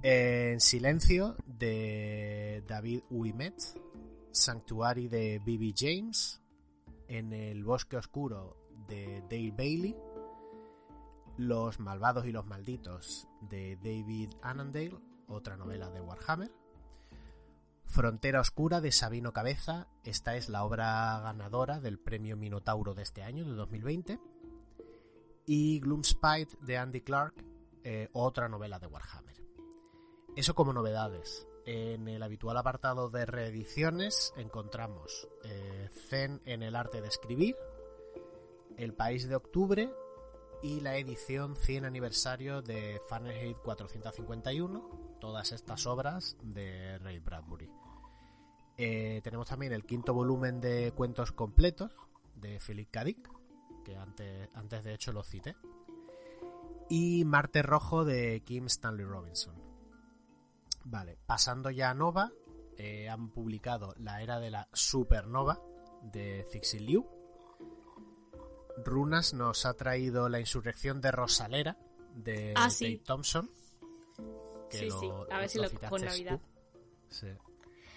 En 0.03 0.59
silencio 0.59 1.35
de 1.45 2.63
David 2.67 3.01
Ouimet, 3.09 3.55
Sanctuary 4.31 5.07
de 5.07 5.39
B.B. 5.43 5.73
James, 5.75 6.41
En 7.07 7.33
el 7.33 7.63
bosque 7.63 7.97
oscuro 7.97 8.57
de 8.87 9.21
Dale 9.29 9.51
Bailey, 9.51 9.95
Los 11.37 11.79
malvados 11.79 12.25
y 12.25 12.31
los 12.31 12.45
malditos 12.45 13.27
de 13.41 13.75
David 13.77 14.31
Annandale, 14.41 14.97
otra 15.27 15.57
novela 15.57 15.89
de 15.89 16.01
Warhammer, 16.01 16.51
Frontera 17.85 18.41
Oscura 18.41 18.81
de 18.81 18.91
Sabino 18.91 19.31
Cabeza, 19.31 19.87
esta 20.03 20.35
es 20.35 20.49
la 20.49 20.63
obra 20.63 21.19
ganadora 21.21 21.79
del 21.79 21.99
premio 21.99 22.35
Minotauro 22.35 22.93
de 22.93 23.03
este 23.03 23.23
año, 23.23 23.45
de 23.45 23.51
2020, 23.51 24.19
y 25.45 25.79
Gloomspite 25.79 26.57
de 26.61 26.77
Andy 26.77 27.01
Clark, 27.01 27.35
eh, 27.83 28.09
otra 28.13 28.49
novela 28.49 28.79
de 28.79 28.87
Warhammer. 28.87 29.41
Eso 30.35 30.55
como 30.55 30.73
novedades. 30.73 31.47
En 31.65 32.07
el 32.07 32.21
habitual 32.21 32.57
apartado 32.57 33.09
de 33.09 33.25
reediciones 33.25 34.33
encontramos 34.37 35.27
eh, 35.43 35.89
Zen 36.09 36.39
en 36.45 36.61
el 36.61 36.75
arte 36.75 37.01
de 37.01 37.07
escribir, 37.07 37.55
El 38.77 38.93
País 38.93 39.27
de 39.27 39.35
Octubre 39.35 39.91
y 40.61 40.81
la 40.81 40.97
edición 40.97 41.55
100 41.55 41.85
aniversario 41.85 42.61
de 42.61 43.01
Fahrenheit 43.07 43.57
451, 43.57 45.17
todas 45.19 45.51
estas 45.53 45.87
obras 45.87 46.37
de 46.43 46.99
Ray 46.99 47.17
Bradbury. 47.17 47.71
Eh, 48.77 49.21
tenemos 49.23 49.47
también 49.47 49.73
el 49.73 49.85
quinto 49.85 50.13
volumen 50.13 50.61
de 50.61 50.91
cuentos 50.91 51.31
completos 51.31 51.91
de 52.35 52.59
Philip 52.59 52.91
K. 52.91 53.03
Dick, 53.05 53.29
que 53.83 53.95
antes, 53.95 54.49
antes 54.53 54.83
de 54.83 54.93
hecho 54.93 55.11
lo 55.11 55.23
cité, 55.23 55.55
y 56.89 57.25
Marte 57.25 57.63
Rojo 57.63 58.05
de 58.05 58.43
Kim 58.45 58.67
Stanley 58.67 59.05
Robinson. 59.05 59.64
Vale, 60.85 61.17
pasando 61.25 61.69
ya 61.71 61.89
a 61.89 61.93
Nova, 61.93 62.31
eh, 62.77 63.09
han 63.09 63.29
publicado 63.31 63.93
La 63.97 64.21
Era 64.21 64.39
de 64.39 64.51
la 64.51 64.69
Supernova 64.71 65.59
de 66.03 66.45
Cixin 66.51 66.85
Liu. 66.85 67.05
Runas 68.83 69.33
nos 69.33 69.65
ha 69.65 69.73
traído 69.73 70.29
La 70.29 70.39
Insurrección 70.39 71.01
de 71.01 71.11
Rosalera 71.11 71.77
de 72.15 72.53
Ah, 72.55 72.69
sí. 72.69 72.85
Dave 72.85 73.03
Thompson. 73.05 73.49
que 74.69 74.77
Sí, 74.77 74.89
sí, 74.91 75.09
a 75.31 75.39
ver 75.39 75.49
si 75.49 75.57
lo 75.59 75.69
citaste 75.69 76.05
Navidad. 76.05 76.39
tú. 76.39 76.45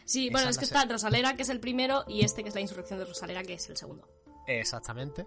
Sí. 0.05 0.31
bueno, 0.31 0.49
es 0.49 0.57
es 0.57 0.59
que 0.59 0.65
está 0.65 0.85
Rosalera, 0.85 1.35
que 1.37 1.43
es 1.43 1.49
el 1.49 1.61
primero, 1.61 2.05
y 2.09 2.25
este 2.25 2.43
que 2.43 2.49
es 2.49 2.55
la 2.55 2.61
insurrección 2.61 2.99
de 2.99 3.05
Rosalera, 3.05 3.43
que 3.43 3.55
es 3.55 3.69
el 3.69 3.77
segundo. 3.77 4.07
Exactamente. 4.47 5.27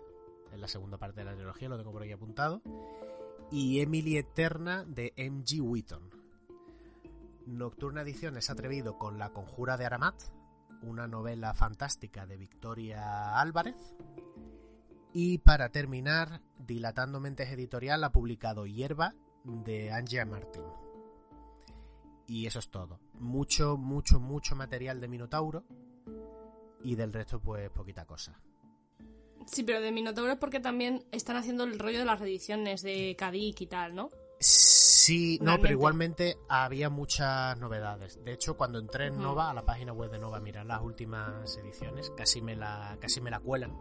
En 0.52 0.62
la 0.62 0.68
segunda 0.68 0.98
parte 0.98 1.20
de 1.22 1.26
la 1.26 1.36
trilogía, 1.36 1.70
lo 1.70 1.78
tengo 1.78 1.92
por 1.92 2.02
aquí 2.04 2.12
apuntado. 2.12 2.62
Y 3.52 3.82
Emily 3.82 4.18
Eterna 4.18 4.84
de 4.86 5.14
M.G. 5.16 5.62
Wheaton. 5.62 6.21
Nocturna 7.52 8.02
Ediciones 8.02 8.50
ha 8.50 8.54
atrevido 8.54 8.98
con 8.98 9.20
La 9.20 9.32
Conjura 9.32 9.76
de 9.76 9.86
Aramat, 9.86 10.16
una 10.82 11.08
novela 11.08 11.54
fantástica 11.54 12.26
de 12.26 12.38
Victoria 12.38 13.40
Álvarez. 13.40 13.96
Y 15.14 15.40
para 15.40 15.70
terminar, 15.70 16.42
Dilatando 16.58 17.20
Mentes 17.20 17.52
Editorial 17.52 18.04
ha 18.06 18.12
publicado 18.12 18.66
Hierba 18.66 19.14
de 19.44 19.92
Angia 19.92 20.26
Martin. 20.26 20.64
Y 22.26 22.46
eso 22.46 22.60
es 22.60 22.70
todo. 22.70 23.02
Mucho, 23.16 23.76
mucho, 23.76 24.22
mucho 24.22 24.56
material 24.56 25.02
de 25.02 25.10
Minotauro. 25.10 25.66
Y 26.84 26.96
del 26.96 27.12
resto, 27.12 27.42
pues 27.42 27.70
poquita 27.70 28.06
cosa. 28.06 28.40
Sí, 29.46 29.64
pero 29.64 29.82
de 29.82 29.92
Minotauro 29.92 30.32
es 30.32 30.38
porque 30.38 30.62
también 30.62 31.04
están 31.12 31.36
haciendo 31.36 31.66
el 31.66 31.78
rollo 31.78 32.00
de 32.00 32.06
las 32.06 32.20
reediciones 32.20 32.82
de 32.82 33.16
Kadik 33.18 33.60
y 33.60 33.68
tal, 33.68 33.94
¿no? 33.94 34.10
Sí, 34.42 35.38
no, 35.42 35.60
pero 35.60 35.74
igualmente 35.74 36.38
había 36.50 36.90
muchas 36.90 37.58
novedades. 37.60 38.24
De 38.24 38.34
hecho, 38.34 38.58
cuando 38.58 38.80
entré 38.80 39.08
en. 39.08 39.22
Nova, 39.22 39.50
a 39.52 39.54
la 39.54 39.64
página 39.64 39.94
web 39.94 40.10
de 40.10 40.20
Nova, 40.20 40.38
a 40.38 40.42
mirar 40.42 40.66
las 40.66 40.82
últimas 40.82 41.56
ediciones, 41.58 42.12
casi 42.18 42.42
me 42.42 42.56
la, 42.56 42.98
casi 43.00 43.22
me 43.22 43.30
la 43.30 43.40
cuelan. 43.40 43.78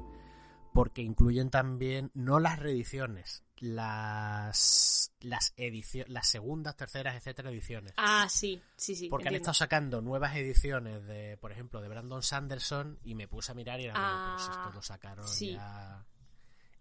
Porque 0.73 1.03
incluyen 1.03 1.51
también, 1.51 2.11
no 2.15 2.39
las 2.39 2.59
reediciones, 2.59 3.43
las, 3.57 5.13
las 5.21 5.53
ediciones, 5.57 6.13
las 6.13 6.29
segundas, 6.29 6.77
terceras, 6.77 7.17
etcétera, 7.17 7.51
ediciones. 7.51 7.93
Ah, 7.97 8.27
sí, 8.29 8.63
sí, 8.77 8.95
sí. 8.95 9.09
Porque 9.09 9.29
han 9.29 9.35
estado 9.35 9.55
sacando 9.55 10.01
nuevas 10.01 10.37
ediciones 10.37 11.05
de, 11.07 11.37
por 11.39 11.53
ejemplo, 11.53 11.81
de 11.81 11.89
Brandon 11.89 12.23
Sanderson 12.23 12.99
y 13.03 13.15
me 13.15 13.27
puse 13.27 13.53
a 13.53 13.55
mirar 13.55 13.81
y 13.81 13.85
era 13.85 13.95
Ah, 13.97 14.37
pues 14.37 14.49
esto 14.49 14.71
lo 14.73 14.83
sacaron 14.83 15.27
sí. 15.27 15.53
ya. 15.53 16.05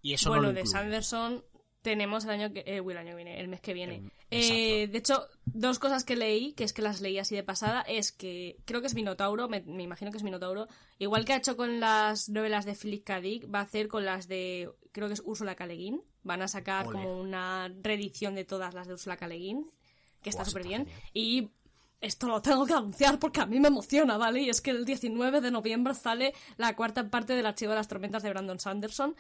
Y 0.02 0.14
eso 0.14 0.30
bueno, 0.30 0.44
no 0.44 0.50
lo 0.50 0.54
de. 0.54 0.66
Sanderson 0.66 1.44
tenemos 1.82 2.26
el 2.26 2.32
año 2.32 2.54
que. 2.54 2.60
Eh, 2.62 2.84
el 2.86 2.98
año 2.98 3.12
que 3.12 3.16
viene, 3.16 3.40
el 3.40 3.48
mes 3.48 3.62
que 3.62 3.74
viene. 3.74 4.12
Eh, 4.32 4.88
de 4.88 4.98
hecho, 4.98 5.28
dos 5.46 5.80
cosas 5.80 6.04
que 6.04 6.16
leí, 6.16 6.54
que 6.54 6.64
es 6.64 6.74
que 6.74 6.82
las 6.82 7.02
leí 7.02 7.18
así 7.18 7.36
de 7.36 7.44
pasada, 7.44 7.82
es 7.82 8.12
que 8.12 8.58
creo 8.66 8.82
que 8.82 8.88
es 8.88 8.96
Minotauro, 8.96 9.48
me, 9.48 9.62
me 9.62 9.84
imagino 9.84 10.12
que 10.12 10.18
es 10.18 10.24
Minotauro, 10.24 10.68
igual 10.98 11.26
que 11.26 11.34
ha 11.34 11.38
hecho 11.38 11.56
con 11.58 11.80
las 11.80 12.30
novelas 12.30 12.66
de 12.66 12.76
Philip 12.76 13.04
K. 13.04 13.22
Dick, 13.22 13.54
va 13.54 13.60
a 13.60 13.64
hacer 13.64 13.88
con 13.88 14.06
las 14.06 14.28
de, 14.28 14.70
creo 14.92 15.08
que 15.08 15.14
es 15.14 15.22
Úrsula 15.26 15.56
K. 15.56 15.66
Le 15.66 15.76
Guin. 15.76 16.02
Van 16.22 16.42
a 16.42 16.48
sacar 16.50 16.88
Ole. 16.88 16.98
como 16.98 17.20
una 17.20 17.72
reedición 17.82 18.36
de 18.36 18.44
todas 18.44 18.74
las 18.74 18.88
de 18.88 18.94
Úrsula 18.94 19.18
K. 19.18 19.28
Le 19.28 19.38
Guin, 19.38 19.72
que 20.22 20.30
está 20.30 20.44
súper 20.44 20.68
bien. 20.68 20.86
genial. 20.86 21.04
Y 21.14 21.50
esto 22.02 22.28
lo 22.28 22.42
tengo 22.42 22.66
que 22.66 22.74
anunciar 22.74 23.20
porque 23.20 23.42
a 23.42 23.46
mí 23.46 23.60
me 23.60 23.68
emociona, 23.68 24.18
¿vale? 24.18 24.42
Y 24.42 24.50
es 24.50 24.62
que 24.62 24.72
el 24.72 24.86
19 24.86 25.42
de 25.42 25.52
noviembre 25.52 25.94
sale 25.94 26.34
la 26.58 26.76
cuarta 26.76 27.10
parte 27.10 27.34
del 27.34 27.46
Archivo 27.46 27.72
de 27.72 27.78
las 27.78 27.88
Tormentas 27.88 28.24
de 28.24 28.30
Brandon 28.30 28.60
Sanderson. 28.60 29.16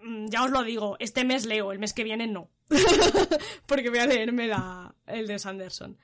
Mm, 0.00 0.26
Ya 0.28 0.44
os 0.44 0.50
lo 0.50 0.62
digo, 0.62 0.96
este 0.98 1.24
mes 1.24 1.46
leo, 1.46 1.72
el 1.72 1.78
mes 1.78 1.92
que 1.92 2.04
viene 2.04 2.26
no. 2.26 2.48
porque 3.66 3.90
voy 3.90 3.98
a 3.98 4.06
leerme 4.06 4.46
la, 4.48 4.94
el 5.06 5.26
de 5.26 5.38
Sanderson. 5.38 5.96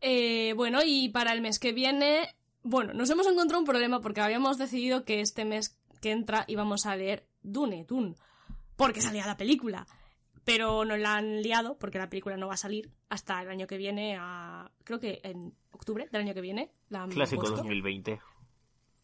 Eh, 0.00 0.52
bueno, 0.56 0.80
y 0.84 1.08
para 1.10 1.32
el 1.32 1.40
mes 1.40 1.58
que 1.58 1.72
viene, 1.72 2.34
bueno, 2.62 2.92
nos 2.94 3.10
hemos 3.10 3.26
encontrado 3.26 3.60
un 3.60 3.66
problema 3.66 4.00
porque 4.00 4.20
habíamos 4.20 4.58
decidido 4.58 5.04
que 5.04 5.20
este 5.20 5.44
mes 5.44 5.78
que 6.00 6.10
entra 6.10 6.44
íbamos 6.48 6.86
a 6.86 6.96
leer 6.96 7.26
Dune, 7.42 7.84
Dune, 7.86 8.14
porque 8.76 9.00
salía 9.02 9.26
la 9.26 9.36
película. 9.36 9.86
Pero 10.44 10.86
nos 10.86 10.98
la 10.98 11.16
han 11.16 11.42
liado 11.42 11.76
porque 11.78 11.98
la 11.98 12.08
película 12.08 12.36
no 12.38 12.48
va 12.48 12.54
a 12.54 12.58
salir 12.58 12.90
hasta 13.10 13.42
el 13.42 13.50
año 13.50 13.66
que 13.66 13.76
viene, 13.76 14.16
a, 14.18 14.70
creo 14.84 14.98
que 14.98 15.20
en 15.22 15.54
octubre 15.70 16.08
del 16.10 16.22
año 16.22 16.34
que 16.34 16.40
viene. 16.40 16.70
La 16.88 17.02
han 17.02 17.10
Clásico 17.10 17.42
puesto. 17.42 17.58
2020. 17.58 18.18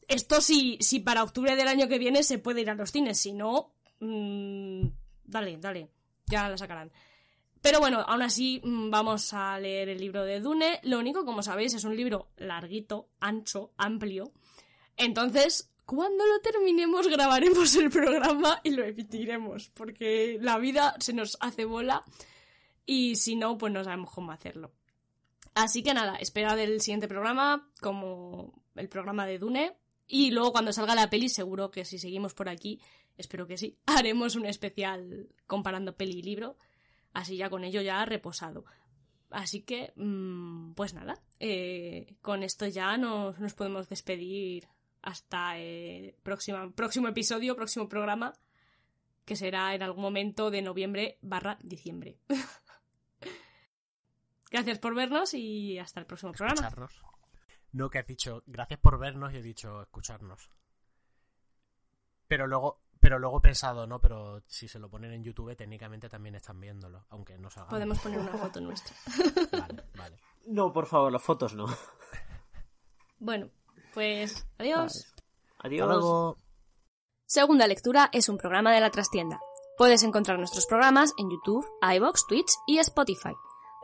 Esto 0.08 0.40
sí, 0.40 0.78
si 0.80 1.00
para 1.00 1.22
octubre 1.22 1.56
del 1.56 1.68
año 1.68 1.88
que 1.88 1.98
viene 1.98 2.22
se 2.22 2.38
puede 2.38 2.62
ir 2.62 2.70
a 2.70 2.74
los 2.74 2.90
cines, 2.90 3.18
si 3.20 3.32
no, 3.34 3.74
mm, 4.00 4.86
dale, 5.24 5.56
dale, 5.58 5.90
ya 6.26 6.48
la 6.48 6.56
sacarán. 6.56 6.90
Pero 7.60 7.80
bueno, 7.80 8.00
aún 8.06 8.22
así 8.22 8.60
mm, 8.62 8.90
vamos 8.90 9.32
a 9.32 9.58
leer 9.58 9.88
el 9.88 9.98
libro 9.98 10.24
de 10.24 10.40
Dune. 10.40 10.80
Lo 10.84 10.98
único, 10.98 11.24
como 11.24 11.42
sabéis, 11.42 11.74
es 11.74 11.84
un 11.84 11.96
libro 11.96 12.28
larguito, 12.36 13.08
ancho, 13.18 13.72
amplio. 13.76 14.32
Entonces, 14.96 15.70
cuando 15.84 16.24
lo 16.26 16.40
terminemos, 16.40 17.08
grabaremos 17.08 17.74
el 17.76 17.90
programa 17.90 18.60
y 18.62 18.70
lo 18.70 18.84
emitiremos. 18.84 19.70
Porque 19.70 20.38
la 20.40 20.58
vida 20.58 20.94
se 21.00 21.12
nos 21.12 21.36
hace 21.40 21.64
bola 21.64 22.04
y 22.86 23.16
si 23.16 23.34
no, 23.34 23.58
pues 23.58 23.72
no 23.72 23.82
sabemos 23.82 24.10
cómo 24.12 24.32
hacerlo. 24.32 24.72
Así 25.54 25.82
que 25.82 25.94
nada, 25.94 26.16
esperad 26.16 26.58
el 26.58 26.80
siguiente 26.80 27.08
programa 27.08 27.70
como 27.80 28.62
el 28.74 28.88
programa 28.88 29.26
de 29.26 29.38
Dune. 29.38 29.76
Y 30.06 30.30
luego 30.30 30.52
cuando 30.52 30.72
salga 30.72 30.94
la 30.94 31.10
peli, 31.10 31.28
seguro 31.28 31.70
que 31.70 31.84
si 31.84 31.98
seguimos 31.98 32.32
por 32.34 32.48
aquí, 32.48 32.80
espero 33.16 33.46
que 33.46 33.56
sí, 33.56 33.78
haremos 33.86 34.36
un 34.36 34.46
especial 34.46 35.28
comparando 35.46 35.96
peli 35.96 36.18
y 36.18 36.22
libro. 36.22 36.56
Así 37.12 37.36
ya 37.36 37.48
con 37.48 37.64
ello 37.64 37.80
ya 37.80 38.04
reposado. 38.04 38.64
Así 39.30 39.62
que, 39.62 39.92
mm, 39.96 40.74
pues 40.74 40.94
nada, 40.94 41.22
eh, 41.40 42.14
con 42.22 42.42
esto 42.42 42.66
ya 42.66 42.96
nos, 42.96 43.38
nos 43.38 43.54
podemos 43.54 43.88
despedir 43.88 44.68
hasta 45.02 45.58
el 45.58 46.14
próximo, 46.22 46.72
próximo 46.72 47.08
episodio, 47.08 47.56
próximo 47.56 47.88
programa, 47.88 48.32
que 49.24 49.36
será 49.36 49.74
en 49.74 49.82
algún 49.82 50.02
momento 50.02 50.50
de 50.50 50.62
noviembre 50.62 51.18
barra 51.22 51.58
diciembre. 51.62 52.18
Gracias 54.50 54.78
por 54.78 54.94
vernos 54.94 55.34
y 55.34 55.78
hasta 55.78 56.00
el 56.00 56.06
próximo 56.06 56.32
programa. 56.32 56.54
escucharnos. 56.54 57.02
No, 57.72 57.90
que 57.90 57.98
has 57.98 58.06
dicho, 58.06 58.42
gracias 58.46 58.80
por 58.80 58.98
vernos 58.98 59.32
y 59.34 59.36
he 59.36 59.42
dicho 59.42 59.82
escucharnos. 59.82 60.50
Pero 62.26 62.46
luego, 62.46 62.80
pero 63.06 63.20
luego 63.20 63.38
he 63.38 63.40
pensado, 63.40 63.86
no, 63.86 64.00
pero 64.00 64.42
si 64.48 64.66
se 64.66 64.80
lo 64.80 64.90
ponen 64.90 65.12
en 65.12 65.22
YouTube, 65.22 65.54
técnicamente 65.54 66.08
también 66.08 66.34
están 66.34 66.58
viéndolo, 66.58 67.06
aunque 67.10 67.38
no 67.38 67.48
salga. 67.48 67.68
Podemos 67.68 68.00
poner 68.00 68.18
una 68.18 68.32
foto 68.32 68.60
nuestra. 68.60 68.96
Vale, 69.52 69.84
vale. 69.96 70.16
No, 70.46 70.72
por 70.72 70.86
favor, 70.86 71.12
las 71.12 71.22
fotos 71.22 71.54
no. 71.54 71.66
Bueno, 73.20 73.48
pues 73.94 74.44
adiós. 74.58 75.14
Adiós. 75.60 75.86
Hasta 75.86 75.94
luego. 75.94 76.38
Segunda 77.26 77.68
Lectura 77.68 78.10
es 78.12 78.28
un 78.28 78.38
programa 78.38 78.72
de 78.72 78.80
la 78.80 78.90
trastienda. 78.90 79.38
Puedes 79.78 80.02
encontrar 80.02 80.40
nuestros 80.40 80.66
programas 80.66 81.12
en 81.16 81.30
YouTube, 81.30 81.64
iVoox, 81.82 82.26
Twitch 82.26 82.50
y 82.66 82.78
Spotify. 82.78 83.34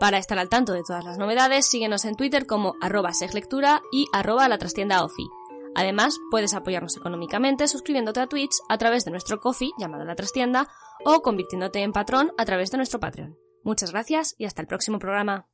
Para 0.00 0.18
estar 0.18 0.40
al 0.40 0.48
tanto 0.48 0.72
de 0.72 0.82
todas 0.82 1.04
las 1.04 1.16
novedades, 1.16 1.70
síguenos 1.70 2.04
en 2.06 2.16
Twitter 2.16 2.44
como 2.44 2.74
arroba 2.80 3.12
seglectura 3.12 3.82
y 3.92 4.08
arroba 4.12 4.48
la 4.48 4.58
trastienda 4.58 5.04
ofi. 5.04 5.28
Además, 5.74 6.18
puedes 6.30 6.54
apoyarnos 6.54 6.96
económicamente 6.96 7.68
suscribiéndote 7.68 8.20
a 8.20 8.26
Twitch 8.26 8.54
a 8.68 8.78
través 8.78 9.04
de 9.04 9.10
nuestro 9.10 9.40
coffee 9.40 9.70
llamado 9.78 10.04
La 10.04 10.14
Trastienda 10.14 10.68
o 11.04 11.22
convirtiéndote 11.22 11.82
en 11.82 11.92
patrón 11.92 12.32
a 12.38 12.44
través 12.44 12.70
de 12.70 12.76
nuestro 12.76 13.00
Patreon. 13.00 13.36
Muchas 13.64 13.92
gracias 13.92 14.34
y 14.38 14.44
hasta 14.44 14.62
el 14.62 14.68
próximo 14.68 14.98
programa. 14.98 15.46